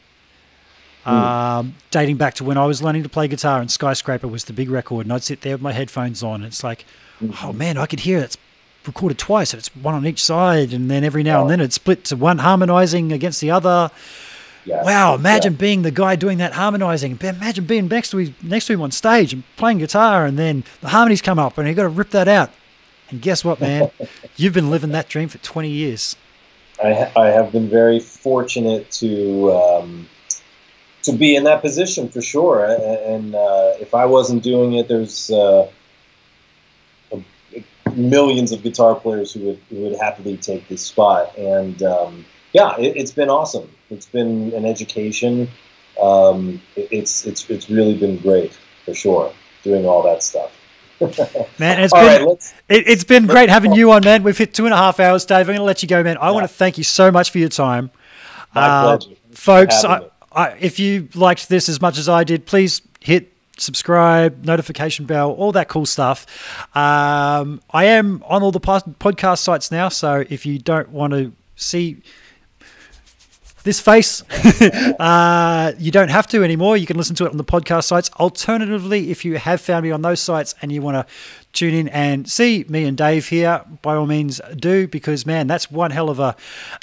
Mm. 1.07 1.13
Um, 1.13 1.75
dating 1.89 2.17
back 2.17 2.33
to 2.35 2.43
when 2.43 2.57
I 2.57 2.65
was 2.65 2.81
learning 2.83 3.03
to 3.03 3.09
play 3.09 3.29
guitar 3.29 3.61
and 3.61 3.71
Skyscraper 3.71 4.27
was 4.27 4.43
the 4.43 4.53
big 4.53 4.69
record, 4.69 5.05
and 5.05 5.13
I'd 5.13 5.23
sit 5.23 5.41
there 5.41 5.53
with 5.53 5.61
my 5.61 5.71
headphones 5.71 6.21
on. 6.21 6.41
And 6.41 6.45
it's 6.45 6.65
like, 6.65 6.85
mm-hmm. 7.21 7.45
oh 7.45 7.53
man, 7.53 7.77
I 7.77 7.85
could 7.85 8.01
hear 8.01 8.19
it's 8.19 8.37
recorded 8.85 9.17
twice. 9.17 9.53
and 9.53 9.59
It's 9.59 9.73
one 9.73 9.95
on 9.95 10.05
each 10.05 10.21
side, 10.21 10.73
and 10.73 10.91
then 10.91 11.05
every 11.05 11.23
now 11.23 11.39
oh. 11.39 11.41
and 11.43 11.51
then 11.51 11.61
it 11.61 11.71
split 11.71 12.03
to 12.05 12.17
one 12.17 12.39
harmonizing 12.39 13.13
against 13.13 13.39
the 13.39 13.51
other. 13.51 13.89
Yes. 14.65 14.85
Wow! 14.85 15.15
Imagine 15.15 15.53
yeah. 15.53 15.59
being 15.59 15.81
the 15.83 15.91
guy 15.91 16.17
doing 16.17 16.39
that 16.39 16.51
harmonizing. 16.51 17.17
Imagine 17.21 17.63
being 17.63 17.87
next 17.87 18.09
to 18.09 18.17
him, 18.17 18.35
next 18.43 18.65
to 18.65 18.73
him 18.73 18.81
on 18.81 18.91
stage 18.91 19.31
and 19.31 19.43
playing 19.55 19.77
guitar, 19.77 20.25
and 20.25 20.37
then 20.37 20.65
the 20.81 20.89
harmonies 20.89 21.21
come 21.21 21.39
up, 21.39 21.57
and 21.57 21.69
you 21.69 21.73
got 21.73 21.83
to 21.83 21.89
rip 21.89 22.09
that 22.09 22.27
out. 22.27 22.51
And 23.09 23.21
guess 23.21 23.45
what, 23.45 23.61
man? 23.61 23.89
You've 24.35 24.53
been 24.53 24.69
living 24.69 24.91
that 24.91 25.07
dream 25.07 25.29
for 25.29 25.37
20 25.37 25.69
years. 25.69 26.17
I, 26.83 27.09
I 27.15 27.27
have 27.27 27.53
been 27.53 27.69
very 27.69 28.01
fortunate 28.01 28.91
to 28.91 29.53
um, 29.53 30.09
to 31.07 31.13
be 31.13 31.35
in 31.35 31.43
that 31.45 31.61
position 31.61 32.09
for 32.09 32.21
sure. 32.21 32.63
And 32.65 33.33
uh, 33.33 33.73
if 33.79 33.95
I 33.95 34.05
wasn't 34.05 34.43
doing 34.43 34.73
it, 34.73 34.87
there's 34.87 35.31
uh, 35.31 35.69
millions 37.95 38.51
of 38.51 38.61
guitar 38.61 38.95
players 38.95 39.33
who 39.33 39.41
would 39.41 39.59
who 39.69 39.77
would 39.77 39.97
happily 39.97 40.37
take 40.37 40.67
this 40.67 40.83
spot. 40.83 41.35
And 41.37 41.81
um, 41.83 42.25
yeah, 42.53 42.77
it, 42.77 42.97
has 42.97 43.11
been 43.11 43.29
awesome. 43.29 43.69
It's 43.89 44.05
been 44.05 44.53
an 44.53 44.65
education. 44.65 45.49
Um, 46.01 46.61
it, 46.75 46.87
it's 46.91 47.25
it's 47.25 47.49
it's 47.49 47.69
really 47.69 47.97
been 47.97 48.17
great 48.17 48.53
for 48.85 48.93
sure 48.93 49.33
doing 49.63 49.85
all 49.85 50.03
that 50.03 50.23
stuff. 50.23 50.51
man, 51.59 51.79
it's 51.79 51.93
been 51.93 52.25
right, 52.25 52.53
it, 52.69 52.87
has 52.87 53.03
been 53.03 53.27
great 53.27 53.49
having 53.49 53.73
you 53.73 53.91
on, 53.91 54.03
man. 54.03 54.23
We've 54.23 54.37
hit 54.37 54.53
two 54.53 54.65
and 54.65 54.73
a 54.73 54.77
half 54.77 54.99
hours, 54.99 55.25
Dave. 55.25 55.41
I'm 55.41 55.47
going 55.47 55.57
to 55.59 55.63
let 55.63 55.83
you 55.83 55.87
go, 55.87 56.01
man. 56.01 56.17
I 56.17 56.27
yeah. 56.27 56.31
want 56.31 56.43
to 56.43 56.53
thank 56.53 56.77
you 56.79 56.83
so 56.83 57.11
much 57.11 57.29
for 57.29 57.37
your 57.37 57.49
time, 57.49 57.91
uh, 58.55 58.97
folks. 59.31 59.83
I, 59.83 60.09
I, 60.37 60.49
if 60.59 60.77
you 60.77 61.09
liked 61.15 61.49
this 61.49 61.67
as 61.67 61.81
much 61.81 61.97
as 61.97 62.07
I 62.07 62.23
did, 62.23 62.45
please 62.45 62.81
hit 62.99 63.33
subscribe, 63.57 64.45
notification 64.45 65.05
bell, 65.05 65.31
all 65.31 65.51
that 65.53 65.67
cool 65.67 65.87
stuff. 65.87 66.27
Um, 66.75 67.59
I 67.71 67.85
am 67.85 68.23
on 68.27 68.43
all 68.43 68.51
the 68.51 68.59
podcast 68.59 69.39
sites 69.39 69.71
now, 69.71 69.89
so 69.89 70.23
if 70.29 70.45
you 70.45 70.59
don't 70.59 70.89
want 70.89 71.13
to 71.13 71.33
see 71.55 72.03
this 73.63 73.79
face, 73.79 74.21
uh, 74.99 75.73
you 75.79 75.89
don't 75.89 76.09
have 76.09 76.27
to 76.27 76.43
anymore. 76.43 76.77
You 76.77 76.85
can 76.85 76.97
listen 76.97 77.15
to 77.15 77.25
it 77.25 77.31
on 77.31 77.37
the 77.37 77.43
podcast 77.43 77.85
sites. 77.85 78.11
Alternatively, 78.19 79.09
if 79.09 79.25
you 79.25 79.39
have 79.39 79.59
found 79.59 79.85
me 79.85 79.91
on 79.91 80.03
those 80.03 80.21
sites 80.21 80.53
and 80.61 80.71
you 80.71 80.83
want 80.83 80.95
to 80.95 81.13
tune 81.51 81.73
in 81.73 81.87
and 81.87 82.29
see 82.29 82.63
me 82.69 82.85
and 82.85 82.95
Dave 82.95 83.27
here, 83.27 83.63
by 83.81 83.95
all 83.95 84.05
means 84.05 84.39
do, 84.55 84.87
because 84.87 85.25
man, 85.25 85.47
that's 85.47 85.71
one 85.71 85.89
hell 85.89 86.11
of 86.11 86.19
a 86.19 86.35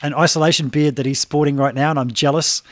an 0.02 0.12
isolation 0.12 0.70
beard 0.70 0.97
that 0.97 1.07
he's 1.07 1.20
sporting 1.20 1.57
right 1.57 1.74
now, 1.74 1.91
and 1.91 2.00
I'm 2.00 2.10
jealous. 2.10 2.65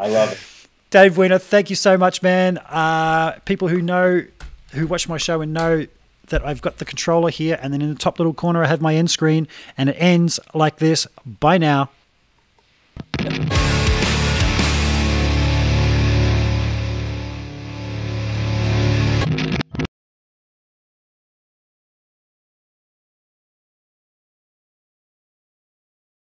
I 0.00 0.08
love 0.08 0.32
it. 0.32 0.38
Dave 0.90 1.16
Weiner, 1.16 1.38
thank 1.38 1.70
you 1.70 1.76
so 1.76 1.96
much, 1.96 2.20
man. 2.22 2.58
Uh, 2.58 3.38
people 3.44 3.68
who 3.68 3.80
know, 3.80 4.24
who 4.72 4.86
watch 4.88 5.08
my 5.08 5.18
show 5.18 5.40
and 5.40 5.52
know 5.52 5.86
that 6.28 6.44
I've 6.44 6.62
got 6.62 6.78
the 6.78 6.84
controller 6.84 7.30
here, 7.30 7.58
and 7.62 7.72
then 7.72 7.80
in 7.80 7.90
the 7.90 7.98
top 7.98 8.18
little 8.18 8.34
corner, 8.34 8.64
I 8.64 8.66
have 8.66 8.80
my 8.80 8.94
end 8.94 9.10
screen, 9.10 9.46
and 9.78 9.88
it 9.88 9.96
ends 9.98 10.40
like 10.52 10.78
this. 10.78 11.06
Bye 11.24 11.58
now. 11.58 11.90